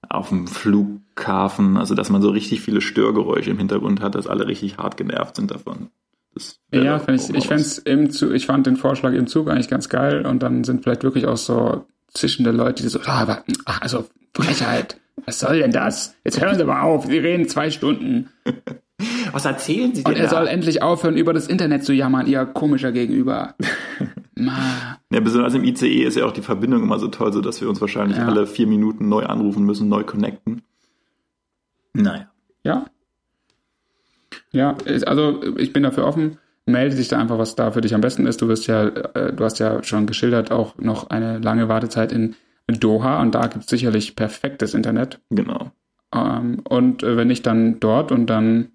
auf 0.10 0.30
dem 0.30 0.48
Flughafen, 0.48 1.78
also 1.78 1.96
dass 1.96 2.10
man 2.10 2.22
so 2.22 2.30
richtig 2.30 2.62
viele 2.62 2.82
Störgeräusche 2.82 3.52
im 3.52 3.58
Hintergrund 3.58 4.02
hat, 4.02 4.16
dass 4.16 4.28
alle 4.28 4.48
richtig 4.48 4.78
hart 4.78 4.98
genervt 4.98 5.36
sind 5.36 5.52
davon. 5.52 5.90
ja, 6.72 7.02
ich, 7.08 7.30
ich, 7.30 8.12
Zug, 8.12 8.34
ich 8.34 8.46
fand 8.46 8.68
den 8.68 8.76
Vorschlag 8.76 9.14
im 9.14 9.28
Zug 9.28 9.50
eigentlich 9.50 9.70
ganz 9.70 9.90
geil 9.90 10.26
und 10.26 10.44
dann 10.44 10.64
sind 10.64 10.84
vielleicht 10.84 11.04
wirklich 11.04 11.26
auch 11.26 11.38
so 11.38 11.86
zischende 12.16 12.52
Leute, 12.52 12.84
die 12.84 12.90
so, 12.90 13.00
ah, 13.06 13.22
aber, 13.22 13.44
ach, 13.66 13.82
also 13.82 14.06
Frechheit, 14.34 14.98
was 15.26 15.40
soll 15.40 15.60
denn 15.60 15.72
das? 15.72 16.16
Jetzt 16.24 16.42
hören 16.42 16.58
Sie 16.58 16.66
mal 16.66 16.82
auf, 16.82 17.06
Sie 17.06 17.18
reden 17.18 17.48
zwei 17.48 17.70
Stunden. 17.70 18.30
Was 19.34 19.44
erzählen 19.44 19.94
Sie 19.94 20.04
denn? 20.04 20.14
Und 20.14 20.18
er 20.18 20.30
da? 20.30 20.30
soll 20.30 20.48
endlich 20.48 20.82
aufhören, 20.82 21.18
über 21.18 21.34
das 21.34 21.48
Internet 21.48 21.84
zu 21.84 21.92
jammern, 21.92 22.28
ihr 22.28 22.46
komischer 22.46 22.94
Gegenüber. 22.94 23.56
Ma. 24.36 24.98
Ja, 25.10 25.20
besonders 25.20 25.54
im 25.54 25.66
ICE 25.66 26.04
ist 26.04 26.16
ja 26.16 26.26
auch 26.26 26.32
die 26.32 26.42
Verbindung 26.42 26.82
immer 26.82 26.98
so 26.98 27.10
toll, 27.10 27.34
so 27.34 27.42
dass 27.42 27.60
wir 27.60 27.68
uns 27.68 27.82
wahrscheinlich 27.82 28.18
ja. 28.18 28.26
alle 28.26 28.48
vier 28.48 28.68
Minuten 28.68 29.10
neu 29.10 29.26
anrufen 29.26 29.66
müssen, 29.66 29.90
neu 29.90 30.04
connecten. 30.04 30.62
Naja. 31.94 32.30
Ja. 32.64 32.86
Ja, 34.52 34.78
also 35.06 35.42
ich 35.58 35.74
bin 35.74 35.84
dafür 35.84 36.06
offen. 36.06 36.38
Melde 36.66 36.96
dich 36.96 37.10
da 37.10 37.20
einfach, 37.20 37.38
was 37.38 37.56
da 37.56 37.72
für 37.72 37.82
dich 37.82 37.94
am 37.94 38.02
besten 38.02 38.26
ist. 38.26 38.42
Du 38.42 38.48
wirst 38.48 38.68
ja, 38.68 38.88
äh, 38.88 39.34
du 39.34 39.44
hast 39.44 39.60
ja 39.60 39.84
schon 39.84 40.08
geschildert, 40.08 40.52
auch 40.52 40.78
noch 40.78 41.10
eine 41.10 41.38
lange 41.38 41.70
Wartezeit 41.70 42.12
in 42.12 42.36
Doha 42.68 43.22
und 43.22 43.36
da 43.36 43.48
gibt 43.48 43.66
es 43.66 43.70
sicherlich 43.70 44.16
perfektes 44.16 44.74
Internet. 44.74 45.20
Genau. 45.30 45.72
Ähm, 46.14 46.62
und 46.68 47.04
äh, 47.04 47.18
wenn 47.18 47.28
nicht, 47.28 47.46
dann 47.46 47.80
dort 47.80 48.12
und 48.12 48.28
dann 48.28 48.72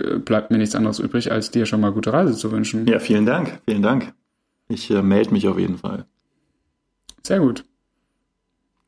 äh, 0.00 0.16
bleibt 0.16 0.50
mir 0.50 0.58
nichts 0.58 0.74
anderes 0.74 0.98
übrig, 0.98 1.30
als 1.30 1.50
dir 1.50 1.66
schon 1.66 1.80
mal 1.80 1.92
gute 1.92 2.12
Reise 2.12 2.34
zu 2.34 2.50
wünschen. 2.52 2.86
Ja, 2.86 2.98
vielen 2.98 3.26
Dank, 3.26 3.60
vielen 3.66 3.82
Dank. 3.82 4.14
Ich 4.68 4.88
melde 4.88 5.32
mich 5.32 5.46
auf 5.46 5.58
jeden 5.58 5.76
Fall. 5.76 6.06
Sehr 7.22 7.40
gut. 7.40 7.64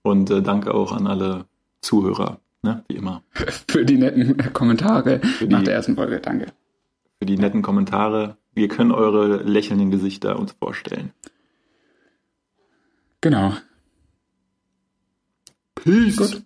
Und 0.03 0.31
danke 0.31 0.73
auch 0.73 0.93
an 0.93 1.07
alle 1.07 1.45
Zuhörer, 1.83 2.41
ne, 2.63 2.83
wie 2.89 2.97
immer. 2.97 3.23
Für 3.69 3.85
die 3.85 3.99
netten 3.99 4.53
Kommentare 4.55 5.21
die, 5.41 5.49
nach 5.49 5.63
der 5.63 5.75
ersten 5.75 5.97
Folge, 5.97 6.21
danke. 6.21 6.47
Für 7.27 7.33
die 7.33 7.39
netten 7.39 7.63
Kommentare. 7.63 8.37
Wir 8.55 8.69
können 8.69 8.93
eure 8.93 9.43
lächelnden 9.43 9.91
Gesichter 9.91 10.39
uns 10.39 10.53
vorstellen. 10.53 11.13
Genau. 13.21 13.53
Peace. 15.75 16.17
Gut. 16.17 16.45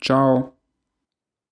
Ciao. 0.00 0.52